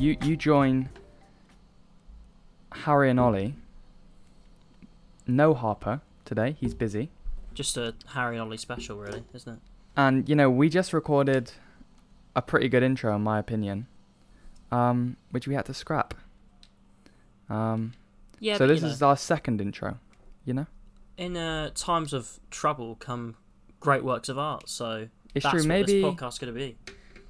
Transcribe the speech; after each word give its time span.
you 0.00 0.16
you 0.22 0.36
join 0.36 0.88
Harry 2.72 3.10
and 3.10 3.20
Ollie. 3.20 3.54
No 5.26 5.54
Harper 5.54 6.00
today. 6.24 6.56
He's 6.58 6.74
busy. 6.74 7.10
Just 7.54 7.76
a 7.76 7.94
Harry 8.08 8.36
and 8.36 8.42
Ollie 8.42 8.56
special, 8.56 8.96
really, 8.96 9.22
isn't 9.34 9.52
it? 9.54 9.58
And 9.96 10.28
you 10.28 10.34
know, 10.34 10.50
we 10.50 10.68
just 10.68 10.92
recorded 10.92 11.52
a 12.34 12.42
pretty 12.42 12.68
good 12.68 12.82
intro, 12.82 13.14
in 13.14 13.22
my 13.22 13.38
opinion, 13.38 13.86
um, 14.72 15.16
which 15.30 15.46
we 15.46 15.54
had 15.54 15.66
to 15.66 15.74
scrap. 15.74 16.14
Um, 17.48 17.92
Yeah. 18.38 18.56
so 18.56 18.66
this 18.66 18.80
you 18.80 18.88
is 18.88 19.02
our 19.02 19.16
second 19.16 19.60
intro. 19.60 19.98
You 20.44 20.54
know, 20.54 20.66
in 21.18 21.36
uh, 21.36 21.70
times 21.74 22.12
of 22.12 22.40
trouble 22.50 22.96
come 22.96 23.36
great 23.78 24.02
works 24.02 24.28
of 24.28 24.38
art. 24.38 24.68
So 24.68 25.08
it's 25.34 25.42
that's 25.44 25.52
true. 25.52 25.60
what 25.60 25.68
Maybe 25.68 26.00
this 26.00 26.04
podcast's 26.14 26.38
going 26.38 26.52
to 26.54 26.58
be. 26.58 26.76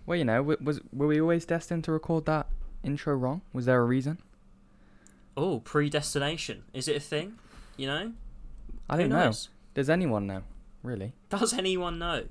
well, 0.07 0.17
you 0.17 0.25
know, 0.25 0.43
was 0.43 0.81
were 0.93 1.09
we 1.09 1.21
always 1.21 1.45
destined 1.45 1.85
to 1.85 1.93
record 1.93 2.25
that 2.27 2.47
intro 2.83 3.15
wrong? 3.15 3.43
Was 3.53 3.67
there 3.67 3.81
a 3.81 3.85
reason? 3.85 4.19
Oh, 5.37 5.61
predestination. 5.61 6.65
Is 6.73 6.89
it 6.89 6.97
a 6.97 7.01
thing? 7.01 7.35
You 7.77 7.87
know? 7.87 8.13
I 8.89 8.97
don't 8.97 9.09
know. 9.11 9.33
Does 9.75 9.89
anyone 9.89 10.27
know? 10.27 10.43
Really? 10.83 11.13
Does 11.29 11.53
anyone 11.55 11.99
know? 11.99 12.25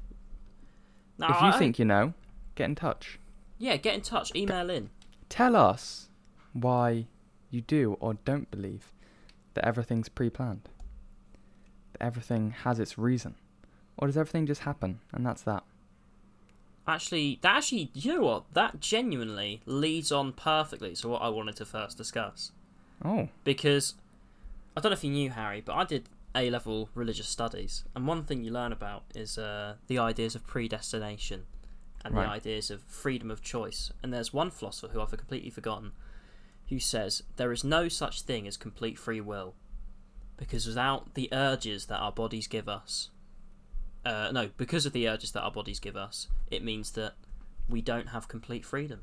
Now, 1.17 1.29
if 1.35 1.41
you 1.41 1.47
I- 1.47 1.57
think 1.59 1.79
you 1.79 1.85
know, 1.85 2.13
get 2.55 2.65
in 2.65 2.75
touch. 2.75 3.19
Yeah, 3.57 3.75
get 3.77 3.93
in 3.95 4.01
touch. 4.01 4.33
Email 4.35 4.69
in. 4.69 4.89
Tell 5.27 5.55
us 5.55 6.09
why 6.53 7.07
you 7.51 7.61
do 7.61 7.97
or 7.99 8.15
don't 8.25 8.49
believe 8.51 8.91
that 9.53 9.65
everything's 9.65 10.07
pre-planned. 10.09 10.69
That 11.93 12.03
everything 12.03 12.51
has 12.63 12.79
its 12.79 12.97
reason, 12.97 13.35
or 13.97 14.07
does 14.07 14.17
everything 14.17 14.45
just 14.45 14.61
happen 14.61 14.99
and 15.11 15.25
that's 15.25 15.41
that? 15.43 15.63
Actually, 16.89 17.39
that 17.41 17.57
actually, 17.57 17.91
you 17.93 18.15
know 18.15 18.21
what? 18.21 18.53
That 18.53 18.79
genuinely 18.79 19.61
leads 19.65 20.11
on 20.11 20.33
perfectly 20.33 20.95
to 20.95 21.07
what 21.07 21.21
I 21.21 21.29
wanted 21.29 21.55
to 21.57 21.65
first 21.65 21.97
discuss. 21.97 22.51
Oh, 23.05 23.29
Because 23.43 23.95
I 24.75 24.81
don't 24.81 24.89
know 24.91 24.95
if 24.95 25.03
you 25.03 25.11
knew 25.11 25.29
Harry, 25.29 25.61
but 25.61 25.75
I 25.75 25.83
did 25.85 26.09
A 26.35 26.49
level 26.49 26.89
religious 26.95 27.27
studies, 27.27 27.83
and 27.95 28.05
one 28.07 28.23
thing 28.23 28.43
you 28.43 28.51
learn 28.51 28.71
about 28.71 29.03
is 29.15 29.37
uh, 29.37 29.75
the 29.87 29.97
ideas 29.99 30.35
of 30.35 30.45
predestination 30.45 31.45
and 32.03 32.15
Right. 32.15 32.25
the 32.25 32.31
ideas 32.31 32.71
of 32.71 32.81
freedom 32.83 33.29
of 33.31 33.41
choice. 33.41 33.91
And 34.01 34.13
there's 34.13 34.33
one 34.33 34.51
philosopher 34.51 34.91
who 34.93 35.01
I've 35.01 35.11
completely 35.11 35.49
forgotten 35.49 35.91
who 36.69 36.79
says 36.79 37.23
there 37.35 37.51
is 37.51 37.63
no 37.63 37.87
such 37.89 38.21
thing 38.21 38.47
as 38.47 38.55
complete 38.55 38.97
free 38.97 39.19
will 39.21 39.55
because 40.37 40.65
without 40.67 41.15
the 41.15 41.27
urges 41.31 41.87
that 41.87 41.97
our 41.97 42.11
bodies 42.11 42.47
give 42.47 42.69
us, 42.69 43.09
uh, 44.05 44.31
no, 44.31 44.49
because 44.57 44.85
of 44.85 44.93
the 44.93 45.07
urges 45.07 45.31
that 45.33 45.41
our 45.41 45.51
bodies 45.51 45.79
give 45.79 45.95
us, 45.95 46.27
it 46.49 46.63
means 46.63 46.91
that 46.91 47.13
we 47.67 47.81
don't 47.81 48.07
have 48.07 48.27
complete 48.27 48.65
freedom. 48.65 49.01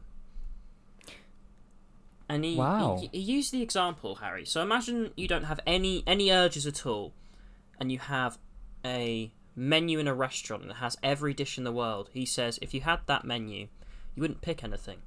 And 2.28 2.44
he, 2.44 2.56
Wow. 2.56 2.98
he, 3.00 3.08
he 3.12 3.18
used 3.20 3.52
the 3.52 3.62
example, 3.62 4.16
Harry. 4.16 4.44
So 4.44 4.60
imagine 4.60 5.12
you 5.16 5.28
don't 5.28 5.44
have 5.44 5.60
any 5.66 6.02
any 6.06 6.30
urges 6.30 6.66
at 6.66 6.84
all, 6.84 7.12
and 7.78 7.92
you 7.92 7.98
have 8.00 8.38
a 8.84 9.30
menu 9.54 9.98
in 9.98 10.06
a 10.06 10.14
restaurant 10.14 10.62
and 10.62 10.70
it 10.72 10.76
has 10.76 10.98
every 11.02 11.32
dish 11.32 11.56
in 11.56 11.64
the 11.64 11.72
world. 11.72 12.10
He 12.12 12.26
says 12.26 12.58
if 12.60 12.74
you 12.74 12.82
had 12.82 13.00
that 13.06 13.24
menu, 13.24 13.68
you 14.14 14.20
wouldn't 14.20 14.40
pick 14.42 14.62
anything 14.62 14.98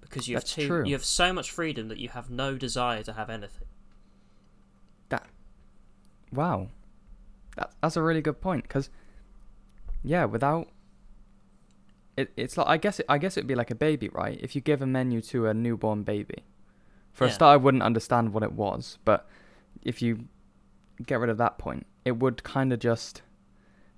because 0.00 0.28
you 0.28 0.36
have 0.36 0.44
That's 0.44 0.54
too 0.54 0.66
true. 0.68 0.84
you 0.86 0.94
have 0.94 1.04
so 1.04 1.32
much 1.32 1.50
freedom 1.50 1.88
that 1.88 1.98
you 1.98 2.08
have 2.10 2.30
no 2.30 2.56
desire 2.56 3.02
to 3.02 3.12
have 3.12 3.28
anything. 3.28 3.66
That 5.10 5.26
wow. 6.32 6.68
That, 7.56 7.72
that's 7.80 7.96
a 7.96 8.02
really 8.02 8.20
good 8.20 8.40
point 8.40 8.64
because, 8.64 8.90
yeah, 10.02 10.24
without 10.24 10.68
it, 12.16 12.32
it's 12.36 12.56
like 12.56 12.66
I 12.66 12.76
guess 12.76 13.00
it, 13.00 13.06
I 13.08 13.18
guess 13.18 13.36
it'd 13.36 13.46
be 13.48 13.54
like 13.54 13.70
a 13.70 13.74
baby, 13.74 14.08
right? 14.08 14.38
If 14.40 14.54
you 14.54 14.60
give 14.60 14.82
a 14.82 14.86
menu 14.86 15.20
to 15.22 15.46
a 15.46 15.54
newborn 15.54 16.02
baby, 16.02 16.44
for 17.12 17.26
a 17.26 17.30
start, 17.30 17.54
I 17.54 17.56
wouldn't 17.56 17.82
understand 17.82 18.32
what 18.32 18.42
it 18.42 18.52
was, 18.52 18.98
but 19.04 19.28
if 19.82 20.02
you 20.02 20.26
get 21.06 21.20
rid 21.20 21.30
of 21.30 21.38
that 21.38 21.58
point, 21.58 21.86
it 22.04 22.18
would 22.18 22.42
kind 22.42 22.72
of 22.72 22.80
just 22.80 23.22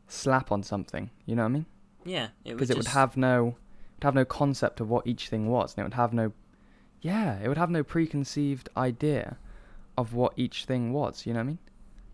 slap 0.07 0.53
on 0.53 0.63
something. 0.63 1.11
You 1.25 1.37
know 1.37 1.43
what 1.43 1.49
I 1.49 1.53
mean? 1.53 1.67
Yeah, 2.05 2.29
it 2.45 2.51
would 2.51 2.57
because 2.59 2.71
it 2.71 2.77
would 2.77 2.85
just- 2.85 2.95
have 2.95 3.17
no 3.17 3.57
would 3.97 4.05
have 4.05 4.15
no 4.15 4.25
concept 4.25 4.81
of 4.81 4.91
what 4.91 5.07
each 5.07 5.29
thing 5.29 5.49
was 5.49 5.73
and 5.75 5.81
it 5.81 5.85
would 5.85 5.95
have 5.95 6.13
no 6.13 6.33
yeah 7.01 7.39
it 7.43 7.49
would 7.49 7.57
have 7.57 7.71
no 7.71 7.83
preconceived 7.83 8.69
idea 8.77 9.39
of 9.97 10.13
what 10.13 10.33
each 10.37 10.67
thing 10.67 10.93
was 10.93 11.25
you 11.25 11.33
know 11.33 11.39
what 11.39 11.45
i 11.45 11.47
mean 11.47 11.59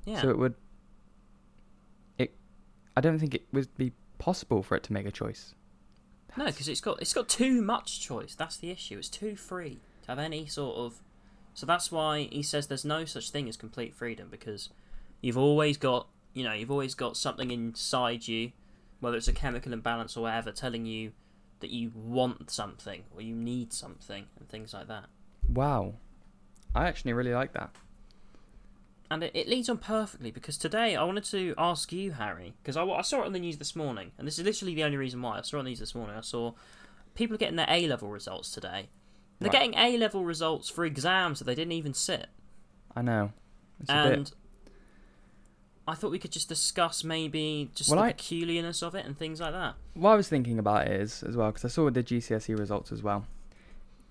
yeah. 0.04 0.20
so 0.20 0.30
it 0.30 0.38
would 0.38 0.52
it 0.52 0.58
i 2.96 3.00
don't 3.00 3.18
think 3.18 3.34
it 3.34 3.44
would 3.52 3.74
be 3.76 3.92
possible 4.18 4.62
for 4.62 4.76
it 4.76 4.82
to 4.84 4.92
make 4.92 5.06
a 5.06 5.10
choice 5.10 5.54
No, 6.36 6.46
because 6.46 6.68
it's 6.68 6.80
got 6.80 7.00
it's 7.02 7.12
got 7.12 7.28
too 7.28 7.60
much 7.60 8.00
choice. 8.00 8.34
That's 8.34 8.56
the 8.56 8.70
issue. 8.70 8.96
It's 8.96 9.10
too 9.10 9.36
free 9.36 9.80
to 10.04 10.08
have 10.08 10.18
any 10.18 10.46
sort 10.46 10.76
of. 10.78 11.02
So 11.52 11.66
that's 11.66 11.92
why 11.92 12.28
he 12.32 12.42
says 12.42 12.68
there's 12.68 12.86
no 12.86 13.04
such 13.04 13.28
thing 13.30 13.48
as 13.50 13.56
complete 13.58 13.92
freedom 13.94 14.28
because 14.30 14.70
you've 15.20 15.36
always 15.36 15.76
got 15.76 16.06
you 16.32 16.42
know 16.42 16.54
you've 16.54 16.70
always 16.70 16.94
got 16.94 17.18
something 17.18 17.50
inside 17.50 18.26
you, 18.28 18.52
whether 19.00 19.18
it's 19.18 19.28
a 19.28 19.32
chemical 19.34 19.74
imbalance 19.74 20.16
or 20.16 20.22
whatever, 20.22 20.52
telling 20.52 20.86
you 20.86 21.12
that 21.60 21.68
you 21.70 21.92
want 21.94 22.50
something 22.50 23.02
or 23.14 23.20
you 23.20 23.34
need 23.34 23.72
something 23.74 24.24
and 24.38 24.48
things 24.48 24.72
like 24.72 24.88
that. 24.88 25.04
wow 25.48 25.92
i 26.74 26.86
actually 26.88 27.12
really 27.12 27.34
like 27.34 27.52
that 27.52 27.70
And 29.12 29.22
it, 29.24 29.32
it 29.34 29.46
leads 29.48 29.68
on 29.68 29.76
perfectly 29.76 30.30
because 30.30 30.56
today 30.56 30.96
I 30.96 31.04
wanted 31.04 31.24
to 31.24 31.54
ask 31.58 31.92
you, 31.92 32.12
Harry, 32.12 32.54
because 32.62 32.76
I, 32.78 32.82
I 32.84 33.02
saw 33.02 33.22
it 33.22 33.26
on 33.26 33.32
the 33.34 33.38
news 33.40 33.58
this 33.58 33.76
morning, 33.76 34.12
and 34.16 34.26
this 34.26 34.38
is 34.38 34.44
literally 34.44 34.74
the 34.74 34.84
only 34.84 34.96
reason 34.96 35.20
why 35.20 35.38
I 35.38 35.42
saw 35.42 35.56
it 35.56 35.60
on 35.60 35.64
the 35.66 35.70
news 35.72 35.80
this 35.80 35.94
morning. 35.94 36.16
I 36.16 36.22
saw 36.22 36.52
people 37.14 37.36
getting 37.36 37.56
their 37.56 37.66
A 37.68 37.86
level 37.88 38.08
results 38.08 38.50
today. 38.52 38.88
They're 39.38 39.50
Right. 39.50 39.72
getting 39.72 39.74
A 39.74 39.98
level 39.98 40.24
results 40.24 40.70
for 40.70 40.84
exams 40.86 41.40
that 41.40 41.44
they 41.44 41.54
didn't 41.54 41.72
even 41.72 41.92
sit. 41.94 42.26
i 42.96 43.02
know 43.02 43.32
it's 43.80 43.90
and 43.90 44.24
bit 44.26 44.32
I 45.86 45.94
thought 45.94 46.10
we 46.12 46.18
could 46.20 46.30
just 46.30 46.48
discuss 46.48 47.02
maybe 47.02 47.70
just 47.74 47.90
Well, 47.90 47.98
the 47.98 48.04
I- 48.06 48.12
peculiarness 48.12 48.82
of 48.82 48.94
it 48.94 49.04
and 49.04 49.18
things 49.18 49.40
like 49.40 49.52
that. 49.52 49.74
what 49.94 50.10
i 50.12 50.14
was 50.14 50.28
thinking 50.28 50.58
about 50.58 50.88
is 50.88 51.22
as 51.22 51.36
well 51.36 51.48
because 51.50 51.64
i 51.64 51.68
saw 51.68 51.90
the 51.90 52.02
gcse 52.02 52.56
results 52.58 52.92
as 52.92 53.02
well 53.02 53.26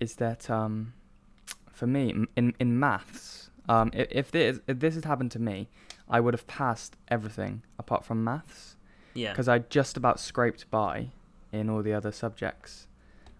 is 0.00 0.16
that 0.16 0.50
um 0.50 0.92
for 1.70 1.86
me 1.86 2.14
in 2.36 2.54
in 2.60 2.78
maths 2.78 3.48
um 3.68 3.90
if, 3.92 4.08
if 4.10 4.30
this 4.30 4.60
if 4.66 4.78
this 4.80 4.94
had 4.94 5.04
happened 5.04 5.30
to 5.30 5.38
me 5.38 5.68
i 6.08 6.18
would 6.20 6.34
have 6.34 6.46
passed 6.46 6.96
everything 7.08 7.62
apart 7.78 8.04
from 8.04 8.22
maths 8.24 8.76
Yeah. 9.14 9.30
because 9.32 9.48
I 9.48 9.58
just 9.60 9.96
about 9.96 10.18
scraped 10.20 10.70
by 10.70 11.10
in 11.52 11.68
all 11.70 11.82
the 11.82 11.92
other 11.92 12.12
subjects. 12.12 12.88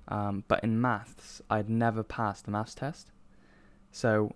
Um, 0.08 0.44
but 0.48 0.62
in 0.62 0.78
maths, 0.80 1.40
I'd 1.48 1.70
never 1.70 2.02
passed 2.02 2.44
the 2.44 2.50
maths 2.50 2.74
test. 2.74 3.10
So, 3.90 4.34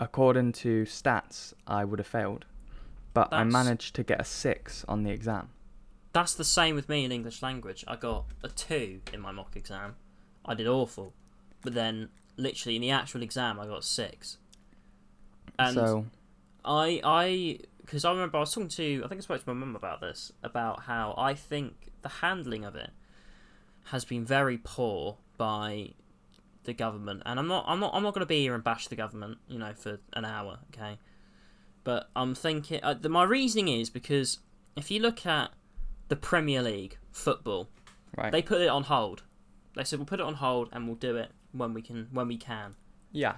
according 0.00 0.52
to 0.64 0.82
stats, 0.84 1.52
I 1.66 1.84
would 1.84 1.98
have 2.00 2.06
failed. 2.08 2.44
But 3.14 3.28
I 3.32 3.44
managed 3.44 3.94
to 3.94 4.02
get 4.02 4.20
a 4.20 4.24
six 4.24 4.84
on 4.88 5.02
the 5.04 5.10
exam. 5.10 5.50
That's 6.12 6.34
the 6.34 6.44
same 6.44 6.74
with 6.74 6.88
me 6.88 7.04
in 7.04 7.12
English 7.12 7.42
language. 7.42 7.84
I 7.86 7.96
got 7.96 8.24
a 8.42 8.48
two 8.48 9.00
in 9.12 9.20
my 9.20 9.30
mock 9.32 9.54
exam. 9.54 9.94
I 10.44 10.54
did 10.54 10.66
awful. 10.66 11.12
But 11.62 11.74
then, 11.74 12.08
literally, 12.36 12.76
in 12.76 12.82
the 12.82 12.90
actual 12.90 13.22
exam, 13.22 13.60
I 13.60 13.66
got 13.66 13.78
a 13.78 13.82
six. 13.82 14.38
And 15.58 15.74
so, 15.74 16.06
I, 16.64 17.00
I, 17.04 17.58
because 17.80 18.04
I 18.04 18.10
remember 18.10 18.36
I 18.36 18.40
was 18.40 18.52
talking 18.52 18.68
to, 18.68 19.02
I 19.04 19.08
think 19.08 19.20
I 19.20 19.22
spoke 19.22 19.44
to 19.44 19.48
my 19.48 19.54
mum 19.54 19.76
about 19.76 20.00
this, 20.00 20.32
about 20.42 20.82
how 20.82 21.14
I 21.16 21.34
think 21.34 21.92
the 22.02 22.08
handling 22.08 22.64
of 22.64 22.74
it 22.74 22.90
has 23.84 24.04
been 24.04 24.24
very 24.24 24.58
poor 24.58 25.16
by 25.36 25.90
the 26.64 26.72
government. 26.72 27.22
And 27.24 27.38
I'm 27.38 27.46
not, 27.46 27.64
I'm 27.68 27.80
not, 27.80 27.94
I'm 27.94 28.02
not 28.02 28.12
going 28.12 28.20
to 28.20 28.26
be 28.26 28.42
here 28.42 28.54
and 28.54 28.64
bash 28.64 28.88
the 28.88 28.96
government, 28.96 29.38
you 29.48 29.58
know, 29.58 29.72
for 29.74 30.00
an 30.12 30.24
hour, 30.24 30.58
okay? 30.74 30.98
But 31.84 32.10
I'm 32.16 32.34
thinking, 32.34 32.80
uh, 32.82 32.94
the, 32.94 33.08
my 33.08 33.22
reasoning 33.22 33.68
is 33.68 33.90
because 33.90 34.40
if 34.76 34.90
you 34.90 35.00
look 35.00 35.24
at 35.24 35.50
the 36.08 36.16
Premier 36.16 36.62
League 36.62 36.98
football, 37.12 37.68
right. 38.16 38.32
they 38.32 38.42
put 38.42 38.60
it 38.60 38.68
on 38.68 38.84
hold. 38.84 39.22
They 39.76 39.84
said 39.84 40.00
we'll 40.00 40.06
put 40.06 40.20
it 40.20 40.26
on 40.26 40.34
hold 40.34 40.68
and 40.72 40.86
we'll 40.86 40.96
do 40.96 41.16
it 41.16 41.30
when 41.52 41.72
we 41.72 41.82
can, 41.82 42.08
when 42.10 42.26
we 42.26 42.36
can. 42.36 42.74
yeah. 43.12 43.36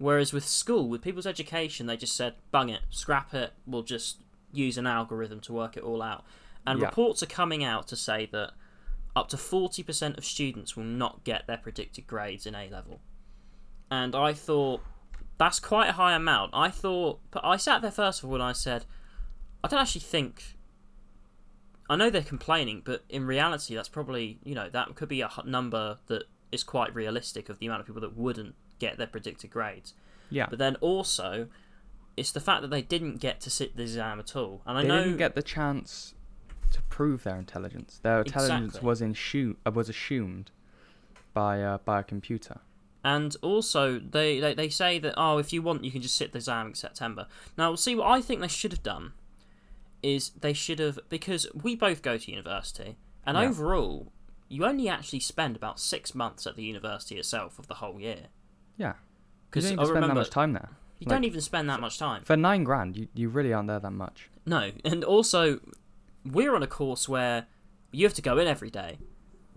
Whereas 0.00 0.32
with 0.32 0.46
school, 0.46 0.88
with 0.88 1.02
people's 1.02 1.26
education, 1.26 1.86
they 1.86 1.98
just 1.98 2.16
said, 2.16 2.36
bung 2.50 2.70
it, 2.70 2.80
scrap 2.88 3.34
it, 3.34 3.52
we'll 3.66 3.82
just 3.82 4.22
use 4.50 4.78
an 4.78 4.86
algorithm 4.86 5.40
to 5.40 5.52
work 5.52 5.76
it 5.76 5.82
all 5.82 6.00
out. 6.00 6.24
And 6.66 6.78
Yeah. 6.80 6.86
reports 6.86 7.22
are 7.22 7.26
coming 7.26 7.62
out 7.62 7.86
to 7.88 7.96
say 7.96 8.24
that 8.32 8.54
up 9.14 9.28
to 9.28 9.36
40% 9.36 10.16
of 10.16 10.24
students 10.24 10.74
will 10.74 10.84
not 10.84 11.22
get 11.24 11.46
their 11.46 11.58
predicted 11.58 12.06
grades 12.06 12.46
in 12.46 12.54
A 12.54 12.70
level. 12.70 13.02
And 13.90 14.16
I 14.16 14.32
thought, 14.32 14.80
that's 15.36 15.60
quite 15.60 15.90
a 15.90 15.92
high 15.92 16.14
amount. 16.14 16.52
I 16.54 16.70
thought, 16.70 17.20
but 17.30 17.44
I 17.44 17.58
sat 17.58 17.82
there 17.82 17.90
first 17.90 18.22
of 18.24 18.30
all 18.30 18.36
and 18.36 18.42
I 18.42 18.52
said, 18.52 18.86
I 19.62 19.68
don't 19.68 19.80
actually 19.80 20.00
think. 20.00 20.56
I 21.90 21.96
know 21.96 22.08
they're 22.08 22.22
complaining, 22.22 22.80
but 22.82 23.04
in 23.10 23.26
reality, 23.26 23.74
that's 23.74 23.90
probably, 23.90 24.38
you 24.44 24.54
know, 24.54 24.70
that 24.70 24.94
could 24.94 25.10
be 25.10 25.20
a 25.20 25.30
number 25.44 25.98
that 26.06 26.22
is 26.50 26.64
quite 26.64 26.94
realistic 26.94 27.50
of 27.50 27.58
the 27.58 27.66
amount 27.66 27.80
of 27.80 27.86
people 27.86 28.00
that 28.00 28.16
wouldn't 28.16 28.54
get 28.80 28.98
their 28.98 29.06
predicted 29.06 29.50
grades. 29.50 29.94
Yeah. 30.30 30.46
But 30.50 30.58
then 30.58 30.74
also, 30.80 31.46
it's 32.16 32.32
the 32.32 32.40
fact 32.40 32.62
that 32.62 32.70
they 32.70 32.82
didn't 32.82 33.16
get 33.20 33.40
to 33.42 33.50
sit 33.50 33.76
the 33.76 33.82
exam 33.82 34.18
at 34.18 34.34
all. 34.34 34.62
And 34.66 34.76
I 34.78 34.82
they 34.82 34.88
know 34.88 35.04
didn't 35.04 35.18
get 35.18 35.34
the 35.36 35.42
chance 35.42 36.14
to 36.72 36.82
prove 36.82 37.22
their 37.22 37.36
intelligence. 37.36 38.00
Their 38.02 38.20
intelligence 38.22 38.76
Exactly. 38.76 38.86
was, 38.86 39.00
insu- 39.00 39.56
uh, 39.64 39.70
was 39.70 39.88
assumed. 39.88 40.50
by 41.32 41.62
uh, 41.62 41.78
by 41.84 42.00
a 42.00 42.02
computer. 42.02 42.58
And 43.02 43.34
also, 43.40 43.98
they, 43.98 44.40
they, 44.40 44.52
they 44.54 44.68
say 44.68 44.98
that, 44.98 45.14
oh, 45.16 45.38
if 45.38 45.52
you 45.54 45.62
want, 45.62 45.84
you 45.84 45.90
can 45.90 46.02
just 46.02 46.16
sit 46.16 46.32
the 46.32 46.38
exam 46.38 46.66
in 46.66 46.74
September. 46.74 47.26
Now, 47.56 47.74
see, 47.74 47.94
what 47.94 48.08
I 48.08 48.20
think 48.20 48.40
they 48.40 48.48
should 48.48 48.72
have 48.72 48.82
done 48.82 49.12
is 50.02 50.30
they 50.40 50.52
should 50.52 50.80
have, 50.80 50.98
because 51.08 51.46
we 51.54 51.74
both 51.76 52.02
go 52.02 52.18
to 52.18 52.30
university, 52.30 52.98
and 53.24 53.36
Yeah. 53.38 53.44
overall, 53.48 54.12
you 54.48 54.66
only 54.66 54.88
actually 54.88 55.20
spend 55.20 55.56
about 55.56 55.80
six 55.80 56.14
months 56.14 56.46
at 56.46 56.56
the 56.56 56.62
university 56.64 57.16
itself 57.18 57.58
of 57.58 57.68
the 57.68 57.74
whole 57.76 57.98
year. 58.00 58.24
Yeah, 58.80 58.94
because 59.50 59.70
you 59.70 59.76
Because 59.76 59.76
don't 59.76 59.78
I 59.78 59.82
even 59.82 59.86
spend 60.00 60.10
that 60.10 60.14
much 60.20 60.30
time 60.30 60.52
there. 60.54 60.68
you 60.98 61.04
like- 61.06 61.16
don't 61.16 61.24
even 61.24 61.40
spend 61.42 61.68
that 61.70 61.80
much 61.80 61.98
time. 61.98 62.24
For 62.24 62.36
nine 62.36 62.64
grand, 62.64 62.96
you, 62.96 63.08
you 63.14 63.28
really 63.28 63.52
aren't 63.52 63.68
there 63.68 63.78
that 63.80 63.90
much. 63.90 64.30
No, 64.46 64.70
and 64.84 65.04
also, 65.04 65.60
we're 66.24 66.54
on 66.54 66.62
a 66.62 66.66
course 66.66 67.08
where 67.08 67.46
you 67.92 68.06
have 68.06 68.14
to 68.14 68.22
go 68.22 68.38
in 68.38 68.46
every 68.48 68.70
day. 68.70 68.98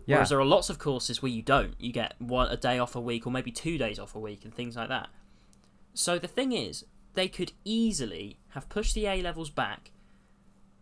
Yeah, 0.06 0.18
Whereas 0.18 0.30
there 0.30 0.40
are 0.40 0.46
lots 0.46 0.70
of 0.70 0.78
courses 0.80 1.22
where 1.22 1.32
you 1.32 1.42
don't. 1.42 1.76
You 1.80 1.94
get 1.94 2.16
one 2.20 2.50
a 2.50 2.58
day 2.58 2.78
off 2.80 2.96
a 2.96 3.00
week, 3.00 3.26
or 3.26 3.32
maybe 3.32 3.52
two 3.52 3.78
days 3.78 3.98
off 3.98 4.14
a 4.16 4.20
week, 4.20 4.44
and 4.44 4.54
things 4.54 4.76
like 4.76 4.90
that. 4.90 5.08
So 5.94 6.20
the 6.20 6.28
thing 6.28 6.52
is, 6.52 6.84
they 7.14 7.30
could 7.30 7.54
easily 7.64 8.40
have 8.50 8.68
pushed 8.68 8.96
the 8.96 9.06
A 9.06 9.22
levels 9.22 9.50
back, 9.50 9.92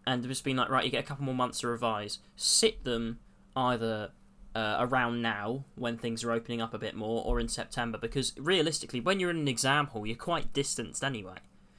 and 0.08 0.24
just 0.28 0.44
been 0.44 0.58
like, 0.58 0.70
right, 0.70 0.84
you 0.84 0.90
get 0.90 1.04
a 1.04 1.08
couple 1.08 1.26
more 1.26 1.36
months 1.36 1.60
to 1.60 1.68
revise. 1.68 2.18
Sit 2.36 2.84
them 2.84 3.20
either 3.56 4.10
uh, 4.56 4.78
around 4.80 5.22
now 5.22 5.64
when 5.76 5.98
things 5.98 6.24
are 6.24 6.32
opening 6.32 6.62
up 6.62 6.74
a 6.74 6.78
bit 6.78 6.96
more, 6.96 7.24
or 7.26 7.40
in 7.40 7.48
September, 7.48 7.98
because 7.98 8.34
realistically, 8.38 9.00
when 9.00 9.20
you're 9.20 9.30
in 9.30 9.38
an 9.38 9.48
exam 9.48 9.88
hall, 9.88 10.06
you're 10.06 10.16
quite 10.16 10.54
distanced 10.54 11.04
anyway. 11.04 11.38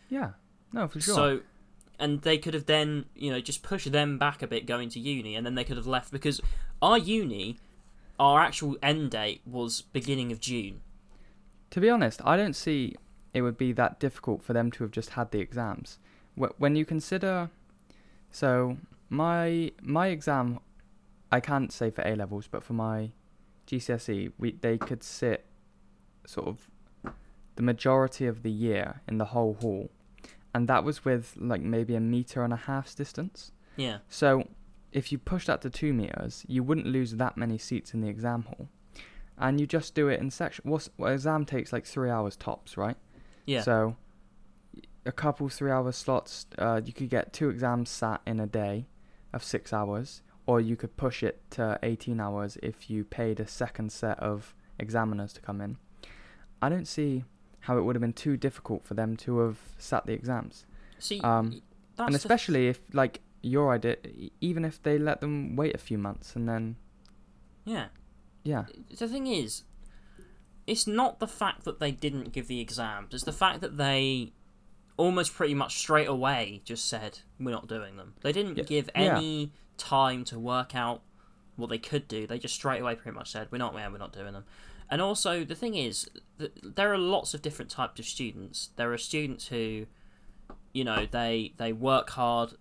yeah, 0.08 0.30
no, 0.72 0.88
for 0.88 1.00
sure. 1.00 1.14
So, 1.14 1.40
and 1.98 2.22
they 2.22 2.38
could 2.38 2.54
have 2.54 2.66
then, 2.66 3.04
you 3.14 3.30
know, 3.30 3.40
just 3.40 3.62
pushed 3.62 3.92
them 3.92 4.19
back 4.19 4.42
a 4.42 4.46
bit 4.46 4.66
going 4.66 4.88
to 4.90 5.00
uni, 5.00 5.36
and 5.36 5.44
then 5.44 5.54
they 5.54 5.64
could 5.64 5.76
have 5.76 5.86
left 5.86 6.10
because 6.10 6.40
our 6.80 6.98
uni, 6.98 7.58
our 8.19 8.40
actual 8.40 8.76
end 8.82 9.10
date 9.10 9.42
was 9.46 9.82
beginning 9.82 10.32
of 10.32 10.40
June. 10.40 10.80
To 11.70 11.80
be 11.80 11.88
honest, 11.88 12.20
I 12.24 12.36
don't 12.36 12.54
see 12.54 12.96
it 13.34 13.42
would 13.42 13.56
be 13.56 13.72
that 13.72 13.98
difficult 13.98 14.42
for 14.42 14.52
them 14.52 14.70
to 14.72 14.84
have 14.84 14.90
just 14.90 15.10
had 15.10 15.30
the 15.30 15.40
exams. 15.40 15.98
When 16.34 16.76
you 16.76 16.84
consider, 16.84 17.50
so 18.30 18.78
my 19.10 19.72
my 19.82 20.08
exam, 20.08 20.60
I 21.32 21.40
can't 21.40 21.73
say 21.73 21.90
for 21.90 22.02
A 22.06 22.14
levels, 22.14 22.46
but 22.46 22.62
for 22.62 22.75
my 22.75 23.11
GCSE, 23.67 24.32
we 24.38 24.52
they 24.52 24.79
could 24.79 25.02
sit 25.02 25.46
sort 26.26 26.46
of 26.46 26.69
the 27.56 27.62
majority 27.62 28.26
of 28.26 28.43
the 28.43 28.50
year 28.50 29.00
in 29.08 29.19
the 29.19 29.26
whole 29.26 29.55
hall, 29.55 29.90
and 30.55 30.69
that 30.69 30.84
was 30.84 31.05
with 31.05 31.34
like 31.38 31.61
maybe 31.62 31.94
a 31.94 32.00
meter 32.00 32.44
and 32.44 32.52
a 32.52 32.56
half's 32.56 32.94
distance. 32.94 33.52
Yeah, 33.76 33.99
So, 34.08 34.49
if 34.93 35.11
you 35.11 35.17
push 35.19 35.46
that 35.46 35.62
to 35.62 35.70
two 35.70 35.94
meters, 35.94 36.44
you 36.46 36.62
wouldn't 36.62 36.87
lose 36.87 37.12
that 37.17 37.38
many 37.38 37.56
seats 37.56 37.94
in 37.94 38.02
the 38.02 38.08
exam 38.08 38.43
hall, 38.43 38.69
and 39.38 39.58
you 39.58 39.67
just 39.67 39.94
do 39.94 40.08
it 40.08 40.20
in 40.20 40.31
section. 40.31 40.70
What's 40.70 40.90
what 40.96 41.12
exam 41.12 41.46
takes 41.46 41.73
like 41.73 41.87
three 41.87 42.11
hours 42.11 42.37
tops, 42.37 42.76
right? 42.76 42.96
yeah, 43.46 43.62
So, 43.62 43.96
a 45.06 45.12
couple 45.12 45.49
three 45.49 45.70
hour 45.70 45.90
slots. 45.93 46.46
Uh, 46.58 46.81
you 46.84 46.93
could 46.93 47.08
get 47.08 47.32
two 47.32 47.49
exams 47.49 47.88
sat 47.90 48.20
in 48.26 48.38
a 48.38 48.46
day, 48.46 48.87
of 49.32 49.43
six 49.43 49.73
hours, 49.73 50.23
or 50.47 50.61
you 50.61 50.77
could 50.77 50.97
push 50.97 51.23
it 51.23 51.43
to 51.53 51.79
eighteen 51.83 52.21
hours 52.21 52.56
if 52.62 52.91
you 52.91 53.05
paid 53.05 53.41
a 53.41 53.47
second 53.47 53.93
set 53.93 54.19
of 54.19 54.55
examiners 54.79 55.33
to 55.35 55.41
come 55.41 55.61
in. 55.61 55.77
I 56.61 56.69
don't 56.69 56.87
see 56.87 57.25
how 57.61 57.79
it 57.79 57.83
would 57.83 57.94
have 57.97 58.00
been 58.00 58.12
too 58.12 58.37
difficult 58.37 58.85
for 58.85 58.94
them 58.94 59.17
to 59.19 59.39
have 59.41 59.59
sat 59.79 60.06
the 60.06 60.12
exams. 60.12 60.67
See, 60.99 61.21
um, 61.21 61.62
and 61.99 62.15
especially 62.15 62.69
if 62.69 62.81
like 62.93 63.21
your 63.43 63.73
idea 63.73 63.97
even 64.41 64.65
if 64.65 64.83
they 64.83 64.99
let 64.99 65.21
them 65.21 65.56
wait 65.56 65.75
a 65.75 65.79
few 65.79 65.99
months 65.99 66.37
and 66.37 66.49
then 66.49 66.77
yeah. 67.65 67.87
yeah 68.44 68.67
The 68.97 69.09
thing 69.09 69.27
is, 69.27 69.65
it's 70.67 70.87
not 70.87 71.19
the 71.19 71.27
fact 71.27 71.65
that 71.65 71.81
they 71.81 71.91
didn't 71.91 72.33
give 72.33 72.49
the 72.49 72.61
exams; 72.61 73.15
it's 73.15 73.25
the 73.25 73.33
fact 73.33 73.61
that 73.61 73.77
they 73.77 74.33
almost 74.97 75.35
pretty 75.35 75.55
much 75.55 75.79
straight 75.79 76.09
away 76.09 76.61
just 76.65 76.89
said 76.89 77.21
we're 77.41 77.50
not 77.50 77.67
doing 77.67 77.97
them. 77.97 78.15
They 78.23 78.33
didn't 78.33 78.59
Yeah, 78.59 78.65
give 78.65 78.91
any 78.94 79.53
time 79.76 80.24
to 80.24 80.38
work 80.38 80.74
out 80.74 81.02
what 81.56 81.70
they 81.70 81.78
could 81.78 82.08
do. 82.08 82.26
They 82.26 82.38
just 82.38 82.54
straight 82.54 82.80
away 82.80 82.94
pretty 82.94 83.16
much 83.16 83.30
said 83.30 83.48
we're 83.50 83.58
not, 83.58 83.74
yeah, 83.74 83.88
we're 83.88 83.98
not 83.98 84.12
doing 84.12 84.32
them. 84.32 84.44
And 84.90 85.00
also, 85.00 85.44
the 85.44 85.54
thing 85.54 85.74
is, 85.74 86.08
th- 86.38 86.52
there 86.62 86.92
are 86.92 86.98
lots 86.98 87.32
of 87.34 87.40
different 87.40 87.70
types 87.70 87.98
of 87.98 88.04
students. 88.04 88.70
There 88.76 88.92
are 88.92 88.98
students 88.98 89.48
who, 89.48 89.86
you 90.72 90.84
know, 90.84 91.06
they 91.10 91.54
they 91.56 91.72
work 91.72 92.10
hard 92.10 92.54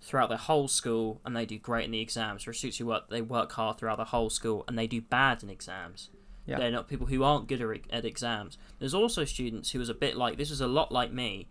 throughout 0.00 0.28
their 0.28 0.38
whole 0.38 0.68
school 0.68 1.20
and 1.24 1.36
they 1.36 1.46
do 1.46 1.58
great 1.58 1.84
in 1.84 1.90
the 1.90 2.00
exams. 2.00 2.44
There 2.44 2.50
are 2.50 2.54
students 2.54 2.78
who 2.78 2.86
work 2.86 3.10
they 3.10 3.22
work 3.22 3.52
hard 3.52 3.78
throughout 3.78 3.98
the 3.98 4.06
whole 4.06 4.30
school 4.30 4.64
and 4.66 4.78
they 4.78 4.86
do 4.86 5.00
bad 5.00 5.42
in 5.42 5.50
exams. 5.50 6.10
Yeah. 6.46 6.58
They're 6.58 6.70
not 6.70 6.88
people 6.88 7.08
who 7.08 7.24
aren't 7.24 7.48
good 7.48 7.60
at, 7.60 7.80
at 7.90 8.04
exams. 8.04 8.56
There's 8.78 8.94
also 8.94 9.24
students 9.24 9.70
who 9.70 9.80
was 9.80 9.88
a 9.88 9.94
bit 9.94 10.16
like 10.16 10.38
this 10.38 10.50
was 10.50 10.60
a 10.60 10.68
lot 10.68 10.92
like 10.92 11.12
me, 11.12 11.48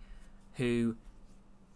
who 0.54 0.96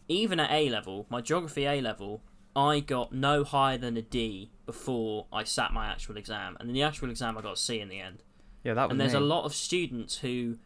even 0.07 0.39
at 0.39 0.51
A 0.51 0.69
level, 0.69 1.05
my 1.09 1.21
geography 1.21 1.65
A 1.65 1.81
level, 1.81 2.21
I 2.55 2.79
got 2.79 3.13
no 3.13 3.43
higher 3.43 3.77
than 3.77 3.95
a 3.97 4.01
D 4.01 4.51
before 4.65 5.27
I 5.31 5.43
sat 5.43 5.71
my 5.73 5.87
actual 5.87 6.17
exam, 6.17 6.57
and 6.59 6.69
in 6.69 6.73
the 6.73 6.83
actual 6.83 7.09
exam 7.09 7.37
I 7.37 7.41
got 7.41 7.53
a 7.53 7.57
C 7.57 7.79
in 7.79 7.89
the 7.89 7.99
end. 7.99 8.23
yeah 8.63 8.73
that 8.73 8.87
was 8.87 8.91
And 8.91 9.01
there's 9.01 9.13
me. 9.13 9.19
a 9.19 9.23
lot 9.23 9.45
of 9.45 9.53
students 9.53 10.17
who, 10.17 10.57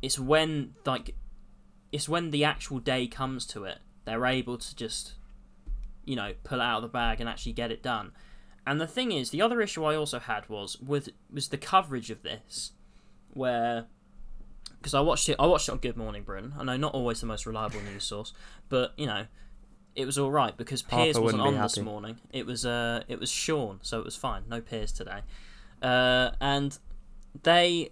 it's 0.00 0.18
when 0.18 0.74
like, 0.86 1.14
it's 1.92 2.08
when 2.08 2.30
the 2.30 2.44
actual 2.44 2.78
day 2.78 3.06
comes 3.06 3.46
to 3.46 3.64
it, 3.64 3.78
they're 4.04 4.26
able 4.26 4.58
to 4.58 4.76
just, 4.76 5.14
you 6.04 6.16
know, 6.16 6.32
pull 6.44 6.60
it 6.60 6.64
out 6.64 6.76
of 6.76 6.82
the 6.82 6.88
bag 6.88 7.20
and 7.20 7.28
actually 7.28 7.52
get 7.52 7.70
it 7.70 7.82
done. 7.82 8.12
And 8.66 8.80
the 8.80 8.86
thing 8.86 9.10
is, 9.12 9.30
the 9.30 9.42
other 9.42 9.60
issue 9.60 9.84
I 9.84 9.96
also 9.96 10.18
had 10.18 10.48
was 10.48 10.78
with 10.80 11.08
was 11.32 11.48
the 11.48 11.58
coverage 11.58 12.10
of 12.10 12.22
this, 12.22 12.72
where 13.32 13.86
because 14.78 14.94
I 14.94 15.00
watched 15.00 15.28
it, 15.28 15.36
I 15.38 15.46
watched 15.46 15.68
it 15.68 15.72
on 15.72 15.78
Good 15.78 15.96
Morning 15.96 16.22
Britain. 16.22 16.54
I 16.58 16.64
know 16.64 16.76
not 16.76 16.94
always 16.94 17.20
the 17.20 17.26
most 17.26 17.44
reliable 17.46 17.80
news 17.80 18.04
source, 18.04 18.32
but 18.68 18.92
you 18.96 19.06
know, 19.06 19.26
it 19.96 20.06
was 20.06 20.18
all 20.18 20.30
right 20.30 20.56
because 20.56 20.82
Harper 20.82 21.04
Piers 21.04 21.18
wasn't 21.18 21.42
on 21.42 21.54
this 21.58 21.74
happy. 21.74 21.84
morning. 21.84 22.18
It 22.32 22.46
was 22.46 22.64
uh, 22.64 23.04
it 23.08 23.18
was 23.18 23.30
Sean, 23.30 23.80
so 23.82 23.98
it 23.98 24.04
was 24.04 24.16
fine. 24.16 24.42
No 24.48 24.60
Piers 24.60 24.92
today, 24.92 25.20
uh, 25.82 26.30
and 26.40 26.78
they 27.42 27.90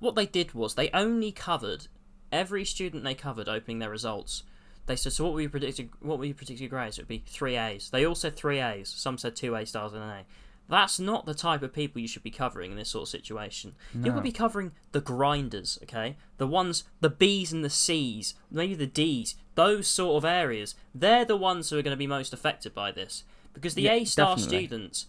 what 0.00 0.14
they 0.14 0.26
did 0.26 0.54
was 0.54 0.74
they 0.74 0.90
only 0.90 1.32
covered 1.32 1.86
every 2.30 2.64
student 2.64 3.04
they 3.04 3.14
covered 3.14 3.48
opening 3.48 3.78
their 3.78 3.90
results. 3.90 4.42
They 4.86 4.96
said, 4.96 5.12
"So 5.12 5.24
what 5.24 5.34
were 5.34 5.40
you 5.40 5.48
predicted? 5.48 5.90
What 6.00 6.18
were 6.18 6.24
you 6.24 6.34
predicted 6.34 6.70
grades? 6.70 6.98
It 6.98 7.02
would 7.02 7.08
be 7.08 7.24
three 7.26 7.56
A's." 7.56 7.90
They 7.90 8.04
all 8.04 8.14
said 8.14 8.36
three 8.36 8.60
A's. 8.60 8.88
Some 8.88 9.18
said 9.18 9.36
two 9.36 9.54
A 9.54 9.64
stars 9.66 9.92
and 9.92 10.02
an 10.02 10.10
A. 10.10 10.24
That's 10.68 11.00
not 11.00 11.24
the 11.24 11.34
type 11.34 11.62
of 11.62 11.72
people 11.72 12.00
you 12.02 12.08
should 12.08 12.22
be 12.22 12.30
covering 12.30 12.72
in 12.72 12.76
this 12.76 12.90
sort 12.90 13.04
of 13.04 13.08
situation. 13.08 13.74
You 13.94 14.00
No. 14.00 14.12
would 14.14 14.22
be 14.22 14.32
covering 14.32 14.72
the 14.92 15.00
grinders, 15.00 15.78
okay? 15.84 16.16
The 16.36 16.46
ones, 16.46 16.84
the 17.00 17.08
B's 17.08 17.52
and 17.52 17.64
the 17.64 17.70
C's, 17.70 18.34
maybe 18.50 18.74
the 18.74 18.86
D's, 18.86 19.34
those 19.54 19.86
sort 19.88 20.16
of 20.22 20.24
areas. 20.28 20.74
They're 20.94 21.24
the 21.24 21.36
ones 21.36 21.70
who 21.70 21.78
are 21.78 21.82
going 21.82 21.92
to 21.96 21.96
be 21.96 22.06
most 22.06 22.32
affected 22.34 22.74
by 22.74 22.92
this 22.92 23.24
because 23.54 23.74
the 23.74 23.82
Yeah, 23.82 23.92
A 23.94 24.04
star 24.04 24.36
definitely. 24.36 24.58
students, 24.66 25.06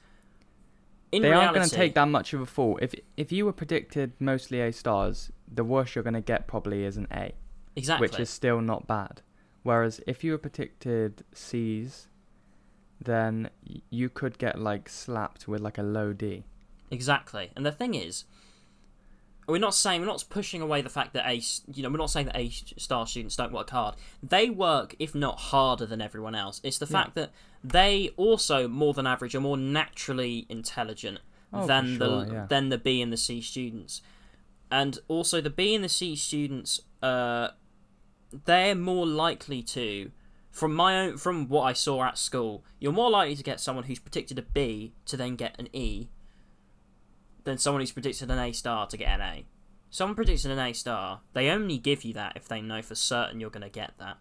in 1.11 1.23
they 1.23 1.29
reality, 1.29 1.45
aren't 1.47 1.55
going 1.55 1.69
to 1.69 1.75
take 1.75 1.93
that 1.95 2.07
much 2.07 2.33
of 2.33 2.41
a 2.41 2.45
fall 2.45 2.77
if 2.81 2.93
if 3.17 3.31
you 3.31 3.45
were 3.45 3.51
predicted 3.53 4.13
mostly 4.19 4.61
a 4.61 4.71
stars 4.71 5.31
the 5.51 5.63
worst 5.63 5.95
you're 5.95 6.03
going 6.03 6.13
to 6.13 6.21
get 6.21 6.47
probably 6.47 6.83
is 6.83 6.97
an 6.97 7.07
a 7.11 7.33
exactly. 7.75 8.07
which 8.07 8.19
is 8.19 8.29
still 8.29 8.61
not 8.61 8.85
bad 8.85 9.21
whereas 9.63 9.99
if 10.05 10.23
you 10.23 10.31
were 10.31 10.37
predicted 10.37 11.23
c's 11.33 12.07
then 13.03 13.49
you 13.89 14.09
could 14.09 14.37
get 14.37 14.59
like 14.59 14.89
slapped 14.89 15.47
with 15.47 15.61
like 15.61 15.77
a 15.77 15.83
low 15.83 16.13
d 16.13 16.43
Exactly. 16.91 17.51
And 17.55 17.65
the 17.65 17.71
thing 17.71 17.93
is, 17.93 18.25
we're 19.47 19.57
not 19.59 19.73
saying 19.75 20.01
we're 20.01 20.07
not 20.07 20.23
pushing 20.29 20.61
away 20.61 20.81
the 20.81 20.89
fact 20.89 21.13
that 21.13 21.25
A, 21.27 21.41
you 21.73 21.81
know 21.83 21.89
we're 21.89 21.97
not 21.97 22.09
saying 22.11 22.27
that 22.27 22.35
A 22.35 22.49
star 22.49 23.07
students 23.07 23.35
don't 23.35 23.51
work 23.51 23.69
hard. 23.69 23.95
They 24.21 24.49
work, 24.49 24.95
if 24.99 25.13
not 25.15 25.39
harder 25.39 25.85
than 25.85 26.01
everyone 26.01 26.35
else. 26.35 26.61
It's 26.63 26.77
the 26.77 26.85
Yeah. 26.85 26.91
fact 27.03 27.15
that 27.15 27.31
they 27.63 28.09
also 28.17 28.67
more 28.67 28.93
than 28.93 29.07
average 29.07 29.35
are 29.35 29.39
more 29.41 29.57
naturally 29.57 30.45
intelligent 30.49 31.19
Oh, 31.51 31.65
than 31.65 31.97
sure, 31.97 32.25
the 32.25 32.31
yeah. 32.33 32.45
than 32.47 32.69
the 32.69 32.77
B 32.77 33.01
and 33.01 33.11
the 33.11 33.17
C 33.17 33.41
students, 33.41 34.01
and 34.69 34.99
also 35.07 35.41
the 35.41 35.49
B 35.49 35.73
and 35.73 35.83
the 35.83 35.89
C 35.89 36.15
students. 36.15 36.81
Uh, 37.01 37.49
they're 38.45 38.75
more 38.75 39.07
likely 39.07 39.63
to. 39.63 40.11
From 40.51 40.73
my 40.73 40.99
own, 40.99 41.17
from 41.17 41.47
what 41.47 41.63
I 41.63 41.73
saw 41.73 42.03
at 42.03 42.17
school, 42.17 42.63
you're 42.79 42.91
more 42.91 43.09
likely 43.11 43.35
to 43.35 43.43
get 43.43 43.59
someone 43.59 43.85
who's 43.85 43.99
predicted 43.99 44.39
a 44.39 44.41
B 44.41 44.93
to 45.05 45.15
then 45.15 45.35
get 45.35 45.55
an 45.59 45.67
E 45.73 46.09
than 47.43 47.57
someone 47.57 47.81
who's 47.81 47.91
predicted 47.91 48.29
an 48.29 48.39
A 48.39 48.51
star 48.51 48.87
to 48.87 48.97
get 48.97 49.09
an 49.09 49.21
A. 49.21 49.45
Someone 49.89 50.15
predicted 50.15 50.51
an 50.51 50.59
A 50.59 50.73
star, 50.73 51.21
they 51.33 51.49
only 51.49 51.77
give 51.77 52.03
you 52.03 52.13
that 52.13 52.33
if 52.35 52.47
they 52.47 52.61
know 52.61 52.81
for 52.81 52.95
certain 52.95 53.39
you're 53.39 53.49
going 53.49 53.63
to 53.63 53.69
get 53.69 53.93
that. 53.99 54.17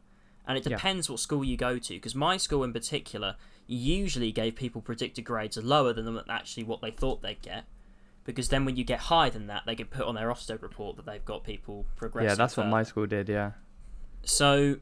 And 0.46 0.56
it 0.56 0.64
Yeah. 0.66 0.76
depends 0.76 1.10
what 1.10 1.20
school 1.20 1.44
you 1.44 1.56
go 1.56 1.78
to, 1.78 1.94
because 1.94 2.14
my 2.14 2.36
school 2.36 2.64
in 2.64 2.72
particular 2.72 3.36
usually 3.66 4.32
gave 4.32 4.54
people 4.54 4.80
predicted 4.80 5.24
grades 5.24 5.56
lower 5.58 5.92
than 5.92 6.18
actually 6.28 6.64
what 6.64 6.80
they 6.80 6.90
thought 6.90 7.20
they'd 7.20 7.42
get. 7.42 7.64
Because 8.24 8.48
then 8.48 8.64
when 8.64 8.76
you 8.76 8.84
get 8.84 9.00
higher 9.00 9.30
than 9.30 9.46
that, 9.48 9.64
they 9.66 9.74
can 9.74 9.86
put 9.86 10.06
on 10.06 10.14
their 10.14 10.28
Ofsted 10.28 10.62
report 10.62 10.96
that 10.96 11.04
they've 11.06 11.24
got 11.24 11.44
people 11.44 11.86
progressing. 11.96 12.28
yeah 12.28 12.34
that's 12.34 12.56
what 12.56 12.66
my 12.66 12.82
school 12.82 13.06
did 13.06 13.28
yeah 13.28 13.52
So 14.24 14.76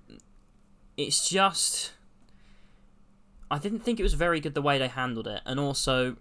it's 0.96 1.28
just 1.28 1.92
I 3.50 3.58
didn't 3.58 3.80
think 3.80 4.00
it 4.00 4.02
was 4.02 4.14
very 4.14 4.40
good 4.40 4.54
the 4.54 4.62
way 4.62 4.78
they 4.78 4.88
handled 4.88 5.26
it, 5.26 5.40
and 5.44 5.60
also 5.60 6.16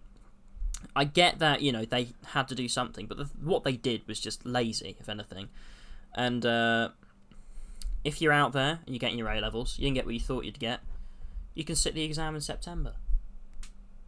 I 0.95 1.05
get 1.05 1.39
that 1.39 1.61
you 1.61 1.71
know 1.71 1.85
they 1.85 2.09
had 2.27 2.47
to 2.49 2.55
do 2.55 2.67
something, 2.67 3.07
but 3.07 3.17
the, 3.17 3.29
what 3.41 3.63
they 3.63 3.73
did 3.73 4.07
was 4.07 4.19
just 4.19 4.45
lazy, 4.45 4.95
if 4.99 5.09
anything. 5.09 5.49
And 6.13 6.45
uh, 6.45 6.89
if 8.03 8.21
you're 8.21 8.31
out 8.31 8.53
there 8.53 8.79
and 8.85 8.95
you're 8.95 8.99
getting 8.99 9.17
your 9.17 9.29
A 9.29 9.39
levels, 9.39 9.77
you 9.77 9.85
didn't 9.85 9.95
get 9.95 10.05
what 10.05 10.13
you 10.13 10.19
thought 10.19 10.45
you'd 10.45 10.59
get. 10.59 10.81
You 11.53 11.63
can 11.63 11.75
sit 11.75 11.93
the 11.93 12.03
exam 12.03 12.35
in 12.35 12.41
September, 12.41 12.93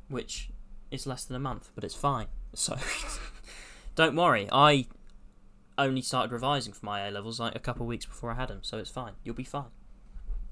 which 0.10 0.50
is 0.92 1.08
less 1.08 1.26
than 1.26 1.36
a 1.36 1.40
month, 1.40 1.72
but 1.76 1.84
it's 1.84 1.96
fine. 1.96 2.28
So 2.54 2.78
don't 3.96 4.16
worry. 4.16 4.48
I 4.52 4.88
only 5.78 6.02
started 6.02 6.32
revising 6.32 6.74
for 6.74 6.86
my 6.86 7.08
A 7.08 7.12
levels 7.12 7.40
like 7.40 7.56
a 7.56 7.60
couple 7.60 7.84
of 7.84 7.88
weeks 7.88 8.06
before 8.06 8.32
I 8.32 8.36
had 8.36 8.50
them, 8.50 8.60
so 8.62 8.78
it's 8.78 8.90
fine. 8.90 9.14
You'll 9.24 9.36
be 9.36 9.44
fine. 9.44 9.72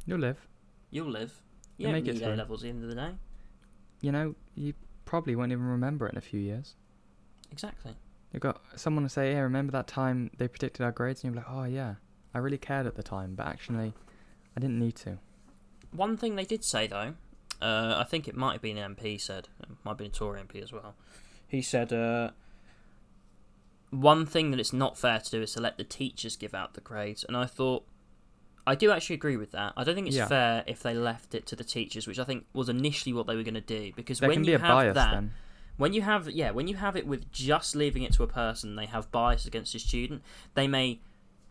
You'll 0.05 0.19
live. 0.19 0.47
You'll 0.91 1.09
live. 1.09 1.41
You 1.77 1.83
You'll 1.87 1.93
make 1.93 2.07
it 2.07 2.15
A 2.17 2.19
through. 2.19 2.35
levels 2.35 2.61
at 2.61 2.63
the 2.65 2.69
end 2.69 2.83
of 2.83 2.89
the 2.89 2.95
day. 2.95 3.11
You 4.01 4.11
know, 4.11 4.35
you 4.55 4.73
probably 5.05 5.35
won't 5.35 5.51
even 5.51 5.65
remember 5.65 6.07
it 6.07 6.11
in 6.13 6.17
a 6.17 6.21
few 6.21 6.39
years. 6.39 6.75
Exactly. 7.51 7.95
You've 8.31 8.41
got 8.41 8.61
someone 8.75 9.03
to 9.03 9.09
say, 9.09 9.33
"Yeah, 9.33 9.39
remember 9.39 9.71
that 9.71 9.87
time 9.87 10.29
they 10.37 10.47
predicted 10.47 10.83
our 10.83 10.91
grades?" 10.91 11.23
And 11.23 11.33
you're 11.33 11.43
like, 11.43 11.51
"Oh 11.51 11.63
yeah, 11.63 11.95
I 12.33 12.39
really 12.39 12.57
cared 12.57 12.85
at 12.85 12.95
the 12.95 13.03
time, 13.03 13.35
but 13.35 13.47
actually, 13.47 13.93
I 14.55 14.59
didn't 14.59 14.79
need 14.79 14.95
to." 14.97 15.19
One 15.91 16.17
thing 16.17 16.35
they 16.35 16.43
did 16.45 16.63
say 16.63 16.87
though, 16.87 17.15
uh, 17.61 17.95
I 17.97 18.03
think 18.03 18.27
it 18.27 18.35
might 18.35 18.53
have 18.53 18.61
been 18.61 18.77
an 18.77 18.95
MP 18.95 19.17
said, 19.19 19.47
it 19.61 19.69
might 19.83 19.91
have 19.91 19.97
been 19.97 20.07
a 20.07 20.09
Tory 20.09 20.41
MP 20.41 20.61
as 20.61 20.73
well. 20.73 20.95
He 21.47 21.61
said, 21.61 21.93
uh, 21.93 22.31
one 23.91 24.25
thing 24.25 24.51
that 24.51 24.59
it's 24.59 24.73
not 24.73 24.97
fair 24.97 25.19
to 25.19 25.31
do 25.31 25.41
is 25.41 25.53
to 25.53 25.61
let 25.61 25.77
the 25.77 25.83
teachers 25.85 26.35
give 26.35 26.53
out 26.53 26.73
the 26.73 26.81
grades, 26.81 27.23
and 27.23 27.37
I 27.37 27.45
thought, 27.45 27.85
I 28.67 28.75
do 28.75 28.91
actually 28.91 29.15
agree 29.15 29.37
with 29.37 29.51
that. 29.51 29.73
I 29.77 29.83
don't 29.83 29.93
think 29.95 30.07
it's 30.07 30.15
Yeah. 30.15 30.27
fair 30.27 30.63
if 30.65 30.81
they 30.81 30.93
left 30.95 31.35
it 31.35 31.45
to 31.47 31.55
the 31.55 31.63
teachers, 31.63 32.07
which 32.07 32.17
I 32.19 32.23
think 32.23 32.45
was 32.53 32.67
initially 32.69 33.13
what 33.13 33.27
they 33.27 33.35
were 33.35 33.43
going 33.43 33.53
to 33.53 33.61
do, 33.61 33.91
because 33.95 34.19
There 34.19 34.29
when 34.29 34.39
you 34.39 34.45
be 34.45 34.51
have 34.53 34.61
bias 34.61 34.95
that, 34.95 35.11
then. 35.11 35.33
when 35.77 35.93
you 35.93 36.01
have 36.01 36.29
yeah, 36.29 36.51
when 36.51 36.67
you 36.67 36.75
have 36.77 36.95
it 36.95 37.05
with 37.05 37.31
just 37.31 37.75
leaving 37.75 38.01
it 38.03 38.13
to 38.13 38.23
a 38.23 38.27
person, 38.27 38.75
they 38.75 38.87
have 38.87 39.11
bias 39.11 39.45
against 39.45 39.75
a 39.75 39.79
student. 39.79 40.23
They 40.55 40.67
may 40.67 40.99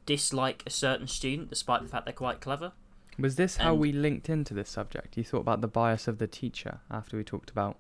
dislike 0.06 0.62
a 0.66 0.70
certain 0.70 1.06
student 1.06 1.50
despite 1.50 1.82
the 1.82 1.88
fact 1.88 2.04
they're 2.04 2.12
quite 2.12 2.40
clever. 2.40 2.72
Was 3.18 3.36
this 3.36 3.58
how 3.58 3.72
And- 3.72 3.80
we 3.80 3.92
linked 3.92 4.28
into 4.28 4.52
this 4.54 4.68
subject? 4.68 5.16
You 5.16 5.22
thought 5.22 5.40
about 5.40 5.60
the 5.60 5.68
bias 5.68 6.08
of 6.08 6.18
the 6.18 6.26
teacher 6.26 6.80
after 6.90 7.16
we 7.16 7.22
talked 7.22 7.48
about 7.50 7.78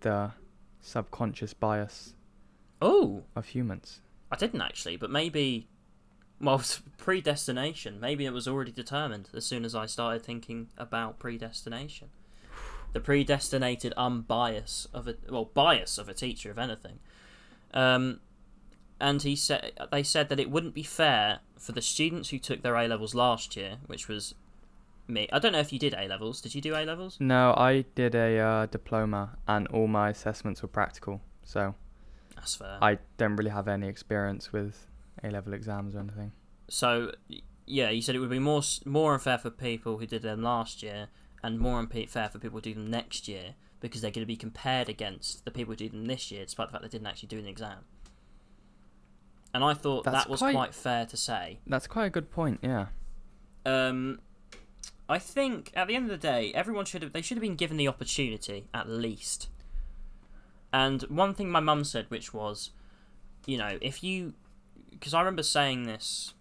the 0.00 0.32
subconscious 0.80 1.54
bias 1.54 2.14
Oh, 2.82 3.22
of 3.34 3.46
humans. 3.46 4.00
I 4.30 4.36
didn't 4.36 4.60
actually, 4.60 4.96
but 4.96 5.10
maybe, 5.10 5.68
well, 6.40 6.62
predestination. 6.98 8.00
Maybe 8.00 8.26
it 8.26 8.32
was 8.32 8.46
already 8.46 8.72
determined 8.72 9.28
as 9.34 9.44
soon 9.46 9.64
as 9.64 9.74
I 9.74 9.86
started 9.86 10.22
thinking 10.22 10.68
about 10.76 11.18
predestination. 11.18 12.08
The 12.92 13.00
predestinated 13.00 13.92
unbias 13.96 14.86
of 14.94 15.08
a 15.08 15.16
well 15.28 15.46
bias 15.46 15.98
of 15.98 16.08
a 16.08 16.14
teacher, 16.14 16.50
if 16.50 16.58
anything. 16.58 16.98
Um, 17.74 18.20
and 19.00 19.22
he 19.22 19.36
said 19.36 19.72
they 19.92 20.02
said 20.02 20.28
that 20.30 20.40
it 20.40 20.50
wouldn't 20.50 20.74
be 20.74 20.82
fair 20.82 21.40
for 21.58 21.72
the 21.72 21.82
students 21.82 22.30
who 22.30 22.38
took 22.38 22.62
their 22.62 22.76
A 22.76 22.88
levels 22.88 23.14
last 23.14 23.56
year, 23.56 23.78
which 23.86 24.08
was 24.08 24.34
me. 25.08 25.28
I 25.32 25.38
don't 25.38 25.52
know 25.52 25.60
if 25.60 25.72
you 25.72 25.78
did 25.78 25.94
A 25.94 26.08
levels. 26.08 26.40
Did 26.40 26.54
you 26.54 26.60
do 26.60 26.74
A 26.74 26.84
levels? 26.84 27.18
No, 27.20 27.54
I 27.56 27.84
did 27.94 28.14
a 28.14 28.38
uh, 28.38 28.66
diploma, 28.66 29.36
and 29.46 29.66
all 29.68 29.86
my 29.86 30.10
assessments 30.10 30.62
were 30.62 30.68
practical, 30.68 31.20
so 31.44 31.74
That's 32.34 32.56
fair. 32.56 32.78
I 32.80 32.98
don't 33.18 33.36
really 33.36 33.50
have 33.50 33.68
any 33.68 33.88
experience 33.88 34.52
with 34.52 34.86
A-level 35.22 35.54
exams 35.54 35.94
or 35.94 36.00
anything. 36.00 36.32
So 36.68 37.12
yeah, 37.66 37.90
you 37.90 38.02
said 38.02 38.14
it 38.14 38.18
would 38.18 38.30
be 38.30 38.38
more 38.38 38.62
more 38.84 39.14
unfair 39.14 39.38
for 39.38 39.50
people 39.50 39.98
who 39.98 40.06
did 40.06 40.22
them 40.22 40.42
last 40.42 40.82
year, 40.82 41.08
and 41.42 41.58
more 41.58 41.78
unfair 41.78 42.28
for 42.28 42.38
people 42.38 42.58
who 42.58 42.62
do 42.62 42.74
them 42.74 42.90
next 42.90 43.28
year 43.28 43.54
because 43.80 44.00
they're 44.00 44.10
going 44.10 44.22
to 44.22 44.26
be 44.26 44.36
compared 44.36 44.88
against 44.88 45.44
the 45.44 45.50
people 45.50 45.72
who 45.72 45.76
do 45.76 45.88
them 45.88 46.06
this 46.06 46.30
year, 46.30 46.44
despite 46.44 46.68
the 46.68 46.72
fact 46.72 46.82
they 46.82 46.88
didn't 46.88 47.06
actually 47.06 47.28
do 47.28 47.38
an 47.38 47.46
exam. 47.46 47.84
And 49.52 49.62
I 49.62 49.74
thought 49.74 50.04
That's 50.04 50.24
that 50.24 50.30
was 50.30 50.40
quite- 50.40 50.54
quite... 50.54 50.74
fair 50.74 51.06
to 51.06 51.16
say. 51.16 51.60
That's 51.66 51.86
quite 51.86 52.06
a 52.06 52.10
good 52.10 52.30
point. 52.30 52.60
Yeah. 52.62 52.86
Um, 53.64 54.20
I 55.08 55.18
think 55.18 55.72
at 55.74 55.88
the 55.88 55.94
end 55.94 56.04
of 56.04 56.10
the 56.10 56.16
day, 56.16 56.52
everyone 56.54 56.84
should 56.84 57.02
have 57.02 57.12
they 57.12 57.22
should 57.22 57.36
have 57.36 57.42
been 57.42 57.56
given 57.56 57.76
the 57.76 57.88
opportunity 57.88 58.66
at 58.74 58.88
least. 58.88 59.48
And 60.72 61.02
one 61.02 61.32
thing 61.32 61.50
my 61.50 61.60
mum 61.60 61.84
said, 61.84 62.06
which 62.08 62.34
was, 62.34 62.70
you 63.46 63.56
know, 63.56 63.78
if 63.80 64.02
you, 64.02 64.34
because 64.98 65.14
I 65.14 65.20
remember 65.20 65.42
saying 65.42 65.84
this 65.84 66.34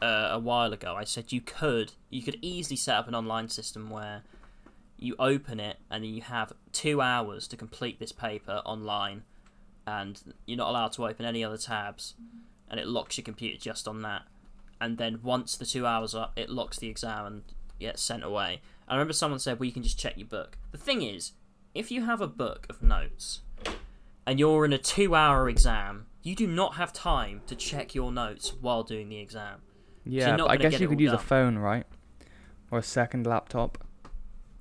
uh, 0.00 0.28
a 0.32 0.38
while 0.38 0.72
ago, 0.72 0.94
I 0.96 1.04
said 1.04 1.32
you 1.32 1.40
could 1.40 1.92
you 2.10 2.22
could 2.22 2.38
easily 2.42 2.76
set 2.76 2.96
up 2.96 3.08
an 3.08 3.14
online 3.14 3.48
system 3.48 3.90
where 3.90 4.22
you 4.98 5.16
open 5.18 5.58
it 5.58 5.78
and 5.90 6.04
then 6.04 6.14
you 6.14 6.22
have 6.22 6.52
two 6.70 7.00
hours 7.00 7.48
to 7.48 7.56
complete 7.56 7.98
this 7.98 8.12
paper 8.12 8.62
online, 8.64 9.24
and 9.86 10.34
you're 10.46 10.58
not 10.58 10.70
allowed 10.70 10.92
to 10.92 11.06
open 11.06 11.26
any 11.26 11.42
other 11.44 11.56
tabs, 11.56 12.14
and 12.68 12.78
it 12.78 12.86
locks 12.86 13.16
your 13.16 13.24
computer 13.24 13.58
just 13.58 13.88
on 13.88 14.02
that 14.02 14.22
and 14.82 14.98
then 14.98 15.20
once 15.22 15.56
the 15.56 15.64
two 15.64 15.86
hours 15.86 16.12
are 16.12 16.24
up, 16.24 16.32
it 16.34 16.50
locks 16.50 16.76
the 16.76 16.88
exam 16.88 17.24
and 17.24 17.42
gets 17.78 18.02
sent 18.02 18.24
away. 18.24 18.60
I 18.88 18.94
remember 18.94 19.12
someone 19.12 19.38
said, 19.38 19.60
"Well, 19.60 19.66
you 19.66 19.72
can 19.72 19.84
just 19.84 19.96
check 19.96 20.14
your 20.16 20.26
book." 20.26 20.58
The 20.72 20.76
thing 20.78 21.02
is, 21.02 21.34
if 21.72 21.92
you 21.92 22.04
have 22.04 22.20
a 22.20 22.26
book 22.26 22.66
of 22.68 22.82
notes 22.82 23.42
and 24.26 24.40
you're 24.40 24.64
in 24.64 24.72
a 24.72 24.78
two-hour 24.78 25.48
exam, 25.48 26.06
you 26.22 26.34
do 26.34 26.46
not 26.46 26.74
have 26.74 26.92
time 26.92 27.42
to 27.46 27.56
check 27.56 27.94
your 27.94 28.12
notes 28.12 28.54
while 28.60 28.82
doing 28.82 29.08
the 29.08 29.18
exam. 29.18 29.60
Yeah, 30.04 30.36
I 30.46 30.56
guess 30.56 30.80
you 30.80 30.88
could 30.88 31.00
use 31.00 31.12
a 31.12 31.18
phone, 31.18 31.58
right? 31.58 31.86
Or 32.70 32.78
a 32.78 32.82
second 32.82 33.26
laptop. 33.26 33.78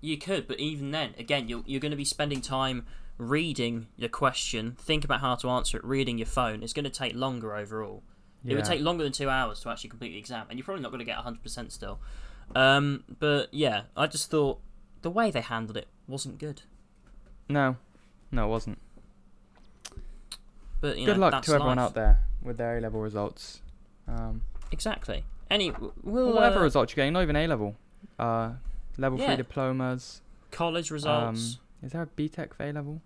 You 0.01 0.17
could, 0.17 0.47
but 0.47 0.59
even 0.59 0.91
then, 0.91 1.13
again, 1.17 1.47
you're 1.47 1.63
you're 1.65 1.79
going 1.79 1.91
to 1.91 1.97
be 1.97 2.05
spending 2.05 2.41
time 2.41 2.85
reading 3.21 3.87
your 3.95 4.09
question, 4.09 4.75
think 4.79 5.05
about 5.05 5.21
how 5.21 5.35
to 5.35 5.49
answer 5.49 5.77
it, 5.77 5.85
reading 5.85 6.17
your 6.17 6.25
phone. 6.25 6.63
It's 6.63 6.73
going 6.73 6.85
to 6.85 6.89
take 6.89 7.13
longer 7.13 7.55
overall. 7.55 8.03
Yeah. 8.43 8.53
It 8.53 8.55
would 8.55 8.65
take 8.65 8.81
longer 8.81 9.03
than 9.03 9.13
two 9.13 9.29
hours 9.29 9.59
to 9.61 9.69
actually 9.69 9.91
complete 9.91 10.09
the 10.09 10.17
exam, 10.17 10.47
and 10.49 10.57
you're 10.57 10.65
probably 10.65 10.81
not 10.81 10.91
going 10.91 10.99
to 10.99 11.05
get 11.05 11.17
100% 11.17 11.71
still. 11.71 11.99
Um, 12.55 13.03
but 13.19 13.53
yeah, 13.53 13.83
I 13.95 14.07
just 14.07 14.31
thought 14.31 14.59
the 15.03 15.11
way 15.11 15.29
they 15.29 15.41
handled 15.41 15.77
it 15.77 15.87
wasn't 16.07 16.39
good. 16.39 16.63
No, 17.47 17.77
no, 18.31 18.45
it 18.45 18.49
wasn't. 18.49 18.79
But 20.81 20.97
you 20.97 21.05
Good 21.05 21.17
know, 21.17 21.21
luck 21.21 21.31
that's 21.31 21.47
to 21.47 21.53
everyone 21.53 21.77
life. 21.77 21.85
out 21.87 21.93
there 21.93 22.19
with 22.41 22.57
their 22.57 22.77
A-level 22.77 22.99
results. 23.01 23.61
Um, 24.07 24.41
Exactly. 24.71 25.23
Any, 25.49 25.71
we'll, 26.03 26.33
whatever 26.33 26.59
uh, 26.59 26.63
results 26.63 26.91
you're 26.91 27.03
getting, 27.03 27.13
not 27.13 27.21
even 27.23 27.35
A-level. 27.35 27.75
Uh, 28.17 28.53
level 28.97 29.19
Yeah. 29.19 29.27
three 29.27 29.35
diplomas. 29.37 30.21
college 30.49 30.89
results, 30.91 31.59
Is 31.83 31.91
there 31.93 32.01
a 32.01 32.07
BTEC 32.07 32.53
for 32.53 32.63
A-level? 32.63 33.01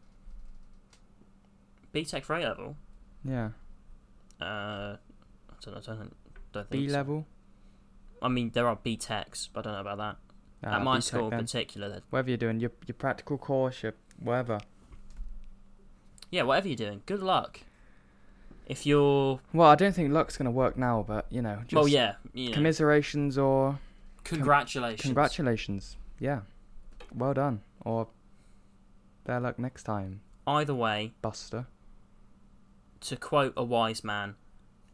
BTEC 1.93 2.23
for 2.23 2.35
A 2.35 2.41
level. 2.41 2.75
Yeah. 3.23 3.49
Uh, 4.41 4.43
I 4.97 4.97
don't 5.61 5.75
know. 5.75 5.93
I 5.93 5.95
don't, 5.95 6.15
don't 6.51 6.69
think. 6.69 6.87
B-level. 6.87 7.25
I 8.21 8.27
mean, 8.27 8.51
there 8.53 8.67
are 8.67 8.75
BTECs, 8.77 9.49
but 9.53 9.65
I 9.65 9.71
don't 9.71 9.73
know 9.83 9.91
about 9.91 9.97
that. 9.97 10.17
Ah, 10.69 10.75
At 10.77 10.83
my 10.83 10.97
BTEC 10.97 11.03
school 11.03 11.31
in 11.31 11.39
particular, 11.39 12.01
Whatever 12.09 12.29
you're 12.29 12.37
doing, 12.37 12.59
your 12.59 12.71
your 12.87 12.95
practical 12.95 13.37
course, 13.37 13.83
your 13.83 13.93
whatever. 14.19 14.59
Yeah, 16.31 16.43
whatever 16.43 16.67
you're 16.67 16.75
doing, 16.77 17.01
good 17.05 17.21
luck. 17.21 17.61
If 18.67 18.85
you're, 18.85 19.39
Well, 19.53 19.67
I 19.69 19.75
don't 19.75 19.93
think 19.93 20.11
luck's 20.11 20.37
gonna 20.37 20.51
work 20.51 20.75
now, 20.77 21.03
but 21.07 21.27
you 21.29 21.41
know, 21.41 21.59
just 21.67 21.73
well, 21.73 21.87
yeah, 21.87 22.15
you 22.33 22.49
know, 22.49 22.53
commiserations 22.55 23.37
or 23.37 23.79
congratulations. 24.23 25.01
congratulations. 25.01 25.97
Yeah, 26.19 26.41
well 27.13 27.33
done. 27.33 27.61
Or 27.81 28.07
better 29.23 29.39
luck 29.39 29.59
next 29.59 29.83
time, 29.83 30.21
Either 30.47 30.73
way, 30.73 31.13
Buster. 31.21 31.67
to 33.01 33.15
quote 33.15 33.53
a 33.55 33.63
wise 33.63 34.03
man, 34.03 34.35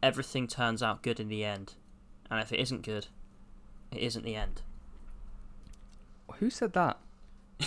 everything 0.02 0.46
turns 0.46 0.82
out 0.82 1.02
good 1.02 1.18
in 1.18 1.28
the 1.28 1.42
end, 1.44 1.74
and 2.30 2.40
if 2.40 2.52
it 2.52 2.60
isn't 2.60 2.82
good, 2.82 3.06
it 3.90 4.00
isn't 4.00 4.24
the 4.24 4.34
end. 4.36 4.60
Who 6.38 6.50
said 6.50 6.72
that? 6.74 6.98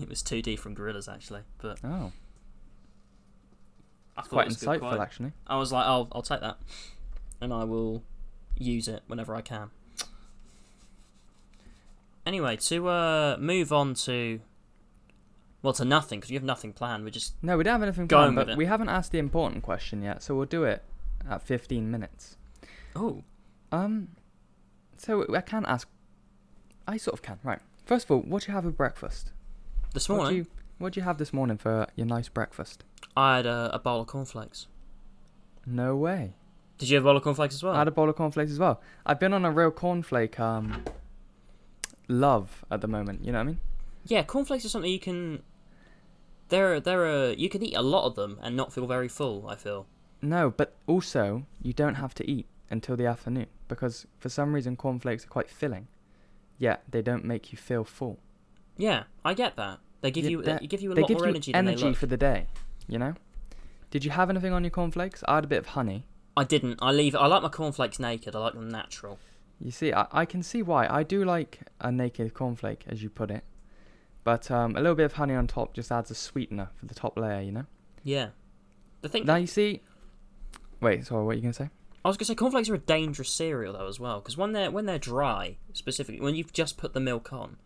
It 0.00 0.08
was 0.08 0.22
2D 0.22 0.58
from 0.58 0.74
Gorillaz 0.74 1.12
actually, 1.12 1.42
but 1.58 1.78
Oh, 1.84 2.12
I 4.20 4.22
thought 4.22 4.30
quite 4.30 4.46
it 4.46 4.48
was 4.48 4.62
insightful, 4.62 5.00
actually. 5.00 5.32
I 5.46 5.56
was 5.56 5.72
like, 5.72 5.86
I'll 5.86 6.08
I'll 6.12 6.22
take 6.22 6.40
that, 6.40 6.58
and 7.40 7.52
I 7.52 7.64
will 7.64 8.02
use 8.56 8.88
it 8.88 9.02
whenever 9.06 9.34
I 9.34 9.40
can. 9.40 9.70
Anyway, 12.26 12.56
to 12.56 12.88
uh, 12.88 13.36
move 13.40 13.72
on 13.72 13.94
to 13.94 14.40
well 15.62 15.72
to 15.74 15.84
nothing 15.84 16.20
because 16.20 16.30
you 16.30 16.36
have 16.36 16.44
nothing 16.44 16.72
planned. 16.72 17.04
We're 17.04 17.10
just 17.10 17.34
No, 17.42 17.56
we 17.56 17.64
don't 17.64 17.72
have 17.72 17.82
anything 17.82 18.08
planned, 18.08 18.36
but 18.36 18.56
we 18.56 18.66
haven't 18.66 18.88
asked 18.88 19.12
the 19.12 19.18
important 19.18 19.62
question 19.62 20.02
yet, 20.02 20.22
so 20.22 20.34
we'll 20.34 20.46
do 20.46 20.64
it 20.64 20.82
at 21.28 21.42
15 21.42 21.90
minutes. 21.90 22.36
oh 22.96 23.22
Um, 23.72 24.08
so 24.96 25.26
I 25.34 25.40
can 25.40 25.64
ask. 25.66 25.88
I 26.86 26.96
sort 26.96 27.14
of 27.14 27.22
can. 27.22 27.38
Right. 27.42 27.60
First 27.84 28.06
of 28.06 28.10
all, 28.10 28.20
what 28.20 28.42
do 28.42 28.48
you 28.48 28.54
have 28.54 28.64
for 28.64 28.70
breakfast? 28.70 29.32
this 29.92 30.08
morning 30.08 30.36
you 30.36 30.46
What 30.80 30.94
do 30.94 31.00
you 31.00 31.04
have 31.04 31.18
this 31.18 31.34
morning 31.34 31.58
for 31.58 31.86
your 31.94 32.06
nice 32.06 32.30
breakfast? 32.30 32.84
I 33.14 33.36
had 33.36 33.44
a, 33.44 33.68
a 33.74 33.78
bowl 33.78 34.00
of 34.00 34.06
cornflakes. 34.06 34.66
No 35.66 35.94
way. 35.94 36.36
Did 36.78 36.88
you 36.88 36.96
have 36.96 37.04
a 37.04 37.08
bowl 37.08 37.18
of 37.18 37.22
cornflakes 37.22 37.54
as 37.54 37.62
well? 37.62 37.74
I 37.74 37.78
had 37.80 37.88
a 37.88 37.90
bowl 37.90 38.08
of 38.08 38.16
cornflakes 38.16 38.50
as 38.50 38.58
well. 38.58 38.80
I've 39.04 39.20
been 39.20 39.34
on 39.34 39.44
a 39.44 39.50
real 39.50 39.70
cornflake 39.70 40.40
um 40.40 40.84
love 42.08 42.64
at 42.70 42.80
the 42.80 42.88
moment. 42.88 43.22
You 43.26 43.32
know 43.32 43.38
what 43.38 43.42
I 43.42 43.46
mean? 43.48 43.60
Yeah, 44.06 44.22
cornflakes 44.22 44.64
are 44.64 44.70
something 44.70 44.90
you 44.90 44.98
can 44.98 45.42
There, 46.48 46.80
there 46.80 47.04
are. 47.04 47.32
You 47.32 47.50
can 47.50 47.62
eat 47.62 47.74
a 47.74 47.82
lot 47.82 48.06
of 48.06 48.14
them 48.14 48.38
and 48.40 48.56
not 48.56 48.72
feel 48.72 48.86
very 48.86 49.08
full. 49.08 49.46
I 49.48 49.56
feel. 49.56 49.86
No, 50.22 50.48
but 50.48 50.78
also 50.86 51.44
you 51.60 51.74
don't 51.74 51.96
have 51.96 52.14
to 52.14 52.30
eat 52.30 52.46
until 52.70 52.96
the 52.96 53.04
afternoon 53.04 53.48
because 53.68 54.06
for 54.18 54.30
some 54.30 54.54
reason 54.54 54.76
cornflakes 54.76 55.26
are 55.26 55.28
quite 55.28 55.50
filling. 55.50 55.88
Yet 56.56 56.84
they 56.90 57.02
don't 57.02 57.26
make 57.26 57.52
you 57.52 57.58
feel 57.58 57.84
full. 57.84 58.18
Yeah, 58.78 59.02
I 59.26 59.34
get 59.34 59.56
that. 59.56 59.80
They 60.00 60.10
give 60.10 60.24
Yeah, 60.24 60.30
you, 60.30 60.42
they're- 60.42 60.58
give 60.58 60.82
you 60.82 60.92
a 60.92 60.94
they 60.94 61.02
lot 61.02 61.10
more 61.10 61.20
you 61.24 61.28
energy 61.28 61.52
than 61.52 61.68
energy 61.68 61.84
they 61.88 61.94
for 61.94 62.06
the 62.06 62.16
day. 62.16 62.46
You 62.88 62.98
know. 62.98 63.14
Did 63.90 64.04
you 64.04 64.10
have 64.12 64.30
anything 64.30 64.52
on 64.52 64.62
your 64.64 64.70
cornflakes? 64.70 65.22
I 65.26 65.36
had 65.36 65.44
a 65.44 65.48
bit 65.48 65.58
of 65.58 65.66
honey. 65.66 66.04
I 66.36 66.44
didn't. 66.44 66.78
I 66.80 66.92
leave. 66.92 67.14
I 67.16 67.26
like 67.26 67.42
my 67.42 67.48
cornflakes 67.48 67.98
naked. 67.98 68.34
I 68.36 68.38
like 68.38 68.54
them 68.54 68.68
natural. 68.68 69.18
You 69.60 69.70
see, 69.70 69.92
I, 69.92 70.06
I 70.12 70.24
can 70.24 70.42
see 70.42 70.62
why. 70.62 70.86
I 70.88 71.02
do 71.02 71.24
like 71.24 71.60
a 71.80 71.90
naked 71.92 72.32
cornflake, 72.32 72.82
as 72.86 73.02
you 73.02 73.10
put 73.10 73.30
it. 73.30 73.44
But 74.24 74.50
um, 74.50 74.76
a 74.76 74.80
little 74.80 74.94
bit 74.94 75.04
of 75.06 75.14
honey 75.14 75.34
on 75.34 75.46
top 75.46 75.74
just 75.74 75.90
adds 75.90 76.10
a 76.10 76.14
sweetener 76.14 76.70
for 76.76 76.86
the 76.86 76.94
top 76.94 77.18
layer, 77.18 77.40
you 77.40 77.52
know? 77.52 77.66
Yeah. 78.04 78.28
The 79.02 79.08
thing. 79.08 79.26
Now 79.26 79.36
you 79.36 79.46
see. 79.46 79.82
Wait, 80.80 81.06
sorry, 81.06 81.24
what 81.24 81.32
are 81.32 81.34
you 81.34 81.42
going 81.42 81.52
to 81.52 81.64
say? 81.64 81.70
I 82.02 82.08
was 82.08 82.16
gonna 82.16 82.26
say 82.28 82.34
cornflakes 82.34 82.70
are 82.70 82.74
a 82.74 82.78
dangerous 82.78 83.28
cereal 83.30 83.74
though 83.74 83.86
as 83.86 84.00
well 84.00 84.20
because 84.20 84.34
when 84.34 84.52
they're 84.52 84.70
when 84.70 84.86
they're 84.86 84.98
dry, 84.98 85.58
specifically 85.74 86.18
when 86.22 86.34
you've 86.34 86.50
just 86.52 86.78
put 86.78 86.94
the 86.94 87.00
milk 87.00 87.30
on, 87.30 87.56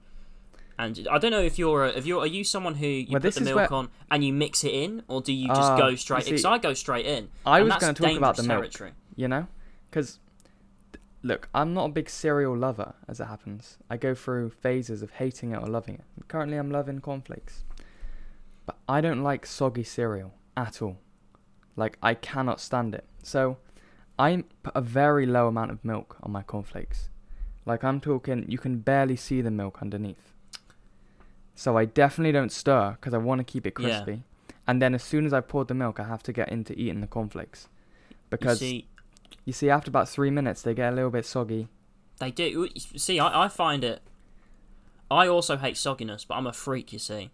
and 0.79 1.07
I 1.11 1.19
don't 1.19 1.31
know 1.31 1.41
if 1.43 1.59
you're 1.59 1.85
a, 1.85 1.89
if 1.91 2.07
you're 2.07 2.21
are 2.21 2.27
you 2.27 2.45
someone 2.45 2.75
who 2.75 2.87
you 2.87 3.07
Well, 3.11 3.21
put 3.21 3.35
the 3.35 3.41
milk 3.43 3.57
where- 3.57 3.73
on 3.73 3.89
and 4.11 4.25
you 4.25 4.33
mix 4.33 4.65
it 4.65 4.73
in, 4.75 5.03
or 5.09 5.21
do 5.21 5.33
you 5.33 5.49
just 5.49 5.61
Ah, 5.73 5.77
go 5.79 5.95
straight? 5.95 6.25
Because 6.25 6.45
I 6.45 6.59
go 6.59 6.75
straight 6.75 7.07
in. 7.07 7.29
I 7.47 7.63
was 7.63 7.75
going 7.77 7.95
to 7.95 8.03
talk 8.03 8.17
about 8.17 8.37
the 8.37 8.43
milk, 8.43 8.61
territory. 8.63 8.93
you 9.17 9.29
know? 9.29 9.47
Because, 9.91 10.19
look, 11.23 11.49
I'm 11.55 11.73
not 11.75 11.87
a 11.87 11.93
big 11.93 12.11
cereal 12.11 12.57
lover, 12.57 12.95
as 13.09 13.21
it 13.21 13.27
happens. 13.27 13.79
I 13.89 13.97
go 13.97 14.15
through 14.15 14.51
phases 14.51 15.03
of 15.03 15.11
hating 15.13 15.53
it 15.53 15.57
or 15.63 15.67
loving 15.67 15.95
it. 15.97 16.29
Currently, 16.29 16.57
I'm 16.57 16.71
loving 16.71 17.01
cornflakes. 17.01 17.65
But 18.67 18.77
I 18.89 19.01
don't 19.01 19.23
like 19.23 19.47
soggy 19.47 19.85
cereal 19.85 20.35
at 20.57 20.81
all. 20.83 20.99
Like, 21.77 21.99
I 22.03 22.15
cannot 22.15 22.61
stand 22.61 22.95
it. 22.95 23.05
So, 23.23 23.59
I 24.19 24.45
put 24.63 24.75
a 24.77 24.81
very 24.81 25.27
low 25.27 25.49
amount 25.49 25.71
of 25.71 25.85
milk 25.85 26.17
on 26.23 26.33
my 26.33 26.43
cornflakes. 26.43 27.09
Like, 27.67 27.83
I'm 27.83 28.01
talking, 28.01 28.45
you 28.49 28.59
can 28.59 28.79
barely 28.79 29.17
see 29.17 29.41
the 29.41 29.51
milk 29.51 29.79
underneath. 29.81 30.34
So, 31.55 31.77
I 31.79 31.85
definitely 31.85 32.33
don't 32.33 32.51
stir 32.53 32.93
because 32.93 33.15
I 33.15 33.19
want 33.19 33.39
to 33.41 33.45
keep 33.45 33.67
it 33.67 33.75
Yeah. 33.79 33.89
crispy. 33.89 34.23
And 34.67 34.81
then, 34.81 34.95
as 34.95 35.03
soon 35.03 35.27
as 35.27 35.33
I 35.33 35.41
poured 35.41 35.69
the 35.69 35.75
milk, 35.75 36.01
I 36.01 36.05
have 36.05 36.23
to 36.25 36.33
get 36.33 36.49
into 36.51 36.73
eating 36.79 37.01
the 37.01 37.07
cornflakes. 37.07 37.69
Because 38.31 38.61
you 38.63 38.69
see, 38.69 38.89
you 39.45 39.53
see, 39.53 39.71
after 39.71 39.91
about 39.91 40.09
three 40.09 40.31
minutes, 40.31 40.63
they 40.63 40.75
get 40.75 40.93
a 40.93 40.97
little 40.97 41.11
bit 41.11 41.27
soggy. 41.27 41.69
they 42.19 42.31
do. 42.31 42.69
See, 42.77 43.19
I, 43.21 43.45
I 43.45 43.49
find 43.49 43.85
it. 43.85 44.03
I 45.11 45.29
also 45.29 45.57
hate 45.57 45.75
sogginess, 45.77 46.27
but 46.27 46.35
I'm 46.37 46.47
a 46.47 46.53
freak. 46.53 46.93
You 46.93 46.99
see, 46.99 47.31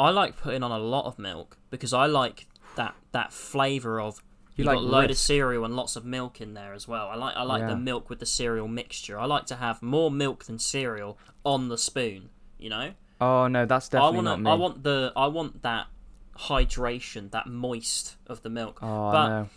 I 0.00 0.10
like 0.10 0.36
putting 0.36 0.62
on 0.62 0.70
a 0.72 0.78
lot 0.78 1.04
of 1.04 1.18
milk 1.18 1.58
because 1.70 1.92
I 1.92 2.06
like 2.06 2.46
that 2.76 2.94
that 3.12 3.32
flavour 3.32 4.00
of 4.00 4.22
You 4.56 4.62
You've 4.62 4.66
like 4.68 4.76
got 4.76 4.84
a 4.84 4.86
load 4.86 5.10
of 5.10 5.18
cereal 5.18 5.64
and 5.64 5.76
lots 5.76 5.96
of 5.96 6.04
milk 6.04 6.40
in 6.40 6.54
there 6.54 6.72
as 6.72 6.88
well. 6.88 7.08
I 7.08 7.14
like 7.16 7.36
I 7.36 7.42
like 7.42 7.60
Yeah. 7.62 7.68
the 7.68 7.76
milk 7.76 8.08
with 8.08 8.18
the 8.18 8.26
cereal 8.26 8.66
mixture. 8.68 9.18
I 9.18 9.26
like 9.26 9.46
to 9.46 9.56
have 9.56 9.82
more 9.82 10.10
milk 10.10 10.44
than 10.44 10.58
cereal 10.58 11.18
on 11.44 11.68
the 11.68 11.78
spoon. 11.78 12.30
You 12.58 12.70
know, 12.70 12.92
Oh 13.20 13.46
no, 13.48 13.64
that's 13.66 13.88
I 13.88 13.98
definitely 13.98 14.16
want 14.16 14.24
not 14.24 14.40
me. 14.42 14.50
I 14.50 14.54
want 14.54 14.82
the 14.82 15.12
I 15.16 15.26
want 15.28 15.62
that 15.62 15.86
hydration, 16.36 17.30
that 17.30 17.46
moist 17.46 18.16
of 18.26 18.42
the 18.42 18.50
milk. 18.50 18.78
oh 18.82 19.10
but 19.12 19.28
no. 19.28 19.48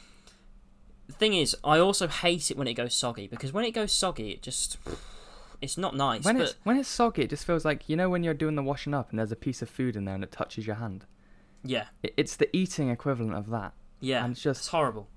the 1.08 1.14
thing 1.14 1.34
is, 1.34 1.56
I 1.64 1.78
also 1.80 2.08
hate 2.08 2.52
it 2.52 2.58
when 2.58 2.68
it 2.68 2.74
goes 2.76 2.96
soggy 2.96 3.28
because 3.28 3.52
when 3.52 3.66
it 3.66 3.72
goes 3.72 3.92
soggy, 3.92 4.32
it 4.32 4.42
just 4.42 4.78
it's 5.62 5.78
not 5.78 5.96
nice. 5.96 6.24
When 6.24 6.38
but 6.38 6.44
it's 6.44 6.56
when 6.64 6.78
it's 6.78 6.90
soggy, 6.90 7.24
it 7.24 7.30
just 7.30 7.46
feels 7.46 7.66
like 7.66 7.90
you 7.90 7.96
know 7.96 8.10
when 8.10 8.24
you're 8.24 8.34
doing 8.34 8.56
the 8.56 8.64
washing 8.64 8.94
up 8.94 9.10
and 9.10 9.20
there's 9.20 9.32
a 9.32 9.36
piece 9.38 9.62
of 9.62 9.70
food 9.70 9.96
in 9.96 10.06
there 10.06 10.16
and 10.16 10.24
it 10.24 10.32
touches 10.32 10.66
your 10.66 10.78
hand. 10.78 11.06
yeah, 11.64 11.86
It, 12.04 12.14
it's 12.16 12.36
the 12.38 12.56
eating 12.56 12.90
equivalent 12.90 13.36
of 13.36 13.50
that. 13.50 13.74
yeah, 14.00 14.24
And 14.24 14.32
it's 14.32 14.46
it's 14.46 14.60
just 14.60 14.70
horrible. 14.70 15.10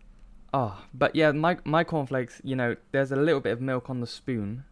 oh, 0.53 0.83
but 0.93 1.15
yeah, 1.15 1.31
my 1.31 1.59
my 1.65 1.85
cornflakes. 1.85 2.41
You 2.43 2.57
know, 2.57 2.75
there's 2.91 3.13
a 3.13 3.17
little 3.17 3.41
bit 3.41 3.53
of 3.53 3.61
milk 3.61 3.89
on 3.89 4.01
the 4.01 4.07
spoon. 4.09 4.65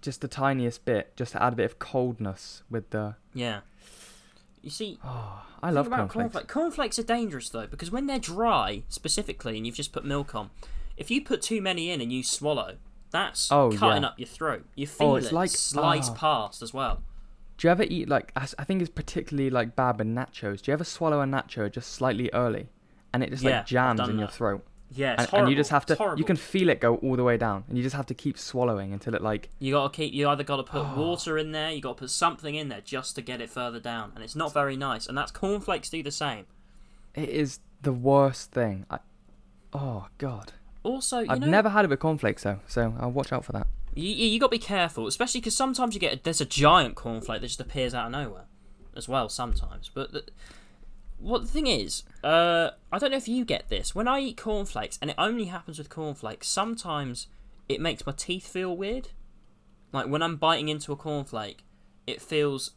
Just 0.00 0.20
the 0.22 0.28
tiniest 0.28 0.84
bit, 0.84 1.14
just 1.16 1.32
to 1.32 1.42
add 1.42 1.52
a 1.52 1.56
bit 1.56 1.66
of 1.66 1.78
coldness 1.78 2.62
with 2.70 2.90
the. 2.90 3.16
Yeah. 3.34 3.60
You 4.62 4.70
see, 4.70 4.98
Oh, 5.04 5.42
I 5.62 5.70
love 5.70 5.86
about 5.86 6.08
cornflakes. 6.08 6.12
cornflakes. 6.46 6.52
Cornflakes 6.52 6.98
are 6.98 7.02
dangerous 7.02 7.48
though 7.50 7.66
because 7.66 7.90
when 7.90 8.06
they're 8.06 8.18
dry, 8.18 8.82
specifically, 8.88 9.56
and 9.56 9.66
you've 9.66 9.76
just 9.76 9.92
put 9.92 10.04
milk 10.04 10.34
on, 10.34 10.50
if 10.96 11.10
you 11.10 11.22
put 11.24 11.42
too 11.42 11.60
many 11.62 11.90
in 11.90 12.00
and 12.00 12.12
you 12.12 12.22
swallow, 12.22 12.76
that's 13.10 13.50
Oh, 13.52 13.70
cutting 13.70 14.02
yeah. 14.02 14.08
up 14.08 14.18
your 14.18 14.28
throat. 14.28 14.64
You 14.74 14.86
feel 14.86 15.08
oh, 15.08 15.16
it's 15.16 15.28
it 15.28 15.32
like- 15.32 15.50
slice 15.50 16.08
ah. 16.10 16.14
past 16.14 16.62
as 16.62 16.72
well. 16.72 17.02
Do 17.58 17.66
you 17.68 17.72
ever 17.72 17.82
eat 17.82 18.08
like 18.08 18.32
I 18.36 18.46
think 18.64 18.80
it's 18.80 18.90
particularly 18.90 19.50
like 19.50 19.76
bab 19.76 20.00
and 20.00 20.16
nachos. 20.16 20.62
Do 20.62 20.70
you 20.70 20.72
ever 20.72 20.84
swallow 20.84 21.20
a 21.20 21.26
nacho 21.26 21.70
just 21.70 21.92
slightly 21.92 22.30
early, 22.32 22.68
and 23.12 23.22
it 23.22 23.28
just 23.30 23.42
Yeah, 23.42 23.58
like 23.58 23.66
jams 23.66 24.00
in 24.08 24.18
your 24.18 24.28
throat, 24.28 24.64
Yeah, 24.92 25.14
and, 25.18 25.28
and 25.32 25.48
you 25.48 25.54
just 25.54 25.70
have 25.70 25.86
to 25.86 26.14
you 26.16 26.24
can 26.24 26.34
feel 26.36 26.68
it 26.68 26.80
go 26.80 26.96
all 26.96 27.14
the 27.14 27.22
way 27.22 27.36
down, 27.36 27.62
and 27.68 27.76
you 27.76 27.82
just 27.84 27.94
have 27.94 28.06
to 28.06 28.14
keep 28.14 28.36
swallowing 28.36 28.92
until 28.92 29.14
it 29.14 29.22
like 29.22 29.48
You 29.60 29.72
gotta 29.74 29.94
keep. 29.94 30.12
You 30.12 30.28
either 30.28 30.42
gotta 30.42 30.64
put 30.64 30.84
water 30.96 31.38
in 31.38 31.52
there, 31.52 31.70
you 31.70 31.80
gotta 31.80 31.94
put 31.94 32.10
something 32.10 32.54
in 32.56 32.68
there 32.68 32.80
just 32.80 33.14
to 33.14 33.22
get 33.22 33.40
it 33.40 33.50
further 33.50 33.78
down, 33.78 34.10
and 34.14 34.24
it's 34.24 34.34
not 34.34 34.52
very 34.52 34.76
nice. 34.76 35.06
And 35.06 35.16
that's 35.16 35.30
cornflakes 35.30 35.90
do 35.90 36.02
the 36.02 36.10
same. 36.10 36.46
it 37.14 37.28
is 37.28 37.60
the 37.82 37.92
worst 37.92 38.50
thing. 38.50 38.84
I, 38.90 38.98
oh 39.72 40.08
god, 40.18 40.52
Also, 40.82 41.20
you 41.20 41.26
I've 41.30 41.40
know, 41.40 41.46
never 41.46 41.68
had 41.68 41.84
it 41.84 41.88
with 41.88 42.00
cornflakes 42.00 42.42
though, 42.42 42.58
so 42.66 42.92
I'll 42.98 43.12
watch 43.12 43.32
out 43.32 43.44
for 43.44 43.52
that. 43.52 43.68
You, 43.94 44.08
you, 44.08 44.26
you 44.26 44.40
got 44.40 44.46
to 44.46 44.50
be 44.50 44.58
careful, 44.58 45.06
especially 45.06 45.40
because 45.40 45.56
sometimes 45.56 45.94
you 45.94 46.00
get 46.00 46.12
a, 46.14 46.20
there's 46.22 46.40
a 46.40 46.44
giant 46.44 46.94
cornflake 46.94 47.40
that 47.40 47.46
just 47.48 47.60
appears 47.60 47.92
out 47.94 48.06
of 48.06 48.12
nowhere, 48.12 48.44
as 48.96 49.08
well. 49.08 49.28
Sometimes, 49.28 49.90
but 49.92 50.12
the, 50.12 50.24
what 51.20 51.42
the 51.42 51.48
thing 51.48 51.66
is, 51.66 52.02
uh, 52.24 52.70
I 52.90 52.98
don't 52.98 53.10
know 53.10 53.16
if 53.16 53.28
you 53.28 53.44
get 53.44 53.68
this. 53.68 53.94
When 53.94 54.08
I 54.08 54.20
eat 54.20 54.36
cornflakes, 54.36 54.98
and 55.00 55.10
it 55.10 55.16
only 55.18 55.44
happens 55.46 55.78
with 55.78 55.88
cornflakes, 55.90 56.48
sometimes 56.48 57.26
it 57.68 57.80
makes 57.80 58.04
my 58.06 58.12
teeth 58.12 58.48
feel 58.48 58.76
weird. 58.76 59.08
Like 59.92 60.06
when 60.06 60.22
I'm 60.22 60.36
biting 60.36 60.68
into 60.68 60.92
a 60.92 60.96
cornflake, 60.96 61.58
it 62.06 62.20
feels, 62.22 62.72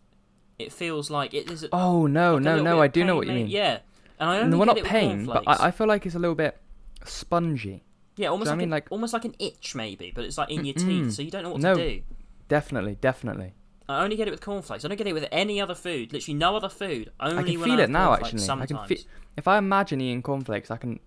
it 0.59 0.71
feels 0.71 1.09
like 1.09 1.33
it 1.33 1.49
is. 1.49 1.63
a- 1.63 1.69
Oh 1.71 2.05
no, 2.07 2.35
like 2.35 2.43
no, 2.43 2.61
no! 2.61 2.81
I 2.81 2.87
do 2.87 3.03
know 3.03 3.15
what 3.15 3.27
you 3.27 3.33
mate. 3.33 3.43
mean. 3.43 3.47
Yeah, 3.51 3.79
and 4.19 4.29
I 4.29 4.39
only 4.39 4.51
No, 4.51 4.57
well, 4.57 4.75
not 4.75 4.83
pain, 4.83 5.25
but. 5.25 5.43
I, 5.47 5.67
I 5.67 5.71
feel 5.71 5.87
like 5.87 6.05
it's 6.05 6.15
a 6.15 6.19
little 6.19 6.35
bit 6.35 6.57
spongy. 7.05 7.83
yeah, 8.17 8.27
almost 8.27 8.49
I 8.49 8.51
like, 8.53 8.57
mean, 8.59 8.67
an, 8.67 8.71
like- 8.71 8.87
almost 8.91 9.13
like 9.13 9.25
an 9.25 9.35
itch 9.39 9.75
maybe, 9.75 10.11
but 10.13 10.25
it's 10.25 10.37
like 10.37 10.49
in 10.51 10.65
your 10.65 10.75
Mm-mm. 10.75 10.85
teeth, 11.05 11.13
so 11.13 11.21
you 11.21 11.31
don't 11.31 11.43
know 11.43 11.51
what 11.51 11.61
No. 11.61 11.75
to 11.75 11.89
do. 11.97 12.01
Definitely, 12.49 12.97
definitely. 13.01 13.53
I 13.89 14.03
only 14.03 14.15
get 14.15 14.27
it 14.27 14.31
with 14.31 14.41
cornflakes. 14.41 14.85
I 14.85 14.87
don't 14.87 14.97
get 14.97 15.07
it 15.07 15.13
with 15.13 15.27
any 15.31 15.59
other 15.59 15.75
food. 15.75 16.13
Literally 16.13 16.37
no 16.37 16.55
other 16.55 16.69
food. 16.69 17.11
Only 17.19 17.37
I 17.37 17.43
can 17.43 17.59
when 17.59 17.69
feel 17.69 17.73
I 17.73 17.77
it 17.77 17.79
have 17.81 17.89
now. 17.89 18.07
cornflakes 18.07 18.33
Actually, 18.33 18.43
I 18.43 18.65
can 18.65 18.67
sometimes. 18.67 18.87
feel. 18.89 19.11
If 19.35 19.47
I 19.47 19.57
imagine 19.57 20.01
eating 20.01 20.21
cornflakes, 20.21 20.71
I 20.71 20.77
can 20.77 20.99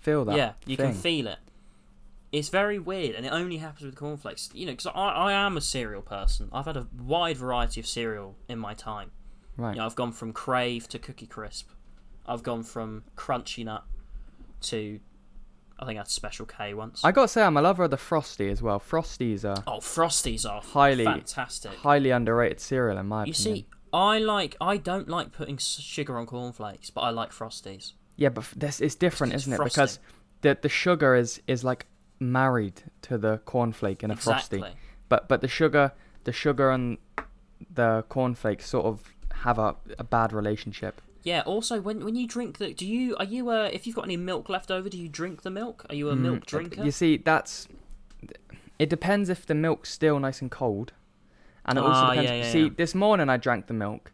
feel 0.00 0.24
that. 0.24 0.36
Yeah, 0.36 0.52
you 0.66 0.76
can 0.76 0.92
thing. 0.92 1.00
feel 1.00 1.26
it. 1.26 1.38
It's 2.30 2.48
very 2.50 2.78
weird, 2.78 3.14
and 3.14 3.24
it 3.24 3.32
only 3.32 3.56
happens 3.58 3.84
with 3.84 3.94
cornflakes. 3.96 4.50
You 4.54 4.66
know, 4.66 4.72
because 4.72 4.86
I, 4.86 5.08
I 5.10 5.32
am 5.32 5.56
a 5.56 5.60
cereal 5.60 6.02
person. 6.02 6.48
I've 6.52 6.66
had 6.66 6.76
a 6.76 6.86
wide 7.02 7.36
variety 7.36 7.80
of 7.80 7.86
cereal 7.86 8.36
in 8.48 8.58
my 8.58 8.74
time. 8.74 9.10
Right. 9.56 9.72
You 9.74 9.80
know, 9.80 9.86
I've 9.86 9.96
gone 9.96 10.12
from 10.12 10.32
Krave 10.32 10.88
to 10.88 10.98
Cookie 10.98 11.26
Crisp. 11.26 11.70
I've 12.26 12.42
gone 12.42 12.62
from 12.62 13.04
Crunchy 13.16 13.64
Nut 13.64 13.84
to, 14.62 15.00
I 15.78 15.84
think 15.86 15.98
that's 15.98 16.12
Special 16.12 16.44
K 16.46 16.74
once. 16.74 17.04
I 17.04 17.12
gotta 17.12 17.28
say, 17.28 17.42
I'm 17.42 17.56
a 17.56 17.62
lover 17.62 17.84
of 17.84 17.90
the 17.90 17.96
frosty 17.96 18.50
as 18.50 18.60
well. 18.62 18.80
Frosties 18.80 19.44
are 19.44 19.62
Oh, 19.66 19.78
Frosties 19.78 20.48
are 20.50 20.60
Highly- 20.60 21.04
fantastic. 21.04 21.72
highly 21.74 22.10
underrated 22.10 22.60
cereal 22.60 22.98
in 22.98 23.06
my 23.06 23.24
You 23.24 23.32
opinion. 23.32 23.56
You 23.56 23.62
see, 23.62 23.66
I 23.92 24.18
like. 24.18 24.56
I 24.60 24.76
don't 24.76 25.08
like 25.08 25.32
putting 25.32 25.56
sugar 25.58 26.18
on 26.18 26.26
cornflakes, 26.26 26.90
but 26.90 27.02
I 27.02 27.10
like 27.10 27.30
Frosties. 27.30 27.92
Yeah, 28.16 28.30
but 28.30 28.44
this 28.56 28.80
it's 28.80 28.94
different, 28.96 29.32
It's 29.34 29.44
isn't 29.44 29.52
it? 29.52 29.56
frosting. 29.56 29.82
Because 29.82 29.98
the 30.42 30.58
the 30.60 30.68
sugar 30.68 31.14
is 31.14 31.40
is 31.46 31.62
like 31.64 31.86
married 32.20 32.82
to 33.02 33.16
the 33.16 33.38
cornflake 33.46 34.02
in 34.02 34.10
a 34.10 34.14
exactly. 34.14 34.58
frosty. 34.60 34.76
But 35.08 35.28
but 35.28 35.40
the 35.40 35.48
sugar 35.48 35.92
the 36.24 36.32
sugar 36.32 36.70
and 36.70 36.98
the 37.72 38.04
cornflakes 38.08 38.68
sort 38.68 38.86
of 38.86 39.14
have 39.42 39.58
a, 39.58 39.76
a 39.98 40.04
bad 40.04 40.32
relationship. 40.32 41.00
Yeah. 41.24 41.42
Also, 41.42 41.80
when 41.80 42.04
when 42.04 42.14
you 42.14 42.26
drink 42.26 42.58
the, 42.58 42.72
do 42.72 42.86
you 42.86 43.16
are 43.16 43.24
you 43.24 43.50
uh 43.50 43.68
if 43.72 43.86
you've 43.86 43.96
got 43.96 44.04
any 44.04 44.16
milk 44.16 44.48
left 44.48 44.70
over, 44.70 44.88
do 44.88 44.96
you 44.98 45.08
drink 45.08 45.42
the 45.42 45.50
milk? 45.50 45.84
Are 45.88 45.94
you 45.94 46.10
a 46.10 46.14
Mm, 46.14 46.22
milk 46.22 46.46
drinker? 46.46 46.84
You 46.84 46.90
see, 46.90 47.16
that's 47.16 47.68
it 48.78 48.88
depends 48.88 49.28
if 49.28 49.44
the 49.46 49.54
milk's 49.54 49.90
still 49.90 50.18
nice 50.20 50.40
and 50.40 50.50
cold, 50.50 50.92
and 51.66 51.78
it 51.78 51.82
also 51.82 52.06
Ah, 52.06 52.10
depends. 52.10 52.30
yeah, 52.30 52.36
yeah, 52.36 52.50
see, 52.52 52.62
yeah. 52.64 52.68
this 52.76 52.94
morning 52.94 53.28
I 53.28 53.36
drank 53.36 53.66
the 53.66 53.74
milk, 53.74 54.12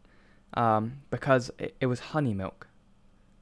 um, 0.55 1.03
because 1.11 1.51
it, 1.59 1.77
it 1.81 1.87
was 1.87 2.01
honey 2.01 2.33
milk, 2.35 2.67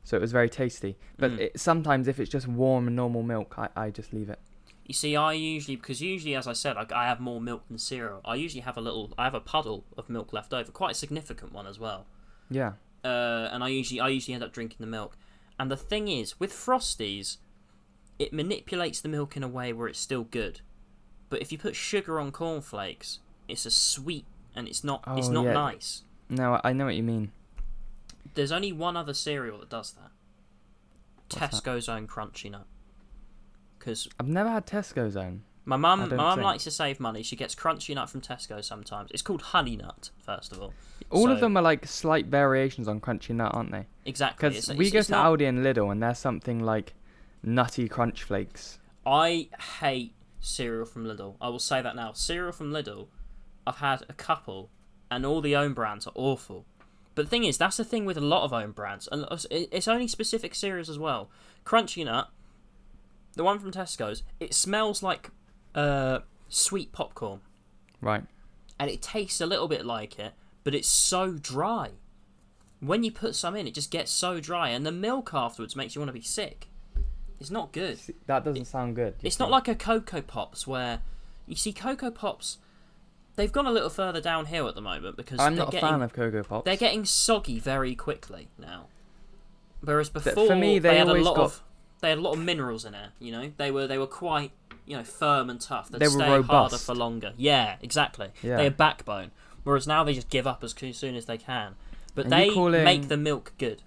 so 0.03 0.17
it 0.17 0.21
was 0.21 0.33
very 0.33 0.49
tasty. 0.51 0.97
But 1.19 1.31
Mm. 1.31 1.39
it, 1.41 1.61
sometimes 1.61 2.09
if 2.09 2.19
it's 2.19 2.31
just 2.31 2.49
warm 2.49 2.89
and 2.89 2.97
normal 2.97 3.23
milk, 3.23 3.55
I, 3.57 3.69
I 3.77 3.91
just 3.91 4.13
leave 4.13 4.29
it. 4.29 4.41
You 4.85 4.95
see, 4.95 5.15
I 5.15 5.33
usually 5.35 5.77
because 5.77 6.03
usually, 6.03 6.35
as 6.35 6.49
I 6.49 6.53
said, 6.55 6.77
I, 6.77 6.87
I 6.93 7.07
have 7.07 7.21
more 7.21 7.41
milk 7.41 7.69
than 7.69 7.79
cereal. 7.79 8.21
I 8.25 8.35
usually 8.35 8.63
have 8.63 8.77
a 8.77 8.81
little. 8.81 9.13
I 9.17 9.25
have 9.25 9.35
a 9.35 9.41
puddle 9.41 9.85
of 9.97 10.11
milk 10.11 10.33
left 10.33 10.53
over, 10.53 10.73
quite 10.73 10.91
a 10.91 10.95
significant 10.95 11.53
one 11.53 11.69
as 11.69 11.79
well. 11.79 12.07
Yeah. 12.51 12.73
Uh, 13.05 13.49
and 13.53 13.63
I 13.65 13.69
usually 13.69 14.01
I 14.01 14.09
usually 14.09 14.35
end 14.35 14.45
up 14.45 14.53
drinking 14.53 14.79
the 14.81 14.87
milk. 14.87 15.17
And 15.59 15.71
the 15.71 15.77
thing 15.77 16.09
is, 16.09 16.39
with 16.41 16.53
frosties, 16.53 17.37
it 18.19 18.33
manipulates 18.33 19.01
the 19.01 19.09
milk 19.09 19.37
in 19.37 19.43
a 19.43 19.49
way 19.49 19.73
where 19.73 19.89
it's 19.89 19.99
still 19.99 20.25
good. 20.25 20.61
But 21.29 21.41
if 21.43 21.51
you 21.53 21.59
put 21.59 21.75
sugar 21.77 22.21
on 22.21 22.31
cornflakes, 22.33 23.19
it's 23.49 23.67
a 23.67 23.71
sweet 23.71 24.25
and 24.55 24.69
it's 24.69 24.85
not 24.85 25.03
it's 25.17 25.29
Oh, 25.29 25.33
not 25.33 25.45
yeah. 25.47 25.53
nice. 25.53 26.03
No, 26.29 26.61
I 26.63 26.73
know 26.73 26.85
what 26.87 26.95
you 26.97 27.03
mean. 27.03 27.33
there's 28.35 28.53
only 28.53 28.73
one 28.73 28.97
other 28.97 29.15
cereal 29.15 29.59
that 29.59 29.69
does 29.69 29.93
that. 29.93 30.11
What's 31.39 31.61
that? 31.61 31.65
Tesco's 31.65 31.89
own 31.89 32.07
Crunchy 32.07 32.51
Nut. 32.51 32.67
Because 33.79 34.09
I've 34.21 34.29
never 34.29 34.49
had 34.51 34.67
Tesco's 34.67 35.17
own. 35.17 35.43
My 35.65 35.77
mum, 35.77 36.01
my 36.01 36.07
mum 36.17 36.35
think. 36.39 36.45
likes 36.45 36.65
to 36.65 36.71
save 36.71 36.99
money. 37.01 37.23
She 37.23 37.37
gets 37.37 37.55
Crunchy 37.55 37.95
Nut 37.95 38.11
from 38.11 38.21
Tesco 38.21 38.63
sometimes. 38.65 39.11
It's 39.13 39.23
called 39.23 39.43
Honey 39.43 39.77
Nut, 39.77 40.11
first 40.19 40.53
of 40.53 40.61
all. 40.61 40.75
All 41.11 41.31
of 41.31 41.41
them 41.41 41.57
are 41.57 41.63
like 41.63 41.87
slight 41.87 42.27
variations 42.27 42.89
on 42.89 43.01
Crunchy 43.01 43.35
Nut, 43.35 43.53
aren't 43.55 43.71
they? 43.71 43.87
Exactly. 44.05 44.49
Because 44.51 44.69
we 44.69 44.87
it's- 44.87 44.93
go 44.93 44.99
it's 45.01 45.07
to 45.09 45.13
not- 45.13 45.39
Aldi 45.39 45.49
and 45.49 45.59
Lidl 45.65 45.93
and 45.93 46.03
there's 46.03 46.19
something 46.19 46.61
like 46.61 46.95
nutty 47.43 47.89
crunch 47.89 48.23
flakes. 48.23 48.79
I 49.07 49.49
hate 49.81 50.15
cereal 50.41 50.85
from 50.87 51.05
Lidl. 51.05 51.37
I 51.41 51.49
will 51.49 51.59
say 51.59 51.83
that 51.83 51.95
now. 51.95 52.13
Cereal 52.13 52.53
from 52.53 52.71
Lidl, 52.73 53.09
I've 53.67 53.77
had 53.79 54.03
a 54.09 54.13
couple, 54.13 54.71
and 55.11 55.25
all 55.27 55.41
the 55.41 55.55
own 55.55 55.73
brands 55.75 56.07
are 56.07 56.13
awful. 56.17 56.65
But 57.15 57.27
the 57.27 57.29
thing 57.29 57.45
is, 57.45 57.59
that's 57.59 57.77
the 57.77 57.85
thing 57.85 58.05
with 58.07 58.17
a 58.17 58.21
lot 58.23 58.43
of 58.45 58.53
own 58.53 58.71
brands, 58.73 59.09
and 59.13 59.27
it's 59.51 59.87
only 59.87 60.09
specific 60.09 60.55
cereals 60.55 60.89
as 60.89 60.99
well. 60.99 61.31
Crunchy 61.65 62.05
Nut, 62.05 62.31
the 63.35 63.45
one 63.45 63.59
from 63.59 63.71
Tesco's, 63.71 64.23
it 64.41 64.55
smells 64.55 65.03
like 65.03 65.31
uh, 65.75 66.21
sweet 66.49 66.93
popcorn, 66.93 67.41
Right. 68.01 68.25
and 68.79 68.91
it 68.91 69.01
tastes 69.03 69.41
a 69.41 69.47
little 69.47 69.69
bit 69.69 69.85
like 69.87 70.19
it, 70.19 70.33
but 70.65 70.75
it's 70.75 70.89
so 70.89 71.33
dry. 71.33 71.91
When 72.81 73.05
you 73.05 73.13
put 73.13 73.35
some 73.37 73.55
in, 73.55 73.67
it 73.67 73.75
just 73.75 73.91
gets 73.91 74.11
so 74.11 74.41
dry, 74.41 74.71
and 74.71 74.85
the 74.85 74.93
milk 74.93 75.31
afterwards 75.33 75.77
makes 75.77 75.95
you 75.95 76.01
want 76.01 76.09
to 76.09 76.13
be 76.13 76.21
sick. 76.21 76.69
It's 77.41 77.51
not 77.51 77.73
good. 77.73 77.99
That 78.27 78.45
doesn't 78.45 78.67
sound 78.67 78.97
good. 78.97 79.15
It's 79.23 79.39
not 79.39 79.51
like 79.51 79.67
a 79.69 79.75
Cocoa 79.75 80.23
Pops 80.23 80.67
where 80.67 81.01
you 81.47 81.57
see 81.57 81.73
Cocoa 81.73 82.11
Pops. 82.11 82.59
They've 83.35 83.51
gone 83.51 83.67
a 83.67 83.73
little 83.73 83.89
further 83.89 84.21
downhill 84.21 84.69
at 84.69 84.75
the 84.75 84.81
moment 84.83 85.17
because 85.17 85.41
I'm 85.41 85.55
they're 85.57 85.65
not 85.65 85.69
a 85.69 85.73
getting, 85.73 85.89
fan 85.89 86.03
of 86.03 86.13
Cocoa 86.13 86.43
Pops. 86.45 86.65
They're 86.65 86.77
getting 86.77 87.05
soggy 87.05 87.59
very 87.59 87.95
quickly 87.95 88.49
now. 88.59 88.87
Whereas 89.81 90.09
before, 90.11 90.47
for 90.47 90.55
me, 90.57 90.79
they 90.79 90.99
had 90.99 91.09
a 91.09 91.15
lot 91.15 91.37
got- 91.37 91.45
of 91.45 91.63
they 92.01 92.09
had 92.11 92.19
a 92.19 92.21
lot 92.21 92.33
of 92.35 92.41
minerals 92.41 92.85
in 92.85 92.95
it. 92.95 93.11
You 93.21 93.33
know, 93.33 93.53
they 93.57 93.71
were 93.71 93.87
they 93.87 93.99
were 93.99 94.07
quite 94.07 94.51
you 94.87 94.97
know 94.97 95.05
firm 95.05 95.49
and 95.51 95.61
tough. 95.61 95.89
They'd 95.89 96.01
They 96.01 96.07
were 96.09 96.13
stay 96.13 96.43
harder 96.43 96.79
for 96.79 96.95
longer. 96.95 97.33
Yeah, 97.37 97.77
exactly. 97.81 98.29
Yeah. 98.43 98.57
They 98.57 98.65
had 98.65 98.77
backbone. 98.77 99.31
Whereas 99.65 99.87
now 99.87 100.03
they 100.05 100.15
just 100.15 100.29
give 100.31 100.47
up 100.47 100.65
as 100.65 100.75
soon 100.97 101.15
as 101.15 101.27
they 101.27 101.39
can. 101.39 101.77
But 102.15 102.27
Are 102.27 102.31
they 102.31 102.51
calling- 102.51 102.85
make 102.85 103.09
the 103.09 103.17
milk 103.17 103.53
good. 103.59 103.83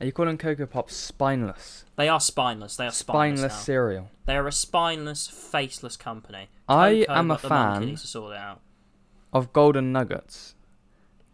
Are 0.00 0.06
you 0.06 0.10
calling 0.12 0.36
Cocoa 0.36 0.66
Pops 0.66 0.96
spineless? 0.96 1.84
They 1.96 2.08
are 2.08 2.18
spineless. 2.18 2.74
They 2.76 2.86
are 2.86 2.90
spineless, 2.90 3.40
Spineless 3.40 3.64
cereal. 3.64 4.10
They 4.26 4.34
are 4.36 4.48
a 4.48 4.52
spineless, 4.52 5.28
faceless 5.28 5.96
company. 5.96 6.48
I 6.68 7.04
Cocoa 7.06 7.12
am 7.14 7.30
a 7.30 7.34
got 7.34 7.42
the 7.42 7.48
monkey 7.48 7.86
fan 7.86 7.96
to 7.96 8.06
sort 8.08 8.32
it 8.32 8.38
out. 8.38 8.60
of 9.32 9.52
Golden 9.52 9.92
Nuggets. 9.92 10.56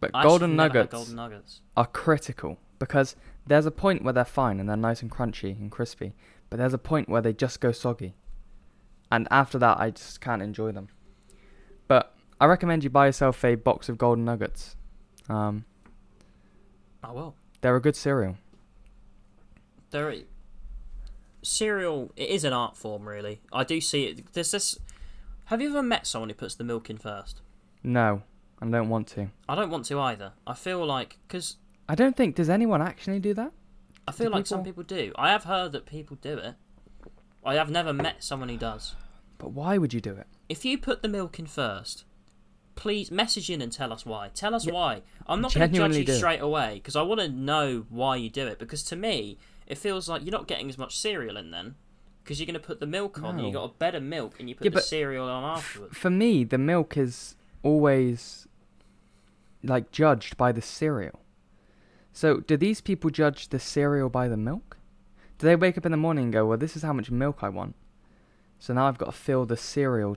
But 0.00 0.10
I 0.12 0.22
Golden 0.22 0.54
Nuggets 0.54 0.92
Golden 0.92 1.16
nuggets. 1.16 1.60
are 1.76 1.86
critical 1.86 2.58
because 2.78 3.16
there's 3.46 3.66
a 3.66 3.70
point 3.72 4.04
where 4.04 4.12
they're 4.12 4.24
fine 4.24 4.60
and 4.60 4.68
they're 4.68 4.76
nice 4.76 5.00
and 5.02 5.10
crunchy 5.10 5.58
and 5.58 5.72
crispy, 5.72 6.12
but 6.50 6.58
there's 6.58 6.74
a 6.74 6.78
point 6.78 7.08
where 7.08 7.22
they 7.22 7.32
just 7.32 7.60
go 7.60 7.72
soggy. 7.72 8.14
And 9.10 9.26
after 9.30 9.58
that, 9.58 9.78
I 9.78 9.90
just 9.90 10.20
can't 10.20 10.42
enjoy 10.42 10.72
them. 10.72 10.88
But 11.86 12.14
I 12.40 12.46
recommend 12.46 12.84
you 12.84 12.90
buy 12.90 13.06
yourself 13.06 13.42
a 13.44 13.54
box 13.54 13.88
of 13.88 13.96
Golden 13.98 14.24
Nuggets. 14.24 14.76
Um, 15.28 15.64
Oh 17.02 17.12
well. 17.12 17.34
they're 17.60 17.76
a 17.76 17.80
good 17.80 17.96
cereal. 17.96 18.36
There, 19.90 20.14
cereal. 21.42 22.12
It 22.16 22.28
is 22.28 22.44
an 22.44 22.52
art 22.52 22.76
form, 22.76 23.08
really. 23.08 23.40
I 23.52 23.64
do 23.64 23.80
see 23.80 24.04
it. 24.04 24.32
There's 24.32 24.50
this. 24.50 24.78
Have 25.46 25.62
you 25.62 25.70
ever 25.70 25.82
met 25.82 26.06
someone 26.06 26.28
who 26.28 26.34
puts 26.34 26.54
the 26.54 26.64
milk 26.64 26.90
in 26.90 26.98
first? 26.98 27.40
No, 27.82 28.22
I 28.60 28.66
don't 28.68 28.88
want 28.90 29.06
to. 29.08 29.30
I 29.48 29.54
don't 29.54 29.70
want 29.70 29.86
to 29.86 30.00
either. 30.00 30.32
I 30.46 30.54
feel 30.54 30.84
like 30.84 31.16
because 31.26 31.56
I 31.88 31.94
don't 31.94 32.16
think 32.16 32.34
does 32.36 32.50
anyone 32.50 32.82
actually 32.82 33.20
do 33.20 33.32
that. 33.34 33.52
I 34.06 34.12
feel 34.12 34.28
Do 34.30 34.36
like 34.36 34.46
some 34.46 34.64
people 34.64 34.82
do. 34.82 35.12
I 35.16 35.30
have 35.30 35.44
heard 35.44 35.72
that 35.72 35.86
people 35.86 36.16
do 36.20 36.36
it. 36.38 36.54
I 37.48 37.54
have 37.54 37.70
never 37.70 37.92
met 37.92 38.22
someone 38.22 38.48
who 38.48 38.56
does. 38.58 38.94
But 39.38 39.52
why 39.52 39.78
would 39.78 39.94
you 39.94 40.00
do 40.00 40.12
it? 40.14 40.26
If 40.48 40.64
you 40.64 40.76
put 40.78 41.02
the 41.02 41.08
milk 41.08 41.38
in 41.38 41.46
first, 41.46 42.04
please 42.74 43.10
message 43.10 43.48
in 43.50 43.62
and 43.62 43.72
tell 43.72 43.92
us 43.92 44.04
why. 44.04 44.30
Tell 44.34 44.54
us 44.54 44.66
Yeah, 44.66 44.72
why. 44.74 45.02
I'm 45.26 45.40
not 45.40 45.54
going 45.54 45.70
to 45.70 45.76
judge 45.76 45.96
you 45.96 46.04
do. 46.04 46.12
straight 46.16 46.40
away 46.40 46.74
because 46.74 46.96
I 46.96 47.02
want 47.02 47.20
to 47.20 47.28
know 47.28 47.86
why 47.88 48.16
you 48.16 48.28
do 48.30 48.46
it. 48.46 48.58
Because 48.58 48.82
to 48.84 48.96
me, 48.96 49.38
it 49.66 49.78
feels 49.78 50.08
like 50.08 50.22
you're 50.24 50.32
not 50.32 50.46
getting 50.46 50.68
as 50.68 50.78
much 50.78 50.98
cereal 50.98 51.36
in 51.36 51.50
then. 51.50 51.74
Because 52.22 52.38
you're 52.38 52.46
going 52.46 52.60
to 52.60 52.66
put 52.66 52.78
the 52.80 52.86
milk 52.86 53.22
on, 53.22 53.36
and 53.38 53.46
you 53.46 53.52
No. 53.52 53.60
got 53.60 53.70
a 53.70 53.74
better 53.78 54.00
milk, 54.00 54.38
and 54.38 54.48
you 54.48 54.54
put 54.54 54.64
Yeah, 54.66 54.70
the 54.72 54.80
cereal 54.82 55.28
on 55.28 55.44
afterwards. 55.44 55.96
For 55.96 56.10
me, 56.10 56.44
the 56.44 56.58
milk 56.58 56.96
is 56.96 57.36
always 57.62 58.46
like 59.62 59.90
judged 59.90 60.36
by 60.36 60.52
the 60.52 60.60
cereal. 60.62 61.20
So, 62.12 62.40
do 62.40 62.56
these 62.56 62.80
people 62.80 63.10
judge 63.10 63.48
the 63.48 63.58
cereal 63.58 64.08
by 64.10 64.28
the 64.28 64.36
milk? 64.36 64.77
Do 65.38 65.46
they 65.46 65.56
wake 65.56 65.78
up 65.78 65.86
in 65.86 65.92
the 65.92 65.96
morning 65.98 66.24
and 66.24 66.32
go, 66.32 66.44
"Well, 66.46 66.58
this 66.58 66.76
is 66.76 66.82
how 66.82 66.92
much 66.92 67.10
milk 67.10 67.38
I 67.42 67.48
want." 67.48 67.74
So 68.58 68.74
now 68.74 68.86
I've 68.88 68.98
got 68.98 69.06
to 69.06 69.12
fill 69.12 69.46
the 69.46 69.56
cereal 69.56 70.16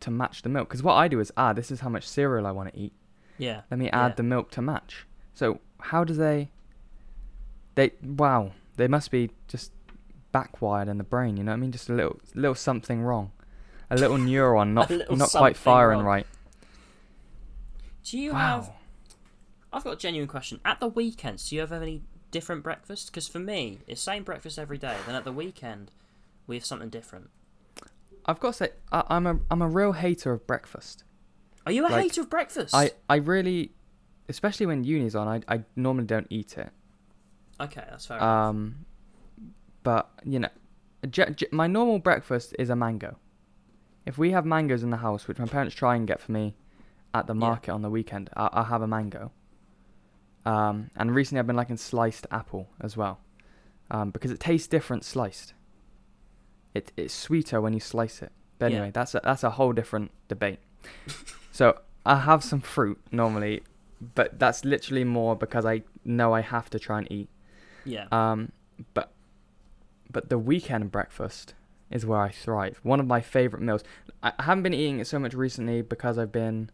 to 0.00 0.10
match 0.10 0.42
the 0.42 0.48
milk. 0.48 0.68
Because 0.68 0.82
what 0.82 0.94
I 0.94 1.08
do 1.08 1.20
is, 1.20 1.32
ah, 1.36 1.52
this 1.52 1.70
is 1.70 1.80
how 1.80 1.88
much 1.88 2.06
cereal 2.08 2.46
I 2.46 2.50
want 2.50 2.72
to 2.72 2.78
eat. 2.78 2.92
Yeah. 3.38 3.62
Let 3.70 3.78
me 3.78 3.88
add 3.90 4.08
Yeah. 4.12 4.14
the 4.16 4.22
milk 4.24 4.50
to 4.52 4.62
match. 4.62 5.06
So 5.34 5.60
how 5.80 6.04
do 6.04 6.12
they? 6.14 6.50
They 7.76 7.92
wow, 8.02 8.52
they 8.76 8.88
must 8.88 9.10
be 9.10 9.30
just 9.48 9.70
backwired 10.32 10.88
in 10.88 10.98
the 10.98 11.04
brain. 11.04 11.36
You 11.36 11.44
know 11.44 11.52
what 11.52 11.58
I 11.58 11.60
mean? 11.60 11.72
Just 11.72 11.88
a 11.88 11.92
little, 11.92 12.18
little 12.34 12.54
something 12.54 13.02
wrong, 13.02 13.30
a 13.90 13.96
little 13.96 14.16
neuron 14.30 14.72
not 14.72 14.90
little 14.90 15.16
not 15.16 15.30
quite 15.30 15.56
firing 15.56 15.98
wrong. 15.98 16.06
right. 16.06 16.26
Do 18.04 18.18
you 18.18 18.32
wow. 18.32 18.38
have? 18.38 18.70
I've 19.72 19.84
got 19.84 19.92
a 19.94 19.96
genuine 19.96 20.28
question. 20.28 20.60
At 20.64 20.80
the 20.80 20.88
weekends, 20.88 21.48
do 21.48 21.54
you 21.56 21.60
have 21.60 21.72
any 21.72 22.02
different 22.30 22.62
breakfast? 22.62 23.06
Because 23.10 23.28
for 23.28 23.38
me, 23.38 23.78
it's 23.86 24.00
same 24.00 24.22
breakfast 24.22 24.58
every 24.58 24.78
day. 24.78 24.96
Then 25.06 25.14
at 25.14 25.24
the 25.24 25.32
weekend, 25.32 25.90
we 26.46 26.56
have 26.56 26.64
something 26.64 26.88
different. 26.88 27.30
I've 28.26 28.40
got 28.40 28.48
to 28.48 28.52
say, 28.54 28.68
I, 28.92 29.04
I'm 29.08 29.26
a 29.26 29.38
I'm 29.50 29.62
a 29.62 29.68
real 29.68 29.92
hater 29.92 30.32
of 30.32 30.46
breakfast. 30.46 31.04
Are 31.64 31.72
you 31.72 31.82
a 31.86 31.88
Like, 31.88 32.02
hater 32.04 32.20
of 32.22 32.30
breakfast? 32.30 32.74
I 32.74 32.90
I 33.08 33.16
really, 33.16 33.72
especially 34.28 34.66
when 34.66 34.84
uni's 34.84 35.14
on, 35.14 35.28
I 35.28 35.54
I 35.54 35.62
normally 35.76 36.06
don't 36.06 36.26
eat 36.30 36.56
it. 36.58 36.70
Okay, 37.60 37.84
that's 37.88 38.06
fair. 38.06 38.18
enough. 38.18 38.28
Um, 38.50 38.86
but 39.82 40.10
you 40.24 40.38
know, 40.40 40.48
ge- 41.08 41.34
ge- 41.36 41.52
my 41.52 41.66
normal 41.66 41.98
breakfast 41.98 42.54
is 42.58 42.68
a 42.70 42.76
mango. 42.76 43.16
If 44.04 44.18
we 44.18 44.30
have 44.32 44.44
mangoes 44.44 44.82
in 44.82 44.90
the 44.90 44.98
house, 44.98 45.26
which 45.26 45.38
my 45.38 45.46
parents 45.46 45.74
try 45.74 45.96
and 45.96 46.06
get 46.06 46.20
for 46.20 46.32
me 46.32 46.54
at 47.14 47.26
the 47.26 47.34
Yeah. 47.34 47.38
market 47.40 47.72
on 47.72 47.82
the 47.82 47.90
weekend, 47.90 48.30
I- 48.36 48.50
I'll 48.52 48.64
have 48.64 48.82
a 48.82 48.86
mango. 48.86 49.32
Um, 50.46 50.90
and 50.96 51.14
recently 51.14 51.40
I've 51.40 51.46
been 51.46 51.56
liking 51.56 51.76
sliced 51.76 52.26
apple 52.30 52.68
as 52.80 52.96
well, 52.96 53.18
um, 53.90 54.10
because 54.10 54.30
it 54.30 54.40
tastes 54.40 54.68
different 54.68 55.04
sliced. 55.04 55.52
It 56.74 56.92
it's 56.96 57.12
sweeter 57.14 57.60
when 57.60 57.72
you 57.72 57.80
slice 57.80 58.22
it. 58.22 58.32
But 58.58 58.70
Yeah. 58.70 58.78
anyway, 58.78 58.90
that's 58.92 59.14
a, 59.14 59.20
that's 59.24 59.42
a 59.44 59.50
whole 59.50 59.72
different 59.72 60.10
debate. 60.28 60.60
so 61.52 61.78
I 62.04 62.16
have 62.20 62.44
some 62.44 62.60
fruit 62.60 62.98
normally, 63.10 63.62
but 64.14 64.38
that's 64.38 64.64
literally 64.64 65.04
more 65.04 65.34
because 65.36 65.64
I 65.66 65.82
know 66.04 66.32
I 66.32 66.42
have 66.42 66.70
to 66.70 66.78
try 66.78 66.98
and 66.98 67.10
eat. 67.10 67.28
yeah. 67.84 68.06
Um, 68.12 68.52
but 68.94 69.10
but 70.10 70.28
the 70.28 70.38
weekend 70.38 70.92
breakfast 70.92 71.54
is 71.90 72.06
where 72.06 72.20
I 72.20 72.30
thrive. 72.30 72.78
One 72.82 73.00
of 73.00 73.06
my 73.06 73.20
favorite 73.20 73.62
meals. 73.62 73.82
I 74.22 74.32
haven't 74.38 74.62
been 74.62 74.74
eating 74.74 75.00
it 75.00 75.06
so 75.06 75.18
much 75.18 75.34
recently 75.34 75.82
because 75.82 76.18
I've 76.18 76.32
been 76.32 76.70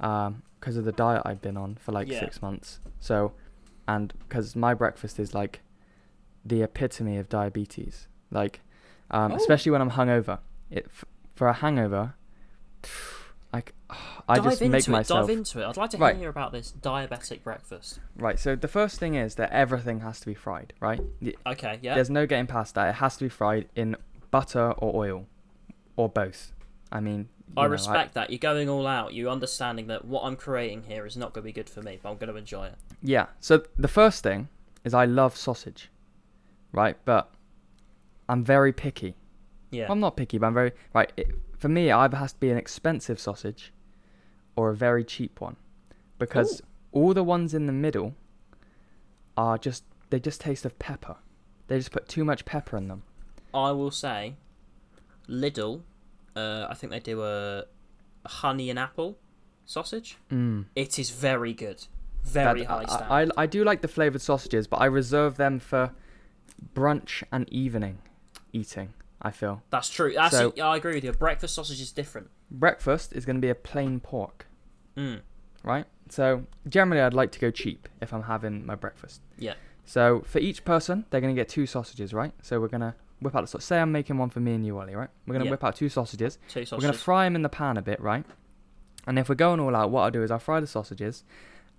um 0.00 0.42
because 0.60 0.76
of 0.76 0.84
the 0.84 0.92
diet 0.92 1.22
I've 1.24 1.40
been 1.40 1.56
on 1.56 1.76
for 1.76 1.92
like 1.92 2.08
Yeah. 2.08 2.20
six 2.20 2.42
months. 2.42 2.80
So 3.00 3.32
and 3.86 4.12
because 4.28 4.56
my 4.56 4.74
breakfast 4.74 5.18
is 5.20 5.32
like 5.34 5.60
the 6.44 6.62
epitome 6.62 7.16
of 7.18 7.28
diabetes. 7.28 8.08
Like 8.30 8.60
um, 9.10 9.32
Oh. 9.32 9.36
especially 9.36 9.72
when 9.72 9.80
I'm 9.80 9.90
hungover. 9.92 10.38
It 10.70 10.86
f- 10.90 11.04
for 11.34 11.48
a 11.48 11.52
hangover. 11.54 12.14
Like 13.52 13.72
I 14.28 14.36
dive 14.36 14.44
just 14.44 14.60
make 14.60 14.86
it. 14.86 14.88
myself 14.90 15.26
Dive 15.26 15.36
into 15.38 15.62
it. 15.62 15.66
I'd 15.66 15.76
like 15.78 15.90
to 15.90 15.96
Right. 15.96 16.16
hear 16.16 16.28
about 16.28 16.52
this 16.52 16.74
diabetic 16.82 17.42
breakfast. 17.42 17.98
right. 18.16 18.38
So 18.38 18.54
the 18.56 18.68
first 18.68 18.98
thing 19.00 19.14
is 19.14 19.36
that 19.36 19.50
everything 19.52 20.00
has 20.00 20.20
to 20.20 20.26
be 20.26 20.34
fried. 20.34 20.74
Right. 20.80 21.00
Okay. 21.46 21.78
Yeah. 21.80 21.94
There's 21.94 22.10
no 22.10 22.26
getting 22.26 22.46
past 22.46 22.74
that. 22.74 22.90
It 22.90 22.94
has 22.96 23.16
to 23.16 23.24
be 23.24 23.28
fried 23.30 23.68
in 23.74 23.96
butter 24.30 24.72
or 24.72 24.94
oil, 24.94 25.26
or 25.96 26.10
both. 26.10 26.52
I 26.92 27.00
mean, 27.00 27.30
I 27.56 27.62
know, 27.62 27.68
respect 27.68 28.14
that. 28.14 28.30
You're 28.30 28.38
going 28.38 28.68
all 28.68 28.86
out. 28.86 29.14
You're 29.14 29.30
understanding 29.30 29.86
that 29.88 30.04
what 30.04 30.22
I'm 30.24 30.36
creating 30.36 30.82
here 30.84 31.06
is 31.06 31.16
not 31.16 31.32
going 31.32 31.42
to 31.42 31.46
be 31.48 31.52
good 31.52 31.68
for 31.68 31.82
me, 31.82 31.98
but 32.02 32.10
I'm 32.10 32.16
going 32.16 32.30
to 32.30 32.36
enjoy 32.36 32.66
it. 32.66 32.74
yeah. 33.02 33.26
So 33.40 33.62
the 33.76 33.88
first 33.88 34.22
thing 34.22 34.48
is 34.84 34.94
I 34.94 35.04
love 35.06 35.36
sausage, 35.36 35.90
right? 36.72 36.96
But 37.04 37.30
I'm 38.28 38.44
very 38.44 38.72
picky. 38.72 39.16
Yeah. 39.70 39.86
I'm 39.90 40.00
not 40.00 40.16
picky, 40.16 40.38
but 40.38 40.46
I'm 40.46 40.54
very 40.54 40.72
right. 40.94 41.12
It, 41.16 41.28
for 41.58 41.68
me, 41.68 41.90
it 41.90 41.94
either 41.94 42.16
has 42.16 42.32
to 42.32 42.38
be 42.38 42.50
an 42.50 42.56
expensive 42.56 43.18
sausage, 43.18 43.72
or 44.54 44.70
a 44.70 44.74
very 44.74 45.04
cheap 45.04 45.40
one, 45.40 45.56
because 46.18 46.62
all 46.92 47.12
the 47.14 47.24
ones 47.24 47.52
in 47.54 47.66
the 47.66 47.72
middle 47.72 48.14
are 49.36 49.58
just 49.58 49.84
they 50.10 50.20
just 50.20 50.40
taste 50.40 50.64
of 50.64 50.78
pepper. 50.78 51.16
They 51.66 51.76
just 51.78 51.90
put 51.90 52.08
too 52.08 52.24
much 52.24 52.44
pepper 52.44 52.76
in 52.76 52.88
them. 52.88 53.02
I 53.52 53.72
will 53.72 53.90
say, 53.90 54.36
Lidl. 55.28 55.82
Uh, 56.38 56.66
I 56.72 56.74
think 56.74 56.88
they 56.92 57.00
do 57.00 57.22
a 57.22 57.64
honey 58.26 58.70
and 58.70 58.78
apple 58.78 59.10
sausage. 59.66 60.16
Mm. 60.30 60.66
It 60.74 60.98
is 60.98 61.10
very 61.10 61.52
good, 61.64 61.80
very 62.24 62.60
that- 62.60 62.68
high 62.68 62.84
I- 62.88 62.94
standard. 62.96 63.32
I, 63.36 63.42
I 63.42 63.46
do 63.46 63.64
like 63.64 63.80
the 63.82 63.88
flavored 63.88 64.22
sausages, 64.22 64.66
but 64.66 64.78
I 64.78 64.86
reserve 64.86 65.36
them 65.36 65.58
for 65.58 65.92
brunch 66.74 67.22
and 67.30 67.48
evening 67.52 67.98
eating. 68.52 68.94
I 69.20 69.30
feel 69.32 69.62
That's 69.70 69.90
true. 69.90 70.12
That's 70.14 70.36
So- 70.36 70.52
I 70.62 70.76
agree 70.76 70.94
with 70.94 71.04
you. 71.04 71.12
Breakfast 71.12 71.54
sausage 71.54 71.80
is 71.80 71.92
different. 71.92 72.28
breakfast 72.50 73.12
is 73.12 73.26
going 73.26 73.36
to 73.36 73.42
be 73.42 73.50
a 73.50 73.54
plain 73.54 74.00
pork, 74.00 74.46
Mm. 74.96 75.20
right? 75.62 75.84
So 76.08 76.46
generally, 76.68 77.02
I'd 77.02 77.12
like 77.22 77.30
to 77.32 77.38
go 77.40 77.50
cheap 77.50 77.88
if 78.00 78.14
I'm 78.14 78.22
having 78.22 78.64
my 78.64 78.74
breakfast. 78.74 79.20
Yeah. 79.38 79.54
So 79.84 80.22
for 80.32 80.38
each 80.38 80.64
person, 80.64 81.04
they're 81.10 81.20
going 81.20 81.34
to 81.34 81.38
get 81.42 81.48
two 81.48 81.66
sausages, 81.66 82.14
right? 82.14 82.32
So 82.42 82.58
we're 82.60 82.68
going 82.76 82.80
to 82.92 82.94
whip 83.20 83.34
out 83.34 83.40
the 83.42 83.46
sauce. 83.46 83.64
Say 83.64 83.80
I'm 83.80 83.92
making 83.92 84.18
one 84.18 84.30
for 84.30 84.40
me 84.40 84.54
and 84.54 84.64
you, 84.64 84.78
Ollie, 84.78 84.94
right? 84.94 85.08
We're 85.26 85.32
going 85.32 85.40
to 85.40 85.46
Yeah. 85.46 85.50
whip 85.52 85.64
out 85.64 85.76
two 85.76 85.88
sausages. 85.88 86.38
Two 86.48 86.64
sausages. 86.64 86.72
We're 86.72 86.80
going 86.88 86.92
to 86.92 86.98
fry 86.98 87.24
them 87.24 87.36
in 87.36 87.42
the 87.42 87.48
pan 87.48 87.76
a 87.76 87.82
bit, 87.82 88.00
right? 88.00 88.24
And 89.06 89.18
if 89.18 89.28
we're 89.28 89.34
going 89.34 89.60
all 89.60 89.74
out, 89.74 89.90
what 89.90 90.02
I'll 90.02 90.10
do 90.10 90.22
is 90.22 90.30
I'll 90.30 90.38
fry 90.38 90.60
the 90.60 90.66
sausages, 90.66 91.24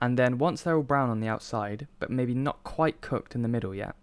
and 0.02 0.17
then 0.17 0.38
once 0.38 0.62
they're 0.63 0.75
all 0.75 0.84
brown 0.84 1.10
on 1.10 1.19
the 1.19 1.28
outside, 1.28 1.88
but 1.99 2.10
maybe 2.10 2.34
not 2.34 2.63
quite 2.63 3.02
cooked 3.02 3.36
in 3.36 3.41
the 3.43 3.47
middle 3.47 3.75
yet, 3.75 3.95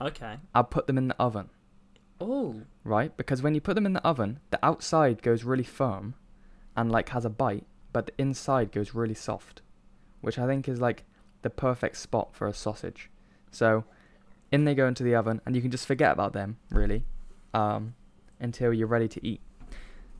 okay. 0.00 0.38
I'll 0.54 0.64
put 0.64 0.86
them 0.86 0.98
in 0.98 1.08
the 1.08 1.16
oven, 1.20 1.50
Oh. 2.20 2.62
right? 2.82 3.16
Because 3.16 3.42
when 3.42 3.54
you 3.54 3.60
put 3.60 3.74
them 3.74 3.86
in 3.86 3.92
the 3.92 4.04
oven, 4.06 4.40
the 4.50 4.58
outside 4.64 5.22
goes 5.22 5.44
really 5.44 5.62
firm 5.64 6.14
and 6.76 6.90
like 6.90 7.10
has 7.10 7.24
a 7.24 7.30
bite, 7.30 7.66
but 7.92 8.06
the 8.06 8.12
inside 8.18 8.72
goes 8.72 8.94
really 8.94 9.14
soft, 9.14 9.62
which 10.20 10.38
I 10.38 10.46
think 10.46 10.68
is 10.68 10.80
like 10.80 11.04
the 11.42 11.50
perfect 11.50 11.96
spot 11.98 12.34
for 12.34 12.48
a 12.48 12.54
sausage. 12.54 13.10
So 13.52 13.84
in 14.54 14.64
they 14.64 14.74
go 14.74 14.86
into 14.86 15.02
the 15.02 15.14
oven, 15.14 15.40
and 15.44 15.54
you 15.56 15.62
can 15.62 15.70
just 15.70 15.86
forget 15.86 16.12
about 16.12 16.32
them 16.32 16.56
really 16.70 17.04
um, 17.52 17.94
until 18.40 18.72
you're 18.72 18.86
ready 18.96 19.08
to 19.08 19.26
eat. 19.26 19.40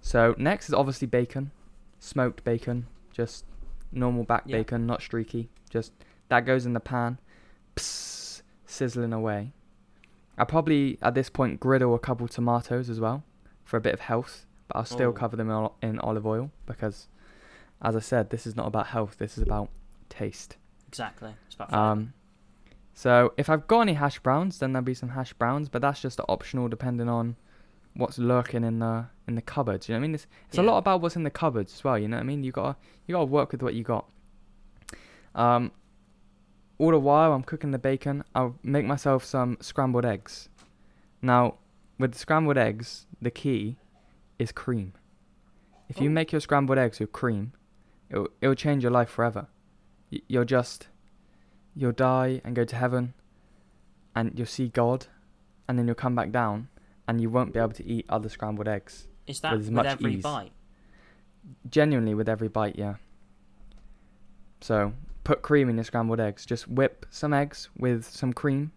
So 0.01 0.35
next 0.39 0.69
is 0.69 0.75
obviously 0.75 1.07
bacon, 1.07 1.51
smoked 1.99 2.45
bacon, 2.45 2.87
just 3.13 3.45
normal 3.93 4.25
back 4.25 4.43
Yeah. 4.47 4.59
bacon, 4.59 4.87
not 4.87 5.01
streaky. 5.03 5.49
Just 5.71 5.93
that 6.29 6.41
goes 6.41 6.67
in 6.67 6.73
the 6.73 6.81
pan, 6.81 7.19
psst, 7.77 8.43
sizzling 8.67 9.13
away. 9.13 9.53
I 10.37 10.45
probably 10.45 10.99
at 11.01 11.15
this 11.15 11.31
point 11.31 11.61
griddle 11.61 11.95
a 11.95 11.99
couple 11.99 12.27
tomatoes 12.29 12.91
as 12.91 12.99
well 13.01 13.23
for 13.65 13.77
a 13.77 13.81
bit 13.81 13.95
of 13.95 14.01
health, 14.01 14.47
but 14.69 14.77
I'll 14.79 14.85
still 14.85 15.11
Oh. 15.11 15.13
cover 15.13 15.37
them 15.37 15.49
in, 15.51 15.69
in 15.83 15.99
olive 16.01 16.27
oil 16.27 16.51
because, 16.67 17.09
as 17.81 17.95
I 17.97 18.01
said, 18.01 18.31
this 18.31 18.47
is 18.47 18.57
not 18.57 18.67
about 18.67 18.89
health. 18.89 19.17
This 19.19 19.37
is 19.39 19.43
about 19.43 19.69
taste. 20.09 20.57
Exactly. 20.89 21.35
It's 21.47 21.55
about. 21.55 21.73
Um, 21.73 22.13
so 22.95 23.33
if 23.37 23.51
I've 23.51 23.67
got 23.67 23.81
any 23.81 23.95
hash 23.95 24.19
browns, 24.21 24.59
then 24.59 24.73
there'll 24.73 24.85
be 24.85 24.95
some 24.95 25.11
hash 25.11 25.33
browns, 25.35 25.69
but 25.69 25.83
that's 25.83 26.01
just 26.01 26.21
optional 26.29 26.69
depending 26.69 27.09
on 27.09 27.37
what's 27.95 28.19
lurking 28.19 28.65
in 28.65 28.79
the 28.79 29.07
in 29.29 29.35
the 29.35 29.43
cupboards. 29.43 29.89
You 29.89 29.95
know 29.95 29.99
what 30.01 30.05
I 30.05 30.09
mean? 30.09 30.15
It's 30.15 30.27
it's 30.49 30.59
a 30.59 30.63
lot 30.63 30.79
about 30.79 31.01
what's 31.01 31.17
in 31.17 31.25
the 31.25 31.31
cupboards 31.31 31.73
as 31.75 31.85
well. 31.85 31.99
You 31.99 32.09
know 32.09 32.17
what 32.17 32.23
I 32.23 32.27
mean? 32.27 32.43
You 32.45 32.53
gotta 32.53 32.77
you 33.07 33.13
gotta 33.15 33.27
work 33.27 33.53
with 33.53 33.63
what 33.63 33.75
you 33.75 33.83
got. 33.85 34.09
Um, 35.35 35.73
all 36.79 36.91
the 36.91 36.99
while 36.99 37.33
I'm 37.33 37.43
cooking 37.43 37.71
the 37.71 37.79
bacon, 37.79 38.25
I'll 38.35 38.57
make 38.63 38.85
myself 38.85 39.25
some 39.25 39.57
scrambled 39.61 40.05
eggs. 40.05 40.49
Now, 41.23 41.55
with 41.99 42.13
the 42.13 42.19
scrambled 42.19 42.57
eggs, 42.59 43.07
the 43.23 43.31
key 43.31 43.77
is 44.39 44.53
cream. 44.53 44.93
If 45.89 46.01
you 46.01 46.09
Oh. 46.11 46.13
make 46.13 46.33
your 46.33 46.41
scrambled 46.41 46.79
eggs 46.79 46.99
with 46.99 47.13
cream, 47.13 47.53
it'll, 48.11 48.29
it'll 48.41 48.55
change 48.55 48.83
your 48.83 48.91
life 48.93 49.09
forever. 49.09 49.47
Y- 50.11 50.21
You'll 50.29 50.45
just, 50.45 50.89
you'll 51.77 51.93
die 51.93 52.41
and 52.45 52.55
go 52.55 52.65
to 52.65 52.77
heaven, 52.77 53.15
and 54.15 54.33
you'll 54.39 54.47
see 54.47 54.69
God, 54.69 55.07
and 55.69 55.79
then 55.79 55.87
you'll 55.87 55.95
come 55.95 56.15
back 56.15 56.31
down, 56.31 56.69
and 57.09 57.21
you 57.21 57.29
won't 57.31 57.53
be 57.53 57.59
able 57.59 57.73
to 57.73 57.87
eat 57.87 58.07
other 58.09 58.29
scrambled 58.29 58.69
eggs. 58.69 59.09
is 59.27 59.41
that 59.41 59.53
with 59.53 59.61
with, 59.61 59.67
as 59.69 59.71
much 59.73 59.87
every 59.87 60.15
ease. 60.15 60.23
bite? 60.23 60.53
Genuinely, 61.69 62.15
with 62.15 62.29
every 62.29 62.49
bite, 62.49 62.77
yeah. 62.79 62.95
So, 64.61 64.93
put 65.25 65.43
cream 65.43 65.69
in 65.69 65.77
your 65.77 65.85
scrambled 65.85 66.21
eggs. 66.21 66.47
Just 66.47 66.69
whip 66.69 67.07
some 67.11 67.33
eggs 67.35 67.69
with 67.77 68.05
some 68.07 68.33
cream, 68.33 68.73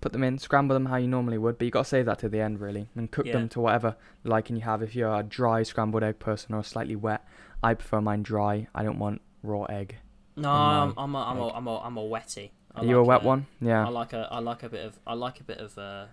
put 0.00 0.12
them 0.12 0.22
in, 0.22 0.38
scramble 0.38 0.74
them 0.74 0.86
how 0.86 0.96
you 0.96 1.08
normally 1.08 1.38
would, 1.38 1.56
but 1.58 1.64
you 1.64 1.70
got 1.70 1.84
to 1.84 1.88
save 1.88 2.06
that 2.06 2.18
to 2.20 2.28
the 2.28 2.40
end, 2.40 2.60
really, 2.60 2.88
and 2.94 3.10
cook 3.10 3.26
Yeah. 3.26 3.34
them 3.34 3.48
to 3.50 3.60
whatever 3.60 3.96
liking 4.24 4.56
you 4.56 4.62
have. 4.62 4.82
If 4.82 4.94
you're 4.94 5.14
a 5.14 5.22
dry 5.22 5.62
scrambled 5.62 6.02
egg 6.02 6.18
person 6.18 6.54
or 6.54 6.62
slightly 6.62 6.96
wet, 6.96 7.24
I 7.62 7.74
prefer 7.74 8.00
mine 8.00 8.22
dry. 8.22 8.66
I 8.74 8.82
don't 8.82 8.98
want 8.98 9.22
raw 9.42 9.64
egg. 9.64 9.96
No, 10.36 10.50
I'm, 10.50 10.94
I'm, 10.96 11.14
a, 11.14 11.18
I'm, 11.18 11.38
a. 11.38 11.48
I'm, 11.48 11.66
a, 11.66 11.78
I'm 11.80 11.96
a 11.98 12.02
wetty. 12.02 12.50
I 12.74 12.80
Are 12.80 12.84
you 12.86 12.98
a 12.98 13.02
wet 13.04 13.22
one? 13.22 13.46
Yeah. 13.60 13.86
I 13.86 13.90
like 13.90 14.12
a 14.14 14.28
I 14.30 14.38
like 14.38 14.62
a 14.62 14.68
bit 14.70 14.84
of 14.86 14.98
I 15.06 15.12
like 15.12 15.40
a 15.40 15.44
bit 15.44 15.58
of 15.58 15.76
uh, 15.76 16.06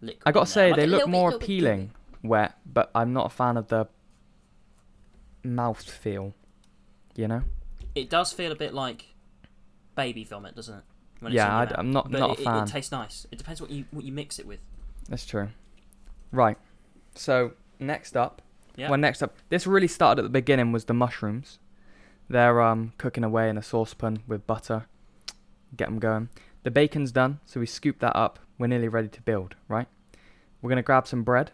liquid. 0.00 0.22
I 0.24 0.32
gotta 0.32 0.46
say 0.46 0.68
Like 0.70 0.76
they 0.80 0.86
look 0.86 1.06
more 1.06 1.30
bit 1.30 1.42
appealing 1.42 1.90
wet, 2.22 2.54
but 2.64 2.90
I'm 2.94 3.12
not 3.12 3.26
a 3.26 3.28
fan 3.28 3.58
of 3.58 3.68
the 3.68 3.86
mouth 5.42 5.82
feel. 5.82 6.34
You 7.14 7.28
know? 7.28 7.42
It 7.94 8.10
does 8.10 8.32
feel 8.32 8.50
a 8.50 8.56
bit 8.56 8.74
like 8.74 9.14
baby 9.94 10.24
vomit, 10.24 10.56
doesn't 10.56 10.78
it? 10.78 10.84
Yeah, 11.30 11.46
mouth. 11.48 11.72
I'm 11.76 11.90
not- 11.92 12.10
But 12.10 12.18
not 12.18 12.30
a 12.30 12.32
it, 12.32 12.46
it- 12.46 12.62
It, 12.68 12.72
tastes 12.72 12.92
nice. 12.92 13.26
It 13.30 13.38
depends 13.38 13.60
what 13.60 13.70
you 13.70 13.84
what 13.90 14.04
you 14.04 14.12
mix 14.12 14.38
it 14.38 14.46
with. 14.46 14.60
That's 15.08 15.26
true. 15.26 15.50
Right. 16.32 16.56
So 17.14 17.52
next 17.78 18.16
up, 18.16 18.42
Yeah. 18.76 18.88
well, 18.90 18.98
next 18.98 19.22
up, 19.22 19.36
this 19.50 19.66
really 19.66 19.86
started 19.86 20.22
at 20.22 20.24
the 20.24 20.28
beginning 20.30 20.72
was 20.72 20.86
the 20.86 20.94
mushrooms. 20.94 21.58
They're 22.28 22.60
um 22.60 22.92
cooking 22.98 23.24
away 23.24 23.48
in 23.48 23.58
a 23.58 23.62
saucepan 23.62 24.22
with 24.26 24.46
butter. 24.46 24.86
Get 25.76 25.88
them 25.88 25.98
going. 25.98 26.28
The 26.62 26.70
bacon's 26.70 27.12
done, 27.12 27.40
so 27.44 27.60
we 27.60 27.66
scoop 27.66 27.98
that 28.00 28.16
up. 28.16 28.38
We're 28.58 28.68
nearly 28.68 28.88
ready 28.88 29.08
to 29.08 29.22
build. 29.22 29.56
Right. 29.68 29.88
We're 30.62 30.70
gonna 30.70 30.82
grab 30.82 31.06
some 31.06 31.22
bread. 31.22 31.52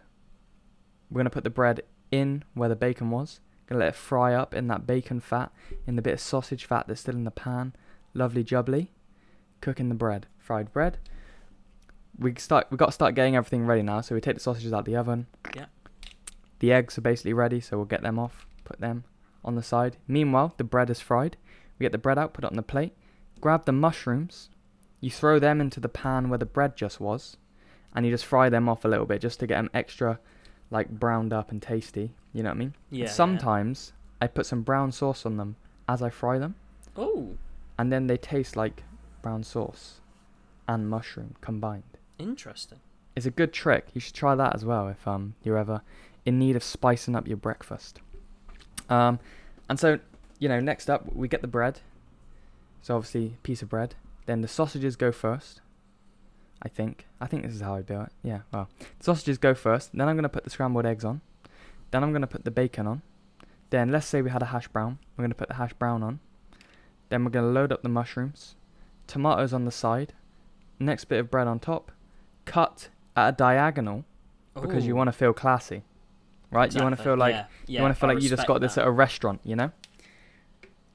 We're 1.09 1.19
gonna 1.19 1.29
put 1.29 1.43
the 1.43 1.49
bread 1.49 1.81
in 2.11 2.43
where 2.53 2.69
the 2.69 2.75
bacon 2.75 3.09
was. 3.09 3.39
Gonna 3.67 3.79
let 3.79 3.89
it 3.89 3.95
fry 3.95 4.33
up 4.33 4.53
in 4.53 4.67
that 4.67 4.87
bacon 4.87 5.19
fat, 5.19 5.51
in 5.85 5.95
the 5.95 6.01
bit 6.01 6.13
of 6.13 6.19
sausage 6.19 6.65
fat 6.65 6.87
that's 6.87 7.01
still 7.01 7.15
in 7.15 7.25
the 7.25 7.31
pan. 7.31 7.73
Lovely 8.13 8.43
jubbly. 8.43 8.89
Cooking 9.59 9.89
the 9.89 9.95
bread, 9.95 10.27
fried 10.37 10.71
bread. 10.71 10.97
We 12.17 12.33
start. 12.35 12.67
We 12.69 12.77
got 12.77 12.87
to 12.87 12.91
start 12.91 13.15
getting 13.15 13.35
everything 13.35 13.65
ready 13.65 13.81
now. 13.81 14.01
So 14.01 14.15
we 14.15 14.21
take 14.21 14.35
the 14.35 14.41
sausages 14.41 14.73
out 14.73 14.85
the 14.85 14.95
oven. 14.95 15.27
Yeah. 15.55 15.65
The 16.59 16.73
eggs 16.73 16.97
are 16.97 17.01
basically 17.01 17.33
ready, 17.33 17.59
so 17.59 17.77
we'll 17.77 17.85
get 17.85 18.01
them 18.01 18.19
off. 18.19 18.45
Put 18.63 18.79
them 18.79 19.03
on 19.43 19.55
the 19.55 19.63
side. 19.63 19.97
Meanwhile, 20.07 20.53
the 20.57 20.63
bread 20.63 20.89
is 20.89 20.99
fried. 20.99 21.37
We 21.79 21.83
get 21.85 21.91
the 21.91 21.97
bread 21.97 22.17
out, 22.17 22.33
put 22.33 22.43
it 22.43 22.49
on 22.51 22.55
the 22.57 22.61
plate. 22.63 22.93
Grab 23.39 23.65
the 23.65 23.71
mushrooms. 23.71 24.49
You 24.99 25.09
throw 25.09 25.39
them 25.39 25.59
into 25.59 25.79
the 25.79 25.89
pan 25.89 26.29
where 26.29 26.37
the 26.37 26.45
bread 26.45 26.75
just 26.75 26.99
was, 26.99 27.37
and 27.95 28.05
you 28.05 28.11
just 28.11 28.25
fry 28.25 28.49
them 28.49 28.69
off 28.69 28.85
a 28.85 28.87
little 28.87 29.05
bit 29.07 29.21
just 29.21 29.39
to 29.39 29.47
get 29.47 29.55
them 29.55 29.69
extra, 29.73 30.19
like 30.69 30.89
browned 30.91 31.33
up 31.33 31.49
and 31.51 31.61
tasty. 31.61 32.13
You 32.33 32.43
know 32.43 32.49
what 32.49 32.55
I 32.55 32.59
mean? 32.59 32.75
Yeah. 32.91 33.07
Sometimes 33.07 33.93
I 34.21 34.27
put 34.27 34.45
some 34.45 34.61
brown 34.61 34.91
sauce 34.91 35.25
on 35.25 35.37
them 35.37 35.55
as 35.89 36.01
I 36.03 36.09
fry 36.11 36.37
them, 36.37 36.55
Oh, 36.95 37.29
and 37.79 37.91
then 37.91 38.05
they 38.07 38.17
taste 38.17 38.55
like 38.55 38.83
brown 39.23 39.43
sauce 39.43 40.01
and 40.67 40.87
mushroom 40.89 41.35
combined. 41.41 41.83
interesting. 42.19 42.79
It's 43.15 43.25
a 43.25 43.31
good 43.31 43.51
trick. 43.51 43.87
You 43.93 43.99
should 43.99 44.13
try 44.13 44.35
that 44.35 44.55
as 44.55 44.63
well 44.63 44.87
if 44.87 45.05
um 45.07 45.33
you're 45.43 45.57
ever 45.57 45.81
in 46.25 46.37
need 46.39 46.55
of 46.55 46.63
spicing 46.63 47.15
up 47.15 47.27
your 47.27 47.35
breakfast. 47.37 47.99
Um, 48.91 49.19
and 49.69 49.79
so 49.79 49.99
you 50.39 50.49
know, 50.49 50.59
next 50.59 50.89
up 50.89 51.13
we 51.15 51.27
get 51.27 51.41
the 51.41 51.47
bread. 51.47 51.79
So 52.81 52.95
obviously 52.95 53.37
piece 53.43 53.61
of 53.61 53.69
bread. 53.69 53.95
Then 54.25 54.41
the 54.41 54.47
sausages 54.47 54.95
go 54.95 55.11
first. 55.11 55.61
I 56.61 56.67
think. 56.69 57.07
I 57.19 57.25
think 57.25 57.43
this 57.43 57.53
is 57.53 57.61
how 57.61 57.75
I 57.75 57.81
do 57.81 58.01
it. 58.01 58.09
Yeah. 58.23 58.41
Well, 58.51 58.69
the 58.79 59.03
sausages 59.03 59.37
go 59.37 59.53
first. 59.53 59.91
Then 59.93 60.07
I'm 60.07 60.15
gonna 60.15 60.29
put 60.29 60.43
the 60.43 60.49
scrambled 60.49 60.85
eggs 60.85 61.05
on. 61.05 61.21
Then 61.91 62.03
I'm 62.03 62.11
gonna 62.11 62.27
put 62.27 62.43
the 62.43 62.51
bacon 62.51 62.87
on. 62.87 63.01
Then 63.69 63.91
let's 63.91 64.07
say 64.07 64.21
we 64.21 64.29
had 64.29 64.41
a 64.41 64.47
hash 64.47 64.67
brown. 64.67 64.99
We're 65.15 65.23
gonna 65.23 65.35
put 65.35 65.47
the 65.47 65.55
hash 65.55 65.73
brown 65.73 66.03
on. 66.03 66.19
Then 67.09 67.23
we're 67.23 67.31
gonna 67.31 67.47
load 67.51 67.71
up 67.71 67.81
the 67.81 67.89
mushrooms. 67.89 68.55
Tomatoes 69.07 69.53
on 69.53 69.65
the 69.65 69.71
side. 69.71 70.13
Next 70.79 71.05
bit 71.05 71.19
of 71.19 71.31
bread 71.31 71.47
on 71.47 71.59
top. 71.59 71.91
Cut 72.45 72.89
at 73.15 73.29
a 73.29 73.31
diagonal 73.31 74.05
because 74.53 74.85
you 74.85 74.95
want 74.95 75.07
to 75.07 75.11
feel 75.11 75.33
classy, 75.33 75.83
right? 76.51 76.73
You 76.73 76.81
want 76.81 76.95
to 76.97 77.03
feel 77.03 77.15
like 77.17 77.33
Yeah, 77.33 77.45
you 77.67 77.81
want 77.81 77.95
to 77.95 77.99
feel 77.99 78.09
I 78.09 78.13
like 78.13 78.23
you 78.23 78.29
just 78.29 78.45
got 78.47 78.61
this 78.61 78.75
that. 78.75 78.81
at 78.81 78.87
a 78.87 78.91
restaurant, 78.91 79.41
you 79.43 79.55
know? 79.55 79.71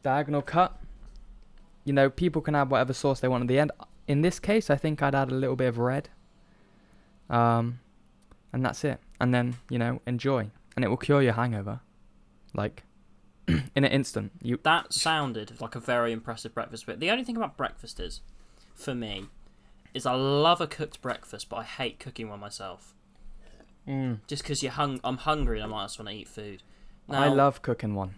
Diagonal 0.02 0.42
cut. 0.42 0.78
You 1.84 1.92
know, 1.92 2.10
people 2.10 2.42
can 2.42 2.54
add 2.54 2.70
whatever 2.70 2.92
sauce 2.92 3.20
they 3.20 3.28
want 3.28 3.42
at 3.42 3.48
the 3.48 3.58
end. 3.58 3.72
In 4.06 4.22
this 4.22 4.38
case, 4.38 4.70
I 4.70 4.76
think 4.76 5.02
I'd 5.02 5.14
add 5.14 5.30
a 5.30 5.34
little 5.34 5.56
bit 5.56 5.66
of 5.68 5.78
red. 5.78 6.08
Um, 7.28 7.80
and 8.52 8.64
that's 8.64 8.84
it. 8.84 9.00
And 9.20 9.32
then 9.34 9.56
you 9.70 9.78
know, 9.78 10.00
enjoy, 10.06 10.50
and 10.74 10.84
it 10.84 10.88
will 10.88 10.96
cure 10.96 11.22
your 11.22 11.32
hangover, 11.32 11.80
like 12.54 12.82
in 13.48 13.62
an 13.76 13.84
instant. 13.84 14.32
You 14.42 14.58
That 14.62 14.92
sounded 14.92 15.60
like 15.60 15.74
a 15.74 15.80
very 15.80 16.12
impressive 16.12 16.54
breakfast. 16.54 16.86
But 16.86 17.00
the 17.00 17.10
only 17.10 17.24
thing 17.24 17.36
about 17.36 17.56
breakfast 17.56 17.98
is, 18.00 18.20
for 18.74 18.94
me, 18.94 19.26
is 19.94 20.06
I 20.06 20.14
love 20.14 20.60
a 20.60 20.66
cooked 20.66 21.00
breakfast, 21.00 21.48
but 21.48 21.56
I 21.56 21.64
hate 21.64 21.98
cooking 21.98 22.28
one 22.28 22.40
myself. 22.40 22.94
Mm. 23.86 24.20
Just 24.26 24.42
because 24.42 24.62
you're 24.62 24.72
hung, 24.72 25.00
I'm 25.04 25.18
hungry 25.18 25.60
and 25.60 25.64
I 25.72 25.76
might 25.76 25.84
just 25.84 25.98
want 25.98 26.08
to 26.08 26.14
eat 26.14 26.28
food. 26.28 26.62
I 27.08 27.28
love 27.28 27.62
cooking 27.62 27.94
one. 27.94 28.14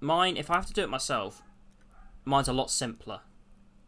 mine. 0.00 0.36
If 0.36 0.50
I 0.50 0.54
have 0.54 0.66
to 0.66 0.72
do 0.72 0.82
it 0.82 0.88
myself, 0.88 1.42
mine's 2.24 2.48
a 2.48 2.52
lot 2.52 2.70
simpler. 2.70 3.20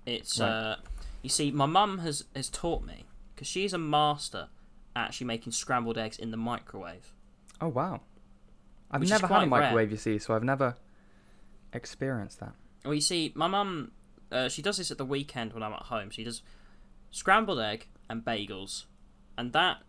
It's 0.04 0.38
Right. 0.40 0.48
uh, 0.50 0.76
you 1.22 1.28
see, 1.30 1.50
my 1.50 1.66
mum 1.66 1.98
has 1.98 2.24
has 2.34 2.48
taught 2.50 2.82
me 2.84 3.04
because 3.34 3.46
she's 3.48 3.72
a 3.72 3.78
master 3.78 4.48
at 4.96 5.06
actually 5.06 5.28
making 5.28 5.52
scrambled 5.52 5.96
eggs 5.96 6.18
in 6.18 6.30
the 6.30 6.36
microwave. 6.36 7.14
Oh 7.60 7.68
wow, 7.68 8.00
I've 8.90 9.02
never 9.02 9.26
had 9.26 9.26
quite 9.28 9.36
a 9.36 9.40
rare. 9.50 9.60
microwave. 9.62 9.90
You 9.92 9.96
see, 9.96 10.18
so 10.18 10.34
I've 10.34 10.42
never 10.44 10.76
experienced 11.72 12.40
that. 12.40 12.52
Well, 12.84 12.94
you 12.94 13.00
see, 13.00 13.32
my 13.34 13.46
mum, 13.46 13.92
uh, 14.32 14.48
she 14.48 14.62
does 14.62 14.78
this 14.78 14.90
at 14.90 14.98
the 14.98 15.04
weekend 15.04 15.52
when 15.52 15.62
I'm 15.62 15.72
at 15.72 15.84
home. 15.84 16.10
She 16.10 16.24
does 16.24 16.42
scrambled 17.10 17.60
egg 17.60 17.86
and 18.08 18.24
bagels, 18.24 18.84
and 19.38 19.52
that 19.52 19.82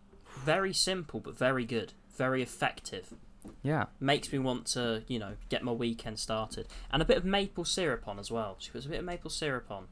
very 0.44 0.72
simple 0.72 1.20
but 1.20 1.36
very 1.36 1.64
good, 1.64 1.92
very 2.16 2.42
effective. 2.42 3.14
Yeah. 3.62 3.86
Makes 3.98 4.32
me 4.32 4.38
want 4.38 4.66
to, 4.68 5.02
you 5.08 5.18
know, 5.18 5.34
get 5.48 5.64
my 5.64 5.72
weekend 5.72 6.18
started, 6.18 6.68
and 6.92 7.02
a 7.02 7.04
bit 7.04 7.16
of 7.16 7.24
maple 7.24 7.64
syrup 7.64 8.06
on 8.06 8.18
as 8.18 8.30
well. 8.30 8.56
She 8.58 8.70
puts 8.70 8.86
a 8.86 8.88
bit 8.88 9.00
of 9.00 9.04
maple 9.04 9.30
syrup 9.30 9.70
on. 9.70 9.88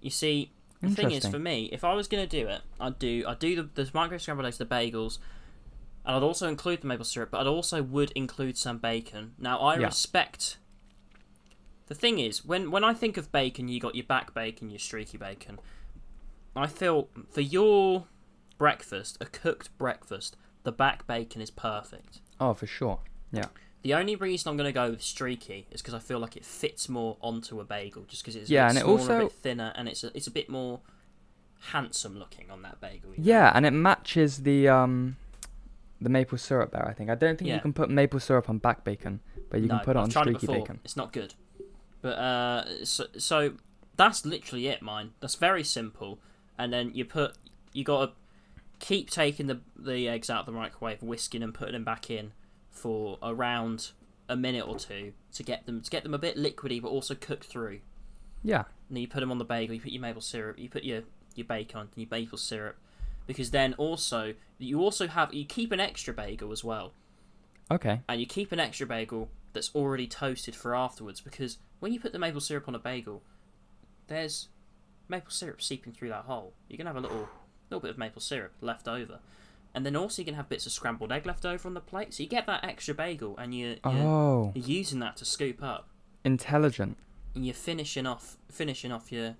You 0.00 0.10
see, 0.10 0.52
the 0.80 0.88
thing 0.90 1.10
is, 1.12 1.26
for 1.26 1.38
me, 1.38 1.68
if 1.72 1.84
I 1.84 1.94
was 1.94 2.08
going 2.08 2.26
to 2.26 2.40
do 2.40 2.46
it, 2.48 2.60
I'd 2.80 2.98
do 2.98 3.24
I'd 3.26 3.38
do 3.38 3.56
the, 3.56 3.84
the 3.84 3.90
microwave 3.94 4.22
scrambled 4.22 4.46
eggs, 4.46 4.58
the 4.58 4.66
bagels, 4.66 5.18
and 6.06 6.16
I'd 6.16 6.22
also 6.22 6.48
include 6.48 6.82
the 6.82 6.86
maple 6.86 7.04
syrup, 7.04 7.30
but 7.30 7.40
I'd 7.40 7.46
also 7.46 7.82
would 7.82 8.10
include 8.12 8.56
some 8.58 8.78
bacon. 8.78 9.34
Now 9.38 9.58
I 9.58 9.78
Yeah. 9.78 9.86
respect. 9.86 10.58
The 11.86 11.94
thing 11.94 12.18
is, 12.18 12.44
when 12.44 12.70
when 12.70 12.84
I 12.84 12.94
think 12.94 13.16
of 13.18 13.30
bacon, 13.30 13.68
you 13.68 13.78
got 13.80 13.94
your 13.94 14.04
back 14.06 14.32
bacon, 14.34 14.70
your 14.70 14.78
streaky 14.78 15.18
bacon. 15.18 15.58
I 16.56 16.66
feel 16.66 17.08
for 17.30 17.40
your 17.42 18.06
breakfast, 18.58 19.16
a 19.20 19.26
cooked 19.26 19.76
breakfast, 19.78 20.36
the 20.62 20.72
back 20.72 21.06
bacon 21.06 21.40
is 21.42 21.50
perfect. 21.50 22.20
Oh, 22.40 22.54
for 22.54 22.66
sure. 22.66 23.00
Yeah. 23.32 23.46
The 23.82 23.94
only 23.94 24.16
reason 24.16 24.48
I'm 24.48 24.56
going 24.56 24.68
to 24.68 24.72
go 24.72 24.90
with 24.90 25.02
streaky 25.02 25.66
is 25.70 25.82
because 25.82 25.92
I 25.94 25.98
feel 25.98 26.18
like 26.18 26.36
it 26.36 26.44
fits 26.44 26.88
more 26.88 27.18
onto 27.20 27.60
a 27.60 27.64
bagel, 27.64 28.04
just 28.08 28.22
because 28.22 28.34
it's 28.36 28.48
Yeah, 28.48 28.64
a 28.64 28.68
and 28.70 28.74
bit 28.76 28.84
it 28.84 28.88
also- 28.88 29.16
a 29.18 29.22
bit 29.24 29.32
thinner, 29.32 29.72
and 29.76 29.88
it's 29.88 30.02
a, 30.04 30.16
it's 30.16 30.26
a 30.26 30.30
bit 30.30 30.48
more 30.48 30.80
handsome 31.72 32.18
looking 32.18 32.50
on 32.50 32.62
that 32.62 32.80
bagel. 32.80 33.10
you 33.12 33.18
know? 33.18 33.24
Yeah, 33.24 33.52
and 33.54 33.64
it 33.66 33.72
matches 33.72 34.42
the 34.42 34.68
um 34.68 35.16
the 36.00 36.08
maple 36.08 36.38
syrup 36.38 36.72
there. 36.72 36.86
I 36.86 36.92
think. 36.92 37.10
I 37.10 37.14
don't 37.14 37.38
think 37.38 37.48
Yeah. 37.48 37.56
you 37.56 37.60
can 37.60 37.72
put 37.72 37.90
maple 37.90 38.20
syrup 38.20 38.48
on 38.50 38.58
back 38.58 38.84
bacon, 38.84 39.20
but 39.50 39.60
you 39.60 39.68
no, 39.68 39.76
can 39.76 39.84
put 39.84 39.96
it 39.96 39.98
I've 39.98 40.04
on 40.04 40.10
tried 40.10 40.28
it 40.28 40.36
streaky 40.36 40.46
bacon. 40.60 40.80
It's 40.84 40.96
not 40.96 41.12
good. 41.12 41.34
But 42.02 42.18
uh, 42.18 42.84
so, 42.84 43.06
so 43.16 43.54
that's 43.96 44.26
literally 44.26 44.66
it, 44.68 44.82
mine. 44.82 45.12
That's 45.20 45.36
very 45.36 45.64
simple. 45.64 46.18
And 46.58 46.72
then 46.72 46.90
you 46.94 47.04
put 47.04 47.36
you 47.72 47.84
got 47.84 48.06
to 48.06 48.12
keep 48.78 49.10
taking 49.10 49.46
the 49.46 49.60
the 49.76 50.08
eggs 50.08 50.30
out 50.30 50.40
of 50.40 50.46
the 50.46 50.52
microwave, 50.52 51.02
whisking 51.02 51.42
and 51.42 51.54
putting 51.54 51.72
them 51.74 51.84
back 51.84 52.10
in 52.10 52.32
for 52.70 53.18
around 53.22 53.90
a 54.28 54.36
minute 54.36 54.66
or 54.66 54.78
two 54.78 55.12
to 55.32 55.42
get 55.42 55.66
them 55.66 55.80
to 55.80 55.90
get 55.90 56.02
them 56.02 56.14
a 56.14 56.18
bit 56.18 56.36
liquidy, 56.36 56.80
but 56.80 56.88
also 56.88 57.14
cooked 57.14 57.44
through. 57.44 57.80
Yeah. 58.42 58.64
And 58.88 58.96
then 58.96 59.02
you 59.02 59.08
put 59.08 59.20
them 59.20 59.30
on 59.30 59.38
the 59.38 59.44
bagel. 59.44 59.74
You 59.74 59.80
put 59.80 59.92
your 59.92 60.02
maple 60.02 60.20
syrup. 60.20 60.58
You 60.58 60.68
put 60.68 60.84
your 60.84 61.02
your 61.34 61.46
bacon 61.46 61.80
on 61.80 61.88
your 61.96 62.08
maple 62.10 62.38
syrup, 62.38 62.76
because 63.26 63.50
then 63.50 63.74
also 63.74 64.34
you 64.58 64.80
also 64.80 65.08
have 65.08 65.32
you 65.34 65.44
keep 65.44 65.72
an 65.72 65.80
extra 65.80 66.14
bagel 66.14 66.52
as 66.52 66.62
well 66.62 66.92
Okay. 67.70 68.00
and 68.08 68.20
you 68.20 68.26
keep 68.26 68.52
an 68.52 68.60
extra 68.60 68.86
bagel 68.86 69.28
that's 69.52 69.74
already 69.74 70.06
toasted 70.06 70.54
for 70.54 70.74
afterwards 70.76 71.20
because 71.20 71.58
when 71.80 71.92
you 71.92 71.98
put 72.00 72.12
the 72.12 72.18
maple 72.18 72.40
syrup 72.40 72.68
on 72.68 72.74
a 72.74 72.78
bagel, 72.78 73.22
there's 74.06 74.48
maple 75.08 75.30
syrup 75.30 75.60
seeping 75.60 75.92
through 75.92 76.08
that 76.10 76.24
hole. 76.24 76.52
You 76.68 76.76
can 76.76 76.86
have 76.86 76.96
a 76.96 77.00
little 77.00 77.28
little 77.74 77.80
bit 77.86 77.90
of 77.90 77.98
maple 77.98 78.20
syrup 78.20 78.52
left 78.60 78.86
over, 78.88 79.18
and 79.74 79.84
then 79.84 79.96
also 79.96 80.22
you 80.22 80.26
can 80.26 80.34
have 80.34 80.48
bits 80.48 80.66
of 80.66 80.72
scrambled 80.72 81.10
egg 81.12 81.26
left 81.26 81.44
over 81.44 81.68
on 81.68 81.74
the 81.74 81.80
plate. 81.80 82.14
So 82.14 82.22
you 82.22 82.28
get 82.28 82.46
that 82.46 82.64
extra 82.64 82.94
bagel, 82.94 83.36
and 83.38 83.54
you 83.54 83.76
you're, 83.84 83.94
Oh, 84.06 84.52
you're 84.54 84.66
using 84.66 85.00
that 85.00 85.16
to 85.18 85.24
scoop 85.24 85.62
up, 85.62 85.88
intelligent. 86.24 86.96
and 87.34 87.44
you're 87.44 87.54
finishing 87.54 88.06
off 88.06 88.36
finishing 88.50 88.92
off 88.92 89.10
your 89.12 89.34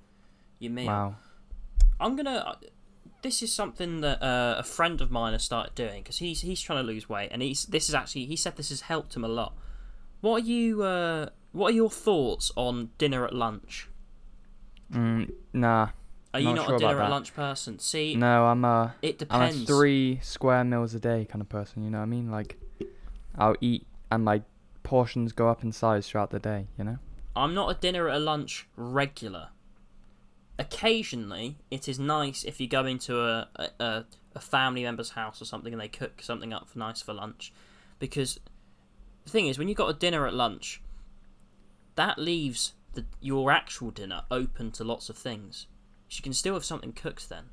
your 0.59 0.73
meal. 0.73 0.87
Wow. 0.87 1.16
I'm 2.01 2.16
gonna. 2.16 2.37
uh, 2.37 2.57
This 3.23 3.42
is 3.42 3.53
something 3.55 4.01
that 4.03 4.20
uh, 4.23 4.57
a 4.59 4.62
friend 4.62 5.01
of 5.01 5.11
mine 5.11 5.33
has 5.33 5.42
started 5.44 5.75
doing 5.75 6.03
because 6.03 6.18
he's 6.18 6.40
he's 6.42 6.61
trying 6.61 6.81
to 6.85 6.92
lose 6.92 7.09
weight, 7.09 7.31
and 7.33 7.40
he's 7.42 7.64
this 7.66 7.88
is 7.88 7.94
actually 7.94 8.27
he 8.27 8.37
said 8.37 8.57
this 8.57 8.68
has 8.70 8.83
helped 8.83 9.14
him 9.16 9.25
a 9.25 9.29
lot. 9.29 9.53
What 10.20 10.42
are 10.42 10.47
you? 10.47 10.83
Uh, 10.83 11.29
what 11.53 11.68
are 11.73 11.77
your 11.77 11.90
thoughts 11.90 12.51
on 12.57 12.90
dinner 12.99 13.25
at 13.25 13.33
lunch? 13.35 13.88
Mm, 14.92 15.31
nah. 15.53 15.88
Are 16.35 16.40
you 16.40 16.47
Not 16.47 16.57
not 16.57 16.66
sure 16.66 16.75
a 16.75 16.79
dinner 16.81 17.01
at 17.01 17.11
lunch 17.11 17.33
person? 17.35 17.79
See, 17.79 18.16
No, 18.16 18.47
I'm 18.47 18.64
a 18.64 18.94
it 19.01 19.23
I'm 19.31 19.40
a 19.42 19.47
depends. 19.47 19.66
three 19.68 20.18
square 20.23 20.64
meals 20.64 20.92
a 20.94 21.01
day 21.01 21.25
kind 21.31 21.40
of 21.40 21.49
person. 21.49 21.85
You 21.85 21.90
know 21.90 21.99
what 21.99 22.03
I 22.03 22.07
mean? 22.07 22.31
Like, 22.31 22.59
I'll 23.38 23.57
eat 23.61 23.87
and 24.11 24.25
my 24.25 24.42
portions 24.83 25.33
go 25.33 25.49
up 25.49 25.62
in 25.62 25.70
size 25.73 26.09
throughout 26.09 26.31
the 26.31 26.40
day. 26.40 26.66
You 26.77 26.85
know? 26.85 26.99
I'm 27.37 27.55
not 27.55 27.70
a 27.70 27.81
dinner 27.81 28.09
at 28.09 28.16
a 28.16 28.18
lunch 28.18 28.66
regular. 28.77 29.49
Occasionally, 30.59 31.57
it 31.70 31.88
is 31.88 31.99
nice 31.99 32.44
if 32.44 32.61
you 32.61 32.68
go 32.68 32.85
into 32.87 33.20
a, 33.20 33.49
a, 33.57 33.68
a, 33.81 34.05
a 34.37 34.40
family 34.40 34.83
member's 34.83 35.11
house 35.11 35.40
or 35.42 35.44
something 35.44 35.73
and 35.73 35.81
they 35.81 35.88
cook 35.88 36.20
something 36.23 36.53
up 36.53 36.68
for 36.68 36.79
nice 36.79 37.01
for 37.03 37.12
lunch. 37.12 37.53
Because 37.99 38.38
the 39.25 39.31
thing 39.31 39.47
is, 39.49 39.59
when 39.59 39.68
you've 39.68 39.77
got 39.77 39.88
a 39.90 39.94
dinner 39.94 40.27
at 40.27 40.35
lunch, 40.35 40.81
that 41.97 42.18
leaves 42.18 42.75
the, 42.92 43.05
your 43.20 43.51
actual 43.51 43.90
dinner 43.90 44.23
open 44.31 44.70
to 44.73 44.85
lots 44.85 45.09
of 45.09 45.16
things. 45.16 45.66
You 46.16 46.22
can 46.22 46.33
still 46.33 46.55
have 46.55 46.64
something 46.64 46.92
cooked 46.92 47.29
then. 47.29 47.44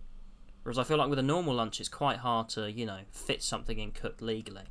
Whereas 0.64 0.78
I 0.78 0.84
feel 0.84 0.98
like 0.98 1.10
with 1.10 1.20
a 1.20 1.24
normal 1.24 1.56
lunch, 1.56 1.80
it's 1.80 1.90
quite 1.90 2.18
hard 2.18 2.50
to 2.50 2.72
you 2.72 2.86
know 2.86 3.00
fit 3.12 3.42
something 3.42 3.80
in 3.80 3.92
cooked 3.92 4.22
legally. 4.22 4.64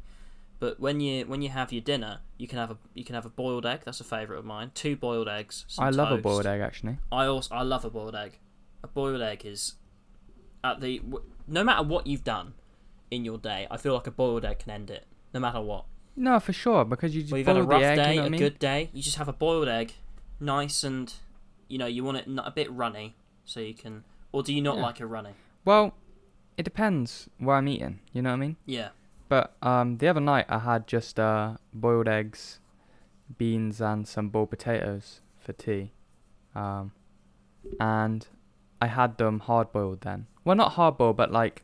But 0.61 0.79
when 0.79 1.01
you 1.01 1.25
when 1.27 1.43
you 1.43 1.49
have 1.49 1.73
your 1.73 1.81
dinner, 1.83 2.21
you 2.39 2.47
can 2.47 2.59
have 2.59 2.71
a 2.71 2.77
you 2.95 3.05
can 3.05 3.15
have 3.15 3.27
a 3.27 3.31
boiled 3.31 3.67
egg. 3.67 3.81
That's 3.85 4.01
a 4.01 4.05
favourite 4.05 4.39
of 4.39 4.45
mine. 4.45 4.71
Two 4.75 4.95
boiled 4.97 5.29
eggs. 5.29 5.65
I 5.79 5.91
love 5.91 6.13
a 6.13 6.19
boiled 6.19 6.47
egg 6.47 6.61
actually. 6.61 6.99
I 7.11 7.25
also 7.27 7.55
I 7.55 7.63
love 7.63 7.85
a 7.85 7.91
boiled 7.91 8.15
egg. 8.15 8.39
A 8.85 8.87
boiled 8.87 9.23
egg 9.23 9.45
is 9.45 9.75
at 10.63 10.81
the 10.81 10.99
w- 10.99 11.25
no 11.49 11.65
matter 11.65 11.83
what 11.83 12.07
you've 12.07 12.25
done 12.25 12.55
in 13.11 13.25
your 13.25 13.39
day, 13.39 13.67
I 13.71 13.77
feel 13.77 13.95
like 13.95 14.07
a 14.07 14.11
boiled 14.11 14.45
egg 14.45 14.61
can 14.61 14.71
end 14.71 14.91
it. 14.91 15.07
No 15.35 15.41
matter 15.41 15.61
what. 15.61 15.87
No, 16.15 16.39
for 16.39 16.53
sure 16.53 16.85
because 16.85 17.15
you 17.15 17.23
just 17.23 17.33
Well, 17.33 17.39
you've 17.39 17.47
had 17.47 17.57
a 17.57 17.63
rough 17.63 17.83
egg. 17.83 17.97
day, 17.97 18.11
you 18.11 18.17
know 18.17 18.23
what 18.23 18.25
a 18.25 18.27
I 18.27 18.31
mean? 18.31 18.39
good 18.41 18.59
day. 18.59 18.91
You 18.93 19.03
just 19.03 19.17
have 19.17 19.29
a 19.29 19.33
boiled 19.33 19.69
egg, 19.69 19.95
nice 20.39 20.85
and 20.85 21.13
you 21.69 21.79
know 21.79 21.87
you 21.87 22.05
want 22.05 22.19
it 22.19 22.29
not 22.29 22.47
a 22.47 22.51
bit 22.51 22.71
runny, 22.71 23.17
so 23.51 23.61
you 23.61 23.75
can. 23.75 24.05
Or 24.33 24.43
do 24.43 24.55
you 24.55 24.63
not 24.63 24.77
Yeah. 24.77 24.83
like 24.83 25.01
it 25.01 25.07
runny? 25.07 25.35
Well, 25.65 25.95
it 26.57 26.63
depends 26.63 27.29
where 27.39 27.57
I'm 27.57 27.67
eating. 27.69 27.99
You 28.13 28.23
know 28.23 28.31
what 28.31 28.35
I 28.37 28.47
mean? 28.47 28.57
Yeah. 28.65 28.91
But 29.29 29.55
um, 29.63 29.99
the 29.99 30.09
other 30.09 30.21
night 30.21 30.47
I 30.49 30.59
had 30.61 30.87
just 30.87 31.19
uh, 31.19 31.57
boiled 31.73 32.09
eggs, 32.09 32.61
beans, 33.39 33.81
and 33.81 34.07
some 34.07 34.29
boiled 34.29 34.51
potatoes 34.51 35.21
for 35.39 35.53
tea, 35.53 35.93
um, 36.55 36.93
and 37.79 38.27
I 38.81 38.87
had 38.87 39.19
them 39.19 39.41
hard 39.41 39.73
boiled 39.73 40.01
then. 40.03 40.27
Well, 40.45 40.57
not 40.57 40.73
hard 40.73 40.97
boiled, 40.99 41.17
but 41.17 41.31
like 41.31 41.63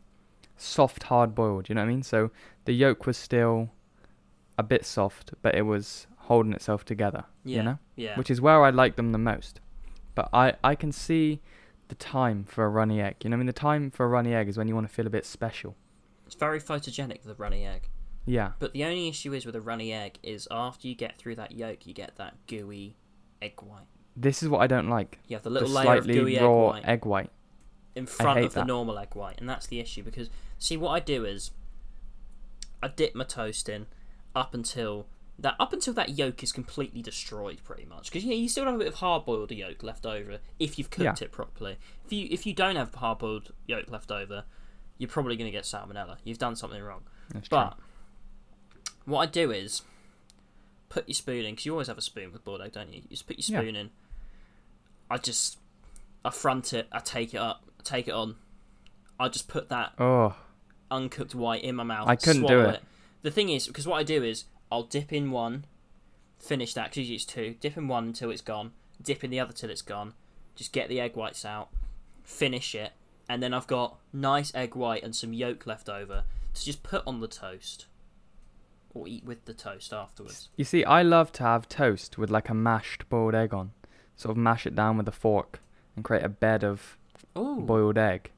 soft 0.56 1.04
hard 1.04 1.34
boiled. 1.34 1.68
You 1.68 1.74
know 1.74 1.82
what 1.82 1.86
I 1.88 1.94
mean? 1.94 2.02
So 2.02 2.30
the 2.66 2.72
yolk 2.72 3.06
was 3.06 3.16
still 3.16 3.70
a 4.58 4.62
bit 4.62 4.84
soft, 4.84 5.34
but 5.42 5.54
it 5.54 5.62
was 5.62 6.06
holding 6.18 6.52
itself 6.52 6.84
together. 6.84 7.24
Yeah. 7.44 7.56
You 7.56 7.62
know, 7.62 7.78
Yeah. 7.96 8.16
which 8.18 8.30
is 8.30 8.40
where 8.40 8.62
I 8.64 8.70
like 8.70 8.96
them 8.96 9.12
the 9.12 9.18
most. 9.18 9.60
But 10.14 10.28
I 10.32 10.54
I 10.64 10.74
can 10.74 10.92
see 10.92 11.40
the 11.88 11.94
time 11.94 12.44
for 12.44 12.64
a 12.64 12.68
runny 12.68 13.00
egg. 13.00 13.16
You 13.22 13.30
know, 13.30 13.34
what 13.36 13.38
I 13.38 13.40
mean, 13.40 13.46
the 13.46 13.52
time 13.52 13.90
for 13.90 14.04
a 14.04 14.08
runny 14.08 14.34
egg 14.34 14.48
is 14.48 14.56
when 14.58 14.68
you 14.68 14.74
want 14.74 14.88
to 14.88 14.92
feel 14.92 15.06
a 15.06 15.10
bit 15.10 15.24
special. 15.26 15.76
It's 16.26 16.34
very 16.34 16.60
photogenic 16.60 17.22
the 17.22 17.34
runny 17.34 17.64
egg. 17.64 17.88
Yeah. 18.24 18.52
But 18.58 18.72
the 18.72 18.84
only 18.84 19.08
issue 19.08 19.32
is 19.32 19.46
with 19.46 19.54
a 19.54 19.60
runny 19.60 19.92
egg 19.92 20.18
is 20.22 20.48
after 20.50 20.88
you 20.88 20.94
get 20.96 21.16
through 21.16 21.36
that 21.36 21.52
yolk, 21.52 21.86
you 21.86 21.94
get 21.94 22.16
that 22.16 22.34
gooey 22.48 22.96
egg 23.40 23.62
white. 23.62 23.86
This 24.16 24.42
is 24.42 24.48
what 24.48 24.60
I 24.62 24.66
don't 24.66 24.88
like. 24.88 25.18
You 25.28 25.36
have 25.36 25.44
the 25.44 25.50
The 25.50 25.54
little 25.60 25.68
layer 25.68 25.98
of 25.98 26.04
slightly 26.04 26.14
gooey 26.14 26.36
egg 26.38 26.42
raw 26.42 26.66
white. 26.68 26.84
egg 26.84 27.04
white. 27.04 27.30
in 27.94 28.06
front 28.06 28.40
of 28.40 28.52
the 28.54 28.60
that. 28.60 28.66
normal 28.66 28.98
egg 28.98 29.14
white, 29.14 29.38
and 29.40 29.48
that's 29.48 29.66
the 29.68 29.78
issue. 29.78 30.02
Because 30.02 30.28
see, 30.58 30.76
what 30.76 30.90
I 30.90 31.00
do 31.00 31.24
is 31.24 31.52
I 32.82 32.88
dip 32.88 33.14
my 33.14 33.24
toast 33.24 33.68
in 33.68 33.86
up 34.34 34.52
until 34.54 35.06
that 35.38 35.54
up 35.60 35.72
until 35.72 35.92
that 35.94 36.10
yolk 36.16 36.42
is 36.42 36.50
completely 36.52 37.02
destroyed, 37.02 37.60
pretty 37.62 37.84
much. 37.84 38.04
Because 38.10 38.24
you 38.24 38.30
know, 38.30 38.36
you 38.36 38.48
still 38.48 38.64
have 38.64 38.74
a 38.74 38.78
bit 38.78 38.86
of 38.88 38.94
hard 38.94 39.24
boiled 39.26 39.50
yolk 39.50 39.82
left 39.82 40.06
over 40.06 40.38
if 40.58 40.78
you've 40.78 40.90
cooked 40.90 41.20
it 41.22 41.30
properly. 41.32 41.76
If 42.06 42.12
you 42.12 42.26
if 42.30 42.46
you 42.46 42.54
don't 42.54 42.76
have 42.76 42.94
hard 42.94 43.18
boiled 43.18 43.52
yolk 43.66 43.90
left 43.90 44.10
over, 44.10 44.44
you're 44.98 45.08
probably 45.10 45.36
going 45.36 45.46
to 45.50 45.52
get 45.52 45.64
salmonella. 45.64 46.16
You've 46.24 46.38
done 46.38 46.56
something 46.56 46.82
wrong. 46.82 47.02
That's 47.30 47.48
true. 47.48 47.58
But 47.58 47.78
what 49.04 49.20
I 49.20 49.26
do 49.26 49.50
is 49.50 49.82
put 50.88 51.06
your 51.08 51.14
spoon 51.14 51.44
in 51.44 51.52
because 51.52 51.66
you 51.66 51.72
always 51.72 51.88
have 51.88 51.98
a 51.98 52.02
spoon 52.02 52.32
with 52.32 52.44
boiled 52.44 52.62
egg, 52.62 52.72
don't 52.72 52.92
you? 52.92 53.02
You 53.02 53.08
just 53.10 53.26
put 53.26 53.36
your 53.38 53.44
Yeah. 53.58 53.62
spoon 53.62 53.76
in. 53.76 53.90
I 55.10 55.18
just 55.18 55.58
I 56.24 56.30
front 56.30 56.72
it. 56.72 56.88
I 56.90 56.98
take 57.00 57.34
it 57.34 57.38
up. 57.38 57.62
I 57.78 57.82
take 57.82 58.08
it 58.08 58.14
on. 58.14 58.36
I 59.20 59.28
just 59.28 59.48
put 59.48 59.68
that 59.68 59.92
Oh, 59.98 60.34
uncooked 60.90 61.34
white 61.34 61.62
in 61.62 61.74
my 61.76 61.82
mouth. 61.84 62.08
I 62.08 62.16
couldn't 62.16 62.42
do 62.42 62.48
swallow 62.48 62.68
it. 62.70 62.82
The 63.22 63.30
thing 63.30 63.48
is, 63.50 63.66
because 63.66 63.86
what 63.86 63.96
I 63.96 64.02
do 64.02 64.22
is 64.24 64.44
I'll 64.70 64.82
dip 64.84 65.12
in 65.12 65.30
one, 65.30 65.64
finish 66.38 66.74
that 66.74 66.84
because 66.86 66.98
usually 66.98 67.16
it's 67.16 67.24
two. 67.24 67.54
Dip 67.60 67.76
in 67.76 67.88
one 67.88 68.06
until 68.08 68.30
it's 68.30 68.40
gone. 68.42 68.72
Dip 69.02 69.22
in 69.24 69.30
the 69.30 69.40
other 69.40 69.52
till 69.52 69.70
it's 69.70 69.82
gone. 69.82 70.14
Just 70.54 70.72
get 70.72 70.88
the 70.88 71.00
egg 71.00 71.16
whites 71.16 71.44
out, 71.44 71.68
finish 72.24 72.74
it, 72.74 72.92
and 73.28 73.42
then 73.42 73.52
I've 73.54 73.66
got 73.66 73.98
nice 74.12 74.54
egg 74.54 74.74
white 74.74 75.02
and 75.02 75.14
some 75.14 75.32
yolk 75.32 75.66
left 75.66 75.88
over 75.88 76.24
to 76.54 76.64
just 76.64 76.82
put 76.82 77.02
on 77.06 77.20
the 77.20 77.28
toast, 77.28 77.86
or 78.94 79.06
eat 79.06 79.24
with 79.24 79.44
the 79.44 79.52
toast 79.54 79.92
afterwards. 79.92 80.48
you 80.56 80.64
see, 80.64 80.82
I 80.84 81.02
love 81.02 81.30
to 81.32 81.42
have 81.42 81.68
toast 81.68 82.16
with 82.16 82.30
like 82.30 82.48
a 82.48 82.54
mashed 82.54 83.08
boiled 83.10 83.34
egg 83.34 83.52
on. 83.52 83.72
Sort 84.16 84.30
of 84.30 84.38
mash 84.38 84.66
it 84.66 84.74
down 84.74 84.96
with 84.96 85.06
a 85.06 85.12
fork 85.12 85.60
and 85.94 86.02
create 86.04 86.24
a 86.24 86.28
bed 86.30 86.64
of 86.64 86.96
Oh, 87.34 87.60
boiled 87.60 87.98
egg. 87.98 88.30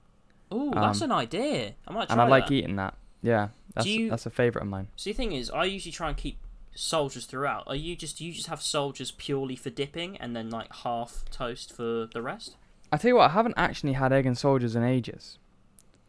oh, 0.51 0.73
that's 0.75 1.01
um, 1.03 1.13
an 1.13 1.17
idea. 1.19 1.75
I 1.87 1.93
might 1.93 2.07
try 2.09 2.15
And 2.15 2.21
I 2.21 2.27
like 2.27 2.47
that. 2.49 2.53
e- 2.55 2.59
eating 2.59 2.75
that. 2.77 2.95
Yeah, 3.23 3.49
that's 3.75 3.87
you- 3.87 4.11
that's 4.11 4.27
a 4.27 4.31
favorite 4.31 4.63
of 4.63 4.69
mine. 4.69 4.89
See, 4.97 5.13
the 5.13 5.17
thing 5.17 5.33
is, 5.33 5.51
I 5.51 5.65
usually 5.65 5.93
try 5.93 6.09
and 6.09 6.17
keep 6.17 6.39
soldiers 6.75 7.27
throughout. 7.27 7.65
Are 7.67 7.75
you 7.75 7.97
just 7.97 8.21
you 8.21 8.33
just 8.33 8.47
have 8.47 8.63
soldiers 8.63 9.11
purely 9.11 9.57
for 9.57 9.71
dipping 9.71 10.17
and 10.19 10.37
then 10.37 10.51
like 10.51 10.73
half 10.73 11.25
toast 11.31 11.73
for 11.73 12.07
the 12.13 12.23
rest? 12.23 12.57
I 12.93 12.97
tell 12.97 13.09
you 13.11 13.17
what, 13.17 13.31
I 13.31 13.35
haven't 13.35 13.55
actually 13.57 13.95
had 13.95 14.13
egg 14.13 14.25
and 14.27 14.39
soldiers 14.39 14.77
in 14.77 14.83
ages, 14.85 15.39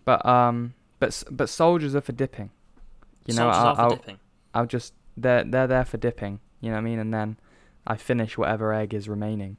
but 0.05 0.24
um, 0.26 0.76
but 0.99 1.24
but 1.32 1.49
soldiers 1.49 1.95
are 1.95 2.01
for 2.01 2.12
dipping. 2.14 2.51
You 3.26 3.34
know, 3.36 3.51
soldiers 3.51 3.57
I'll, 3.57 3.68
are 3.68 3.76
for 3.76 3.82
I'll, 3.82 3.89
dipping. 3.89 4.20
I'll 4.53 4.66
just 4.66 4.93
they're 5.18 5.43
they're 5.43 5.68
there 5.68 5.86
for 5.86 5.97
dipping. 5.97 6.39
You 6.62 6.70
know 6.70 6.76
what 6.76 6.82
I 6.82 6.84
mean? 6.84 6.99
And 6.99 7.14
then 7.14 7.38
I 7.88 7.95
finish 7.97 8.38
whatever 8.38 8.74
egg 8.74 8.93
is 8.93 9.10
remaining. 9.10 9.57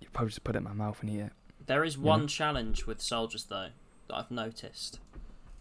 You 0.00 0.08
probably 0.12 0.30
just 0.30 0.44
put 0.44 0.54
it 0.54 0.58
in 0.58 0.64
my 0.64 0.72
mouth 0.72 0.98
and 1.02 1.10
eat 1.10 1.20
it. 1.20 1.32
There 1.66 1.84
is 1.84 1.96
Yeah. 1.96 2.02
one 2.02 2.26
challenge 2.26 2.86
with 2.86 3.00
soldiers 3.00 3.44
though 3.44 3.68
that 4.08 4.14
I've 4.16 4.30
noticed, 4.30 4.98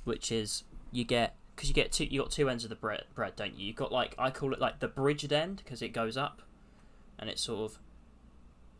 which 0.03 0.31
is 0.31 0.63
you 0.91 1.03
get 1.03 1.35
because 1.55 1.69
you 1.69 1.75
get 1.75 1.91
two 1.91 2.05
you 2.05 2.19
got 2.21 2.31
two 2.31 2.49
ends 2.49 2.63
of 2.63 2.69
the 2.69 2.75
bread 2.75 3.03
bread 3.15 3.35
don't 3.35 3.55
you? 3.57 3.67
You 3.67 3.73
got 3.73 3.91
like 3.91 4.15
I 4.17 4.29
call 4.31 4.53
it 4.53 4.59
like 4.59 4.79
the 4.79 4.87
bridged 4.87 5.31
end 5.33 5.61
because 5.63 5.81
it 5.81 5.89
goes 5.89 6.17
up, 6.17 6.41
and 7.17 7.29
it 7.29 7.37
sort 7.39 7.71
of 7.71 7.79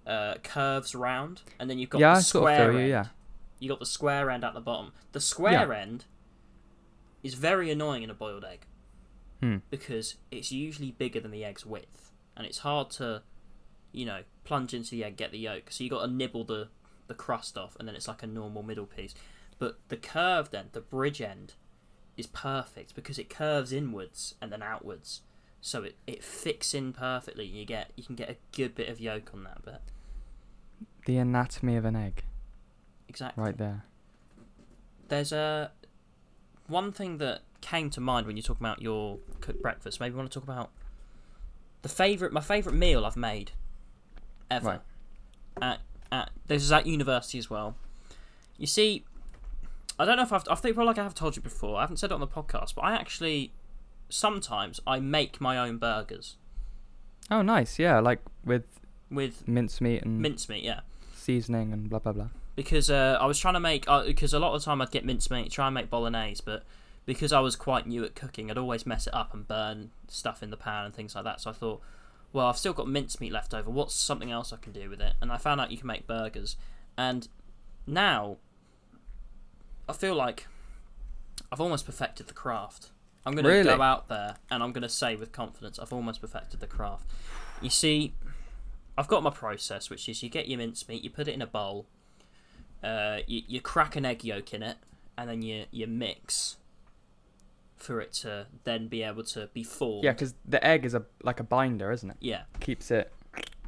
uh, 0.08 0.36
curves 0.44 0.96
round, 0.96 1.42
and 1.60 1.70
then 1.70 1.78
you've 1.80 1.90
got 1.90 2.00
yeah, 2.02 2.14
the 2.14 2.18
I 2.18 2.22
sort 2.22 2.44
square 2.44 2.70
of 2.70 2.76
end. 2.76 2.86
you. 2.86 2.90
Yeah. 2.92 3.06
You 3.60 3.68
got 3.70 3.80
the 3.80 3.86
square 3.86 4.30
end 4.30 4.44
at 4.46 4.54
the 4.54 4.62
bottom. 4.62 4.94
The 5.12 5.20
square 5.20 5.74
end 5.74 6.06
is 7.22 7.34
very 7.34 7.70
annoying 7.70 8.04
in 8.04 8.10
a 8.10 8.14
boiled 8.14 8.46
egg 8.46 8.66
Hmm. 9.42 9.58
because 9.70 10.16
it's 10.32 10.52
usually 10.52 10.92
bigger 10.92 11.20
than 11.20 11.32
the 11.32 11.44
egg's 11.46 11.66
width, 11.66 12.12
and 12.36 12.46
it's 12.46 12.60
hard 12.60 12.90
to, 12.92 13.22
you 13.92 14.06
know, 14.06 14.22
plunge 14.46 14.74
into 14.74 14.92
the 14.92 15.04
egg, 15.04 15.16
get 15.18 15.32
the 15.32 15.38
yolk. 15.40 15.72
So 15.72 15.84
you 15.84 15.90
got 15.90 16.06
to 16.06 16.12
nibble 16.12 16.44
the 16.46 16.70
the 17.08 17.14
crust 17.14 17.58
off, 17.58 17.76
and 17.80 17.88
then 17.88 17.96
it's 17.96 18.08
like 18.08 18.22
a 18.24 18.28
normal 18.28 18.64
middle 18.64 18.86
piece. 18.86 19.14
But 19.60 19.78
the 19.90 19.98
curved 19.98 20.56
end, 20.56 20.70
the 20.72 20.82
bridge 20.82 21.22
end, 21.22 21.54
is 22.18 22.28
perfect 22.28 22.96
because 22.96 23.20
it 23.20 23.30
curves 23.30 23.72
inwards 23.72 24.36
and 24.42 24.52
then 24.52 24.62
outwards, 24.64 25.22
so 25.62 25.84
it, 25.84 25.96
it 26.08 26.24
fits 26.24 26.74
in 26.74 26.94
perfectly. 26.94 27.46
You 27.46 27.66
get 27.66 27.92
you 27.96 28.04
can 28.04 28.16
get 28.16 28.30
a 28.30 28.38
good 28.56 28.74
bit 28.76 28.90
of 28.90 29.00
yolk 29.00 29.32
on 29.34 29.44
that 29.44 29.64
bit. 29.64 29.82
The 31.06 31.18
anatomy 31.18 31.76
of 31.76 31.86
an 31.86 31.96
egg, 31.96 32.24
Exactly. 33.08 33.44
right 33.44 33.58
there. 33.58 33.84
There's 35.10 35.32
a 35.32 35.72
one 36.68 36.92
thing 36.92 37.18
that 37.18 37.42
came 37.62 37.90
to 37.90 38.00
mind 38.02 38.28
when 38.28 38.38
you 38.38 38.44
talk 38.44 38.60
about 38.60 38.82
your 38.82 39.20
cooked 39.42 39.62
breakfast. 39.62 40.00
Maybe 40.00 40.12
you 40.14 40.18
want 40.18 40.32
to 40.32 40.40
talk 40.40 40.48
about 40.48 40.72
the 41.82 41.90
favorite, 41.90 42.32
my 42.32 42.42
favorite 42.42 42.76
meal 42.76 43.06
I've 43.06 43.18
made 43.18 43.52
ever. 44.52 44.68
Right. 44.68 44.82
At 45.62 45.80
at 46.12 46.30
this 46.48 46.64
is 46.64 46.72
at 46.72 46.86
university 46.86 47.38
as 47.38 47.50
well. 47.50 47.76
You 48.58 48.68
see, 48.68 49.06
I 50.00 50.06
don't 50.06 50.18
know 50.18 50.24
if 50.24 50.32
I've 50.34 50.44
I 50.50 50.56
think 50.56 50.78
like 50.78 50.98
I 50.98 51.04
have 51.04 51.14
told 51.14 51.36
you 51.36 51.42
before. 51.42 51.78
I 51.78 51.82
haven't 51.82 51.98
said 51.98 52.12
it 52.12 52.14
on 52.14 52.20
the 52.22 52.28
podcast, 52.28 52.74
but 52.76 52.82
I 52.82 52.94
actually 52.96 53.52
sometimes 54.10 54.80
I 54.88 55.00
make 55.00 55.40
my 55.40 55.58
own 55.58 55.78
burgers 55.78 56.38
Oh, 57.32 57.44
nice. 57.44 57.78
Yeah, 57.78 58.00
like 58.00 58.22
with 58.44 58.80
with 59.12 59.48
mincemeat 59.48 60.04
and 60.04 60.20
mincemeat. 60.22 60.64
Yeah. 60.64 60.80
seasoning 61.16 61.72
and 61.74 61.90
blah 61.90 62.00
blah 62.00 62.14
blah. 62.14 62.30
because 62.56 62.90
uh, 62.90 63.18
I 63.22 63.26
was 63.28 63.38
trying 63.38 63.54
to 63.56 63.60
make 63.60 63.86
because 64.08 64.34
a 64.34 64.40
lot 64.40 64.56
of 64.56 64.62
the 64.62 64.66
time 64.66 64.82
I'd 64.82 64.90
get 64.92 65.06
mincemeat, 65.06 65.52
try 65.52 65.68
and 65.68 65.74
make 65.76 65.90
bolognese, 65.92 66.42
but 66.44 66.64
because 67.06 67.32
I 67.32 67.40
was 67.40 67.56
quite 67.56 67.88
new 67.88 68.04
at 68.04 68.16
cooking, 68.16 68.50
I'd 68.50 68.58
always 68.58 68.86
mess 68.86 69.06
it 69.08 69.14
up 69.14 69.34
and 69.34 69.48
burn 69.48 69.92
stuff 70.08 70.42
in 70.42 70.50
the 70.50 70.58
pan 70.58 70.86
and 70.86 70.94
things 70.94 71.14
like 71.16 71.24
that. 71.24 71.42
So 71.42 71.50
I 71.50 71.54
thought, 71.54 71.82
well, 72.34 72.48
I've 72.48 72.58
still 72.58 72.74
got 72.74 72.88
mincemeat 72.88 73.32
left 73.32 73.54
over. 73.54 73.70
What's 73.70 73.96
something 73.96 74.32
else 74.32 74.52
I 74.54 74.58
can 74.58 74.72
do 74.74 74.90
with 74.90 75.02
it? 75.02 75.14
And 75.22 75.32
I 75.32 75.38
found 75.38 75.60
out 75.62 75.72
you 75.72 75.78
can 75.78 75.88
make 75.88 76.08
burgers, 76.08 76.56
and 76.98 77.28
now 77.86 78.38
I 79.90 79.94
feel 79.94 80.16
like 80.16 80.48
I've 81.52 81.60
almost 81.60 81.86
perfected 81.86 82.28
the 82.28 82.34
craft. 82.34 82.90
I'm 83.26 83.34
going 83.34 83.44
to 83.44 83.50
Really? 83.52 83.64
go 83.76 83.82
out 83.82 84.08
there 84.08 84.36
and 84.50 84.64
I'm 84.64 84.72
going 84.72 84.84
to 84.84 84.90
say 84.90 85.16
with 85.16 85.32
confidence, 85.32 85.80
I've 85.80 85.92
almost 85.92 86.22
perfected 86.22 86.60
the 86.60 86.68
craft. 86.68 87.06
You 87.62 87.70
see, 87.70 88.14
I've 88.98 89.08
got 89.08 89.24
my 89.24 89.30
process, 89.32 89.90
which 89.90 90.08
is 90.08 90.24
you 90.24 90.30
get 90.30 90.48
your 90.48 90.60
mincemeat, 90.60 91.04
you 91.04 91.10
put 91.10 91.28
it 91.28 91.34
in 91.34 91.42
a 91.42 91.48
bowl, 91.48 91.86
uh, 92.84 93.20
you, 93.28 93.42
you 93.48 93.62
crack 93.62 93.96
an 93.96 94.06
egg 94.06 94.24
yolk 94.24 94.54
in 94.54 94.64
it, 94.64 94.78
and 95.18 95.30
then 95.30 95.42
you, 95.42 95.66
you 95.72 95.88
mix 95.88 96.58
for 97.76 98.00
it 98.00 98.14
to 98.14 98.46
then 98.64 98.88
be 98.88 99.04
able 99.04 99.24
to 99.24 99.50
be 99.54 99.64
formed. 99.64 100.04
Yeah, 100.04 100.12
because 100.12 100.34
the 100.46 100.66
egg 100.66 100.86
is 100.86 100.94
a 100.94 101.04
like 101.24 101.40
a 101.40 101.44
binder, 101.44 101.92
isn't 101.92 102.10
it? 102.10 102.18
Yeah. 102.20 102.44
Keeps 102.60 102.92
it. 102.92 103.12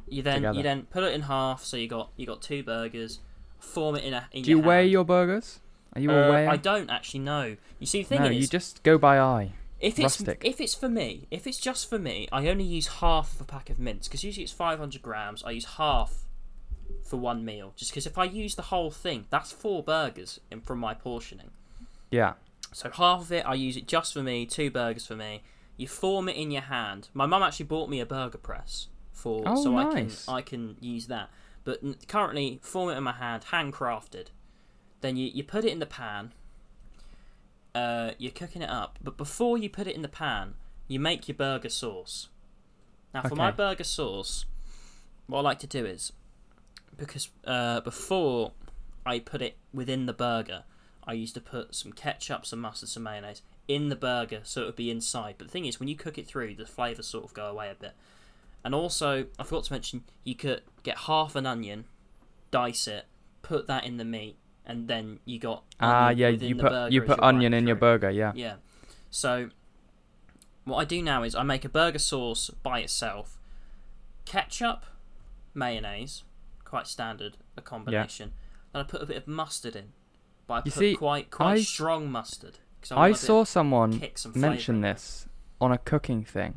You 0.08 0.22
then 0.22 0.36
Together. 0.36 0.56
you 0.58 0.62
then 0.62 0.82
put 0.82 1.02
it 1.02 1.14
in 1.14 1.22
half, 1.22 1.64
so 1.64 1.76
you 1.76 1.88
got 1.88 2.10
you 2.16 2.26
got 2.26 2.42
two 2.42 2.62
burgers. 2.62 3.20
Form 3.58 3.96
it 3.96 4.04
in 4.04 4.12
a. 4.14 4.28
In 4.32 4.42
Do 4.42 4.50
you 4.50 4.58
your 4.58 4.66
weigh 4.66 4.86
your 4.86 5.04
burgers? 5.04 5.60
Are 5.94 6.00
you 6.00 6.10
Uh, 6.10 6.14
a 6.14 6.30
weigher? 6.30 6.48
I 6.48 6.56
don't 6.56 6.90
actually 6.90 7.20
know. 7.20 7.56
You 7.78 7.86
see, 7.86 8.02
the 8.02 8.08
thing 8.08 8.22
no, 8.22 8.28
is, 8.30 8.36
you 8.36 8.46
just 8.46 8.82
go 8.82 8.98
by 8.98 9.18
eye. 9.18 9.52
if 9.80 9.94
it's 9.98 10.20
rustic. 10.20 10.42
if 10.44 10.60
it's 10.60 10.74
for 10.74 10.88
me, 10.88 11.26
if 11.30 11.46
it's 11.46 11.58
just 11.58 11.88
for 11.88 11.98
me, 11.98 12.28
I 12.32 12.48
only 12.48 12.64
use 12.64 12.86
half 12.86 13.34
of 13.34 13.40
a 13.42 13.44
pack 13.44 13.68
of 13.70 13.78
mints 13.78 14.08
because 14.08 14.24
usually 14.24 14.44
it's 14.44 14.52
500 14.52 15.02
grams. 15.02 15.42
I 15.44 15.50
use 15.50 15.64
half 15.76 16.24
for 17.04 17.16
one 17.16 17.44
meal, 17.44 17.72
just 17.76 17.90
because 17.90 18.06
if 18.06 18.16
I 18.16 18.24
use 18.24 18.54
the 18.54 18.62
whole 18.62 18.90
thing, 18.90 19.26
that's 19.30 19.52
four 19.52 19.82
burgers 19.82 20.40
in, 20.50 20.60
from 20.60 20.78
my 20.78 20.94
portioning. 20.94 21.50
Yeah. 22.10 22.34
So 22.72 22.90
half 22.90 23.20
of 23.22 23.32
it, 23.32 23.44
I 23.46 23.54
use 23.54 23.76
it 23.76 23.86
just 23.86 24.12
for 24.14 24.22
me. 24.22 24.46
Two 24.46 24.70
burgers 24.70 25.06
for 25.06 25.16
me. 25.16 25.42
You 25.76 25.88
form 25.88 26.28
it 26.28 26.36
in 26.36 26.50
your 26.50 26.62
hand. 26.62 27.08
My 27.12 27.26
mum 27.26 27.42
actually 27.42 27.66
bought 27.66 27.90
me 27.90 28.00
a 28.00 28.06
burger 28.06 28.38
press 28.38 28.88
for 29.12 29.42
Oh, 29.46 29.62
so 29.62 29.72
nice. 29.72 30.26
I 30.28 30.32
can 30.32 30.34
I 30.36 30.42
can 30.42 30.76
use 30.80 31.06
that. 31.08 31.28
But 31.64 31.80
currently, 32.08 32.60
form 32.62 32.90
it 32.90 32.96
in 32.96 33.02
my 33.04 33.12
hand, 33.12 33.44
handcrafted. 33.50 34.28
Then 35.02 35.16
you, 35.16 35.30
you 35.32 35.44
put 35.44 35.64
it 35.64 35.70
in 35.70 35.78
the 35.78 35.86
pan. 35.86 36.32
Uh, 37.74 38.12
you're 38.18 38.32
cooking 38.32 38.62
it 38.62 38.70
up, 38.70 38.98
but 39.02 39.16
before 39.16 39.56
you 39.56 39.68
put 39.68 39.86
it 39.86 39.94
in 39.94 40.02
the 40.02 40.08
pan, 40.08 40.54
you 40.88 40.98
make 40.98 41.28
your 41.28 41.36
burger 41.36 41.68
sauce. 41.68 42.28
Now, 43.14 43.22
for 43.22 43.34
my 43.34 43.50
burger 43.50 43.84
sauce, 43.84 44.46
what 45.26 45.38
I 45.38 45.42
like 45.42 45.58
to 45.60 45.66
do 45.66 45.84
is 45.84 46.12
because 46.96 47.30
uh, 47.46 47.80
before 47.80 48.52
I 49.04 49.18
put 49.18 49.42
it 49.42 49.56
within 49.72 50.06
the 50.06 50.12
burger, 50.12 50.64
I 51.06 51.14
used 51.14 51.34
to 51.34 51.40
put 51.40 51.74
some 51.74 51.92
ketchup, 51.92 52.46
some 52.46 52.60
mustard, 52.60 52.88
some 52.88 53.02
mayonnaise 53.02 53.42
in 53.68 53.88
the 53.88 53.96
burger 53.96 54.40
so 54.42 54.62
it 54.62 54.66
would 54.66 54.76
be 54.76 54.90
inside. 54.90 55.36
But 55.38 55.48
the 55.48 55.52
thing 55.52 55.66
is, 55.66 55.80
when 55.80 55.88
you 55.88 55.96
cook 55.96 56.18
it 56.18 56.26
through, 56.26 56.54
the 56.54 56.66
flavours 56.66 57.06
sort 57.06 57.24
of 57.24 57.34
go 57.34 57.46
away 57.46 57.70
a 57.70 57.74
bit. 57.74 57.92
And 58.64 58.74
also, 58.74 59.26
I 59.38 59.42
forgot 59.42 59.64
to 59.64 59.72
mention, 59.72 60.04
you 60.24 60.34
could 60.34 60.62
get 60.82 60.98
half 60.98 61.34
an 61.34 61.46
onion, 61.46 61.86
dice 62.50 62.86
it, 62.86 63.06
put 63.42 63.66
that 63.66 63.84
in 63.84 63.96
the 63.96 64.04
meat, 64.04 64.36
and 64.66 64.88
then 64.88 65.18
you 65.24 65.38
got 65.38 65.64
Ah, 65.80 66.08
onion 66.08 66.18
yeah. 66.18 66.28
You 66.48 66.56
put 66.56 66.92
you 66.92 67.02
put 67.02 67.20
onion 67.20 67.52
in 67.54 67.66
your 67.66 67.76
burger. 67.76 68.10
Yeah. 68.10 68.32
Yeah. 68.34 68.54
So 69.10 69.50
what 70.64 70.76
I 70.76 70.84
do 70.84 71.02
now 71.02 71.22
is 71.22 71.34
I 71.34 71.42
make 71.42 71.64
a 71.64 71.68
burger 71.68 71.98
sauce 71.98 72.50
by 72.62 72.80
itself, 72.80 73.38
ketchup, 74.24 74.84
mayonnaise, 75.54 76.24
quite 76.64 76.86
standard 76.86 77.36
a 77.56 77.62
combination. 77.62 78.32
Then 78.72 78.80
I 78.82 78.84
put 78.84 79.02
a 79.02 79.06
bit 79.06 79.16
of 79.16 79.26
mustard 79.28 79.76
in, 79.76 79.92
but 80.46 80.54
I 80.54 80.56
You 80.58 80.62
put 80.64 80.72
see, 80.74 80.94
quite 80.96 81.30
quite 81.30 81.52
I- 81.58 81.62
strong 81.62 82.10
mustard. 82.10 82.58
I 82.90 83.10
bit 83.10 83.18
saw 83.18 83.44
someone 83.44 84.02
some 84.16 84.32
mention 84.34 84.80
this 84.80 85.28
on 85.60 85.70
a 85.70 85.78
cooking 85.78 86.24
thing. 86.24 86.54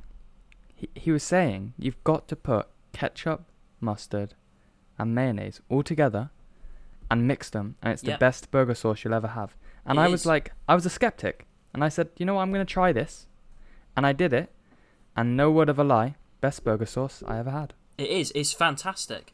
He 0.73 0.89
he 0.95 1.11
was 1.11 1.23
saying 1.23 1.73
you've 1.77 2.03
got 2.03 2.27
to 2.29 2.35
put 2.35 2.67
ketchup, 2.93 3.43
mustard, 3.79 4.33
and 4.97 5.13
mayonnaise 5.13 5.61
all 5.69 5.83
together, 5.83 6.31
and 7.09 7.27
mix 7.27 7.49
them, 7.49 7.75
and 7.81 7.93
it's 7.93 8.01
the 8.01 8.09
Yep. 8.11 8.19
best 8.19 8.51
burger 8.51 8.75
sauce 8.75 9.03
you'll 9.03 9.13
ever 9.13 9.27
have. 9.29 9.55
And 9.85 9.97
It 9.99 10.01
I 10.01 10.07
was 10.07 10.21
is. 10.21 10.25
like, 10.25 10.51
I 10.67 10.75
was 10.75 10.85
a 10.85 10.89
skeptic, 10.89 11.47
and 11.73 11.83
I 11.83 11.89
said, 11.89 12.09
you 12.17 12.25
know 12.25 12.35
what, 12.35 12.41
I'm 12.41 12.51
gonna 12.51 12.65
try 12.65 12.91
this, 12.91 13.27
and 13.95 14.05
I 14.05 14.13
did 14.13 14.33
it, 14.33 14.51
and 15.15 15.37
no 15.37 15.51
word 15.51 15.69
of 15.69 15.77
a 15.79 15.83
lie, 15.83 16.15
best 16.41 16.63
burger 16.63 16.85
sauce 16.85 17.23
I 17.27 17.37
ever 17.39 17.51
had. 17.51 17.73
It 17.97 18.09
is. 18.09 18.31
It's 18.35 18.51
fantastic. 18.53 19.33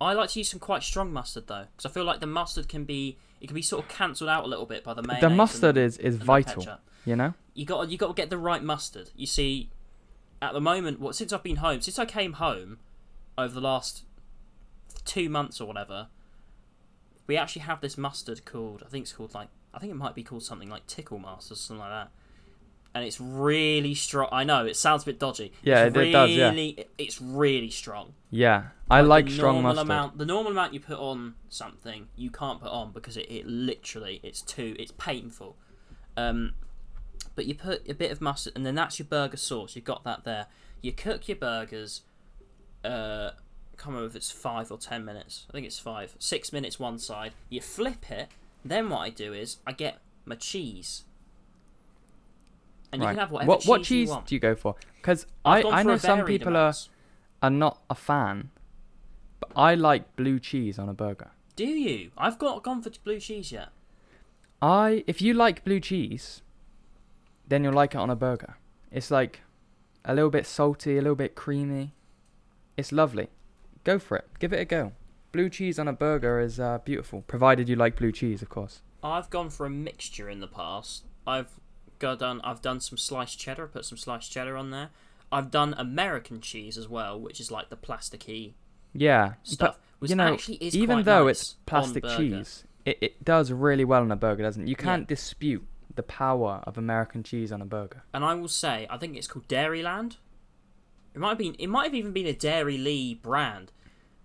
I 0.00 0.12
like 0.14 0.30
to 0.30 0.40
use 0.40 0.50
some 0.50 0.58
quite 0.60 0.82
strong 0.82 1.12
mustard 1.12 1.46
though, 1.46 1.66
because 1.76 1.86
I 1.90 1.94
feel 1.94 2.04
like 2.04 2.20
the 2.20 2.26
mustard 2.26 2.68
can 2.68 2.84
be 2.84 3.16
it 3.40 3.46
can 3.46 3.54
be 3.54 3.62
sort 3.62 3.84
of 3.84 3.88
cancelled 3.90 4.28
out 4.30 4.44
a 4.44 4.46
little 4.48 4.66
bit 4.66 4.84
by 4.84 4.94
the 4.94 5.02
mayonnaise. 5.02 5.20
the 5.20 5.26
and 5.28 5.36
mustard 5.36 5.76
is 5.76 5.96
is 5.98 6.14
and 6.14 6.20
the 6.22 6.24
vital, 6.24 6.62
ketchup. 6.64 6.80
you 7.04 7.14
know. 7.16 7.34
you 7.54 7.64
got 7.64 7.88
you 7.88 7.96
got 7.96 8.08
to 8.08 8.14
get 8.14 8.28
the 8.30 8.38
right 8.38 8.62
mustard. 8.62 9.10
You 9.16 9.26
see, 9.26 9.70
at 10.40 10.52
the 10.52 10.60
moment, 10.60 10.98
what 11.00 11.14
since 11.14 11.32
I've 11.32 11.42
been 11.44 11.56
home, 11.56 11.80
since 11.80 11.98
I 12.00 12.04
came 12.04 12.34
home 12.34 12.78
over 13.38 13.54
the 13.54 13.60
last 13.60 14.02
two 15.04 15.28
months 15.28 15.60
or 15.60 15.66
whatever, 15.66 16.08
we 17.26 17.36
actually 17.36 17.62
have 17.62 17.80
this 17.80 17.96
mustard 17.98 18.44
called 18.44 18.82
I 18.84 18.88
think 18.90 19.04
it's 19.04 19.12
called 19.12 19.34
like 19.34 19.48
I 19.74 19.78
think 19.78 19.90
it 19.92 19.96
might 19.96 20.14
be 20.14 20.22
called 20.22 20.42
something 20.42 20.68
like 20.68 20.86
Tickle 20.86 21.18
Masters, 21.18 21.60
something 21.60 21.80
like 21.80 21.90
that. 21.90 22.10
And 22.94 23.04
it's 23.06 23.18
really 23.18 23.94
strong. 23.94 24.28
I 24.30 24.44
know 24.44 24.66
it 24.66 24.76
sounds 24.76 25.02
a 25.04 25.06
bit 25.06 25.18
dodgy. 25.18 25.52
Yeah, 25.62 25.84
it's 25.86 25.96
it- 25.96 26.08
it 26.08 26.12
does, 26.12 26.30
yeah. 26.30 26.50
really, 26.50 26.86
It's 26.98 27.22
really 27.22 27.70
strong. 27.70 28.12
Yeah, 28.30 28.64
I 28.90 29.00
like 29.00 29.24
the 29.26 29.32
strong 29.32 29.54
normal 29.62 29.72
mustard. 29.74 29.86
Amount, 29.86 30.18
the 30.18 30.26
normal 30.26 30.52
amount 30.52 30.74
you 30.74 30.80
put 30.80 30.98
on 30.98 31.36
something, 31.48 32.08
you 32.16 32.30
can't 32.30 32.60
put 32.60 32.70
on 32.70 32.92
because 32.92 33.16
it, 33.16 33.30
it 33.30 33.46
literally 33.46 34.20
it's 34.22 34.42
too 34.42 34.76
it's 34.78 34.92
painful. 34.98 35.56
Um, 36.18 36.52
but 37.34 37.46
you 37.46 37.54
put 37.54 37.88
a 37.88 37.94
bit 37.94 38.10
of 38.12 38.20
mustard, 38.20 38.52
and 38.56 38.66
then 38.66 38.74
that's 38.74 38.98
your 38.98 39.06
burger 39.06 39.38
sauce. 39.38 39.74
You've 39.74 39.86
got 39.86 40.04
that 40.04 40.24
there. 40.24 40.48
You 40.82 40.92
cook 40.92 41.28
your 41.28 41.38
burgers. 41.38 42.02
Uh, 42.84 43.30
I 43.72 43.76
can't 43.76 43.88
remember 43.88 44.06
if 44.08 44.16
it's 44.16 44.30
five 44.30 44.70
or 44.70 44.78
ten 44.78 45.04
minutes. 45.04 45.46
I 45.48 45.52
think 45.52 45.66
it's 45.66 45.78
five. 45.78 46.14
Six 46.18 46.52
minutes 46.52 46.78
one 46.78 46.98
side. 46.98 47.32
You 47.48 47.60
flip 47.60 48.10
it. 48.10 48.28
Then 48.64 48.90
what 48.90 48.98
I 49.00 49.10
do 49.10 49.32
is 49.32 49.56
I 49.66 49.72
get 49.72 49.98
my 50.24 50.36
cheese. 50.36 51.04
and 52.92 53.02
you 53.02 53.08
can 53.08 53.16
have 53.18 53.30
whatever 53.30 53.48
what 53.48 53.60
cheese, 53.60 53.68
what 53.68 53.82
cheese 53.82 54.08
you 54.08 54.14
want. 54.14 54.26
do 54.26 54.34
you 54.34 54.40
go 54.40 54.54
for? 54.54 54.76
Because 54.96 55.26
I 55.44 55.62
I 55.62 55.82
know 55.82 55.96
some 55.96 56.24
people 56.24 56.56
are 56.56 56.74
are 57.42 57.50
not 57.50 57.82
a 57.90 57.94
fan, 57.94 58.50
but 59.40 59.50
I 59.56 59.74
like 59.74 60.14
blue 60.14 60.38
cheese 60.38 60.78
on 60.78 60.88
a 60.88 60.94
burger. 60.94 61.30
Do 61.56 61.66
you? 61.66 62.10
I've 62.16 62.38
got 62.38 62.62
gone 62.62 62.82
for 62.82 62.90
blue 63.02 63.18
cheese 63.18 63.50
yet. 63.52 63.68
I 64.60 65.02
if 65.06 65.20
you 65.20 65.34
like 65.34 65.64
blue 65.64 65.80
cheese, 65.80 66.42
then 67.48 67.64
you'll 67.64 67.72
like 67.72 67.94
it 67.94 67.98
on 67.98 68.10
a 68.10 68.16
burger. 68.16 68.56
It's 68.90 69.10
like 69.10 69.40
a 70.04 70.14
little 70.14 70.30
bit 70.30 70.46
salty, 70.46 70.98
a 70.98 71.00
little 71.02 71.16
bit 71.16 71.34
creamy. 71.34 71.94
It's 72.76 72.92
lovely. 72.92 73.28
Go 73.84 73.98
for 73.98 74.16
it. 74.16 74.26
Give 74.38 74.52
it 74.52 74.60
a 74.60 74.64
go. 74.64 74.92
Blue 75.32 75.48
cheese 75.48 75.78
on 75.78 75.88
a 75.88 75.92
burger 75.92 76.40
is 76.40 76.60
uh, 76.60 76.78
beautiful, 76.84 77.22
provided 77.22 77.68
you 77.68 77.76
like 77.76 77.96
blue 77.96 78.12
cheese, 78.12 78.42
of 78.42 78.48
course. 78.48 78.82
I've 79.02 79.30
gone 79.30 79.50
for 79.50 79.66
a 79.66 79.70
mixture 79.70 80.28
in 80.28 80.40
the 80.40 80.46
past. 80.46 81.04
I've 81.26 81.58
got 81.98 82.18
done. 82.18 82.40
I've 82.44 82.60
done 82.62 82.80
some 82.80 82.98
sliced 82.98 83.38
cheddar. 83.38 83.66
Put 83.66 83.84
some 83.84 83.98
sliced 83.98 84.30
cheddar 84.30 84.56
on 84.56 84.70
there. 84.70 84.90
I've 85.32 85.50
done 85.50 85.74
American 85.78 86.40
cheese 86.40 86.76
as 86.76 86.88
well, 86.88 87.18
which 87.18 87.40
is 87.40 87.50
like 87.50 87.70
the 87.70 87.76
plasticky 87.76 88.52
Yeah, 88.92 89.34
stuff. 89.42 89.78
which 89.98 90.10
you 90.10 90.16
know, 90.16 90.34
actually 90.34 90.56
is 90.56 90.76
even 90.76 91.04
though 91.04 91.24
nice 91.26 91.40
it's 91.40 91.56
plastic 91.64 92.04
cheese, 92.04 92.64
it, 92.84 92.98
it 93.00 93.24
does 93.24 93.50
really 93.50 93.84
well 93.84 94.02
on 94.02 94.12
a 94.12 94.16
burger, 94.16 94.42
doesn't 94.42 94.64
it? 94.64 94.68
You 94.68 94.76
can't 94.76 95.08
dispute 95.08 95.66
the 95.94 96.02
power 96.02 96.60
of 96.64 96.76
American 96.76 97.22
cheese 97.22 97.50
on 97.50 97.62
a 97.62 97.66
burger. 97.66 98.02
And 98.12 98.24
I 98.24 98.34
will 98.34 98.48
say, 98.48 98.86
I 98.90 98.98
think 98.98 99.16
it's 99.16 99.26
called 99.26 99.48
Dairyland. 99.48 100.16
It 101.14 101.18
might 101.18 101.30
have 101.30 101.38
been. 101.38 101.56
It 101.58 101.68
might 101.68 101.84
have 101.84 101.94
even 101.94 102.12
been 102.12 102.26
a 102.26 102.34
Dairylea 102.34 103.20
brand, 103.20 103.72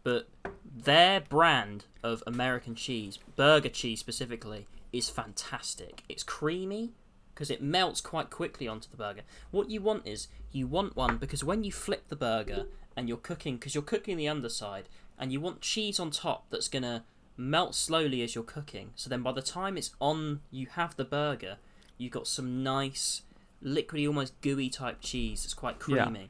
but 0.03 0.29
their 0.63 1.19
brand 1.21 1.85
of 2.03 2.23
American 2.25 2.75
cheese, 2.75 3.19
burger 3.35 3.69
cheese 3.69 3.99
specifically, 3.99 4.67
is 4.93 5.09
fantastic. 5.09 6.03
It's 6.07 6.23
creamy 6.23 6.93
because 7.33 7.51
it 7.51 7.61
melts 7.61 8.01
quite 8.01 8.29
quickly 8.29 8.67
onto 8.67 8.89
the 8.89 8.97
burger. 8.97 9.21
What 9.51 9.69
you 9.69 9.81
want 9.81 10.07
is 10.07 10.27
you 10.51 10.65
want 10.65 10.95
one 10.95 11.17
because 11.17 11.43
when 11.43 11.63
you 11.63 11.71
flip 11.71 12.07
the 12.07 12.15
burger 12.15 12.65
and 12.95 13.07
you're 13.07 13.17
cooking, 13.17 13.57
because 13.57 13.75
you're 13.75 13.83
cooking 13.83 14.17
the 14.17 14.27
underside, 14.27 14.89
and 15.19 15.31
you 15.31 15.39
want 15.39 15.61
cheese 15.61 15.99
on 15.99 16.09
top 16.09 16.45
that's 16.49 16.67
gonna 16.67 17.03
melt 17.35 17.75
slowly 17.75 18.21
as 18.23 18.33
you're 18.33 18.43
cooking. 18.43 18.91
So 18.95 19.09
then 19.09 19.21
by 19.21 19.31
the 19.31 19.41
time 19.41 19.77
it's 19.77 19.91
on, 19.99 20.41
you 20.49 20.67
have 20.67 20.95
the 20.95 21.05
burger, 21.05 21.57
you've 21.97 22.11
got 22.11 22.27
some 22.27 22.63
nice 22.63 23.21
liquidy, 23.63 24.07
almost 24.07 24.39
gooey 24.41 24.69
type 24.69 24.97
cheese. 25.01 25.45
It's 25.45 25.53
quite 25.53 25.79
Yeah. 26.23 26.27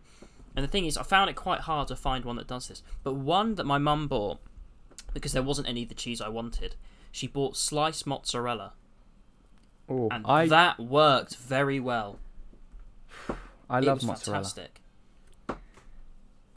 And 0.57 0.63
the 0.63 0.67
thing 0.67 0.85
is, 0.85 0.97
I 0.97 1.03
found 1.03 1.29
it 1.29 1.35
quite 1.35 1.61
hard 1.61 1.87
to 1.89 1.95
find 1.95 2.25
one 2.25 2.35
that 2.37 2.47
does 2.47 2.67
this. 2.67 2.81
But 3.03 3.13
one 3.13 3.53
that 3.55 3.65
my 3.65 3.77
mum 3.77 4.07
bought, 4.07 4.39
because 5.13 5.31
there 5.31 5.43
wasn't 5.43 5.69
any 5.69 5.83
of 5.83 5.89
the 5.89 5.93
cheese 5.95 6.19
I 6.19 6.29
wanted, 6.29 6.75
she 7.11 7.27
bought 7.27 7.55
sliced 7.55 8.07
mozzarella, 8.07 8.73
Oh, 9.87 10.09
and 10.11 10.25
I 10.25 10.47
that 10.47 10.79
worked 10.79 11.35
very 11.37 11.79
well. 11.79 12.17
I 13.69 13.79
love 13.81 14.03
mozzarella. 14.03 14.43
fantastic. 14.43 14.81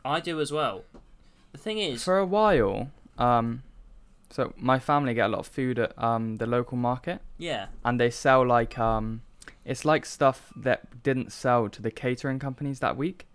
I 0.04 0.20
do 0.20 0.40
as 0.40 0.50
well. 0.50 0.84
The 1.52 1.58
thing 1.58 1.76
is, 1.78 2.02
For 2.02 2.18
a 2.18 2.24
while, 2.24 2.90
um, 3.18 3.62
so 4.30 4.54
my 4.56 4.78
family 4.78 5.12
get 5.12 5.26
a 5.26 5.28
lot 5.28 5.40
of 5.40 5.46
food 5.46 5.78
at 5.78 5.92
um 6.02 6.36
the 6.36 6.46
local 6.46 6.78
market, 6.78 7.20
yeah, 7.36 7.66
and 7.84 8.00
they 8.00 8.08
sell 8.10 8.46
like 8.46 8.78
um, 8.78 9.20
it's 9.64 9.84
like 9.84 10.06
stuff 10.06 10.52
that 10.56 11.02
didn't 11.02 11.32
sell 11.32 11.68
to 11.68 11.82
the 11.82 11.90
catering 11.90 12.38
companies 12.38 12.80
that 12.80 12.96
week. 12.96 13.26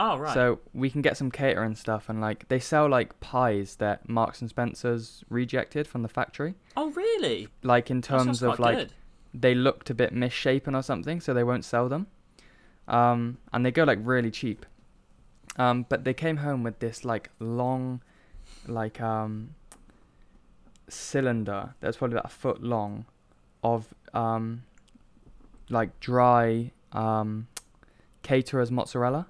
Oh 0.00 0.16
right, 0.16 0.34
So 0.34 0.58
we 0.72 0.90
can 0.90 1.02
get 1.02 1.16
some 1.16 1.30
catering 1.30 1.76
stuff, 1.76 2.08
and 2.08 2.20
like 2.20 2.48
they 2.48 2.58
sell 2.58 2.88
like 2.88 3.20
pies 3.20 3.76
that 3.76 4.08
Marks 4.08 4.40
and 4.40 4.50
Spencers 4.50 5.22
rejected 5.28 5.86
from 5.86 6.02
the 6.02 6.08
factory. 6.08 6.54
oh 6.76 6.90
really? 6.90 7.48
Like 7.62 7.90
in 7.90 8.02
terms 8.02 8.42
of 8.42 8.58
like 8.58 8.76
good. 8.76 8.92
they 9.32 9.54
looked 9.54 9.90
a 9.90 9.94
bit 9.94 10.12
misshapen 10.12 10.74
or 10.74 10.82
something, 10.82 11.20
so 11.20 11.32
they 11.34 11.44
won't 11.44 11.64
sell 11.64 11.88
them. 11.88 12.06
Um, 12.88 13.38
and 13.52 13.64
they 13.64 13.70
go 13.70 13.84
like 13.84 13.98
really 14.02 14.30
cheap. 14.30 14.66
Um, 15.56 15.84
but 15.88 16.04
they 16.04 16.14
came 16.14 16.38
home 16.38 16.62
with 16.62 16.78
this 16.78 17.04
like 17.04 17.30
long, 17.38 18.00
like 18.66 19.00
um, 19.00 19.54
cylinder 20.88 21.74
that's 21.80 21.98
probably 21.98 22.16
about 22.16 22.32
a 22.32 22.34
foot 22.34 22.62
long, 22.62 23.04
of 23.62 23.92
um, 24.14 24.62
like 25.68 26.00
dry 26.00 26.72
um, 26.92 27.46
caterer's 28.22 28.70
mozzarella, 28.70 29.26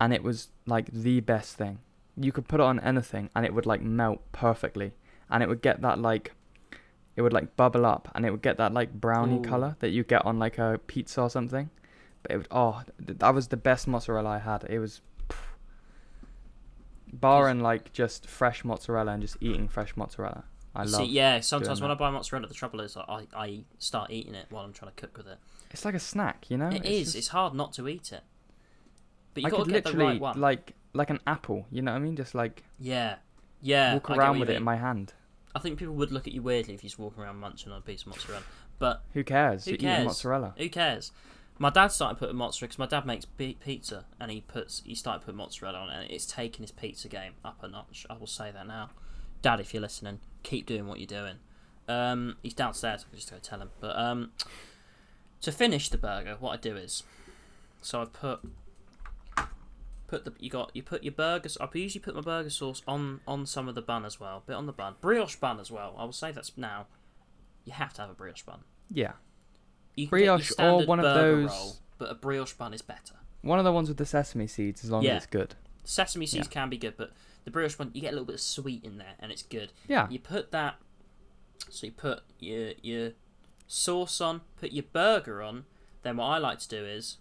and 0.00 0.12
it 0.12 0.22
was 0.22 0.48
like 0.66 0.90
the 0.92 1.20
best 1.20 1.56
thing. 1.56 1.78
You 2.16 2.32
could 2.32 2.48
put 2.48 2.60
it 2.60 2.64
on 2.64 2.80
anything, 2.80 3.30
and 3.34 3.44
it 3.44 3.54
would 3.54 3.66
like 3.66 3.82
melt 3.82 4.20
perfectly, 4.32 4.92
and 5.30 5.42
it 5.42 5.48
would 5.48 5.62
get 5.62 5.80
that 5.82 5.98
like 5.98 6.32
it 7.16 7.22
would 7.22 7.32
like 7.32 7.56
bubble 7.56 7.84
up 7.84 8.08
and 8.14 8.24
it 8.24 8.30
would 8.30 8.42
get 8.42 8.58
that 8.58 8.72
like 8.72 8.92
brownie 8.92 9.38
Ooh. 9.38 9.42
color 9.42 9.74
that 9.80 9.88
you 9.90 10.04
get 10.04 10.24
on 10.24 10.38
like 10.38 10.56
a 10.56 10.78
pizza 10.86 11.22
or 11.22 11.28
something. 11.28 11.68
But 12.22 12.30
it 12.32 12.36
would 12.38 12.48
oh 12.52 12.82
th- 13.04 13.18
that 13.18 13.34
was 13.34 13.48
the 13.48 13.56
best 13.56 13.88
mozzarella 13.88 14.30
I 14.30 14.38
had. 14.38 14.64
It 14.70 14.78
was 14.78 15.00
barring 17.12 17.60
like 17.60 17.92
just 17.92 18.26
fresh 18.26 18.64
mozzarella 18.64 19.12
and 19.12 19.22
just 19.22 19.36
eating 19.40 19.66
fresh 19.68 19.96
mozzarella. 19.96 20.44
I 20.74 20.84
love. 20.84 21.00
See, 21.00 21.06
yeah, 21.06 21.40
sometimes 21.40 21.80
when 21.80 21.90
I 21.90 21.94
buy 21.94 22.10
mozzarella, 22.10 22.46
the 22.46 22.54
trouble 22.54 22.80
is 22.80 22.96
I, 22.96 23.26
I 23.34 23.64
start 23.78 24.10
eating 24.12 24.34
it 24.36 24.46
while 24.50 24.64
I'm 24.64 24.72
trying 24.72 24.92
to 24.92 25.00
cook 25.00 25.16
with 25.16 25.26
it. 25.26 25.38
It's 25.72 25.84
like 25.84 25.94
a 25.94 25.98
snack, 26.00 26.46
you 26.50 26.56
know. 26.56 26.68
It 26.68 26.84
it's 26.84 26.88
is. 26.88 27.04
just- 27.06 27.16
It's 27.16 27.28
hard 27.28 27.54
not 27.54 27.72
to 27.74 27.88
eat 27.88 28.12
it. 28.12 28.22
But 29.42 29.50
you 29.50 29.56
I 29.56 29.58
could 29.58 29.64
to 29.66 29.72
get 29.72 29.84
the 29.84 29.90
literally 29.90 30.18
right 30.18 30.36
like 30.36 30.74
like 30.92 31.10
an 31.10 31.20
apple. 31.26 31.66
You 31.70 31.82
know 31.82 31.92
what 31.92 31.98
I 31.98 32.00
mean? 32.00 32.16
Just 32.16 32.34
like 32.34 32.62
yeah, 32.78 33.16
yeah. 33.62 33.94
walk 33.94 34.10
around 34.10 34.40
with 34.40 34.50
it 34.50 34.56
in 34.56 34.64
my 34.64 34.76
hand. 34.76 35.14
I 35.54 35.60
think 35.60 35.78
people 35.78 35.94
would 35.94 36.12
look 36.12 36.26
at 36.26 36.32
you 36.32 36.42
weirdly 36.42 36.74
if 36.74 36.84
you 36.84 36.88
just 36.88 36.98
walk 36.98 37.18
around 37.18 37.36
munching 37.36 37.72
on 37.72 37.78
a 37.78 37.80
piece 37.80 38.02
of 38.02 38.08
mozzarella. 38.08 38.44
But 38.78 39.02
Who 39.14 39.24
cares? 39.24 39.64
Who 39.64 39.72
eating 39.72 39.88
cares? 39.88 40.06
mozzarella. 40.06 40.54
who 40.56 40.68
cares? 40.68 41.10
My 41.58 41.70
dad 41.70 41.88
started 41.88 42.18
putting 42.18 42.36
mozzarella 42.36 42.68
because 42.68 42.78
my 42.78 42.86
dad 42.86 43.04
makes 43.04 43.24
pizza, 43.24 44.04
and 44.20 44.30
he 44.30 44.42
puts 44.42 44.82
he 44.84 44.94
started 44.94 45.24
putting 45.24 45.38
mozzarella 45.38 45.78
on 45.78 45.90
it, 45.90 46.02
and 46.02 46.10
it's 46.10 46.26
taken 46.26 46.62
his 46.62 46.70
pizza 46.70 47.08
game 47.08 47.32
up 47.44 47.58
a 47.62 47.68
notch. 47.68 48.06
I 48.08 48.14
will 48.14 48.28
say 48.28 48.52
that 48.52 48.66
now, 48.66 48.90
Dad, 49.42 49.58
if 49.58 49.74
you're 49.74 49.80
listening, 49.80 50.20
keep 50.42 50.66
doing 50.66 50.86
what 50.86 51.00
you're 51.00 51.06
doing. 51.06 51.36
Um, 51.88 52.36
he's 52.42 52.54
downstairs. 52.54 53.04
I 53.06 53.10
can 53.10 53.18
just 53.18 53.30
go 53.30 53.38
tell 53.42 53.60
him. 53.60 53.70
But 53.80 53.98
um, 53.98 54.30
to 55.40 55.50
finish 55.50 55.88
the 55.88 55.98
burger, 55.98 56.36
what 56.38 56.52
I 56.52 56.56
do 56.56 56.76
is, 56.76 57.02
so 57.80 58.02
I've 58.02 58.12
put 58.12 58.40
put 60.08 60.24
the 60.24 60.32
you 60.40 60.50
got 60.50 60.70
you 60.74 60.82
put 60.82 61.04
your 61.04 61.12
burgers. 61.12 61.56
I 61.60 61.68
usually 61.74 62.02
put 62.02 62.16
my 62.16 62.20
burger 62.22 62.50
sauce 62.50 62.82
on 62.88 63.20
on 63.28 63.46
some 63.46 63.68
of 63.68 63.76
the 63.76 63.82
bun 63.82 64.04
as 64.04 64.18
well, 64.18 64.42
bit 64.46 64.54
on 64.56 64.66
the 64.66 64.72
bun, 64.72 64.96
brioche 65.00 65.36
bun 65.36 65.60
as 65.60 65.70
well. 65.70 65.94
I 65.96 66.04
will 66.04 66.12
say 66.12 66.32
that's 66.32 66.58
now. 66.58 66.86
You 67.64 67.72
have 67.74 67.92
to 67.94 68.00
have 68.00 68.10
a 68.10 68.14
brioche 68.14 68.42
bun. 68.42 68.60
Yeah, 68.90 69.12
You 69.94 70.06
can 70.06 70.10
Brioche 70.10 70.28
or 70.30 70.38
get 70.38 70.48
your 70.48 70.52
standard 70.54 70.88
one 70.88 70.98
of 71.00 71.04
those- 71.14 71.50
roll, 71.50 71.76
but 71.98 72.10
a 72.10 72.14
brioche 72.14 72.54
bun 72.54 72.72
is 72.74 72.82
better. 72.82 73.14
one 73.42 73.58
of 73.60 73.64
the 73.64 73.72
ones 73.72 73.88
with 73.88 73.98
the 73.98 74.06
sesame 74.06 74.46
seeds, 74.48 74.82
as 74.82 74.90
long 74.90 75.02
Yeah. 75.04 75.12
as 75.12 75.24
it's 75.24 75.30
good. 75.30 75.54
Sesame 75.84 76.26
seeds 76.26 76.48
Yeah. 76.48 76.52
can 76.52 76.68
be 76.70 76.76
good, 76.78 76.96
but 76.96 77.12
the 77.44 77.50
brioche 77.52 77.76
bun 77.76 77.90
you 77.94 78.00
get 78.00 78.08
a 78.08 78.12
little 78.12 78.24
bit 78.26 78.34
of 78.36 78.40
sweet 78.40 78.82
in 78.84 78.98
there, 78.98 79.14
and 79.20 79.30
it's 79.30 79.42
good. 79.42 79.72
Yeah, 79.86 80.08
You 80.10 80.18
put 80.18 80.50
that, 80.50 80.80
so 81.70 81.86
you 81.86 81.92
put 81.92 82.22
your 82.40 82.72
your 82.82 83.12
sauce 83.66 84.20
on, 84.20 84.40
put 84.56 84.72
your 84.72 84.84
burger 84.92 85.42
on. 85.42 85.66
Then 86.02 86.16
what 86.16 86.26
I 86.26 86.38
like 86.38 86.58
to 86.60 86.68
do 86.68 86.84
is, 86.86 87.18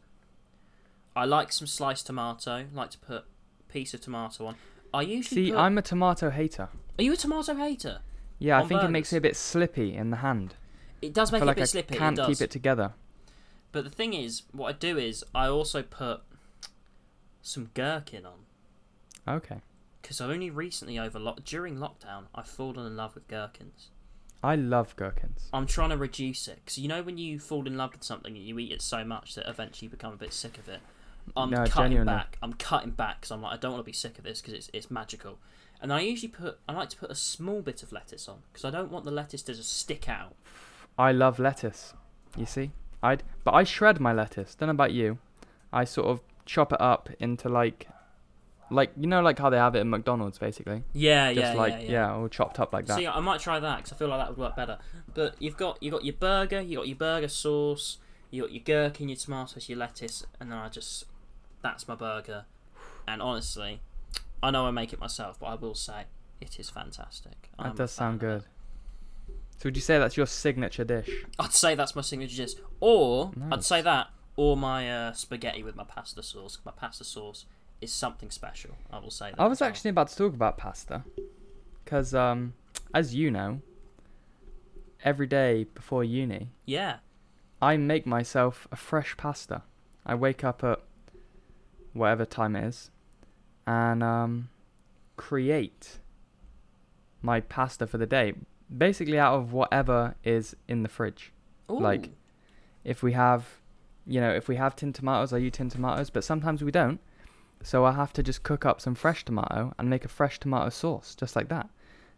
I 1.18 1.26
like 1.26 1.52
some 1.52 1.68
sliced 1.68 2.06
tomato. 2.08 2.66
Like 2.74 2.92
to 2.92 2.98
put 3.00 3.24
a 3.70 3.72
piece 3.72 3.94
of 3.94 4.02
tomato 4.02 4.46
on. 4.46 4.56
I 4.94 5.02
usually 5.02 5.46
See, 5.48 5.52
put, 5.52 5.60
I'm 5.60 5.78
a 5.78 5.82
tomato 5.82 6.30
hater. 6.30 6.70
Are 7.00 7.04
you 7.04 7.14
a 7.14 7.18
tomato 7.18 7.56
hater? 7.56 8.00
Yeah, 8.40 8.60
I 8.60 8.66
think 8.66 8.84
it 8.84 8.90
makes 8.90 9.10
burgers. 9.10 9.14
it 9.14 9.18
a 9.18 9.22
bit 9.22 9.36
slippy 9.36 9.96
in 9.96 10.12
the 10.12 10.18
hand. 10.18 10.54
It 11.02 11.14
does 11.14 11.32
make 11.32 11.42
it 11.42 11.44
a 11.44 11.48
like 11.48 11.56
bit 11.58 11.64
I 11.64 11.66
slippy. 11.66 11.96
can't 11.96 12.18
it 12.18 12.22
does. 12.22 12.28
keep 12.28 12.42
it 12.46 12.52
together. 12.52 12.94
But 13.72 13.84
the 13.84 13.90
thing 13.90 14.14
is, 14.14 14.44
what 14.52 14.68
I 14.70 14.78
do 14.78 14.98
is 14.98 15.24
I 15.34 15.48
also 15.48 15.82
put 15.82 16.22
some 17.42 17.70
gherkin 17.74 18.26
on. 18.26 19.36
Okay. 19.36 19.62
Because 20.02 20.22
only 20.22 20.50
recently, 20.50 20.98
over 21.00 21.20
lock 21.20 21.44
during 21.44 21.78
lockdown, 21.78 22.26
I've 22.34 22.48
fallen 22.48 22.86
in 22.86 22.96
love 22.96 23.16
with 23.16 23.28
gherkins. 23.28 23.90
I 24.44 24.56
love 24.56 24.96
gherkins. 24.96 25.50
I'm 25.52 25.66
trying 25.66 25.90
to 25.90 25.98
reduce 25.98 26.48
it 26.48 26.60
because 26.64 26.78
you 26.78 26.88
know 26.88 27.02
when 27.02 27.18
you 27.18 27.40
fall 27.40 27.66
in 27.66 27.76
love 27.76 27.94
with 27.94 28.04
something 28.04 28.36
and 28.38 28.46
you 28.46 28.58
eat 28.60 28.72
it 28.72 28.82
so 28.84 29.04
much 29.04 29.34
that 29.36 29.50
eventually 29.50 29.88
you 29.88 29.90
become 29.90 30.14
a 30.14 30.18
bit 30.18 30.32
sick 30.32 30.58
of 30.60 30.70
it. 30.70 30.80
I'm 31.36 31.50
No, 31.50 31.58
cutting 31.66 31.72
genuinely. 31.92 32.14
back. 32.14 32.38
I'm 32.42 32.54
cutting 32.54 32.92
back 32.92 33.22
because 33.22 33.32
I'm 33.32 33.42
like 33.42 33.54
I 33.54 33.58
don't 33.58 33.72
want 33.74 33.84
to 33.84 33.86
be 33.86 33.94
sick 33.94 34.18
of 34.18 34.24
this 34.24 34.42
because 34.42 34.54
it's 34.54 34.70
it's 34.74 34.90
magical. 34.92 35.40
And 35.82 35.94
I 35.94 36.02
usually 36.02 36.30
put 36.30 36.60
I 36.68 36.74
like 36.74 36.90
to 36.90 36.98
put 36.98 37.12
a 37.12 37.16
small 37.16 37.62
bit 37.62 37.84
of 37.84 37.92
lettuce 37.92 38.28
on 38.28 38.40
because 38.52 38.66
I 38.66 38.72
don't 38.72 38.92
want 38.92 39.06
the 39.06 39.12
lettuce 39.12 39.42
to 39.44 39.54
just 39.54 39.72
stick 39.78 40.08
out. 40.10 40.36
I 40.98 41.12
love 41.12 41.38
lettuce. 41.40 41.94
You 42.36 42.46
see, 42.46 42.72
I'd 43.04 43.24
but 43.44 43.54
I 43.54 43.64
shred 43.64 44.00
my 44.00 44.14
lettuce. 44.14 44.56
Don't 44.56 44.68
know 44.68 44.72
about 44.72 44.94
you. 44.94 45.20
I 45.72 45.84
sort 45.84 46.08
of 46.08 46.22
chop 46.46 46.72
it 46.74 46.80
up 46.82 47.10
into 47.20 47.50
like, 47.50 47.88
like 48.72 48.92
you 49.00 49.06
know, 49.06 49.22
like 49.22 49.38
how 49.38 49.50
they 49.50 49.58
have 49.58 49.76
it 49.76 49.80
in 49.82 49.90
McDonald's, 49.90 50.40
basically. 50.40 50.84
Yeah, 50.94 51.34
Just 51.34 51.54
yeah, 51.54 51.60
like 51.60 51.74
yeah, 51.84 51.92
yeah. 51.92 52.14
all 52.14 52.28
chopped 52.30 52.60
up 52.60 52.74
like 52.74 52.86
that. 52.88 52.98
See, 52.98 53.06
I 53.06 53.20
might 53.20 53.42
try 53.42 53.60
that 53.60 53.78
because 53.78 53.94
I 53.94 53.96
feel 53.98 54.08
like 54.08 54.20
that 54.20 54.30
would 54.30 54.38
work 54.38 54.56
better. 54.56 54.78
But 55.14 55.36
you've 55.40 55.58
got 55.58 55.82
you 55.84 55.92
got 55.92 56.04
your 56.06 56.16
burger, 56.16 56.62
you 56.62 56.78
got 56.78 56.88
your 56.88 56.98
burger 56.98 57.28
sauce, 57.28 57.98
you 58.32 58.42
got 58.44 58.52
your 58.52 58.64
gherkin, 58.64 59.10
your 59.10 59.18
tomatoes, 59.18 59.70
your 59.70 59.78
lettuce, 59.78 60.26
and 60.40 60.52
then 60.52 60.58
I 60.58 60.70
just 60.70 61.06
that's 61.68 61.88
my 61.88 61.96
burger. 61.96 62.46
And 63.08 63.22
honestly, 63.22 63.82
I 64.42 64.52
know 64.52 64.66
I 64.66 64.72
make 64.72 64.94
it 64.94 65.00
myself, 65.00 65.38
but 65.40 65.48
I 65.48 65.56
will 65.56 65.76
say 65.76 66.06
it 66.40 66.60
is 66.60 66.70
fantastic. 66.70 67.50
I'm 67.60 67.70
that 67.70 67.76
does 67.76 67.92
sound 67.92 68.20
good. 68.20 68.44
So 69.58 69.66
would 69.66 69.76
you 69.76 69.82
say 69.82 69.98
that's 69.98 70.16
your 70.16 70.28
signature 70.28 70.86
dish? 70.86 71.10
I'd 71.40 71.54
say 71.54 71.76
that's 71.76 71.96
my 71.96 72.02
signature 72.02 72.38
dish, 72.38 72.54
or 72.80 73.32
I'd 73.52 73.64
say 73.64 73.82
that, 73.82 74.08
or 74.36 74.56
my 74.56 74.90
uh, 74.90 75.14
spaghetti 75.14 75.64
with 75.64 75.76
my 75.76 75.84
pasta 75.84 76.24
sauce. 76.24 76.60
My 76.64 76.72
pasta 76.72 77.04
sauce 77.04 77.46
is 77.82 77.92
something 77.92 78.30
special. 78.30 78.76
I 78.92 79.00
will 79.00 79.12
say 79.12 79.32
that. 79.32 79.40
I 79.40 79.48
was 79.48 79.60
well. 79.60 79.70
actually 79.70 79.90
about 79.90 80.10
to 80.10 80.16
talk 80.16 80.34
about 80.34 80.58
pasta, 80.58 81.04
because 81.84 82.14
um, 82.14 82.54
as 82.94 83.16
you 83.16 83.32
know, 83.32 83.62
every 85.04 85.28
day 85.28 85.66
before 85.74 86.04
uni, 86.04 86.50
yeah. 86.66 86.98
I 87.62 87.78
make 87.78 88.06
myself 88.06 88.68
a 88.72 88.76
fresh 88.76 89.18
pasta. 89.18 89.64
I 90.06 90.14
wake 90.14 90.44
up 90.44 90.64
at 90.64 90.80
whatever 91.98 92.26
time 92.26 92.56
it 92.56 92.66
is, 92.66 92.92
and 93.66 94.04
um, 94.04 94.50
create 95.16 96.00
my 97.22 97.42
pasta 97.42 97.88
for 97.88 97.98
the 97.98 98.06
day, 98.06 98.34
basically 98.76 99.20
out 99.20 99.36
of 99.36 99.54
whatever 99.54 100.16
is 100.24 100.56
in 100.68 100.84
the 100.84 100.90
fridge. 100.90 101.34
Like- 101.68 102.12
if 102.88 103.04
we 103.04 103.12
have 103.12 103.60
you 104.06 104.22
know 104.22 104.32
if 104.32 104.48
we 104.48 104.56
have 104.56 104.76
tin 104.76 104.94
tomatoes 104.94 105.34
i 105.34 105.38
use 105.38 105.52
tin 105.52 105.70
tomatoes 105.70 106.10
but 106.10 106.24
sometimes 106.24 106.64
we 106.64 106.72
don't 106.72 107.02
so 107.62 107.84
i 107.84 107.92
have 107.92 108.14
to 108.14 108.24
just 108.24 108.42
cook 108.44 108.66
up 108.66 108.80
some 108.80 108.96
fresh 108.96 109.26
tomato 109.26 109.74
and 109.78 109.90
make 109.90 110.06
a 110.06 110.08
fresh 110.08 110.40
tomato 110.40 110.70
sauce 110.70 111.14
just 111.14 111.36
like 111.36 111.50
that 111.50 111.70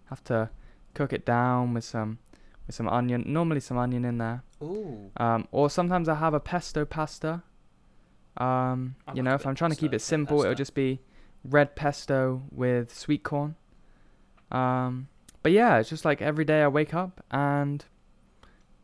have 0.05 0.23
to 0.23 0.49
cook 0.93 1.11
it 1.11 1.25
down 1.25 1.73
with 1.73 1.83
some 1.83 2.19
with 2.67 2.75
some 2.75 2.87
onion 2.87 3.23
normally 3.25 3.59
some 3.59 3.77
onion 3.79 4.05
in 4.05 4.19
there 4.19 4.43
Ooh. 4.61 5.09
um, 5.17 5.47
or 5.51 5.69
sometimes 5.69 6.07
i 6.07 6.13
have 6.13 6.35
a 6.35 6.39
pesto 6.39 6.85
pasta 6.85 7.41
um, 8.39 8.95
you 9.13 9.21
know 9.21 9.33
if 9.33 9.45
i'm 9.45 9.55
trying 9.55 9.71
to 9.71 9.77
keep 9.77 9.93
it 9.93 10.01
simple 10.01 10.41
it'll 10.41 10.55
just 10.55 10.73
be 10.73 10.99
red 11.43 11.75
pesto 11.75 12.43
with 12.51 12.95
sweet 12.95 13.23
corn 13.23 13.55
um, 14.51 15.07
but 15.43 15.51
yeah 15.51 15.77
it's 15.77 15.89
just 15.89 16.05
like 16.05 16.21
every 16.21 16.45
day 16.45 16.61
i 16.63 16.67
wake 16.67 16.93
up 16.93 17.23
and 17.31 17.85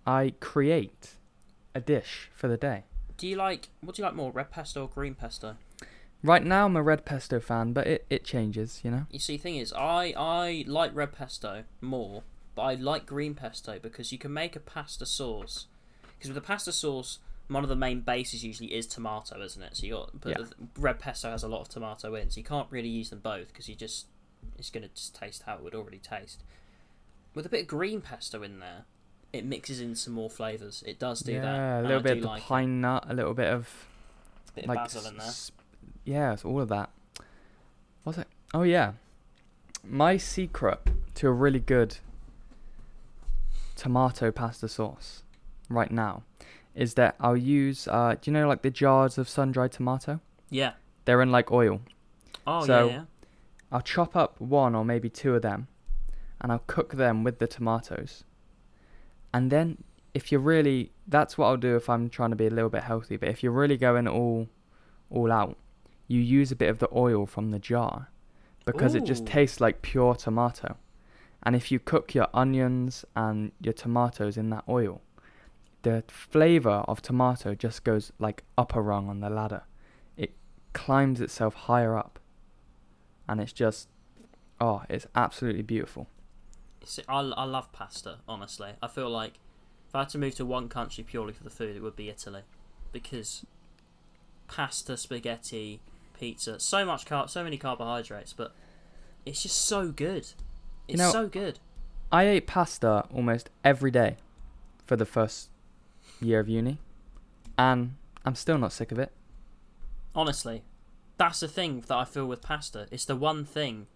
i 0.05 0.33
create 0.39 1.11
a 1.73 1.79
dish 1.81 2.29
for 2.35 2.47
the 2.47 2.57
day 2.57 2.83
Do 3.17 3.27
you 3.27 3.35
like 3.35 3.69
what 3.81 3.95
do 3.95 4.01
you 4.01 4.05
like 4.05 4.15
more, 4.15 4.31
red 4.31 4.51
pesto 4.51 4.83
or 4.83 4.89
green 4.89 5.15
pesto? 5.15 5.55
Right 6.23 6.43
now, 6.43 6.65
I'm 6.65 6.75
a 6.75 6.81
red 6.81 7.05
pesto 7.05 7.39
fan, 7.39 7.71
but 7.71 7.85
it, 7.85 8.05
it 8.09 8.23
changes, 8.23 8.81
you 8.83 8.89
know. 8.89 9.05
You 9.11 9.19
see, 9.19 9.37
thing 9.37 9.57
is, 9.57 9.71
I 9.73 10.13
I 10.17 10.63
like 10.67 10.91
red 10.95 11.13
pesto 11.13 11.65
more, 11.81 12.23
but 12.55 12.63
I 12.63 12.73
like 12.73 13.05
green 13.05 13.35
pesto 13.35 13.77
because 13.79 14.11
you 14.11 14.17
can 14.17 14.33
make 14.33 14.55
a 14.55 14.59
pasta 14.59 15.05
sauce. 15.05 15.67
Because 16.17 16.29
with 16.31 16.35
the 16.35 16.47
pasta 16.47 16.71
sauce, 16.71 17.19
one 17.47 17.63
of 17.63 17.69
the 17.69 17.75
main 17.75 18.01
bases 18.01 18.43
usually 18.43 18.73
is 18.73 18.87
tomato, 18.87 19.39
isn't 19.41 19.61
it? 19.61 19.75
So 19.77 19.85
you 19.85 19.93
got, 19.93 20.19
but 20.19 20.39
Yeah. 20.39 20.45
red 20.77 20.99
pesto 20.99 21.29
has 21.29 21.43
a 21.43 21.47
lot 21.47 21.61
of 21.61 21.69
tomato 21.69 22.15
in, 22.15 22.29
so 22.31 22.37
you 22.39 22.43
can't 22.43 22.67
really 22.71 22.89
use 22.89 23.09
them 23.11 23.19
both 23.19 23.47
because 23.49 23.69
you 23.69 23.75
just 23.75 24.07
it's 24.57 24.69
gonna 24.69 24.87
just 24.89 25.15
taste 25.15 25.43
how 25.43 25.55
it 25.55 25.63
would 25.63 25.75
already 25.75 25.97
taste. 25.99 26.43
With 27.33 27.45
a 27.45 27.49
bit 27.49 27.61
of 27.61 27.67
green 27.67 28.01
pesto 28.01 28.41
in 28.43 28.59
there, 28.59 28.85
it 29.33 29.43
mixes 29.45 29.79
in 29.81 29.95
some 29.95 30.13
more 30.13 30.29
flavors. 30.29 30.83
It 30.87 30.97
does 30.99 31.19
do 31.21 31.33
yeah, 31.33 31.41
that. 31.41 31.79
a 31.81 31.87
little 31.87 32.01
bit 32.03 32.17
of 32.17 32.21
the 32.21 32.27
like 32.27 32.43
it. 32.43 32.45
pine 32.47 32.81
nut, 32.81 33.05
a 33.09 33.13
little 33.13 33.33
bit 33.33 33.47
of 33.47 33.87
bit 34.55 34.63
of 34.65 34.69
like 34.69 34.77
basil 34.79 35.05
in 35.07 35.17
there. 35.17 35.27
s- 35.27 35.51
yeah, 36.05 36.33
it's 36.33 36.45
all 36.45 36.61
of 36.61 36.69
that. 36.69 36.89
What's 38.03 38.17
it? 38.19 38.27
Oh 38.53 38.63
yeah, 38.63 38.93
my 39.83 40.17
secret 40.17 40.79
to 41.15 41.27
a 41.27 41.31
really 41.31 41.59
good 41.59 41.97
tomato 43.75 44.31
pasta 44.31 44.67
sauce 44.69 45.23
right 45.69 45.91
now 45.91 46.23
is 46.75 46.93
that 46.95 47.15
I'll 47.19 47.37
use 47.37 47.87
uh, 47.87 48.15
do 48.21 48.29
you 48.29 48.33
know 48.33 48.47
like 48.47 48.61
the 48.61 48.69
jars 48.69 49.17
of 49.17 49.27
sun 49.29 49.51
dried 49.51 49.71
tomato? 49.71 50.19
Yeah. 50.49 50.73
They're 51.05 51.21
in 51.21 51.31
like 51.31 51.51
oil. 51.51 51.81
Oh 52.45 52.65
So- 52.65 52.87
yeah, 52.87 52.93
yeah. 52.93 53.03
I'll 53.71 53.81
chop 53.81 54.15
up 54.15 54.39
one 54.39 54.75
or 54.75 54.85
maybe 54.85 55.09
two 55.09 55.35
of 55.35 55.41
them 55.41 55.67
and 56.39 56.51
I'll 56.51 56.63
cook 56.67 56.93
them 56.93 57.23
with 57.23 57.39
the 57.39 57.47
tomatoes. 57.47 58.23
And 59.33 59.51
then 59.51 59.83
if 60.13 60.31
you're 60.31 60.39
really 60.41 60.91
that's 61.07 61.37
what 61.37 61.47
I'll 61.47 61.57
do 61.57 61.75
if 61.75 61.89
I'm 61.89 62.09
trying 62.09 62.29
to 62.29 62.35
be 62.35 62.47
a 62.47 62.51
little 62.51 62.69
bit 62.69 62.83
healthy, 62.83 63.17
but 63.17 63.29
if 63.29 63.43
you're 63.43 63.51
really 63.51 63.77
going 63.77 64.07
all 64.07 64.47
all 65.09 65.31
out, 65.31 65.57
you 66.07 66.21
use 66.21 66.51
a 66.51 66.55
bit 66.55 66.69
of 66.69 66.79
the 66.79 66.89
oil 66.95 67.25
from 67.25 67.51
the 67.51 67.59
jar 67.59 68.09
because 68.65 68.95
it 68.95 69.03
just 69.05 69.25
tastes 69.25 69.61
like 69.61 69.81
pure 69.81 70.15
tomato. 70.15 70.77
And 71.43 71.55
if 71.55 71.71
you 71.71 71.79
cook 71.79 72.15
your 72.15 72.27
onions 72.33 73.05
and 73.15 73.51
your 73.61 73.73
tomatoes 73.73 74.37
in 74.37 74.49
that 74.51 74.63
oil, 74.67 75.01
the 75.85 76.03
flavor 76.07 76.83
of 76.87 76.99
tomato 76.99 77.53
just 77.53 77.83
goes 77.83 78.11
like 78.17 78.43
up 78.57 78.75
a 78.75 78.81
rung 78.81 79.07
on 79.07 79.19
the 79.19 79.29
ladder. 79.29 79.61
It 80.17 80.33
climbs 80.73 81.21
itself 81.21 81.53
higher 81.53 81.95
up. 81.95 82.19
And 83.29 83.39
it's 83.39 83.53
just 83.53 83.87
oh, 84.59 84.81
it's 84.89 85.05
absolutely 85.15 85.61
beautiful. 85.61 86.07
See, 86.83 87.03
I, 87.07 87.19
I 87.19 87.43
love 87.43 87.71
pasta, 87.71 88.17
honestly. 88.27 88.71
I 88.81 88.87
feel 88.87 89.09
like 89.09 89.33
if 89.87 89.93
I 89.93 89.99
had 89.99 90.09
to 90.09 90.17
move 90.17 90.33
to 90.35 90.45
one 90.45 90.69
country 90.69 91.03
purely 91.03 91.33
for 91.33 91.43
the 91.43 91.51
food, 91.51 91.75
it 91.75 91.83
would 91.83 91.95
be 91.95 92.09
Italy. 92.09 92.41
Because 92.91 93.45
pasta, 94.47 94.97
spaghetti, 94.97 95.81
pizza, 96.19 96.59
so 96.59 96.83
much 96.83 97.05
car- 97.05 97.27
so 97.27 97.43
many 97.43 97.57
carbohydrates, 97.57 98.33
but 98.33 98.55
it's 99.23 99.43
just 99.43 99.61
so 99.61 99.91
good. 99.91 100.27
It's 100.87 100.97
know- 100.97 101.11
so 101.11 101.27
good. 101.27 101.59
I 102.11 102.23
ate 102.23 102.47
pasta 102.47 103.05
almost 103.13 103.51
every 103.63 103.91
day 103.91 104.17
for 104.85 104.95
the 104.95 105.05
first 105.05 105.49
year 106.21 106.39
of 106.39 106.49
uni, 106.49 106.79
and 107.57 107.95
I'm 108.25 108.35
still 108.35 108.57
not 108.57 108.73
sick 108.73 108.91
of 108.91 108.99
it. 108.99 109.11
Honestly, 110.13 110.63
that's 111.17 111.39
the 111.39 111.47
thing 111.47 111.83
that 111.87 111.95
I 111.95 112.05
feel 112.05 112.25
with 112.25 112.41
pasta. 112.41 112.87
It's 112.91 113.05
the 113.05 113.15
one 113.15 113.45
thing 113.45 113.87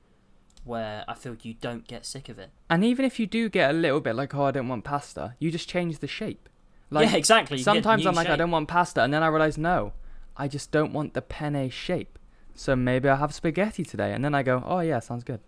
where 0.64 1.04
I 1.08 1.14
feel 1.14 1.36
you 1.42 1.54
don't 1.54 1.88
get 1.88 2.06
sick 2.06 2.30
of 2.30 2.38
it. 2.38 2.50
And 2.70 2.84
even 2.84 3.06
if 3.06 3.20
you 3.20 3.26
do 3.26 3.50
get 3.50 3.72
a 3.72 3.74
little 3.74 4.02
bit 4.02 4.16
like, 4.16 4.36
oh, 4.36 4.46
I 4.46 4.52
don't 4.52 4.68
want 4.68 4.84
pasta, 4.84 5.36
you 5.40 5.52
just 5.52 5.70
change 5.70 6.00
the 6.00 6.08
shape. 6.08 6.50
Like 6.92 7.10
yeah, 7.10 7.18
exactly. 7.18 7.58
you 7.58 7.64
sometimes 7.64 8.06
I'm 8.06 8.16
like, 8.16 8.30
I 8.30 8.36
don't 8.36 8.52
want 8.52 8.68
pasta, 8.68 9.04
and 9.04 9.14
then 9.14 9.24
I 9.24 9.28
realize 9.28 9.58
no, 9.58 9.94
I 10.36 10.48
just 10.48 10.72
don't 10.72 10.92
want 10.92 11.14
the 11.14 11.22
penne 11.22 11.70
shape. 11.70 12.18
So 12.56 12.76
maybe 12.76 13.08
I'll 13.08 13.18
have 13.18 13.34
spaghetti 13.34 13.84
today, 13.84 14.12
and 14.12 14.26
then 14.26 14.34
I 14.34 14.44
go, 14.44 14.64
oh 14.66 14.80
yeah, 14.80 15.00
sounds 15.00 15.24
good. 15.24 15.40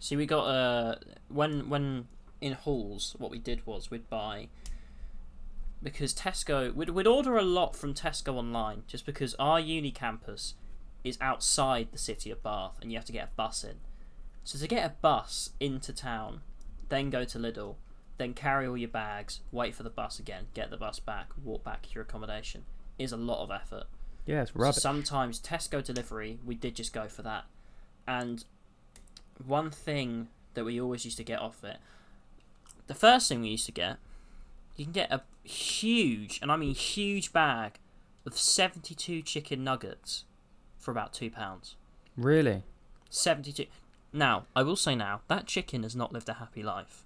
See, 0.00 0.16
we 0.16 0.26
got 0.26 0.44
uh 0.44 0.96
when 1.28 1.68
when 1.68 2.08
in 2.40 2.54
halls, 2.54 3.14
what 3.18 3.30
we 3.30 3.38
did 3.38 3.64
was 3.66 3.90
we'd 3.90 4.08
buy 4.08 4.48
because 5.82 6.14
Tesco 6.14 6.74
we'd 6.74 6.90
we'd 6.90 7.06
order 7.06 7.36
a 7.36 7.42
lot 7.42 7.74
from 7.74 7.94
Tesco 7.94 8.34
online 8.34 8.82
just 8.86 9.06
because 9.06 9.34
our 9.38 9.58
uni 9.58 9.90
campus 9.90 10.54
is 11.02 11.18
outside 11.20 11.88
the 11.92 11.98
city 11.98 12.30
of 12.30 12.42
Bath 12.42 12.76
and 12.80 12.92
you 12.92 12.98
have 12.98 13.06
to 13.06 13.12
get 13.12 13.28
a 13.28 13.36
bus 13.36 13.64
in. 13.64 13.76
So 14.44 14.58
to 14.58 14.68
get 14.68 14.84
a 14.84 14.94
bus 15.00 15.50
into 15.58 15.92
town, 15.92 16.42
then 16.88 17.10
go 17.10 17.24
to 17.24 17.38
Lidl, 17.38 17.76
then 18.18 18.34
carry 18.34 18.66
all 18.66 18.76
your 18.76 18.88
bags, 18.88 19.40
wait 19.50 19.74
for 19.74 19.82
the 19.82 19.90
bus 19.90 20.18
again, 20.18 20.46
get 20.54 20.70
the 20.70 20.76
bus 20.76 20.98
back, 20.98 21.28
walk 21.42 21.64
back 21.64 21.82
to 21.82 21.88
your 21.94 22.02
accommodation 22.02 22.64
is 22.98 23.12
a 23.12 23.16
lot 23.16 23.42
of 23.42 23.50
effort. 23.50 23.84
Yeah, 24.26 24.42
it's 24.42 24.52
So 24.52 24.72
sometimes 24.72 25.40
Tesco 25.40 25.82
delivery, 25.82 26.38
we 26.44 26.54
did 26.54 26.76
just 26.76 26.92
go 26.92 27.08
for 27.08 27.22
that. 27.22 27.44
And 28.06 28.44
one 29.44 29.70
thing 29.70 30.28
that 30.54 30.64
we 30.64 30.80
always 30.80 31.04
used 31.04 31.16
to 31.16 31.24
get 31.24 31.40
off 31.40 31.64
it, 31.64 31.78
the 32.86 32.94
first 32.94 33.28
thing 33.28 33.40
we 33.40 33.48
used 33.48 33.66
to 33.66 33.72
get, 33.72 33.96
you 34.80 34.86
can 34.86 34.92
get 34.94 35.12
a 35.12 35.20
huge, 35.46 36.38
and 36.40 36.50
I 36.50 36.56
mean 36.56 36.74
huge 36.74 37.32
bag 37.34 37.78
of 38.24 38.36
72 38.38 39.20
chicken 39.22 39.62
nuggets 39.62 40.24
for 40.78 40.90
about 40.90 41.12
£2. 41.12 41.74
really? 42.16 42.62
72. 43.10 43.66
Now, 44.12 44.46
I 44.56 44.62
will 44.62 44.76
say 44.76 44.94
now, 44.94 45.20
that 45.28 45.46
chicken 45.46 45.82
has 45.82 45.94
not 45.94 46.12
lived 46.12 46.28
a 46.30 46.34
happy 46.34 46.62
life. 46.62 47.04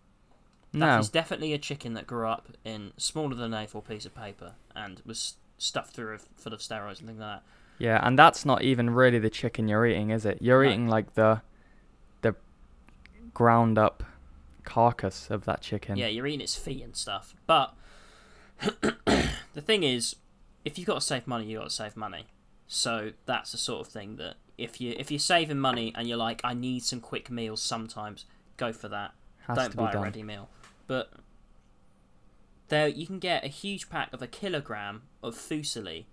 That 0.72 0.78
No. 0.78 0.98
is 0.98 1.08
definitely 1.08 1.52
a 1.52 1.58
chicken 1.58 1.94
that 1.94 2.06
grew 2.06 2.28
up 2.28 2.48
in 2.64 2.92
smaller 2.96 3.34
than 3.34 3.52
A4 3.52 3.82
piece 3.86 4.06
of 4.06 4.14
paper 4.14 4.52
and 4.76 5.02
was 5.04 5.36
stuffed 5.58 5.94
through 5.94 6.14
a 6.14 6.18
full 6.18 6.52
of 6.54 6.60
steroids 6.60 6.98
and 7.00 7.08
things 7.08 7.18
like 7.20 7.40
that. 7.40 7.42
Yeah, 7.78 8.00
and 8.06 8.16
that's 8.18 8.44
not 8.44 8.62
even 8.62 8.90
really 8.90 9.18
the 9.18 9.30
chicken 9.30 9.66
you're 9.66 9.86
eating, 9.86 10.10
is 10.10 10.24
it? 10.24 10.38
You're 10.40 10.62
No. 10.64 10.70
eating 10.70 10.88
like 10.88 11.14
the 11.14 11.42
the 12.22 12.34
ground 13.32 13.78
up 13.78 14.02
carcass 14.64 15.30
of 15.30 15.44
that 15.44 15.60
chicken. 15.60 15.96
Yeah, 15.96 16.08
you're 16.08 16.26
eating 16.26 16.40
its 16.40 16.56
feet 16.56 16.82
and 16.82 16.96
stuff. 16.96 17.34
But 17.46 17.74
the 18.60 19.60
thing 19.60 19.82
is, 19.82 20.16
if 20.64 20.78
you've 20.78 20.86
got 20.86 20.94
to 20.94 21.00
save 21.00 21.26
money, 21.26 21.46
you've 21.46 21.60
got 21.60 21.68
to 21.68 21.74
save 21.74 21.96
money. 21.96 22.26
So 22.66 23.12
that's 23.26 23.52
the 23.52 23.58
sort 23.58 23.86
of 23.86 23.92
thing 23.92 24.16
that 24.16 24.36
if 24.56 24.80
you 24.80 24.94
if 24.98 25.10
you're 25.10 25.18
saving 25.18 25.58
money 25.58 25.92
and 25.96 26.08
you're 26.08 26.16
like, 26.16 26.40
I 26.44 26.54
need 26.54 26.82
some 26.82 27.00
quick 27.00 27.30
meals, 27.30 27.62
sometimes 27.62 28.24
go 28.56 28.72
for 28.72 28.88
that. 28.88 29.12
Has 29.46 29.56
Don't 29.56 29.76
buy 29.76 29.92
a 29.92 30.00
ready 30.00 30.22
meal. 30.22 30.48
But 30.86 31.12
there, 32.68 32.88
you 32.88 33.06
can 33.06 33.18
get 33.18 33.44
a 33.44 33.48
huge 33.48 33.90
pack 33.90 34.12
of 34.12 34.22
a 34.22 34.26
kilogram 34.26 35.02
of 35.22 35.34
fusilli. 35.34 36.06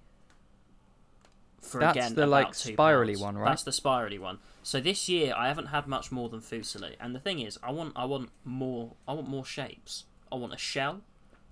For 1.62 1.80
That's 1.80 1.96
again, 1.96 2.16
the, 2.16 2.26
like, 2.26 2.50
£2. 2.54 2.74
spirally 2.74 3.16
one, 3.16 3.38
right? 3.38 3.50
That's 3.50 3.64
the 3.64 3.72
spirally 3.72 4.18
one. 4.18 4.40
So 4.64 4.80
this 4.82 5.08
year 5.08 5.34
I 5.38 5.48
haven't 5.48 5.68
had 5.68 5.86
much 5.88 6.12
more 6.12 6.28
than 6.28 6.40
fusilli, 6.42 6.96
and 7.00 7.14
the 7.16 7.20
thing 7.20 7.40
is, 7.40 7.60
I 7.64 7.72
want 7.72 7.94
I 7.96 8.06
want 8.06 8.30
more 8.44 8.94
I 9.08 9.14
want 9.14 9.28
more 9.30 9.46
shapes. 9.46 10.06
I 10.32 10.36
want 10.36 10.54
a 10.54 10.58
shell. 10.58 11.02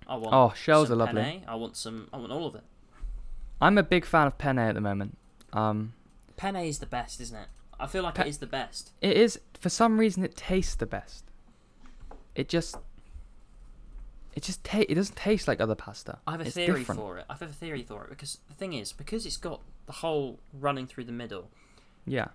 I 0.08 0.16
want 0.16 0.34
Oh, 0.34 0.52
shells 0.56 0.90
are 0.90 0.96
lovely. 0.96 1.22
penne, 1.22 1.44
I 1.46 1.54
want 1.54 1.76
some. 1.76 2.08
I 2.12 2.16
want 2.18 2.32
all 2.32 2.46
of 2.46 2.54
it. 2.56 2.64
I'm 3.60 3.78
a 3.78 3.82
big 3.82 4.04
fan 4.04 4.26
of 4.26 4.36
penne 4.38 4.58
at 4.58 4.74
the 4.74 4.80
moment. 4.80 5.16
Um, 5.52 5.92
Penne 6.36 6.56
is 6.56 6.78
the 6.78 6.86
best, 6.86 7.20
isn't 7.20 7.36
it? 7.36 7.48
I 7.78 7.86
feel 7.86 8.02
like 8.02 8.14
Pe- 8.14 8.22
it 8.24 8.28
is 8.28 8.38
the 8.38 8.46
best. 8.46 8.92
it 9.00 9.16
is 9.16 9.38
for 9.60 9.68
some 9.68 9.98
reason 9.98 10.24
it 10.24 10.34
tastes 10.36 10.74
the 10.74 10.86
best. 10.86 11.24
It 12.34 12.48
just 12.48 12.76
it 14.34 14.42
just 14.42 14.62
ta- 14.64 14.84
it 14.88 14.94
doesn't 14.94 15.16
taste 15.16 15.48
like 15.48 15.60
other 15.60 15.74
pasta. 15.74 16.18
I 16.26 16.32
have 16.32 16.40
a 16.40 16.44
it's 16.44 16.54
theory 16.54 16.80
different. 16.80 17.00
for 17.00 17.18
it. 17.18 17.24
I 17.28 17.34
have 17.34 17.42
a 17.42 17.46
theory 17.52 17.82
for 17.82 18.04
it 18.04 18.10
because 18.10 18.38
the 18.48 18.54
thing 18.54 18.72
is, 18.72 18.92
because 18.92 19.26
it's 19.26 19.36
got 19.36 19.60
the 19.86 19.92
hole 19.92 20.38
running 20.52 20.86
through 20.86 21.04
the 21.04 21.12
middle. 21.12 21.50
Yeah. 22.06 22.28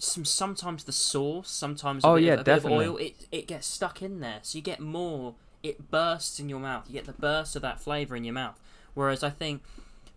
Some 0.00 0.24
sometimes 0.24 0.84
the 0.84 0.92
sauce, 0.92 1.50
sometimes 1.50 2.04
a 2.04 2.06
Oh, 2.06 2.14
bit 2.14 2.24
yeah, 2.24 2.32
of, 2.34 2.40
a 2.40 2.44
bit 2.44 2.56
of 2.58 2.62
definitely. 2.62 2.86
oil, 2.86 2.96
it 2.98 3.26
it 3.32 3.46
gets 3.48 3.66
stuck 3.66 4.00
in 4.00 4.20
there, 4.20 4.38
so 4.42 4.56
you 4.56 4.62
get 4.62 4.80
more. 4.80 5.34
It 5.62 5.90
bursts 5.90 6.38
in 6.38 6.48
your 6.48 6.60
mouth. 6.60 6.84
You 6.86 6.92
get 6.94 7.06
the 7.06 7.12
burst 7.12 7.56
of 7.56 7.62
that 7.62 7.80
flavor 7.80 8.14
in 8.14 8.22
your 8.22 8.34
mouth. 8.34 8.60
Whereas 8.94 9.24
I 9.24 9.30
think, 9.30 9.62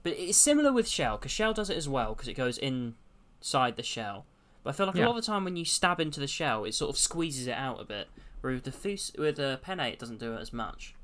but 0.03 0.13
it's 0.13 0.37
similar 0.37 0.71
with 0.71 0.87
shell 0.87 1.17
because 1.17 1.31
shell 1.31 1.53
does 1.53 1.71
it 1.71 1.77
as 1.77 1.89
well 1.89 2.13
because 2.13 2.27
it 2.27 2.35
goes 2.35 2.59
inside 2.59 3.75
the 3.75 3.81
shell. 3.83 4.25
But 4.63 4.69
I 4.69 4.73
feel 4.73 4.85
like 4.85 4.95
a 4.95 4.99
lot 4.99 5.09
of 5.09 5.15
the 5.15 5.21
time 5.23 5.43
when 5.45 5.55
you 5.57 5.65
stab 5.65 5.99
into 5.99 6.19
the 6.19 6.27
shell, 6.27 6.63
it 6.65 6.75
sort 6.75 6.91
of 6.91 6.97
squeezes 6.97 7.47
it 7.47 7.53
out 7.55 7.81
a 7.81 7.83
bit. 7.83 8.07
Whereas 8.41 8.57
with 8.57 8.63
the 8.65 8.71
fus- 8.71 9.11
with 9.17 9.37
penne, 9.61 9.79
it 9.79 9.99
doesn't 9.99 10.19
do 10.19 10.33
it 10.33 10.39
as 10.41 10.51
much. 10.51 10.95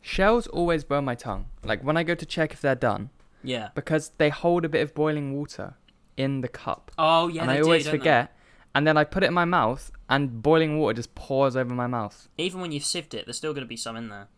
Shells 0.00 0.46
always 0.46 0.82
burn 0.84 1.04
my 1.04 1.14
tongue. 1.14 1.46
Like 1.62 1.82
when 1.84 1.96
I 1.96 2.02
go 2.02 2.14
to 2.14 2.26
check 2.26 2.52
if 2.52 2.60
they're 2.60 2.74
done, 2.74 3.10
Yeah. 3.42 3.68
because 3.74 4.10
they 4.18 4.30
hold 4.30 4.64
a 4.64 4.68
bit 4.68 4.80
of 4.82 4.94
boiling 4.94 5.36
water 5.36 5.74
in 6.16 6.40
the 6.40 6.48
cup, 6.48 6.90
Oh 6.98 7.28
yeah. 7.28 7.42
and 7.42 7.50
they 7.50 7.54
I 7.54 7.58
do, 7.58 7.64
always 7.64 7.84
don't 7.84 7.92
they? 7.92 7.98
forget. 7.98 8.36
And 8.74 8.86
then 8.86 8.96
I 8.96 9.04
put 9.04 9.22
it 9.24 9.26
in 9.26 9.34
my 9.34 9.44
mouth, 9.44 9.90
and 10.08 10.42
boiling 10.42 10.78
water 10.78 10.94
just 10.94 11.14
pours 11.14 11.56
over 11.56 11.74
my 11.74 11.86
mouth. 11.88 12.28
Even 12.38 12.60
when 12.60 12.72
you've 12.72 12.84
sieved 12.84 13.14
it, 13.14 13.26
there's 13.26 13.36
still 13.36 13.52
going 13.52 13.64
to 13.64 13.68
be 13.68 13.76
some 13.76 13.96
in 13.96 14.08
there. 14.08 14.28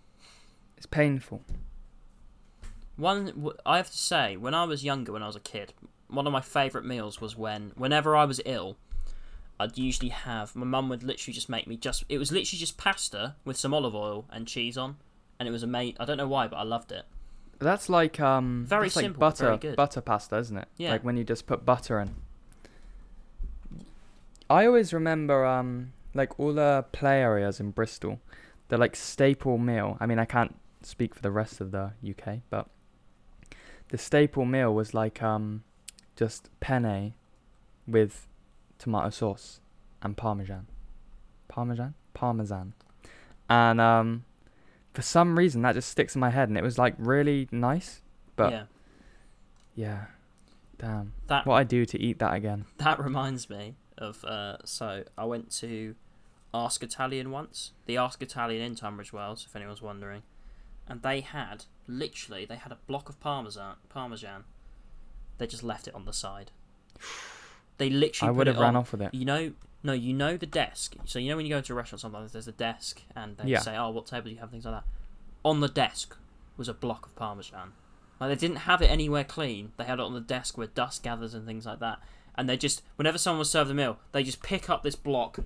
It's 0.76 0.86
painful. 0.86 1.42
One, 2.96 3.26
w- 3.26 3.56
I 3.66 3.76
have 3.76 3.90
to 3.90 3.96
say, 3.98 4.36
when 4.36 4.54
I 4.54 4.64
was 4.64 4.84
younger, 4.84 5.12
when 5.12 5.22
I 5.22 5.26
was 5.26 5.36
a 5.36 5.40
kid, 5.40 5.74
one 6.08 6.26
of 6.26 6.32
my 6.32 6.40
favourite 6.40 6.86
meals 6.86 7.20
was 7.20 7.36
when, 7.36 7.72
whenever 7.76 8.16
I 8.16 8.24
was 8.24 8.40
ill, 8.44 8.76
I'd 9.62 9.78
usually 9.78 10.08
have 10.08 10.56
my 10.56 10.66
mum 10.66 10.88
would 10.88 11.02
literally 11.02 11.32
just 11.32 11.48
make 11.48 11.66
me 11.66 11.76
just. 11.76 12.04
It 12.08 12.18
was 12.18 12.32
literally 12.32 12.58
just 12.58 12.76
pasta 12.76 13.36
with 13.44 13.56
some 13.56 13.72
olive 13.72 13.94
oil 13.94 14.24
and 14.30 14.46
cheese 14.46 14.76
on, 14.76 14.96
and 15.38 15.48
it 15.48 15.52
was 15.52 15.62
amazing. 15.62 15.96
I 16.00 16.04
don't 16.04 16.16
know 16.16 16.28
why, 16.28 16.48
but 16.48 16.56
I 16.56 16.64
loved 16.64 16.90
it. 16.90 17.04
That's 17.58 17.88
like 17.88 18.18
um, 18.18 18.64
Very 18.66 18.86
that's 18.86 18.96
like 18.96 19.04
simple, 19.04 19.20
butter 19.20 19.44
very 19.46 19.58
good. 19.58 19.76
butter 19.76 20.00
pasta, 20.00 20.36
isn't 20.38 20.56
it? 20.56 20.68
Yeah. 20.76 20.90
Like 20.90 21.04
when 21.04 21.16
you 21.16 21.22
just 21.22 21.46
put 21.46 21.64
butter 21.64 22.00
in. 22.00 22.16
I 24.50 24.66
always 24.66 24.92
remember 24.92 25.46
um, 25.46 25.92
like 26.12 26.38
all 26.40 26.52
the 26.52 26.84
play 26.90 27.22
areas 27.22 27.60
in 27.60 27.70
Bristol, 27.70 28.20
the 28.68 28.76
like 28.76 28.96
staple 28.96 29.58
meal. 29.58 29.96
I 30.00 30.06
mean, 30.06 30.18
I 30.18 30.24
can't 30.24 30.56
speak 30.82 31.14
for 31.14 31.22
the 31.22 31.30
rest 31.30 31.60
of 31.60 31.70
the 31.70 31.92
UK, 32.06 32.40
but 32.50 32.68
the 33.90 33.98
staple 33.98 34.44
meal 34.44 34.74
was 34.74 34.92
like 34.92 35.22
um, 35.22 35.62
just 36.16 36.50
penne 36.58 37.14
with 37.86 38.26
tomato 38.82 39.10
sauce 39.10 39.60
and 40.02 40.16
parmesan, 40.16 40.66
parmesan, 41.46 41.94
parmesan, 42.14 42.74
and 43.48 43.80
um, 43.80 44.24
for 44.92 45.02
some 45.02 45.38
reason 45.38 45.62
that 45.62 45.74
just 45.74 45.88
sticks 45.88 46.16
in 46.16 46.20
my 46.20 46.30
head, 46.30 46.48
and 46.48 46.58
it 46.58 46.62
was 46.62 46.78
like 46.78 46.94
really 46.98 47.48
nice. 47.52 48.02
But 48.34 48.50
yeah, 48.50 48.64
yeah, 49.76 50.04
damn, 50.78 51.12
that 51.28 51.46
what 51.46 51.54
I 51.54 51.64
do 51.64 51.84
to 51.86 52.00
eat 52.00 52.18
that 52.18 52.34
again. 52.34 52.64
that 52.78 52.98
reminds 52.98 53.48
me 53.48 53.76
of. 53.96 54.24
Uh, 54.24 54.56
so 54.64 55.04
I 55.16 55.24
went 55.26 55.52
to 55.58 55.94
Ask 56.52 56.82
Italian 56.82 57.30
once, 57.30 57.70
the 57.86 57.96
Ask 57.96 58.20
Italian 58.20 58.62
in 58.62 58.74
Tunbridge 58.74 59.12
Wells, 59.12 59.46
if 59.48 59.54
anyone's 59.54 59.82
wondering, 59.82 60.22
and 60.88 61.02
they 61.02 61.20
had 61.20 61.66
literally 61.86 62.44
they 62.44 62.56
had 62.56 62.72
a 62.72 62.78
block 62.88 63.08
of 63.08 63.20
parmesan. 63.20 63.76
Parmesan. 63.88 64.42
They 65.38 65.46
just 65.46 65.62
left 65.62 65.86
it 65.86 65.94
on 65.94 66.04
the 66.04 66.12
side. 66.12 66.50
They 67.82 67.90
literally. 67.90 68.28
I 68.28 68.30
would 68.30 68.46
have 68.46 68.56
ran 68.58 68.70
on- 68.70 68.76
off 68.76 68.92
with 68.92 69.02
it. 69.02 69.12
You 69.12 69.24
know, 69.24 69.52
no, 69.82 69.92
you 69.92 70.12
know 70.12 70.36
the 70.36 70.46
desk. 70.46 70.94
So 71.04 71.18
you 71.18 71.28
know 71.28 71.36
when 71.36 71.44
you 71.46 71.50
go 71.50 71.58
into 71.58 71.72
a 71.72 71.76
restaurant, 71.76 72.00
sometimes 72.00 72.30
there's 72.32 72.46
a 72.46 72.52
desk, 72.52 73.02
and 73.16 73.36
they 73.36 73.48
Yeah. 73.48 73.58
say, 73.58 73.76
"Oh, 73.76 73.90
what 73.90 74.06
table 74.06 74.26
do 74.26 74.30
you 74.30 74.38
have?" 74.38 74.50
Things 74.50 74.64
like 74.64 74.74
that. 74.74 74.84
On 75.44 75.58
the 75.60 75.68
desk 75.68 76.16
was 76.56 76.68
a 76.68 76.74
block 76.74 77.06
of 77.06 77.16
parmesan. 77.16 77.72
Like 78.20 78.28
they 78.30 78.36
didn't 78.36 78.58
have 78.70 78.80
it 78.82 78.86
anywhere 78.86 79.24
clean. 79.24 79.72
They 79.78 79.84
had 79.84 79.98
it 79.98 80.02
on 80.02 80.14
the 80.14 80.20
desk 80.20 80.56
where 80.56 80.68
dust 80.68 81.02
gathers 81.02 81.34
and 81.34 81.44
things 81.44 81.66
like 81.66 81.80
that. 81.80 81.98
And 82.36 82.48
they 82.48 82.56
just, 82.56 82.82
whenever 82.94 83.18
someone 83.18 83.40
was 83.40 83.50
served 83.50 83.70
a 83.70 83.74
meal, 83.74 83.98
they 84.12 84.22
just 84.22 84.42
pick 84.42 84.70
up 84.70 84.84
this 84.84 84.94
block, 84.94 85.40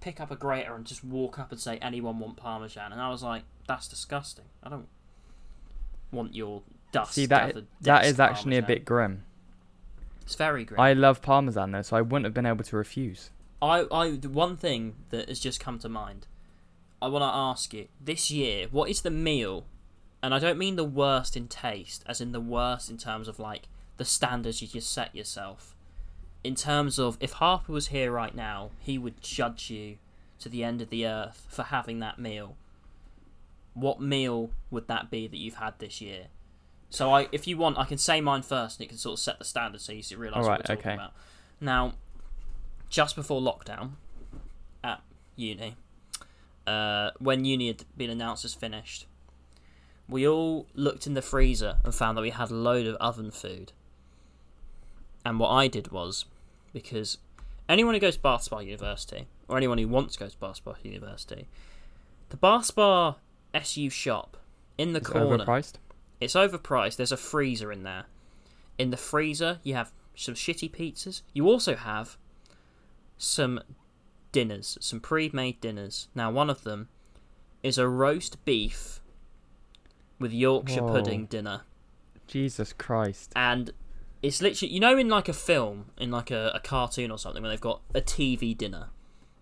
pick 0.00 0.18
up 0.20 0.30
a 0.30 0.36
grater, 0.36 0.74
and 0.74 0.86
just 0.86 1.04
walk 1.04 1.38
up 1.38 1.52
and 1.52 1.60
say, 1.60 1.76
"Anyone 1.78 2.18
want 2.18 2.36
parmesan?" 2.36 2.90
And 2.92 3.00
I 3.02 3.10
was 3.10 3.22
like, 3.22 3.42
"That's 3.68 3.86
disgusting. 3.86 4.46
I 4.62 4.70
don't 4.70 4.88
want 6.10 6.34
your 6.34 6.62
dust." 6.92 7.12
See 7.12 7.26
that 7.26 7.54
that 7.82 8.06
is 8.06 8.18
actually 8.18 8.56
a 8.56 8.62
bit 8.62 8.84
grim. 8.86 9.24
It's 10.22 10.34
very 10.34 10.64
grim. 10.64 10.80
I 10.80 10.92
love 10.92 11.22
parmesan 11.22 11.72
though, 11.72 11.82
so 11.82 11.96
I 11.96 12.00
wouldn't 12.00 12.24
have 12.24 12.34
been 12.34 12.46
able 12.46 12.64
to 12.64 12.76
refuse. 12.76 13.30
I, 13.60 13.86
I, 13.92 14.10
the 14.16 14.28
one 14.28 14.56
thing 14.56 14.94
that 15.10 15.28
has 15.28 15.38
just 15.38 15.60
come 15.60 15.78
to 15.80 15.88
mind, 15.88 16.26
I 17.00 17.08
want 17.08 17.22
to 17.22 17.36
ask 17.36 17.72
you 17.72 17.88
this 18.00 18.30
year, 18.30 18.66
what 18.70 18.90
is 18.90 19.02
the 19.02 19.10
meal, 19.10 19.66
and 20.22 20.34
I 20.34 20.38
don't 20.38 20.58
mean 20.58 20.76
the 20.76 20.84
worst 20.84 21.36
in 21.36 21.48
taste, 21.48 22.02
as 22.06 22.20
in 22.20 22.32
the 22.32 22.40
worst 22.40 22.90
in 22.90 22.98
terms 22.98 23.28
of 23.28 23.38
like 23.38 23.68
the 23.98 24.04
standards 24.04 24.62
you 24.62 24.68
just 24.68 24.90
set 24.90 25.14
yourself. 25.14 25.76
In 26.42 26.54
terms 26.56 26.98
of 26.98 27.16
if 27.20 27.34
Harper 27.34 27.72
was 27.72 27.88
here 27.88 28.10
right 28.10 28.34
now, 28.34 28.70
he 28.80 28.98
would 28.98 29.22
judge 29.22 29.70
you 29.70 29.98
to 30.40 30.48
the 30.48 30.64
end 30.64 30.82
of 30.82 30.90
the 30.90 31.06
earth 31.06 31.46
for 31.48 31.62
having 31.64 32.00
that 32.00 32.18
meal. 32.18 32.56
What 33.74 34.00
meal 34.00 34.50
would 34.70 34.88
that 34.88 35.10
be 35.10 35.28
that 35.28 35.36
you've 35.36 35.54
had 35.54 35.78
this 35.78 36.00
year? 36.00 36.26
So 36.92 37.10
I, 37.10 37.26
if 37.32 37.46
you 37.46 37.56
want, 37.56 37.78
I 37.78 37.86
can 37.86 37.96
say 37.96 38.20
mine 38.20 38.42
first, 38.42 38.78
and 38.78 38.84
it 38.84 38.90
can 38.90 38.98
sort 38.98 39.14
of 39.14 39.18
set 39.18 39.38
the 39.38 39.46
standard 39.46 39.80
so 39.80 39.92
you 39.92 40.02
realise 40.18 40.36
what 40.36 40.44
Alright, 40.44 40.68
we're 40.68 40.76
talking 40.76 40.90
okay. 40.90 40.94
about. 40.94 41.14
Now, 41.58 41.94
just 42.90 43.16
before 43.16 43.40
lockdown 43.40 43.92
at 44.84 45.00
uni, 45.34 45.76
uh, 46.66 47.12
when 47.18 47.46
uni 47.46 47.68
had 47.68 47.84
been 47.96 48.10
announced 48.10 48.44
as 48.44 48.52
finished, 48.52 49.06
we 50.06 50.28
all 50.28 50.66
looked 50.74 51.06
in 51.06 51.14
the 51.14 51.22
freezer 51.22 51.78
and 51.82 51.94
found 51.94 52.18
that 52.18 52.22
we 52.22 52.28
had 52.28 52.50
a 52.50 52.54
load 52.54 52.86
of 52.86 52.96
oven 52.96 53.30
food. 53.30 53.72
And 55.24 55.40
what 55.40 55.48
I 55.48 55.68
did 55.68 55.92
was, 55.92 56.26
because 56.74 57.16
anyone 57.70 57.94
who 57.94 58.00
goes 58.00 58.16
to 58.16 58.20
Bath 58.22 58.42
Spa 58.42 58.58
University, 58.58 59.28
or 59.48 59.56
anyone 59.56 59.78
who 59.78 59.88
wants 59.88 60.16
to 60.16 60.20
go 60.20 60.28
to 60.28 60.36
Bath 60.36 60.56
Spa 60.56 60.74
University, 60.82 61.48
the 62.28 62.36
Bath 62.36 62.66
Spa 62.66 63.16
SU 63.54 63.88
shop 63.88 64.36
in 64.76 64.92
the 64.92 64.98
It's 64.98 65.08
corner 65.08 65.38
overpriced. 65.38 65.76
It's 66.22 66.34
overpriced. 66.34 66.96
There's 66.96 67.12
a 67.12 67.16
freezer 67.16 67.70
in 67.72 67.82
there. 67.82 68.04
In 68.78 68.90
the 68.90 68.96
freezer, 68.96 69.58
you 69.62 69.74
have 69.74 69.92
some 70.14 70.34
shitty 70.34 70.70
pizzas. 70.70 71.22
You 71.32 71.46
also 71.48 71.74
have 71.76 72.16
some 73.18 73.60
dinners, 74.32 74.78
some 74.80 75.00
pre-made 75.00 75.60
dinners. 75.60 76.08
Now, 76.14 76.30
one 76.30 76.50
of 76.50 76.64
them 76.64 76.88
is 77.62 77.78
a 77.78 77.88
roast 77.88 78.44
beef 78.44 79.00
with 80.18 80.32
Yorkshire 80.32 80.82
Whoa. 80.82 80.92
pudding 80.92 81.26
dinner, 81.26 81.62
Jesus 82.26 82.72
Christ. 82.72 83.32
and 83.36 83.72
it's 84.22 84.40
literally 84.40 84.72
you 84.72 84.78
know 84.80 84.96
in 84.96 85.08
like 85.08 85.28
a 85.28 85.32
film, 85.32 85.86
in 85.98 86.10
like 86.10 86.30
a, 86.30 86.52
a 86.54 86.60
cartoon 86.60 87.10
or 87.10 87.18
something, 87.18 87.42
where 87.42 87.50
they've 87.50 87.60
got 87.60 87.82
a 87.94 88.00
TV 88.00 88.56
dinner, 88.56 88.88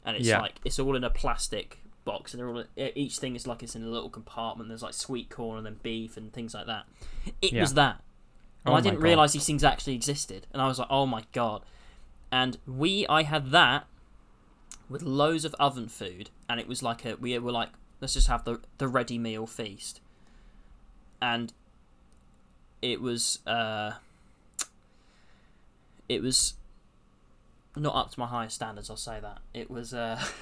and 0.04 0.16
it's 0.16 0.26
Yeah. 0.26 0.40
like 0.40 0.54
it's 0.64 0.78
all 0.78 0.96
in 0.96 1.04
a 1.04 1.10
plastic 1.10 1.79
box, 2.04 2.32
and 2.32 2.40
they're 2.40 2.48
all 2.48 2.64
each 2.76 3.18
thing 3.18 3.36
is 3.36 3.46
like 3.46 3.62
it's 3.62 3.74
in 3.76 3.82
a 3.82 3.88
little 3.88 4.10
compartment. 4.10 4.68
There's 4.68 4.82
like 4.82 4.94
sweet 4.94 5.30
corn 5.30 5.58
and 5.58 5.66
then 5.66 5.80
beef 5.82 6.16
and 6.16 6.32
things 6.32 6.54
like 6.54 6.66
that. 6.66 6.84
It 7.42 7.52
Yeah. 7.52 7.62
was 7.62 7.74
that. 7.74 8.02
And 8.64 8.74
Oh 8.74 8.76
I 8.76 8.80
didn't 8.80 9.00
realize 9.00 9.32
these 9.32 9.46
things 9.46 9.64
actually 9.64 9.94
existed, 9.94 10.46
and 10.52 10.60
I 10.60 10.66
was 10.66 10.78
like, 10.78 10.88
"Oh 10.90 11.06
my 11.06 11.24
god!" 11.32 11.62
And 12.30 12.58
we, 12.66 13.06
I 13.08 13.22
had 13.22 13.50
that 13.52 13.86
with 14.88 15.02
loads 15.02 15.44
of 15.44 15.54
oven 15.54 15.88
food, 15.88 16.30
and 16.48 16.60
it 16.60 16.68
was 16.68 16.82
like 16.82 17.04
a 17.04 17.16
we 17.16 17.38
were 17.38 17.52
like, 17.52 17.70
let's 18.00 18.14
just 18.14 18.26
have 18.28 18.44
the 18.44 18.60
the 18.78 18.86
ready 18.88 19.18
meal 19.18 19.46
feast, 19.46 20.00
and 21.22 21.52
it 22.82 23.00
was 23.00 23.38
uh, 23.46 23.92
it 26.08 26.22
was 26.22 26.54
not 27.76 27.94
up 27.94 28.10
to 28.10 28.20
my 28.20 28.26
highest 28.26 28.56
standards. 28.56 28.90
I'll 28.90 28.96
say 28.96 29.20
that 29.20 29.38
it 29.54 29.70
was. 29.70 29.94
Uh, 29.94 30.22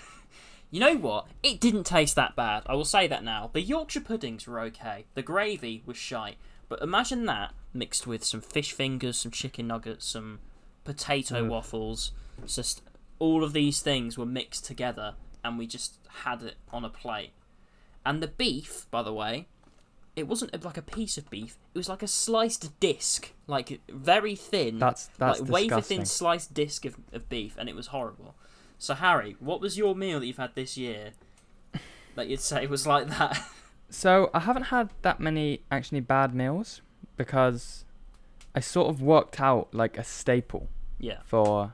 you 0.70 0.80
know 0.80 0.96
what? 0.96 1.26
It 1.42 1.60
didn't 1.60 1.84
taste 1.84 2.14
that 2.16 2.36
bad. 2.36 2.62
I 2.66 2.74
will 2.74 2.84
say 2.84 3.06
that 3.06 3.24
now. 3.24 3.50
The 3.52 3.62
Yorkshire 3.62 4.00
puddings 4.00 4.46
were 4.46 4.60
okay. 4.60 5.06
The 5.14 5.22
gravy 5.22 5.82
was 5.86 5.96
shite. 5.96 6.36
But 6.68 6.82
imagine 6.82 7.24
that 7.26 7.54
mixed 7.72 8.06
with 8.06 8.24
some 8.24 8.40
fish 8.40 8.72
fingers, 8.72 9.18
some 9.18 9.32
chicken 9.32 9.66
nuggets, 9.66 10.06
some 10.06 10.40
potato 10.84 11.44
Ugh. 11.44 11.48
waffles. 11.48 12.12
It's 12.42 12.56
Just 12.56 12.82
all 13.18 13.42
of 13.42 13.52
these 13.52 13.80
things 13.80 14.18
were 14.18 14.26
mixed 14.26 14.66
together, 14.66 15.14
and 15.42 15.58
we 15.58 15.66
just 15.66 15.98
had 16.24 16.42
it 16.42 16.56
on 16.72 16.84
a 16.84 16.90
plate. 16.90 17.32
And 18.04 18.22
the 18.22 18.28
beef, 18.28 18.86
by 18.90 19.02
the 19.02 19.12
way, 19.12 19.48
it 20.16 20.26
wasn't 20.28 20.64
like 20.64 20.76
a 20.76 20.82
piece 20.82 21.16
of 21.16 21.30
beef. 21.30 21.56
It 21.74 21.78
was 21.78 21.88
like 21.88 22.02
a 22.02 22.08
sliced 22.08 22.78
disc, 22.80 23.32
like 23.46 23.80
very 23.88 24.34
thin, 24.34 24.78
That's 24.78 25.06
that's 25.18 25.40
like 25.40 25.50
wafer 25.50 25.80
thin 25.80 26.04
sliced 26.04 26.52
disc 26.54 26.84
of, 26.84 26.96
of 27.12 27.28
beef, 27.28 27.54
and 27.58 27.68
it 27.68 27.74
was 27.74 27.88
horrible. 27.88 28.34
So 28.78 28.94
Harry, 28.94 29.36
what 29.40 29.60
was 29.60 29.76
your 29.76 29.94
meal 29.94 30.20
that 30.20 30.26
you've 30.26 30.36
had 30.36 30.54
this 30.54 30.76
year 30.76 31.10
that 32.14 32.28
you'd 32.28 32.40
say 32.40 32.66
was 32.66 32.86
like 32.86 33.08
that? 33.08 33.40
So 33.90 34.30
I 34.34 34.40
haven't 34.40 34.64
had 34.64 34.90
that 35.02 35.18
many 35.18 35.62
actually 35.70 36.00
bad 36.00 36.34
meals 36.34 36.82
because 37.16 37.84
I 38.54 38.60
sort 38.60 38.88
of 38.88 39.00
worked 39.00 39.40
out 39.40 39.72
like 39.72 39.96
a 39.96 40.04
staple 40.04 40.68
yeah, 40.98 41.18
for 41.24 41.72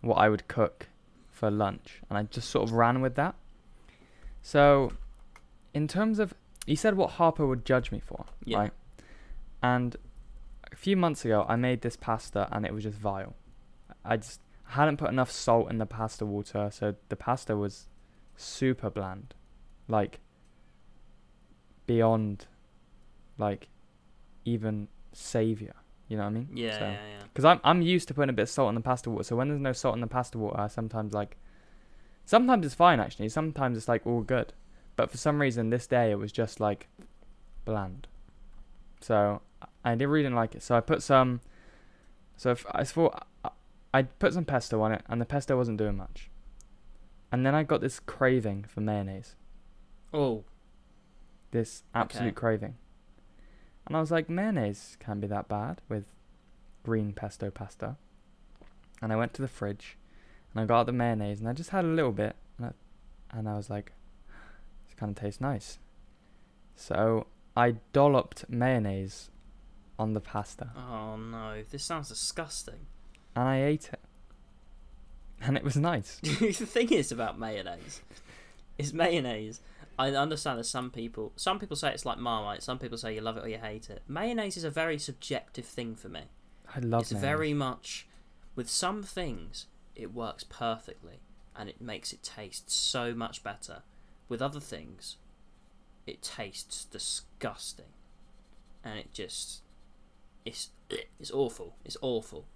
what 0.00 0.14
I 0.16 0.28
would 0.28 0.48
cook 0.48 0.88
for 1.30 1.50
lunch, 1.50 2.00
and 2.08 2.16
I 2.16 2.22
just 2.22 2.48
sort 2.48 2.68
of 2.68 2.72
ran 2.72 3.00
with 3.02 3.14
that. 3.16 3.34
So, 4.42 4.92
in 5.72 5.86
terms 5.88 6.18
of 6.18 6.32
he 6.66 6.76
said 6.76 6.96
what 6.96 7.10
Harper 7.12 7.46
would 7.46 7.64
judge 7.64 7.90
me 7.92 8.00
for, 8.00 8.24
Yeah. 8.44 8.58
right? 8.58 8.72
And 9.62 9.96
a 10.72 10.76
few 10.76 10.96
months 10.96 11.24
ago, 11.24 11.44
I 11.48 11.56
made 11.56 11.82
this 11.82 11.96
pasta 11.96 12.48
and 12.52 12.64
it 12.64 12.72
was 12.72 12.84
just 12.84 12.96
vile. 12.96 13.34
I 14.04 14.16
just 14.16 14.40
hadn't 14.68 14.96
put 14.96 15.10
enough 15.10 15.30
salt 15.30 15.70
in 15.70 15.78
the 15.78 15.86
pasta 15.86 16.24
water, 16.26 16.70
so 16.72 16.94
the 17.08 17.16
pasta 17.16 17.56
was 17.56 17.86
super 18.36 18.90
bland, 18.90 19.34
like 19.88 20.20
beyond, 21.86 22.46
like 23.38 23.68
even 24.44 24.88
savior. 25.12 25.74
You 26.08 26.16
know 26.18 26.24
what 26.24 26.30
I 26.30 26.32
mean? 26.32 26.48
Yeah, 26.54 26.78
So- 26.78 26.84
yeah, 26.84 26.92
yeah. 26.92 27.24
Because 27.32 27.44
I'm 27.44 27.60
I'm 27.64 27.82
used 27.82 28.06
to 28.08 28.14
putting 28.14 28.30
a 28.30 28.32
bit 28.34 28.42
of 28.42 28.48
salt 28.48 28.68
in 28.68 28.74
the 28.76 28.80
pasta 28.80 29.10
water. 29.10 29.24
So 29.24 29.34
when 29.36 29.48
there's 29.48 29.60
no 29.60 29.72
salt 29.72 29.94
in 29.96 30.00
the 30.00 30.06
pasta 30.06 30.38
water, 30.38 30.60
I 30.60 30.68
sometimes 30.68 31.12
like. 31.12 31.36
Sometimes 32.26 32.64
it's 32.64 32.74
fine 32.74 33.00
actually. 33.00 33.28
Sometimes 33.28 33.76
it's 33.76 33.88
like 33.88 34.06
all 34.06 34.22
good, 34.22 34.54
but 34.96 35.10
for 35.10 35.18
some 35.18 35.40
reason 35.40 35.68
this 35.70 35.86
day 35.86 36.10
it 36.10 36.14
was 36.14 36.32
just 36.32 36.58
like, 36.58 36.88
bland. 37.66 38.06
So 39.00 39.42
I 39.84 39.90
didn't 39.94 40.08
really 40.10 40.22
didn't 40.22 40.36
like 40.36 40.54
it. 40.54 40.62
So 40.62 40.74
I 40.76 40.80
put 40.80 41.02
some. 41.02 41.40
So 42.36 42.52
if 42.52 42.64
I 42.70 42.84
thought 42.84 43.26
I- 43.94 44.02
put 44.02 44.34
some 44.34 44.44
pesto 44.44 44.80
on 44.82 44.92
it, 44.92 45.02
and 45.08 45.20
the 45.20 45.24
pesto 45.26 45.56
wasn't 45.56 45.78
doing 45.78 45.96
much. 45.96 46.30
And 47.32 47.46
then 47.46 47.54
I 47.54 47.62
got 47.62 47.80
this 47.80 47.98
craving 48.00 48.64
for 48.64 48.80
mayonnaise. 48.80 49.36
Oh, 50.12 50.44
This 51.50 51.84
absolute 51.94 52.28
Okay. 52.28 52.34
craving. 52.34 52.76
And 53.86 53.96
I 53.96 54.00
was 54.00 54.10
like, 54.10 54.28
mayonnaise 54.28 54.96
can't 54.98 55.20
be 55.20 55.28
that 55.28 55.46
bad 55.46 55.80
with 55.88 56.04
green 56.82 57.12
pesto 57.12 57.50
pasta. 57.50 57.96
And 59.00 59.12
I 59.12 59.16
went 59.16 59.34
to 59.34 59.42
the 59.42 59.46
fridge 59.48 59.96
and 60.52 60.60
I 60.60 60.66
got 60.66 60.80
out 60.80 60.86
the 60.86 60.92
mayonnaise 60.92 61.38
and 61.38 61.48
I 61.48 61.52
just 61.52 61.70
had 61.70 61.84
a 61.84 61.88
little 61.88 62.10
bit 62.12 62.34
and 62.58 62.66
I, 62.66 63.38
and 63.38 63.48
I 63.48 63.54
was 63.56 63.70
like, 63.70 63.92
this 64.86 64.94
kind 64.96 65.10
of 65.10 65.16
tastes 65.22 65.40
nice. 65.40 65.78
So 66.74 67.28
I 67.56 67.76
dolloped 67.92 68.48
mayonnaise 68.48 69.30
on 69.96 70.12
the 70.14 70.20
pasta 70.20 70.70
oh 70.76 71.16
no! 71.16 71.62
This 71.70 71.84
sounds 71.84 72.08
disgusting. 72.08 72.86
And 73.34 73.48
I 73.48 73.62
ate 73.62 73.90
it. 73.92 74.00
And 75.40 75.56
it 75.56 75.64
was 75.64 75.76
nice. 75.76 76.18
the 76.22 76.52
thing 76.52 76.90
is 76.92 77.12
about 77.12 77.38
mayonnaise, 77.38 78.00
is 78.78 78.94
mayonnaise. 78.94 79.60
I 79.98 80.10
understand 80.10 80.58
that 80.58 80.64
some 80.64 80.90
people, 80.90 81.32
some 81.36 81.58
people 81.58 81.76
say 81.76 81.92
it's 81.92 82.06
like 82.06 82.18
Marmite. 82.18 82.62
Some 82.62 82.78
people 82.78 82.98
say 82.98 83.14
you 83.14 83.20
love 83.20 83.36
it 83.36 83.44
or 83.44 83.48
you 83.48 83.58
hate 83.58 83.90
it. 83.90 84.02
Mayonnaise 84.08 84.56
is 84.56 84.64
a 84.64 84.70
very 84.70 84.98
subjective 84.98 85.66
thing 85.66 85.94
for 85.94 86.08
me. 86.08 86.22
I 86.74 86.80
love 86.80 87.02
it. 87.02 87.02
it's 87.02 87.12
mayonnaise. 87.12 87.28
very 87.28 87.54
much, 87.54 88.06
with 88.56 88.68
some 88.68 89.02
things, 89.02 89.66
it 89.94 90.12
works 90.12 90.44
perfectly 90.44 91.20
and 91.56 91.68
it 91.68 91.80
makes 91.80 92.12
it 92.12 92.22
taste 92.22 92.70
so 92.70 93.14
much 93.14 93.42
better. 93.42 93.82
With 94.28 94.42
other 94.42 94.60
things, 94.60 95.16
it 96.06 96.22
tastes 96.22 96.84
disgusting, 96.84 97.92
and 98.82 98.98
it 98.98 99.12
just, 99.12 99.62
it's 100.44 100.70
it's 100.90 101.30
awful. 101.30 101.76
It's 101.84 101.96
awful. 102.00 102.46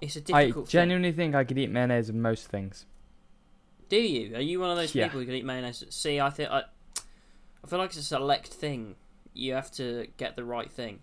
It's 0.00 0.16
a 0.16 0.20
I 0.34 0.42
difficult. 0.44 0.66
thing. 0.66 0.72
genuinely 0.72 1.12
think 1.12 1.34
I 1.34 1.44
could 1.44 1.58
eat 1.58 1.70
mayonnaise 1.70 2.08
with 2.08 2.16
most 2.16 2.48
things. 2.48 2.84
Do 3.88 3.96
you? 3.96 4.34
Are 4.36 4.40
you 4.40 4.60
one 4.60 4.70
of 4.70 4.76
those 4.76 4.94
Yeah. 4.94 5.04
people 5.06 5.20
who 5.20 5.26
can 5.26 5.34
eat 5.34 5.44
mayonnaise? 5.44 5.84
See, 5.90 6.20
I 6.20 6.30
think 6.30 6.50
I, 6.50 6.64
I 7.64 7.66
feel 7.66 7.78
like 7.78 7.90
it's 7.90 7.98
a 7.98 8.02
select 8.02 8.48
thing. 8.48 8.96
You 9.32 9.54
have 9.54 9.70
to 9.72 10.08
get 10.16 10.36
the 10.36 10.44
right 10.44 10.70
thing. 10.70 11.00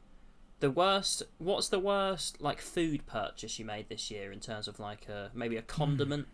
The 0.59 0.69
worst. 0.71 1.23
What's 1.39 1.69
the 1.69 1.79
worst 1.79 2.41
like 2.41 2.59
food 2.61 3.05
purchase 3.05 3.57
you 3.59 3.65
made 3.65 3.89
this 3.89 4.09
year 4.11 4.31
in 4.31 4.39
terms 4.39 4.67
of 4.67 4.79
like 4.79 5.07
a 5.09 5.31
maybe 5.33 5.55
a 5.57 5.61
Hmm. 5.61 5.67
condiment, 5.67 6.27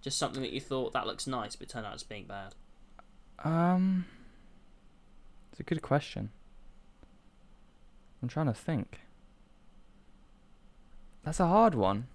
just 0.00 0.18
something 0.18 0.42
that 0.42 0.52
you 0.52 0.60
thought 0.60 0.92
that 0.94 1.06
looks 1.06 1.26
nice 1.26 1.56
but 1.56 1.68
turned 1.68 1.86
out 1.86 1.94
as 1.94 2.02
being 2.02 2.26
bad. 2.26 2.54
Um, 3.44 4.06
it's 5.50 5.60
a 5.60 5.64
good 5.64 5.82
question. 5.82 6.30
I'm 8.22 8.28
trying 8.28 8.46
to 8.46 8.54
think. 8.54 9.00
That's 11.26 11.40
a 11.40 11.46
hard 11.48 11.74
one. 11.74 12.06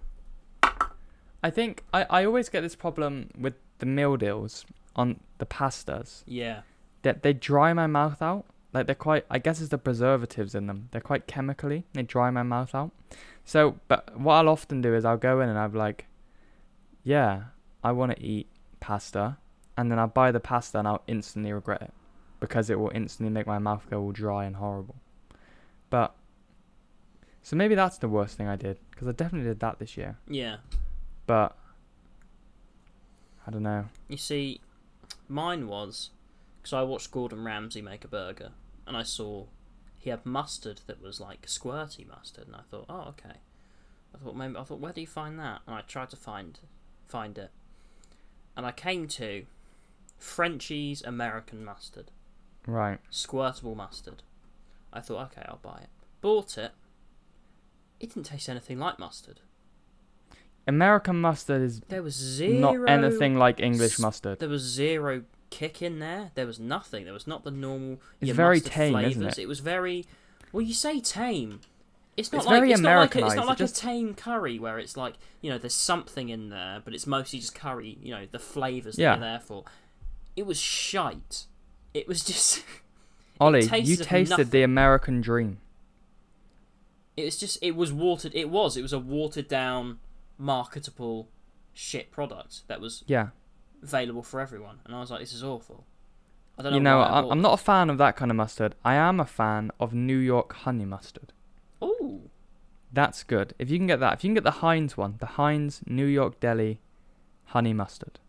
I 1.43 1.49
think 1.49 1.84
I, 1.93 2.05
I 2.09 2.24
always 2.26 2.47
get 2.49 2.62
this 2.62 2.76
problem 2.76 3.30
with 3.38 3.55
the 3.80 3.86
meal 3.86 4.16
deals 4.16 4.66
on 4.95 5.20
the 5.38 5.45
pastas 5.45 6.24
Yeah. 6.26 6.62
that 7.01 7.22
they 7.22 7.34
dry 7.34 7.74
my 7.74 7.88
mouth 7.88 8.22
out. 8.22 8.45
Like 8.74 8.86
they're 8.86 8.95
quite, 8.95 9.26
I 9.30 9.38
guess 9.38 9.59
it's 9.59 9.70
the 9.70 9.78
preservatives 9.78 10.55
in 10.55 10.68
them. 10.68 10.88
They're 10.91 11.01
quite 11.01 11.28
chemically. 11.28 11.86
They 11.91 12.03
dry 12.03 12.30
my 12.30 12.43
mouth 12.43 12.74
out. 12.74 12.91
So, 13.43 13.80
but 13.89 14.18
what 14.18 14.36
I'll 14.36 14.47
often 14.49 14.82
do 14.82 14.95
is 14.95 15.03
I'll 15.03 15.18
go 15.18 15.41
in 15.41 15.49
and 15.49 15.59
I'll 15.59 15.68
be 15.68 15.78
like, 15.78 16.05
yeah, 17.03 17.43
I 17.84 17.91
want 17.91 18.16
to 18.16 18.24
eat 18.24 18.47
pasta, 18.80 19.38
and 19.76 19.91
then 19.91 19.99
I'll 19.99 20.07
buy 20.07 20.32
the 20.32 20.39
pasta 20.39 20.80
and 20.80 20.88
I'll 20.88 21.03
instantly 21.07 21.51
regret 21.51 21.82
it 21.82 21.93
because 22.39 22.70
it 22.70 22.80
will 22.80 22.91
instantly 22.95 23.34
make 23.34 23.45
my 23.47 23.59
mouth 23.59 23.86
go 23.89 23.99
all 24.01 24.12
dry 24.14 24.45
and 24.45 24.55
horrible. 24.55 24.95
But 25.89 26.16
so 27.43 27.55
maybe 27.55 27.75
that's 27.75 27.97
the 27.97 28.07
worst 28.09 28.37
thing 28.37 28.47
I 28.47 28.55
did 28.55 28.77
because 28.91 29.07
I 29.07 29.11
definitely 29.11 29.47
did 29.49 29.59
that 29.59 29.79
this 29.79 29.97
year. 29.97 30.17
Yeah. 30.27 30.57
But 31.27 31.55
I 33.47 33.51
don't 33.51 33.63
know. 33.63 33.85
You 34.07 34.17
see, 34.17 34.61
mine 35.27 35.67
was 35.67 36.11
because 36.61 36.73
I 36.73 36.83
watched 36.83 37.11
Gordon 37.11 37.43
Ramsay 37.43 37.81
make 37.81 38.03
a 38.03 38.07
burger, 38.07 38.51
and 38.85 38.95
I 38.95 39.03
saw 39.03 39.45
he 39.97 40.09
had 40.09 40.25
mustard 40.25 40.81
that 40.87 41.01
was 41.01 41.19
like 41.19 41.45
squirty 41.47 42.07
mustard, 42.07 42.47
and 42.47 42.55
I 42.55 42.61
thought, 42.69 42.85
oh 42.89 43.09
okay. 43.09 43.37
I 44.13 44.17
thought 44.23 44.35
maybe 44.35 44.57
I 44.57 44.63
thought 44.63 44.79
where 44.79 44.93
do 44.93 45.01
you 45.01 45.07
find 45.07 45.39
that? 45.39 45.61
And 45.65 45.75
I 45.75 45.81
tried 45.81 46.09
to 46.11 46.17
find 46.17 46.59
find 47.07 47.37
it, 47.37 47.51
and 48.57 48.65
I 48.65 48.71
came 48.71 49.07
to 49.09 49.45
Frenchie's 50.17 51.01
American 51.01 51.63
mustard, 51.65 52.11
Right. 52.67 52.99
squirtable 53.11 53.75
mustard. 53.75 54.21
I 54.93 54.99
thought, 54.99 55.31
okay, 55.31 55.45
I'll 55.47 55.57
buy 55.61 55.79
it. 55.83 55.89
Bought 56.21 56.57
it. 56.57 56.71
It 58.02 58.14
didn't 58.14 58.24
taste 58.26 58.49
anything 58.49 58.80
like 58.80 58.97
mustard. 58.99 59.39
American 60.68 61.20
mustard 61.22 61.62
is 61.62 61.82
There 61.82 62.04
was 62.04 62.16
zero. 62.16 62.74
not 62.74 62.89
anything 62.89 63.36
like 63.38 63.60
English 63.60 63.99
mustard. 63.99 64.39
There 64.39 64.49
was 64.49 64.62
zero 64.62 65.24
kick 65.49 65.82
in 65.82 65.99
there. 65.99 66.32
There 66.36 66.47
was 66.47 66.60
nothing. 66.60 67.04
There 67.06 67.14
was 67.14 67.28
not 67.28 67.43
the 67.43 67.52
normal. 67.52 67.99
It's 68.20 68.32
very 68.32 68.60
tame, 68.60 68.93
flavors. 68.93 69.12
isn't 69.12 69.28
it? 69.28 69.38
It 69.39 69.47
was 69.47 69.60
very. 69.60 70.06
Well, 70.52 70.62
you 70.62 70.74
say 70.74 70.99
tame. 70.99 71.62
It's 72.18 72.32
not 72.32 72.39
It's 72.39 72.47
like 72.47 72.56
very 72.60 72.72
it's 72.74 72.82
not 72.82 72.97
like 72.99 73.16
a, 73.16 73.26
it's 73.26 73.36
not 73.36 73.45
it 73.45 73.47
like 73.47 73.58
just- 73.58 73.78
a 73.78 73.82
tame 73.82 74.14
curry 74.16 74.60
where 74.60 74.78
it's 74.80 74.97
like 74.97 75.16
you 75.41 75.49
know 75.49 75.58
there's 75.58 75.74
something 75.74 76.30
in 76.30 76.49
there, 76.49 76.82
but 76.84 76.93
it's 76.93 77.08
mostly 77.08 77.39
just 77.39 77.56
curry. 77.56 77.97
You 78.02 78.12
know 78.12 78.28
the 78.32 78.39
flavors 78.39 78.97
Yeah. 78.97 79.14
you're 79.14 79.22
there 79.22 79.39
for. 79.39 79.64
It 80.36 80.45
was 80.45 80.60
shite. 80.60 81.45
It 81.93 82.08
was 82.08 82.24
just. 82.24 82.64
Ollie, 83.39 83.64
you 83.64 83.95
tasted 83.97 84.30
nothing. 84.30 84.49
the 84.49 84.62
American 84.64 85.22
dream. 85.22 85.58
It 87.22 87.26
was 87.26 87.39
just. 87.39 87.57
It 87.61 87.76
was 87.76 87.91
watered. 87.93 88.34
It 88.36 88.49
was. 88.49 88.78
It 88.78 88.82
was 88.82 88.93
a 88.93 88.99
watered 88.99 89.47
down, 89.47 89.99
marketable, 90.38 91.30
shit 91.74 92.11
product 92.11 92.67
that 92.67 92.82
was 92.82 93.03
Yeah. 93.07 93.28
available 93.84 94.24
for 94.24 94.39
everyone, 94.39 94.80
and 94.86 94.95
I 94.95 94.99
was 94.99 95.11
like, 95.11 95.19
this 95.22 95.34
is 95.34 95.43
awful. 95.43 95.86
I 96.57 96.63
don't 96.63 96.72
know. 96.74 96.78
You 96.78 96.84
know, 96.84 97.01
I'm, 97.01 97.32
I'm 97.32 97.41
not 97.41 97.53
a 97.53 97.63
fan 97.63 97.89
of 97.89 97.97
that 97.99 98.15
kind 98.15 98.30
of 98.30 98.38
mustard. 98.38 98.76
I 98.84 98.95
am 98.95 99.19
a 99.19 99.26
fan 99.26 99.72
of 99.80 99.93
New 99.93 100.17
York 100.17 100.53
honey 100.53 100.86
mustard. 100.86 101.32
Ooh. 101.84 102.30
That's 102.93 103.24
good. 103.24 103.53
If 103.57 103.69
you 103.69 103.78
can 103.78 103.88
get 103.88 103.99
that, 104.01 104.13
if 104.15 104.24
you 104.24 104.28
can 104.30 104.34
get 104.36 104.43
the 104.43 104.51
Heinz 104.59 104.97
one, 104.97 105.15
the 105.19 105.26
Heinz 105.26 105.82
New 105.88 106.05
York 106.05 106.39
Deli 106.41 106.80
honey 107.45 107.74
mustard. 107.74 108.19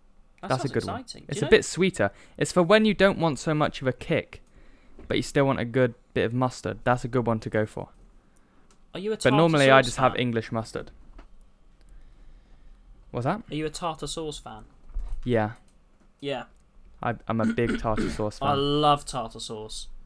That 0.41 0.49
That's 0.51 0.65
a 0.65 0.69
good 0.69 0.85
one. 0.85 1.01
exciting. 1.01 1.23
Do 1.23 1.27
It's 1.31 1.41
a 1.43 1.45
know- 1.47 1.51
bit 1.51 1.65
sweeter. 1.65 2.11
It's 2.39 2.53
for 2.53 2.63
when 2.63 2.85
you 2.85 2.95
don't 2.95 3.19
want 3.19 3.39
so 3.41 3.55
much 3.55 3.83
of 3.83 3.89
a 3.89 3.93
kick, 3.93 4.43
but 5.09 5.17
you 5.17 5.23
still 5.23 5.45
want 5.47 5.59
a 5.61 5.65
good 5.65 5.95
bit 6.15 6.25
of 6.25 6.33
mustard. 6.33 6.79
That's 6.85 7.05
a 7.05 7.09
good 7.09 7.27
one 7.27 7.41
to 7.41 7.51
go 7.51 7.67
for. 7.67 7.89
Are 8.95 9.01
you 9.01 9.13
a 9.13 9.17
But 9.17 9.23
tartar 9.25 9.37
normally 9.37 9.71
I 9.71 9.81
sauce 9.81 9.87
just 9.87 9.97
have? 9.99 10.17
English 10.17 10.53
mustard. 10.53 10.91
What's 13.11 13.25
that? 13.25 13.43
Are 13.51 13.55
you 13.55 13.67
a 13.67 13.71
tartar 13.71 14.07
sauce 14.07 14.39
fan? 14.39 14.65
Yeah, 15.25 15.53
Yeah, 16.21 16.45
I, 17.03 17.15
I'm 17.29 17.41
a 17.41 17.47
big 17.47 17.79
tartar 17.79 18.11
sauce 18.11 18.39
fan. 18.39 18.49
I 18.49 18.53
fan. 18.53 18.81
love 18.81 19.05
tartar 19.07 19.41
sauce. 19.41 19.89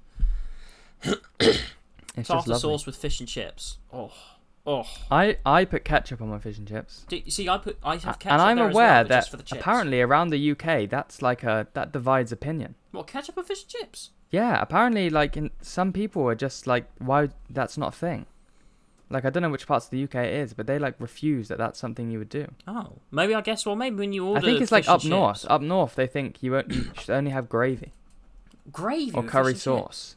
It's 2.18 2.28
just 2.28 2.46
tartar 2.46 2.50
lovely. 2.52 2.60
sauce 2.62 2.86
with 2.86 2.96
fish 2.96 3.20
and 3.20 3.28
chips. 3.28 3.76
Oh, 3.92 4.10
oh. 4.66 4.84
I, 5.10 5.36
I 5.44 5.66
put 5.66 5.84
ketchup 5.84 6.22
on 6.22 6.28
my 6.30 6.38
fish 6.38 6.56
and 6.56 6.66
chips. 6.66 7.04
Do, 7.10 7.18
you 7.22 7.30
see, 7.30 7.46
I 7.46 7.58
put 7.58 7.76
I 7.84 7.96
have 7.98 8.18
ketchup 8.18 8.32
and 8.32 8.40
I'm 8.42 8.56
there 8.56 8.68
as 8.68 8.74
aware 8.74 8.86
well, 8.86 9.02
but 9.04 9.08
that 9.10 9.16
just 9.18 9.30
for 9.30 9.36
the 9.36 9.42
chips. 9.42 9.60
apparently 9.60 10.00
around 10.00 10.30
the 10.30 10.50
UK 10.52 10.88
that's 10.88 11.20
like 11.20 11.42
a 11.44 11.66
that 11.74 11.92
divides 11.92 12.32
opinion. 12.32 12.74
what 12.92 13.06
ketchup 13.06 13.36
and 13.36 13.46
fish 13.46 13.62
and 13.64 13.68
chips? 13.70 14.10
Yeah, 14.30 14.58
apparently 14.62 15.10
like 15.10 15.36
in 15.36 15.50
some 15.60 15.92
people 15.92 16.26
are 16.26 16.34
just 16.34 16.66
like 16.66 16.86
why 16.98 17.28
that's 17.50 17.76
not 17.76 17.88
a 17.94 17.96
thing. 17.98 18.24
Like 19.08 19.24
I 19.24 19.30
don't 19.30 19.42
know 19.42 19.50
which 19.50 19.66
parts 19.66 19.86
of 19.86 19.90
the 19.92 20.02
UK 20.02 20.16
it 20.16 20.34
is, 20.34 20.52
but 20.52 20.66
they 20.66 20.78
like 20.78 20.94
refuse 20.98 21.48
that 21.48 21.58
that's 21.58 21.78
something 21.78 22.10
you 22.10 22.18
would 22.18 22.28
do. 22.28 22.48
Oh, 22.66 22.94
maybe 23.10 23.34
I 23.34 23.40
guess. 23.40 23.64
Well, 23.64 23.76
maybe 23.76 23.96
when 23.96 24.12
you 24.12 24.26
order, 24.26 24.40
I 24.40 24.42
think 24.42 24.60
it's 24.60 24.72
like 24.72 24.88
up 24.88 25.04
north. 25.04 25.46
Up 25.48 25.62
north 25.62 25.94
they 25.94 26.06
think 26.06 26.42
you 26.42 26.52
won't, 26.52 26.72
you 26.72 26.90
should 26.98 27.10
only 27.10 27.30
have 27.30 27.48
gravy 27.48 27.92
gravy 28.72 29.12
or 29.12 29.22
curry 29.22 29.54
fish 29.54 29.66
and 29.66 29.76
chips. 29.76 29.96
sauce. 29.96 30.16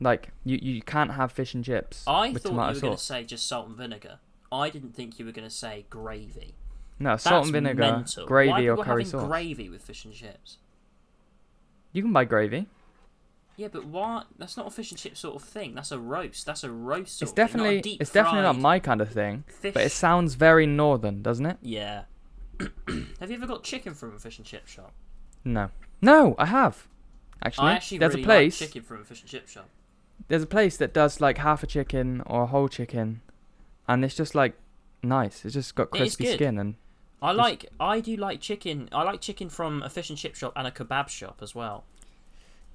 Like 0.00 0.30
you 0.44 0.58
you 0.60 0.82
can't 0.82 1.12
have 1.12 1.32
fish 1.32 1.54
and 1.54 1.64
chips 1.64 2.04
I 2.06 2.30
with 2.30 2.42
thought 2.42 2.52
you 2.52 2.74
were 2.74 2.80
going 2.80 2.96
to 2.96 3.02
say 3.02 3.24
just 3.24 3.46
salt 3.46 3.68
and 3.68 3.76
vinegar. 3.76 4.18
I 4.52 4.70
didn't 4.70 4.94
think 4.94 5.18
you 5.18 5.24
were 5.24 5.32
going 5.32 5.48
to 5.48 5.54
say 5.54 5.86
gravy. 5.90 6.54
No, 6.98 7.10
That's 7.10 7.24
salt 7.24 7.44
and 7.44 7.52
vinegar, 7.52 7.80
mental. 7.80 8.24
Why 8.24 8.28
gravy 8.28 8.68
are 8.68 8.76
or 8.76 8.84
curry 8.84 9.04
having 9.04 9.20
sauce. 9.20 9.26
gravy 9.28 9.68
with 9.68 9.82
fish 9.82 10.04
and 10.04 10.14
chips? 10.14 10.58
You 11.92 12.02
can 12.02 12.12
buy 12.12 12.24
gravy. 12.24 12.66
Yeah, 13.56 13.68
but 13.68 13.86
why? 13.86 14.24
That's 14.38 14.56
not 14.56 14.66
a 14.66 14.70
fish 14.70 14.90
and 14.90 14.98
chip 14.98 15.16
sort 15.16 15.36
of 15.36 15.42
thing. 15.42 15.74
That's 15.74 15.90
a 15.90 15.98
roast. 15.98 16.44
That's 16.44 16.62
a 16.62 16.70
roast. 16.70 17.18
Sort 17.18 17.22
It's 17.22 17.30
of 17.32 17.36
thing, 17.36 17.46
definitely 17.46 17.96
it's 18.00 18.10
definitely 18.10 18.42
not 18.42 18.58
my 18.58 18.78
kind 18.78 19.00
of 19.00 19.10
thing, 19.10 19.44
Fish. 19.48 19.72
but 19.72 19.82
it 19.82 19.92
sounds 19.92 20.34
very 20.34 20.66
northern, 20.66 21.22
doesn't 21.22 21.46
it? 21.46 21.56
Yeah. 21.62 22.02
have 22.60 23.30
you 23.30 23.36
ever 23.36 23.46
got 23.46 23.62
chicken 23.62 23.94
from 23.94 24.14
a 24.14 24.18
fish 24.18 24.38
and 24.38 24.46
chip 24.46 24.66
shop? 24.66 24.92
No. 25.44 25.70
No, 26.02 26.34
I 26.38 26.46
have. 26.46 26.86
Actually, 27.42 27.68
I 27.68 27.72
actually 27.74 27.98
there's 27.98 28.12
really 28.14 28.22
a 28.22 28.26
place. 28.26 28.60
like 28.60 28.68
chicken 28.68 28.82
from 28.82 29.00
a 29.00 29.04
fish 29.04 29.20
and 29.22 29.30
chip 29.30 29.48
shop. 29.48 29.68
There's 30.28 30.42
a 30.42 30.46
place 30.46 30.76
that 30.78 30.92
does 30.92 31.20
like 31.20 31.38
half 31.38 31.62
a 31.62 31.66
chicken 31.66 32.22
or 32.26 32.42
a 32.42 32.46
whole 32.46 32.68
chicken, 32.68 33.20
and 33.88 34.04
it's 34.04 34.14
just 34.14 34.34
like 34.34 34.54
nice. 35.02 35.44
It's 35.44 35.54
just 35.54 35.74
got 35.74 35.90
crispy 35.90 36.26
skin 36.26 36.58
and 36.58 36.74
I 37.22 37.32
like. 37.32 37.66
I 37.80 38.00
do 38.00 38.16
like 38.16 38.40
chicken. 38.40 38.88
I 38.92 39.02
like 39.02 39.20
chicken 39.20 39.48
from 39.48 39.82
a 39.82 39.88
fish 39.88 40.10
and 40.10 40.18
chip 40.18 40.34
shop 40.34 40.52
and 40.56 40.66
a 40.66 40.70
kebab 40.70 41.08
shop 41.08 41.40
as 41.42 41.54
well. 41.54 41.84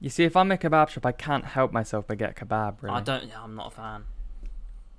You 0.02 0.10
see, 0.10 0.26
if 0.26 0.36
I'm 0.36 0.52
a 0.52 0.58
kebab 0.58 0.90
shop, 0.90 1.06
I 1.06 1.14
can't 1.14 1.46
help 1.46 1.72
myself 1.72 2.06
but 2.08 2.18
get 2.18 2.36
kebab. 2.36 2.82
Really. 2.82 2.96
I 2.96 3.00
don't. 3.02 3.32
I'm 3.42 3.56
not 3.56 3.68
a 3.68 3.76
fan. 3.76 4.04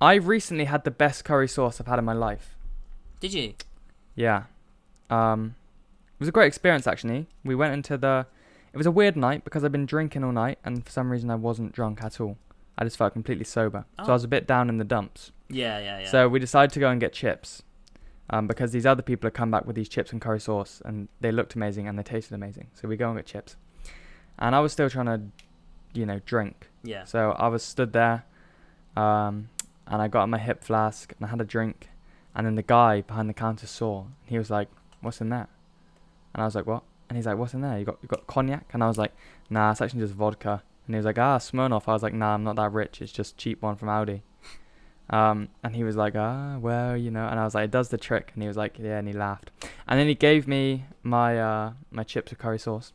I 0.01 0.15
recently 0.15 0.65
had 0.65 0.83
the 0.83 0.91
best 0.91 1.23
curry 1.23 1.47
sauce 1.47 1.79
I've 1.79 1.87
had 1.87 1.99
in 1.99 2.05
my 2.05 2.13
life. 2.13 2.57
Did 3.19 3.33
you? 3.33 3.53
Yeah. 4.15 4.43
Um, 5.09 5.55
it 6.15 6.19
was 6.19 6.27
a 6.29 6.31
great 6.31 6.47
experience 6.47 6.87
actually. 6.87 7.27
We 7.43 7.53
went 7.55 7.73
into 7.73 7.97
the. 7.97 8.25
It 8.73 8.77
was 8.77 8.87
a 8.87 8.91
weird 8.91 9.15
night 9.15 9.43
because 9.43 9.63
I'd 9.63 9.71
been 9.71 9.85
drinking 9.85 10.23
all 10.23 10.31
night 10.31 10.57
and 10.65 10.83
for 10.83 10.91
some 10.91 11.11
reason 11.11 11.29
I 11.29 11.35
wasn't 11.35 11.73
drunk 11.73 12.03
at 12.03 12.19
all. 12.19 12.37
I 12.75 12.83
just 12.83 12.97
felt 12.97 13.13
completely 13.13 13.45
sober, 13.45 13.85
so 13.99 14.05
Oh. 14.05 14.09
I 14.09 14.13
was 14.13 14.23
a 14.23 14.27
bit 14.27 14.47
down 14.47 14.67
in 14.67 14.77
the 14.79 14.83
dumps. 14.83 15.31
Yeah, 15.47 15.77
yeah, 15.77 15.99
yeah. 15.99 16.09
So 16.09 16.27
we 16.27 16.39
decided 16.39 16.73
to 16.73 16.79
go 16.79 16.89
and 16.89 16.99
get 16.99 17.13
chips, 17.13 17.61
um, 18.31 18.47
because 18.47 18.71
these 18.71 18.87
other 18.87 19.03
people 19.03 19.27
had 19.27 19.35
come 19.35 19.51
back 19.51 19.67
with 19.67 19.75
these 19.75 19.87
chips 19.87 20.11
and 20.11 20.19
curry 20.19 20.39
sauce, 20.39 20.81
and 20.83 21.07
they 21.21 21.31
looked 21.31 21.53
amazing 21.53 21.87
and 21.87 21.99
they 21.99 22.03
tasted 22.03 22.33
amazing. 22.33 22.71
So 22.73 22.87
we 22.87 22.97
go 22.97 23.09
and 23.09 23.17
get 23.19 23.27
chips, 23.27 23.57
and 24.39 24.55
I 24.55 24.59
was 24.59 24.71
still 24.71 24.89
trying 24.89 25.05
to, 25.07 25.21
you 25.93 26.05
know, 26.05 26.19
drink. 26.25 26.69
yeah. 26.83 27.05
So 27.05 27.31
I 27.31 27.47
was 27.47 27.63
stood 27.63 27.93
there, 27.93 28.25
um, 28.95 29.49
and 29.87 30.01
I 30.01 30.07
got 30.07 30.27
my 30.29 30.37
hip 30.37 30.63
flask 30.63 31.13
and 31.17 31.25
I 31.25 31.29
had 31.29 31.41
a 31.41 31.45
drink, 31.45 31.89
and 32.35 32.45
then 32.45 32.55
the 32.55 32.63
guy 32.63 33.01
behind 33.01 33.29
the 33.29 33.33
counter 33.33 33.67
saw, 33.67 34.01
and 34.01 34.09
he 34.25 34.37
was 34.37 34.49
like, 34.49 34.69
"What's 35.01 35.21
in 35.21 35.29
that?" 35.29 35.49
And 36.33 36.41
I 36.41 36.45
was 36.45 36.55
like, 36.55 36.65
"What?" 36.65 36.83
And 37.09 37.17
he's 37.17 37.25
like, 37.27 37.37
"What's 37.37 37.53
in 37.53 37.61
there? 37.61 37.77
You 37.77 37.85
got 37.85 37.97
you 38.01 38.07
got 38.07 38.25
cognac?" 38.27 38.69
And 38.73 38.83
I 38.83 38.87
was 38.87 38.97
like, 38.97 39.13
"Nah, 39.49 39.71
it's 39.71 39.81
actually 39.81 40.01
just 40.01 40.13
vodka." 40.13 40.63
And 40.87 40.95
he 40.95 40.97
was 40.97 41.05
like, 41.05 41.19
"Ah, 41.19 41.37
Smirnoff." 41.37 41.87
I 41.87 41.93
was 41.93 42.03
like, 42.03 42.13
"Nah, 42.13 42.33
I'm 42.33 42.43
not 42.43 42.55
that 42.55 42.71
rich. 42.71 43.01
It's 43.01 43.11
just 43.11 43.37
cheap 43.37 43.61
one 43.61 43.75
from 43.75 43.89
Aldi." 43.89 44.21
Um, 45.09 45.49
and 45.63 45.75
he 45.75 45.83
was 45.83 45.95
like, 45.95 46.15
"Ah, 46.15 46.57
well, 46.59 46.95
you 46.97 47.11
know." 47.11 47.27
And 47.27 47.39
I 47.39 47.43
was 47.43 47.53
like, 47.55 47.65
"It 47.65 47.71
does 47.71 47.89
the 47.89 47.97
trick." 47.97 48.31
And 48.33 48.41
he 48.41 48.47
was 48.47 48.57
like, 48.57 48.79
"Yeah," 48.79 48.97
and 48.97 49.07
he 49.07 49.13
laughed. 49.13 49.51
And 49.87 49.99
then 49.99 50.07
he 50.07 50.15
gave 50.15 50.47
me 50.47 50.85
my 51.03 51.39
uh 51.39 51.73
my 51.91 52.03
chips 52.03 52.31
with 52.31 52.39
curry 52.39 52.57
sauce. 52.59 52.93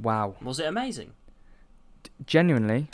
Wow, 0.00 0.36
Was 0.42 0.60
it 0.60 0.66
amazing? 0.66 1.12
genuinely, 2.26 2.88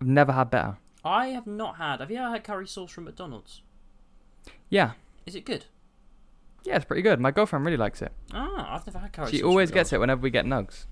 I've 0.00 0.06
never 0.06 0.32
had 0.32 0.50
better. 0.50 0.78
I 1.04 1.28
have 1.28 1.46
not 1.46 1.76
had. 1.76 2.00
Have 2.00 2.10
you 2.10 2.18
ever 2.18 2.30
had 2.30 2.44
curry 2.44 2.66
sauce 2.66 2.90
from 2.90 3.04
McDonald's? 3.04 3.62
Yeah, 4.68 4.92
Is 5.26 5.34
it 5.34 5.44
good? 5.44 5.66
yeah, 6.64 6.76
it's 6.76 6.84
pretty 6.84 7.02
good. 7.02 7.20
My 7.20 7.30
girlfriend 7.30 7.64
really 7.64 7.76
likes 7.76 8.02
it. 8.02 8.12
Ah, 8.32 8.74
I've 8.74 8.86
never 8.86 8.98
had 8.98 9.12
curry 9.12 9.30
she 9.30 9.38
sauce. 9.38 9.46
always 9.46 9.70
gets 9.70 9.92
it 9.92 10.00
whenever 10.00 10.20
we 10.20 10.30
get 10.30 10.44
nugs. 10.46 10.86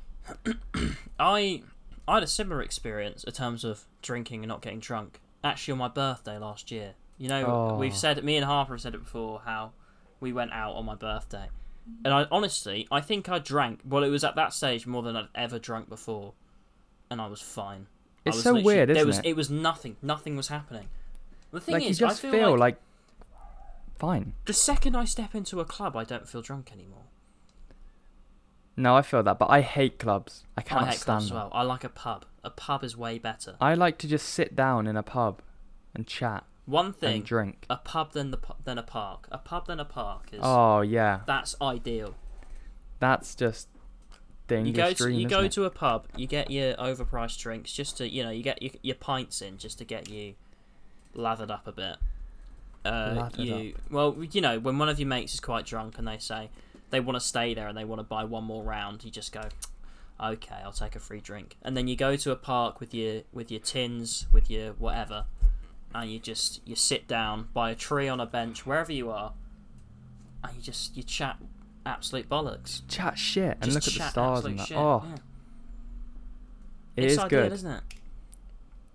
I 1.18 1.62
I 2.06 2.14
had 2.14 2.22
a 2.22 2.26
similar 2.28 2.62
experience 2.62 3.24
in 3.24 3.32
terms 3.32 3.64
of 3.64 3.84
drinking 4.02 4.42
and 4.42 4.48
not 4.48 4.62
getting 4.62 4.78
drunk. 4.80 5.20
Actually, 5.42 5.72
on 5.72 5.78
my 5.78 5.88
birthday 5.88 6.38
last 6.38 6.70
year. 6.70 6.94
You 7.18 7.28
know, 7.28 7.44
Oh. 7.46 7.76
we've 7.76 7.94
said 7.96 8.22
me 8.24 8.36
and 8.36 8.44
Harper 8.44 8.74
have 8.74 8.80
said 8.80 8.94
it 8.94 8.98
before 9.04 9.42
how 9.44 9.72
we 10.20 10.32
went 10.32 10.52
out 10.52 10.74
on 10.74 10.84
my 10.84 10.94
birthday, 10.94 11.48
and 12.04 12.12
I 12.14 12.26
honestly 12.30 12.86
I 12.90 13.00
think 13.00 13.28
I 13.28 13.38
drank. 13.38 13.80
Well, 13.84 14.02
it 14.04 14.08
was 14.08 14.24
at 14.24 14.36
that 14.36 14.52
stage 14.52 14.86
more 14.86 15.02
than 15.02 15.16
I'd 15.16 15.28
ever 15.34 15.58
drunk 15.58 15.88
before, 15.88 16.34
and 17.10 17.20
I 17.20 17.26
was 17.26 17.40
fine. 17.40 17.86
It's 18.24 18.36
was 18.36 18.44
so 18.44 18.60
weird, 18.60 18.88
there 18.88 18.96
isn't 18.96 19.06
was, 19.06 19.18
it? 19.18 19.26
It 19.26 19.36
was 19.36 19.50
nothing. 19.50 19.96
Nothing 20.00 20.36
was 20.36 20.48
happening. 20.48 20.88
The 21.50 21.60
thing 21.60 21.74
Like 21.74 21.82
is, 21.84 22.00
you 22.00 22.06
just 22.06 22.24
I 22.24 22.30
feel, 22.30 22.50
like, 22.50 22.58
like 22.58 22.76
fine. 23.96 24.32
the 24.46 24.52
second 24.52 24.96
I 24.96 25.04
step 25.04 25.34
into 25.34 25.60
a 25.60 25.64
club, 25.64 25.94
I 25.96 26.04
don't 26.04 26.28
feel 26.28 26.42
drunk 26.42 26.72
anymore. 26.72 27.04
No, 28.76 28.96
I 28.96 29.02
feel 29.02 29.22
that, 29.22 29.38
but 29.38 29.50
I 29.50 29.60
hate 29.60 29.98
clubs. 29.98 30.44
I 30.56 30.60
I 30.60 30.64
cannot 30.64 30.88
hate 30.88 30.98
stand 30.98 31.04
clubs 31.04 31.24
as 31.26 31.32
well. 31.32 31.50
I 31.52 31.62
like 31.62 31.84
a 31.84 31.88
pub. 31.88 32.24
A 32.42 32.50
pub 32.50 32.82
is 32.82 32.96
way 32.96 33.18
better. 33.18 33.56
I 33.60 33.74
like 33.74 33.98
to 33.98 34.08
just 34.08 34.28
sit 34.28 34.56
down 34.56 34.86
in 34.86 34.96
a 34.96 35.02
pub 35.02 35.42
and 35.94 36.06
chat 36.06 36.44
One 36.66 36.86
and 36.86 36.96
thing, 36.96 37.22
drink. 37.22 37.66
a 37.68 37.76
pub 37.76 38.12
then 38.12 38.30
the 38.30 38.38
then 38.64 38.78
a 38.78 38.82
park. 38.82 39.28
A 39.30 39.38
pub 39.38 39.66
then 39.66 39.80
a 39.80 39.84
park 39.84 40.28
is 40.32 40.40
Oh 40.42 40.80
yeah, 40.80 41.20
that's 41.26 41.54
ideal. 41.60 42.14
that's 42.98 43.34
just 43.34 43.68
the 44.46 44.60
You 44.62 44.72
go 44.72 44.88
to 44.90 44.94
dream, 44.94 45.20
you 45.20 45.28
go 45.28 45.42
it? 45.42 45.52
to 45.52 45.64
a 45.64 45.70
pub, 45.70 46.06
you 46.16 46.26
get 46.26 46.50
your 46.50 46.74
overpriced 46.76 47.38
drinks 47.38 47.72
just 47.72 47.98
to 47.98 48.08
you 48.08 48.22
know 48.22 48.30
you 48.30 48.42
get 48.42 48.62
your, 48.62 48.72
your 48.82 48.94
pints 48.96 49.42
in 49.42 49.58
just 49.58 49.78
to 49.78 49.84
get 49.84 50.08
you 50.08 50.34
lathered 51.14 51.50
up 51.50 51.66
a 51.66 51.72
bit. 51.72 51.96
Uh, 52.84 53.14
Lathered 53.16 53.46
you 53.46 53.74
well 53.90 54.14
you 54.30 54.40
know 54.42 54.58
when 54.60 54.76
one 54.78 54.88
of 54.90 54.98
your 55.00 55.08
mates 55.08 55.32
is 55.34 55.40
quite 55.40 55.64
drunk 55.64 55.96
and 55.96 56.06
they 56.06 56.18
say 56.18 56.50
they 56.90 57.00
want 57.00 57.16
to 57.16 57.20
stay 57.20 57.54
there 57.54 57.66
and 57.66 57.76
they 57.76 57.84
want 57.84 57.98
to 57.98 58.04
buy 58.04 58.24
one 58.24 58.44
more 58.44 58.62
round, 58.62 59.02
you 59.04 59.10
just 59.10 59.32
go, 59.32 59.40
okay, 60.22 60.56
I'll 60.62 60.70
take 60.70 60.94
a 60.94 61.00
free 61.00 61.20
drink, 61.20 61.56
and 61.62 61.76
then 61.76 61.88
you 61.88 61.96
go 61.96 62.14
to 62.16 62.30
a 62.30 62.36
park 62.36 62.80
with 62.80 62.94
your 62.94 63.22
with 63.32 63.50
your 63.50 63.60
tins 63.60 64.26
with 64.32 64.50
your 64.50 64.72
whatever, 64.74 65.24
and 65.94 66.10
you 66.10 66.18
just 66.18 66.60
you 66.66 66.74
sit 66.74 67.06
down 67.06 67.48
by 67.54 67.70
a 67.70 67.74
tree 67.74 68.08
on 68.08 68.20
a 68.20 68.26
bench 68.26 68.66
wherever 68.66 68.92
you 68.92 69.10
are, 69.10 69.32
and 70.42 70.56
you 70.56 70.62
just 70.62 70.96
you 70.96 71.02
chat 71.02 71.36
absolute 71.86 72.28
bollocks. 72.28 72.82
chat 72.88 73.18
shit 73.18 73.58
and 73.60 73.64
Just 73.70 73.74
look 73.74 73.86
at 73.94 73.98
the 74.06 74.10
stars 74.10 74.44
and 74.44 74.58
that. 74.58 74.68
shit, 74.68 74.76
Oh, 74.76 75.02
yeah. 75.06 75.14
it 76.96 77.04
it's 77.04 77.12
is 77.14 77.18
ideal, 77.18 77.42
good. 77.42 77.52
isn't 77.52 77.70
it? 77.70 77.82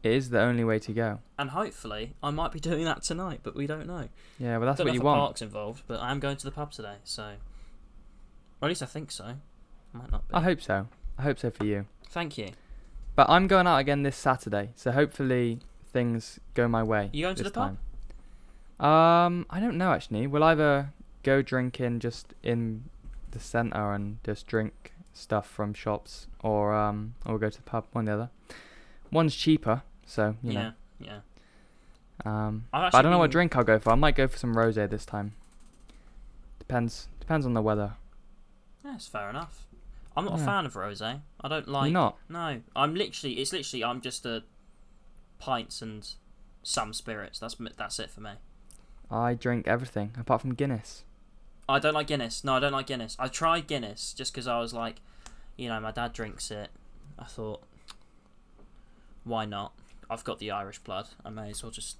It 0.02 0.12
is 0.14 0.30
the 0.30 0.40
only 0.40 0.64
way 0.64 0.80
to 0.80 0.94
go. 0.94 1.20
And 1.38 1.50
hopefully, 1.50 2.16
I 2.24 2.32
might 2.32 2.52
be 2.54 2.60
doing 2.60 2.86
that 2.86 3.04
tonight, 3.04 3.42
but 3.44 3.54
we 3.56 3.68
don't 3.68 3.86
know. 3.86 4.08
Yeah, 4.40 4.58
well 4.58 4.68
that's 4.68 4.78
don't 4.78 4.88
what 4.88 4.94
you 4.94 5.02
want. 5.02 5.20
park's 5.20 5.42
involved, 5.42 5.84
but 5.88 6.00
I 6.00 6.12
am 6.12 6.20
going 6.20 6.38
to 6.38 6.46
the 6.46 6.52
pub 6.52 6.72
today, 6.72 6.96
so. 7.04 7.24
Or 8.62 8.68
at 8.68 8.70
least 8.70 8.82
I 8.82 8.86
think 8.88 9.12
so. 9.12 9.36
Might 9.94 10.12
not 10.12 10.28
be. 10.28 10.34
I 10.34 10.42
hope 10.42 10.62
so. 10.62 10.88
I 11.18 11.22
hope 11.24 11.38
so 11.40 11.52
for 11.52 11.66
you. 11.66 11.86
Thank 12.10 12.38
you. 12.38 12.50
But 13.16 13.30
I'm 13.30 13.48
going 13.48 13.68
out 13.68 13.78
again 13.78 14.04
this 14.04 14.16
Saturday, 14.16 14.70
so 14.76 14.92
hopefully 14.92 15.60
things 15.92 16.40
go 16.54 16.68
my 16.68 16.84
way. 16.84 17.10
You 17.14 17.26
going 17.26 17.36
to 17.36 17.44
the 17.44 17.52
pub? 17.52 17.78
time. 18.80 18.86
Um, 18.86 19.46
I 19.50 19.60
don't 19.60 19.78
know 19.78 19.92
actually. 19.92 20.28
We'll 20.28 20.44
either 20.44 20.94
go 21.24 21.42
drinking 21.42 22.00
just 22.00 22.34
in 22.44 22.86
the 23.32 23.40
centre 23.40 23.92
and 23.94 24.18
just 24.24 24.48
drink 24.48 24.94
stuff 25.14 25.48
from 25.50 25.74
shops, 25.74 26.28
or 26.42 26.74
um, 26.74 27.16
or 27.26 27.34
we'll 27.34 27.40
go 27.40 27.50
to 27.50 27.58
the 27.58 27.64
pub. 27.64 27.86
One 27.92 28.08
or 28.08 28.08
the 28.08 28.14
other. 28.14 28.30
One's 29.12 29.36
cheaper, 29.36 29.84
so 30.06 30.36
you 30.44 30.54
yeah, 30.54 30.72
yeah. 31.00 31.20
Um, 32.26 32.66
I 32.74 33.02
don't 33.02 33.12
know 33.12 33.18
what 33.18 33.32
drink 33.32 33.56
I'll 33.56 33.64
go 33.64 33.80
for. 33.80 33.92
I 33.92 33.96
might 33.96 34.16
go 34.16 34.28
for 34.28 34.38
some 34.38 34.56
rosé 34.56 34.90
this 34.90 35.06
time. 35.06 35.34
Depends. 36.60 37.08
Depends 37.20 37.46
on 37.46 37.54
the 37.54 37.62
weather. 37.62 37.94
Yeah, 38.84 38.96
it's 38.96 39.08
fair 39.08 39.30
enough. 39.30 39.66
I'm 40.16 40.26
not 40.26 40.40
a 40.40 40.44
fan 40.44 40.66
of 40.66 40.74
rosé. 40.74 41.22
I 41.40 41.48
don't 41.48 41.68
like. 41.68 41.86
You're 41.86 41.94
not. 41.94 42.18
No, 42.28 42.62
I'm 42.76 42.96
literally. 42.96 43.36
It's 43.36 43.54
literally. 43.54 43.84
I'm 43.84 44.02
just 44.02 44.26
a 44.26 44.44
pints 45.40 45.82
and 45.82 46.08
some 46.62 46.94
spirits. 46.94 47.40
That's 47.40 47.56
that's 47.78 48.00
it 48.00 48.12
for 48.12 48.22
me. 48.22 48.32
I 49.10 49.34
drink 49.34 49.68
everything 49.68 50.12
apart 50.20 50.42
from 50.42 50.54
Guinness. 50.54 51.04
I 51.68 51.80
don't 51.80 51.94
like 51.94 52.08
Guinness. 52.08 52.44
No, 52.44 52.56
I 52.56 52.60
don't 52.60 52.72
like 52.72 52.88
Guinness. 52.88 53.16
I 53.20 53.28
tried 53.28 53.68
Guinness 53.68 54.14
just 54.14 54.34
because 54.34 54.48
I 54.48 54.60
was 54.60 54.74
like, 54.74 54.98
you 55.56 55.70
know, 55.70 55.80
my 55.80 55.92
dad 55.92 56.14
drinks 56.14 56.52
it. 56.52 56.70
I 57.18 57.26
thought, 57.26 57.64
why 59.24 59.46
not? 59.46 59.74
I've 60.10 60.24
got 60.24 60.40
the 60.40 60.52
Irish 60.52 60.80
blood. 60.80 61.10
I 61.24 61.30
may 61.30 61.50
as 61.50 61.62
well 61.62 61.72
just 61.72 61.98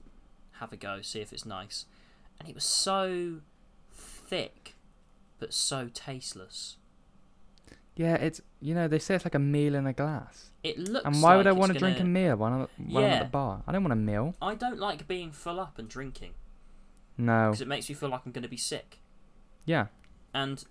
have 0.54 0.74
a 0.74 0.78
go, 0.78 1.02
see 1.02 1.20
if 1.20 1.32
it's 1.32 1.46
nice. 1.46 1.86
And 2.40 2.50
it 2.50 2.56
was 2.56 2.64
so 2.64 3.42
thick, 3.94 4.76
but 5.40 5.54
so 5.54 5.90
tasteless. 5.94 6.78
Yeah, 8.00 8.16
it's 8.16 8.40
you 8.62 8.74
know 8.74 8.88
they 8.88 8.98
say 8.98 9.16
it's 9.16 9.26
like 9.26 9.36
a 9.36 9.40
meal 9.40 9.76
in 9.76 9.86
a 9.86 9.92
glass. 9.92 10.52
It 10.64 10.78
looks. 10.80 11.06
And 11.06 11.22
why 11.22 11.36
would 11.36 11.48
I 11.48 11.52
want 11.52 11.74
to 11.74 11.78
drink 11.80 11.98
a 11.98 12.00
gonna- 12.00 12.10
meal 12.10 12.36
when 12.38 12.54
I'm, 12.54 12.68
when 12.94 13.04
I'm 13.04 13.10
at 13.12 13.24
the 13.24 13.30
bar? 13.30 13.62
I 13.68 13.74
don't 13.74 13.84
want 13.84 13.92
a 13.92 13.98
meal. 13.98 14.36
I 14.42 14.56
don't 14.56 14.80
like 14.80 15.06
being 15.06 15.32
full 15.34 15.60
up 15.60 15.78
and 15.78 15.90
drinking 15.90 16.32
No. 17.18 17.48
because 17.48 17.60
it 17.60 17.68
makes 17.68 17.90
me 17.90 17.96
feel 17.96 18.08
like 18.08 18.22
I'm 18.26 18.32
going 18.32 18.44
to 18.44 18.48
be 18.50 18.56
sick. 18.58 19.00
Yeah. 19.66 19.88
And, 20.34 20.64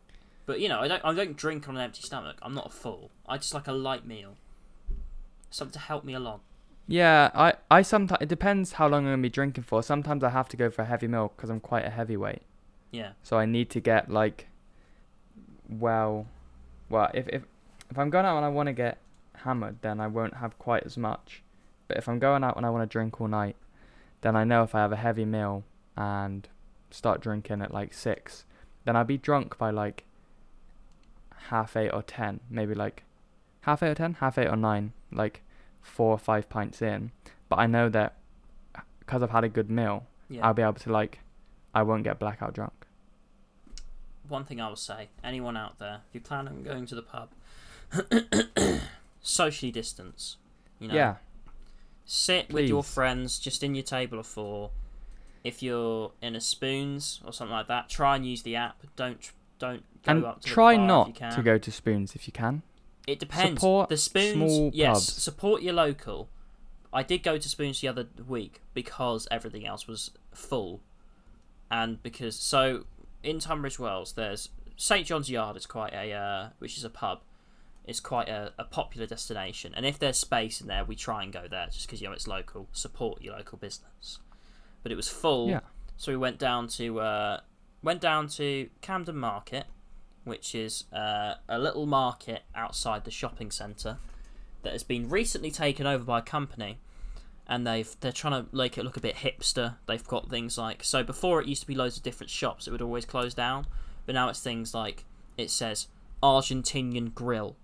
but 0.46 0.58
you 0.60 0.70
know, 0.70 0.80
I 0.80 0.88
don't. 0.88 1.04
I 1.04 1.12
don't 1.12 1.36
drink 1.36 1.68
on 1.68 1.76
an 1.76 1.82
empty 1.82 2.00
stomach. 2.00 2.36
I'm 2.40 2.54
not 2.54 2.66
a 2.68 2.70
fool. 2.70 3.10
I 3.28 3.36
just 3.36 3.52
like 3.52 3.68
a 3.68 3.72
light 3.72 4.06
meal, 4.06 4.36
something 5.50 5.74
to 5.74 5.78
help 5.80 6.04
me 6.04 6.14
along. 6.14 6.40
Yeah, 6.86 7.30
I, 7.34 7.52
I 7.70 7.82
sometimes 7.82 8.22
it 8.22 8.28
depends 8.30 8.72
how 8.72 8.88
long 8.88 9.00
I'm 9.04 9.12
gonna 9.12 9.22
be 9.22 9.28
drinking 9.28 9.64
for. 9.64 9.82
Sometimes 9.82 10.24
I 10.24 10.30
have 10.30 10.48
to 10.48 10.56
go 10.56 10.70
for 10.70 10.80
a 10.80 10.86
heavy 10.86 11.08
meal 11.08 11.30
because 11.36 11.50
I'm 11.50 11.60
quite 11.60 11.84
a 11.84 11.90
heavyweight, 11.90 12.40
Yeah. 12.90 13.10
so 13.22 13.36
I 13.36 13.44
need 13.44 13.68
to 13.70 13.80
get 13.80 14.10
like, 14.10 14.48
well, 15.68 16.26
well 16.88 17.10
if 17.14 17.28
if 17.28 17.42
if 17.90 17.98
I'm 17.98 18.10
going 18.10 18.26
out 18.26 18.36
and 18.36 18.44
I 18.44 18.48
want 18.48 18.66
to 18.68 18.72
get 18.72 18.98
hammered, 19.44 19.76
then 19.82 20.00
I 20.00 20.06
won't 20.06 20.34
have 20.34 20.58
quite 20.58 20.84
as 20.84 20.96
much. 20.96 21.42
But 21.86 21.96
if 21.96 22.08
I'm 22.08 22.18
going 22.18 22.44
out 22.44 22.56
and 22.56 22.66
I 22.66 22.70
want 22.70 22.82
to 22.88 22.92
drink 22.92 23.20
all 23.20 23.28
night, 23.28 23.56
then 24.20 24.36
I 24.36 24.44
know 24.44 24.62
if 24.62 24.74
I 24.74 24.80
have 24.80 24.92
a 24.92 24.96
heavy 24.96 25.24
meal 25.24 25.64
and 25.96 26.46
start 26.90 27.20
drinking 27.20 27.62
at 27.62 27.72
like 27.72 27.94
six, 27.94 28.44
then 28.84 28.94
I'll 28.96 29.04
be 29.04 29.16
drunk 29.16 29.56
by 29.56 29.70
like 29.70 30.04
half 31.48 31.76
eight 31.76 31.90
or 31.90 32.02
ten, 32.02 32.40
maybe 32.50 32.74
like 32.74 33.04
half 33.62 33.82
eight 33.82 33.90
or 33.90 33.94
ten, 33.94 34.14
half 34.14 34.36
eight 34.38 34.48
or 34.48 34.56
nine, 34.56 34.92
like 35.10 35.42
four 35.80 36.10
or 36.12 36.18
five 36.18 36.48
pints 36.48 36.82
in. 36.82 37.10
But 37.48 37.58
I 37.58 37.66
know 37.66 37.88
that 37.88 38.16
because 39.00 39.22
I've 39.22 39.30
had 39.30 39.44
a 39.44 39.48
good 39.48 39.70
meal, 39.70 40.06
Yeah. 40.28 40.46
I'll 40.46 40.54
be 40.54 40.62
able 40.62 40.74
to 40.74 40.92
like, 40.92 41.20
I 41.74 41.82
won't 41.82 42.04
get 42.04 42.18
blackout 42.18 42.52
drunk. 42.54 42.77
One 44.28 44.44
thing 44.44 44.60
I 44.60 44.68
will 44.68 44.76
say: 44.76 45.08
anyone 45.24 45.56
out 45.56 45.78
there, 45.78 46.00
if 46.08 46.14
you 46.14 46.20
plan 46.20 46.48
on 46.48 46.62
going 46.62 46.86
to 46.86 46.94
the 46.94 47.02
pub, 47.02 47.30
socially 49.22 49.72
distance. 49.72 50.36
You 50.78 50.88
know, 50.88 50.94
Yeah, 50.94 51.14
sit 52.04 52.52
with 52.52 52.68
your 52.68 52.84
friends 52.84 53.38
just 53.38 53.62
in 53.62 53.74
your 53.74 53.84
table 53.84 54.18
of 54.18 54.26
four. 54.26 54.70
If 55.44 55.62
you're 55.62 56.12
in 56.20 56.36
a 56.36 56.40
spoons 56.40 57.20
or 57.24 57.32
something 57.32 57.54
like 57.54 57.68
that, 57.68 57.88
try 57.88 58.16
and 58.16 58.26
use 58.26 58.42
the 58.42 58.56
app. 58.56 58.82
Don't 58.96 59.32
don't 59.58 59.82
go 60.04 60.12
and 60.12 60.24
up 60.24 60.40
to 60.42 60.48
try 60.48 60.74
the 60.74 60.86
bar 60.86 61.08
if 61.08 61.20
not 61.20 61.32
to 61.32 61.42
go 61.42 61.58
to 61.58 61.72
spoons 61.72 62.14
if 62.14 62.26
you 62.26 62.32
can. 62.32 62.62
It 63.06 63.18
depends. 63.18 63.60
Support 63.60 63.88
the 63.88 63.96
spoons, 63.96 64.34
small 64.34 64.70
yes, 64.74 64.92
pubs. 65.06 65.22
support 65.22 65.62
your 65.62 65.72
local. 65.72 66.28
I 66.92 67.02
did 67.02 67.22
go 67.22 67.38
to 67.38 67.48
Spoons 67.48 67.80
the 67.80 67.88
other 67.88 68.06
week 68.26 68.60
because 68.74 69.28
everything 69.30 69.66
else 69.66 69.86
was 69.86 70.10
full, 70.32 70.80
and 71.70 72.02
because 72.02 72.36
so 72.36 72.84
in 73.22 73.38
Tunbridge 73.40 73.78
Wells, 73.78 74.12
there's 74.12 74.50
St 74.76 75.06
John's 75.06 75.28
Yard 75.28 75.56
is 75.56 75.66
quite 75.66 75.92
a 75.92 76.12
uh, 76.12 76.48
which 76.58 76.76
is 76.76 76.84
a 76.84 76.90
pub, 76.90 77.20
It's 77.84 78.00
quite 78.00 78.28
a, 78.28 78.52
a 78.58 78.64
popular 78.64 79.06
destination, 79.06 79.72
and 79.74 79.84
if 79.84 79.98
there's 79.98 80.18
space 80.18 80.60
in 80.60 80.68
there, 80.68 80.84
we 80.84 80.94
try 80.96 81.22
and 81.22 81.32
go 81.32 81.46
there 81.48 81.66
just 81.66 81.86
because 81.86 82.00
you 82.00 82.06
know 82.08 82.12
it's 82.12 82.28
local. 82.28 82.68
Support 82.72 83.22
your 83.22 83.36
local 83.36 83.58
business, 83.58 84.18
but 84.82 84.92
it 84.92 84.96
was 84.96 85.08
full, 85.08 85.48
Yeah. 85.48 85.60
so 85.96 86.12
we 86.12 86.16
went 86.16 86.38
down 86.38 86.68
to 86.68 87.00
uh, 87.00 87.40
went 87.82 88.00
down 88.00 88.28
to 88.28 88.68
Camden 88.80 89.16
Market, 89.16 89.66
which 90.24 90.54
is 90.54 90.84
uh, 90.92 91.34
a 91.48 91.58
little 91.58 91.86
market 91.86 92.42
outside 92.54 93.04
the 93.04 93.10
shopping 93.10 93.50
centre 93.50 93.98
that 94.62 94.72
has 94.72 94.82
been 94.82 95.08
recently 95.08 95.50
taken 95.50 95.86
over 95.86 96.04
by 96.04 96.18
a 96.18 96.22
company 96.22 96.78
and 97.48 97.66
they've 97.66 97.96
they're 98.00 98.12
trying 98.12 98.44
to 98.44 98.54
make 98.54 98.76
it 98.78 98.84
look 98.84 98.96
a 98.96 99.00
bit 99.00 99.16
hipster. 99.16 99.76
They've 99.86 100.06
got 100.06 100.28
things 100.30 100.58
like 100.58 100.84
so 100.84 101.02
before 101.02 101.40
it 101.40 101.48
used 101.48 101.62
to 101.62 101.66
be 101.66 101.74
loads 101.74 101.96
of 101.96 102.02
different 102.02 102.30
shops 102.30 102.66
it 102.66 102.70
would 102.70 102.82
always 102.82 103.04
close 103.04 103.34
down, 103.34 103.66
but 104.06 104.14
now 104.14 104.28
it's 104.28 104.40
things 104.40 104.74
like 104.74 105.04
it 105.36 105.50
says 105.50 105.88
Argentinian 106.22 107.14
grill, 107.14 107.56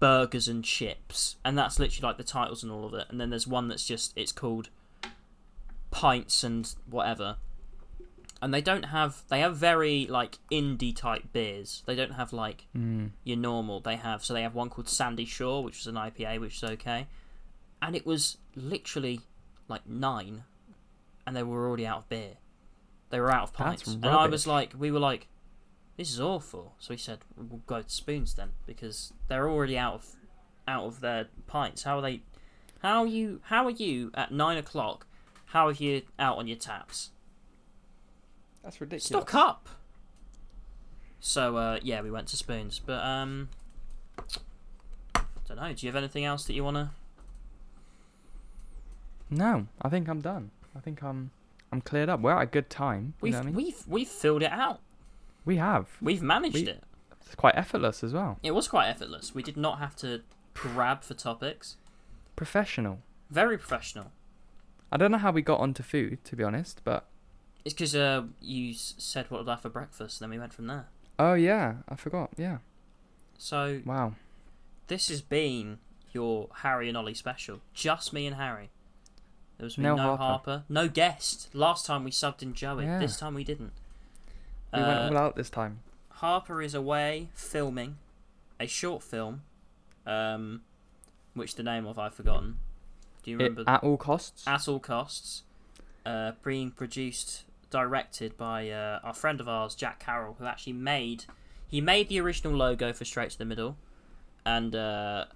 burgers 0.00 0.48
and 0.48 0.64
chips, 0.64 1.36
and 1.44 1.56
that's 1.56 1.78
literally 1.78 2.06
like 2.08 2.16
the 2.18 2.24
titles 2.24 2.62
and 2.62 2.70
all 2.72 2.84
of 2.84 2.94
it. 2.94 3.06
And 3.08 3.20
then 3.20 3.30
there's 3.30 3.46
one 3.46 3.68
that's 3.68 3.86
just 3.86 4.12
it's 4.16 4.32
called 4.32 4.68
pints 5.90 6.44
and 6.44 6.72
whatever. 6.88 7.36
And 8.42 8.54
they 8.54 8.62
don't 8.62 8.84
have 8.84 9.22
they 9.28 9.40
have 9.40 9.56
very 9.56 10.06
like 10.06 10.38
indie 10.50 10.96
type 10.96 11.24
beers. 11.32 11.82
They 11.86 11.94
don't 11.94 12.12
have 12.12 12.32
like 12.32 12.66
Mm. 12.76 13.10
your 13.22 13.36
normal. 13.36 13.80
They 13.80 13.96
have 13.96 14.24
so 14.24 14.32
they 14.32 14.42
have 14.42 14.54
one 14.54 14.70
called 14.70 14.88
Sandy 14.88 15.26
Shore, 15.26 15.62
which 15.62 15.80
is 15.80 15.86
an 15.86 15.96
IPA, 15.96 16.40
which 16.40 16.56
is 16.56 16.64
okay, 16.64 17.06
and 17.82 17.96
it 17.96 18.06
was 18.06 18.38
literally 18.54 19.20
like 19.68 19.86
nine, 19.86 20.44
and 21.26 21.36
they 21.36 21.42
were 21.42 21.66
already 21.66 21.86
out 21.86 21.98
of 21.98 22.08
beer. 22.08 22.34
They 23.10 23.20
were 23.20 23.30
out 23.30 23.44
of 23.44 23.52
pints, 23.52 23.86
and 23.86 24.06
I 24.06 24.26
was 24.28 24.46
like, 24.46 24.72
we 24.78 24.90
were 24.90 25.00
like, 25.00 25.26
this 25.96 26.10
is 26.10 26.20
awful. 26.20 26.74
So 26.78 26.94
we 26.94 26.96
said 26.96 27.18
we'll 27.36 27.60
go 27.66 27.82
to 27.82 27.90
Spoons 27.90 28.34
then 28.34 28.52
because 28.66 29.12
they're 29.28 29.48
already 29.48 29.76
out 29.76 29.94
of 29.94 30.06
out 30.66 30.84
of 30.84 31.00
their 31.00 31.26
pints. 31.46 31.82
How 31.82 31.98
are 31.98 32.02
they? 32.02 32.22
How 32.82 33.00
are 33.00 33.06
you? 33.06 33.40
How 33.44 33.66
are 33.66 33.70
you 33.70 34.10
at 34.14 34.32
nine 34.32 34.56
o'clock? 34.56 35.06
How 35.46 35.66
are 35.66 35.72
you 35.72 36.02
out 36.18 36.38
on 36.38 36.46
your 36.46 36.56
taps? 36.56 37.10
That's 38.62 38.80
ridiculous. 38.80 39.06
Stock 39.06 39.34
up. 39.34 39.68
So 41.18 41.56
uh, 41.56 41.80
yeah, 41.82 42.00
we 42.00 42.10
went 42.10 42.28
to 42.28 42.36
Spoons, 42.36 42.80
but 42.84 43.02
um, 43.04 43.48
don't 45.46 45.56
know. 45.56 45.72
Do 45.72 45.84
you 45.84 45.92
have 45.92 45.96
anything 45.96 46.24
else 46.24 46.44
that 46.44 46.54
you 46.54 46.64
wanna? 46.64 46.92
No, 49.30 49.66
I 49.80 49.88
think 49.88 50.08
I'm 50.08 50.20
done. 50.20 50.50
I 50.76 50.80
think 50.80 51.02
I'm 51.02 51.30
I'm 51.72 51.80
cleared 51.80 52.08
up. 52.08 52.20
We're 52.20 52.32
at 52.36 52.42
a 52.42 52.46
good 52.46 52.68
time. 52.70 53.14
You 53.18 53.22
We've 53.22 53.34
I 53.36 53.42
mean? 53.42 53.54
we've 53.54 53.82
we've 53.86 54.08
filled 54.08 54.42
it 54.42 54.50
out. 54.52 54.80
We 55.44 55.56
have. 55.56 55.88
We've 56.00 56.22
managed 56.22 56.54
We- 56.54 56.66
it. 56.68 56.82
It's 57.26 57.34
quite 57.36 57.54
effortless 57.56 58.02
as 58.02 58.12
well. 58.12 58.38
It 58.42 58.50
was 58.52 58.66
quite 58.66 58.88
effortless. 58.88 59.34
We 59.34 59.42
did 59.44 59.56
not 59.56 59.78
have 59.78 59.94
to 59.96 60.22
grab 60.54 61.04
for 61.04 61.14
topics. 61.14 61.76
Professional. 62.34 62.98
Very 63.30 63.56
professional. 63.56 64.10
I 64.90 64.96
don't 64.96 65.12
know 65.12 65.18
how 65.18 65.30
we 65.30 65.40
got 65.42 65.60
onto 65.60 65.84
food, 65.84 66.24
to 66.24 66.34
be 66.34 66.42
honest, 66.42 66.80
but 66.82 67.06
It's 67.64 67.72
because 67.72 67.94
uh, 67.94 68.24
you 68.40 68.74
said 68.74 69.26
what 69.30 69.38
would 69.44 69.48
I 69.48 69.52
have 69.52 69.60
for 69.60 69.68
breakfast, 69.68 70.20
and 70.20 70.24
then 70.24 70.36
we 70.36 70.40
went 70.40 70.52
from 70.52 70.66
there. 70.66 70.88
oh 71.20 71.34
yeah, 71.34 71.74
I 71.88 71.94
forgot. 71.94 72.30
Yeah. 72.36 72.58
So 73.38 73.80
Wow. 73.84 74.14
this 74.88 75.08
has 75.08 75.20
been 75.22 75.78
your 76.12 76.48
Harry 76.62 76.88
and 76.88 76.96
Ollie 76.96 77.14
special. 77.14 77.60
Just 77.72 78.12
me 78.12 78.26
and 78.26 78.34
Harry. 78.36 78.70
There 79.60 79.66
was 79.66 79.76
No 79.76 79.94
no, 79.94 80.02
Harper. 80.16 80.22
Harper. 80.22 80.64
no 80.70 80.88
guest. 80.88 81.50
Last 81.54 81.84
time 81.84 82.02
we 82.04 82.10
subbed 82.10 82.42
in 82.42 82.54
Joey. 82.54 82.84
Yeah. 82.84 82.98
This 82.98 83.18
time 83.18 83.34
we 83.34 83.44
didn't. 83.44 83.72
We 84.72 84.80
Uh, 84.80 84.86
went 84.86 85.14
all 85.16 85.18
out 85.22 85.36
this 85.36 85.50
time. 85.50 85.80
Harper 86.08 86.62
is 86.62 86.74
away 86.74 87.28
filming 87.34 87.98
a 88.58 88.66
short 88.66 89.02
film, 89.02 89.42
um, 90.06 90.62
which 91.34 91.56
the 91.56 91.62
name 91.62 91.86
of 91.86 91.98
I've 91.98 92.14
forgotten. 92.14 92.58
Do 93.22 93.30
you 93.32 93.36
It, 93.38 93.42
remember? 93.42 93.64
at 93.70 93.84
all 93.84 93.98
costs. 93.98 94.46
At 94.48 94.66
all 94.66 94.80
costs, 94.80 95.42
uh, 96.06 96.32
being 96.42 96.70
produced, 96.70 97.44
directed 97.68 98.38
by 98.38 98.70
uh, 98.70 99.00
our 99.02 99.12
friend 99.12 99.42
of 99.42 99.48
ours, 99.48 99.74
Jack 99.74 99.98
Carroll, 100.00 100.36
who 100.38 100.46
actually 100.46 100.72
made 100.72 101.26
he 101.68 101.82
made 101.82 102.08
the 102.08 102.18
original 102.18 102.54
logo 102.56 102.94
for 102.94 103.04
Straight 103.04 103.30
to 103.32 103.38
the 103.38 103.44
Middle, 103.44 103.76
and 104.46 104.74
uh, 104.74 105.26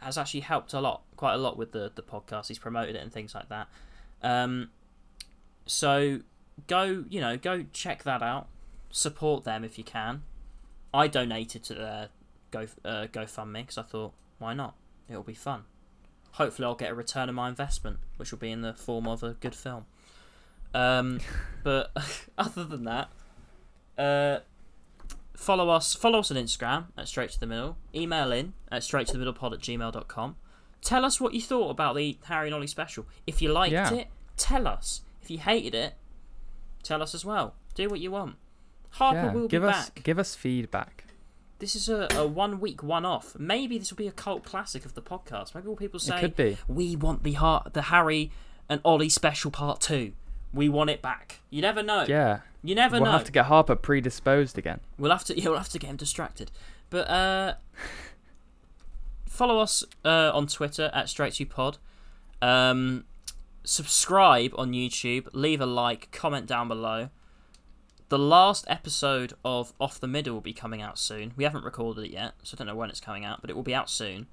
has 0.00 0.16
actually 0.16 0.40
helped 0.40 0.72
a 0.72 0.80
lot, 0.80 1.02
quite 1.24 1.36
a 1.36 1.38
lot 1.38 1.56
with 1.56 1.72
the 1.72 1.90
the 1.94 2.02
podcast. 2.02 2.48
He's 2.48 2.58
promoted 2.58 2.96
it 2.96 3.02
and 3.02 3.10
things 3.10 3.34
like 3.34 3.48
that. 3.48 3.68
Um, 4.22 4.68
so 5.64 6.20
go, 6.66 7.06
you 7.08 7.18
know, 7.18 7.38
go 7.38 7.64
check 7.72 8.02
that 8.02 8.22
out. 8.22 8.48
Support 8.90 9.44
them 9.44 9.64
if 9.64 9.78
you 9.78 9.84
can. 9.84 10.22
I 10.92 11.08
donated 11.08 11.64
to 11.64 11.74
their 11.74 12.08
Go 12.50 12.66
uh, 12.84 13.06
GoFundMe 13.06 13.62
because 13.62 13.78
I 13.78 13.82
thought, 13.84 14.12
why 14.38 14.52
not? 14.52 14.74
It'll 15.08 15.22
be 15.22 15.32
fun. 15.32 15.64
Hopefully, 16.32 16.66
I'll 16.66 16.74
get 16.74 16.90
a 16.90 16.94
return 16.94 17.30
of 17.30 17.34
my 17.34 17.48
investment, 17.48 18.00
which 18.18 18.30
will 18.30 18.38
be 18.38 18.50
in 18.50 18.60
the 18.60 18.74
form 18.74 19.08
of 19.08 19.22
a 19.22 19.32
good 19.32 19.54
film. 19.54 19.86
Um, 20.74 21.20
but 21.62 21.90
other 22.36 22.64
than 22.64 22.84
that, 22.84 23.08
uh, 23.96 24.40
follow 25.34 25.70
us. 25.70 25.94
Follow 25.94 26.18
us 26.18 26.30
on 26.30 26.36
Instagram 26.36 26.88
at 26.98 27.08
Straight 27.08 27.30
to 27.30 27.40
the 27.40 27.46
Middle. 27.46 27.78
Email 27.94 28.30
in 28.30 28.52
at 28.70 28.84
straight 28.84 29.06
to 29.06 29.14
the 29.14 29.18
middle 29.18 29.32
pod 29.32 29.54
at 29.54 29.60
gmail.com. 29.60 30.36
Tell 30.84 31.04
us 31.04 31.20
what 31.20 31.34
you 31.34 31.40
thought 31.40 31.70
about 31.70 31.96
the 31.96 32.18
Harry 32.26 32.48
and 32.48 32.54
Ollie 32.54 32.66
special. 32.66 33.06
If 33.26 33.40
you 33.42 33.50
liked 33.50 33.72
Yeah. 33.72 33.92
it, 33.92 34.08
tell 34.36 34.68
us. 34.68 35.00
If 35.22 35.30
you 35.30 35.38
hated 35.38 35.74
it, 35.74 35.94
tell 36.82 37.02
us 37.02 37.14
as 37.14 37.24
well. 37.24 37.54
Do 37.74 37.88
what 37.88 38.00
you 38.00 38.10
want. 38.10 38.36
Harper 38.90 39.16
yeah. 39.18 39.32
will 39.32 39.48
give 39.48 39.62
be 39.62 39.68
us 39.68 39.90
back. 39.90 40.04
give 40.04 40.18
us 40.18 40.34
feedback. 40.34 41.04
This 41.58 41.74
is 41.74 41.88
a, 41.88 42.06
a 42.14 42.26
one 42.26 42.60
week 42.60 42.82
one 42.82 43.04
off. 43.06 43.34
Maybe 43.38 43.78
this 43.78 43.90
will 43.90 43.96
be 43.96 44.06
a 44.06 44.12
cult 44.12 44.44
classic 44.44 44.84
of 44.84 44.94
the 44.94 45.02
podcast. 45.02 45.54
Maybe 45.54 45.66
all 45.68 45.76
people 45.76 45.96
It 45.96 46.02
say 46.02 46.20
could 46.20 46.36
be. 46.36 46.58
we 46.68 46.94
want 46.94 47.22
the 47.24 47.32
the 47.72 47.82
Harry 47.82 48.30
and 48.68 48.80
Ollie 48.84 49.08
special 49.08 49.50
part 49.50 49.80
two. 49.80 50.12
We 50.52 50.68
want 50.68 50.90
it 50.90 51.00
back. 51.00 51.40
You 51.50 51.62
never 51.62 51.82
know. 51.82 52.04
Yeah. 52.06 52.40
You 52.62 52.74
never 52.74 52.96
know. 52.98 53.04
we'll 53.04 53.12
have 53.12 53.24
to 53.24 53.32
get 53.32 53.46
Harper 53.46 53.74
predisposed 53.76 54.58
again. 54.58 54.80
We'll 54.98 55.10
have 55.10 55.24
to. 55.24 55.34
Yeah, 55.40 55.48
we'll 55.48 55.58
have 55.58 55.68
to 55.70 55.78
get 55.78 55.88
him 55.90 55.96
distracted. 55.96 56.50
But 56.90 57.08
uh, 57.08 57.54
follow 59.34 59.58
us 59.58 59.84
uh, 60.04 60.30
on 60.32 60.46
Twitter 60.46 60.90
at 60.94 61.08
Straight 61.08 61.34
to 61.34 61.46
Pod. 61.46 61.78
Um, 62.40 63.04
subscribe 63.64 64.52
on 64.56 64.72
YouTube. 64.72 65.28
Leave 65.32 65.60
a 65.60 65.66
like. 65.66 66.10
Comment 66.12 66.46
down 66.46 66.68
below. 66.68 67.10
The 68.10 68.18
last 68.18 68.64
episode 68.68 69.32
of 69.44 69.72
Off 69.80 69.98
the 69.98 70.06
Middle 70.06 70.34
will 70.34 70.40
be 70.40 70.52
coming 70.52 70.80
out 70.82 70.98
soon. 70.98 71.32
We 71.36 71.44
haven't 71.44 71.64
recorded 71.64 72.04
it 72.04 72.10
yet, 72.12 72.34
so 72.42 72.54
I 72.54 72.58
don't 72.58 72.66
know 72.68 72.76
when 72.76 72.90
it's 72.90 73.00
coming 73.00 73.24
out, 73.24 73.40
but 73.40 73.50
it 73.50 73.56
will 73.56 73.62
be 73.62 73.74
out 73.74 73.90
soon. 73.90 74.26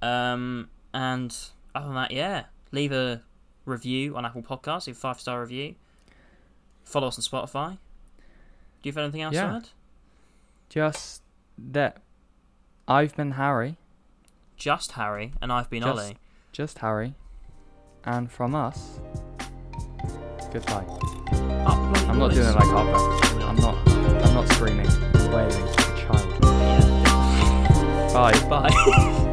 Um, 0.00 0.70
and 0.94 1.36
other 1.74 1.86
than 1.86 1.96
that, 1.96 2.10
yeah, 2.12 2.44
leave 2.72 2.92
a 2.92 3.22
review 3.66 4.16
on 4.16 4.24
Apple 4.24 4.42
Podcasts. 4.42 4.86
Leave 4.86 4.96
a 4.96 5.00
five 5.00 5.20
star 5.20 5.40
review. 5.40 5.74
Follow 6.84 7.08
us 7.08 7.18
on 7.18 7.22
Spotify. 7.46 7.72
Do 8.82 8.88
you 8.88 8.92
have 8.92 8.98
anything 8.98 9.22
else 9.22 9.34
Yeah. 9.34 9.50
to 9.50 9.56
add? 9.56 9.68
Just 10.70 11.22
that 11.58 11.98
I've 12.88 13.14
been 13.16 13.32
Harry, 13.32 13.76
Just 14.60 14.92
Harry, 14.92 15.32
and 15.40 15.50
I've 15.50 15.70
been 15.70 15.80
Just- 15.82 15.98
Ollie. 15.98 16.18
just 16.52 16.78
Harry, 16.80 17.14
and 18.04 18.30
from 18.30 18.54
us, 18.54 19.00
goodbye. 20.52 20.84
Oh, 20.86 21.64
Up 21.66 22.08
I'm 22.10 22.18
not 22.18 22.32
doing 22.32 22.46
it 22.46 22.54
like 22.54 22.64
Harper. 22.68 23.42
I'm 23.42 23.56
not. 23.56 23.88
I'm 23.88 24.34
not 24.34 24.46
screaming, 24.50 24.86
wailing 25.32 25.64
like 25.64 25.78
a 25.78 25.96
child. 25.96 26.44
Yeah. 26.44 28.10
Bye. 28.12 28.48
Bye. 28.50 29.26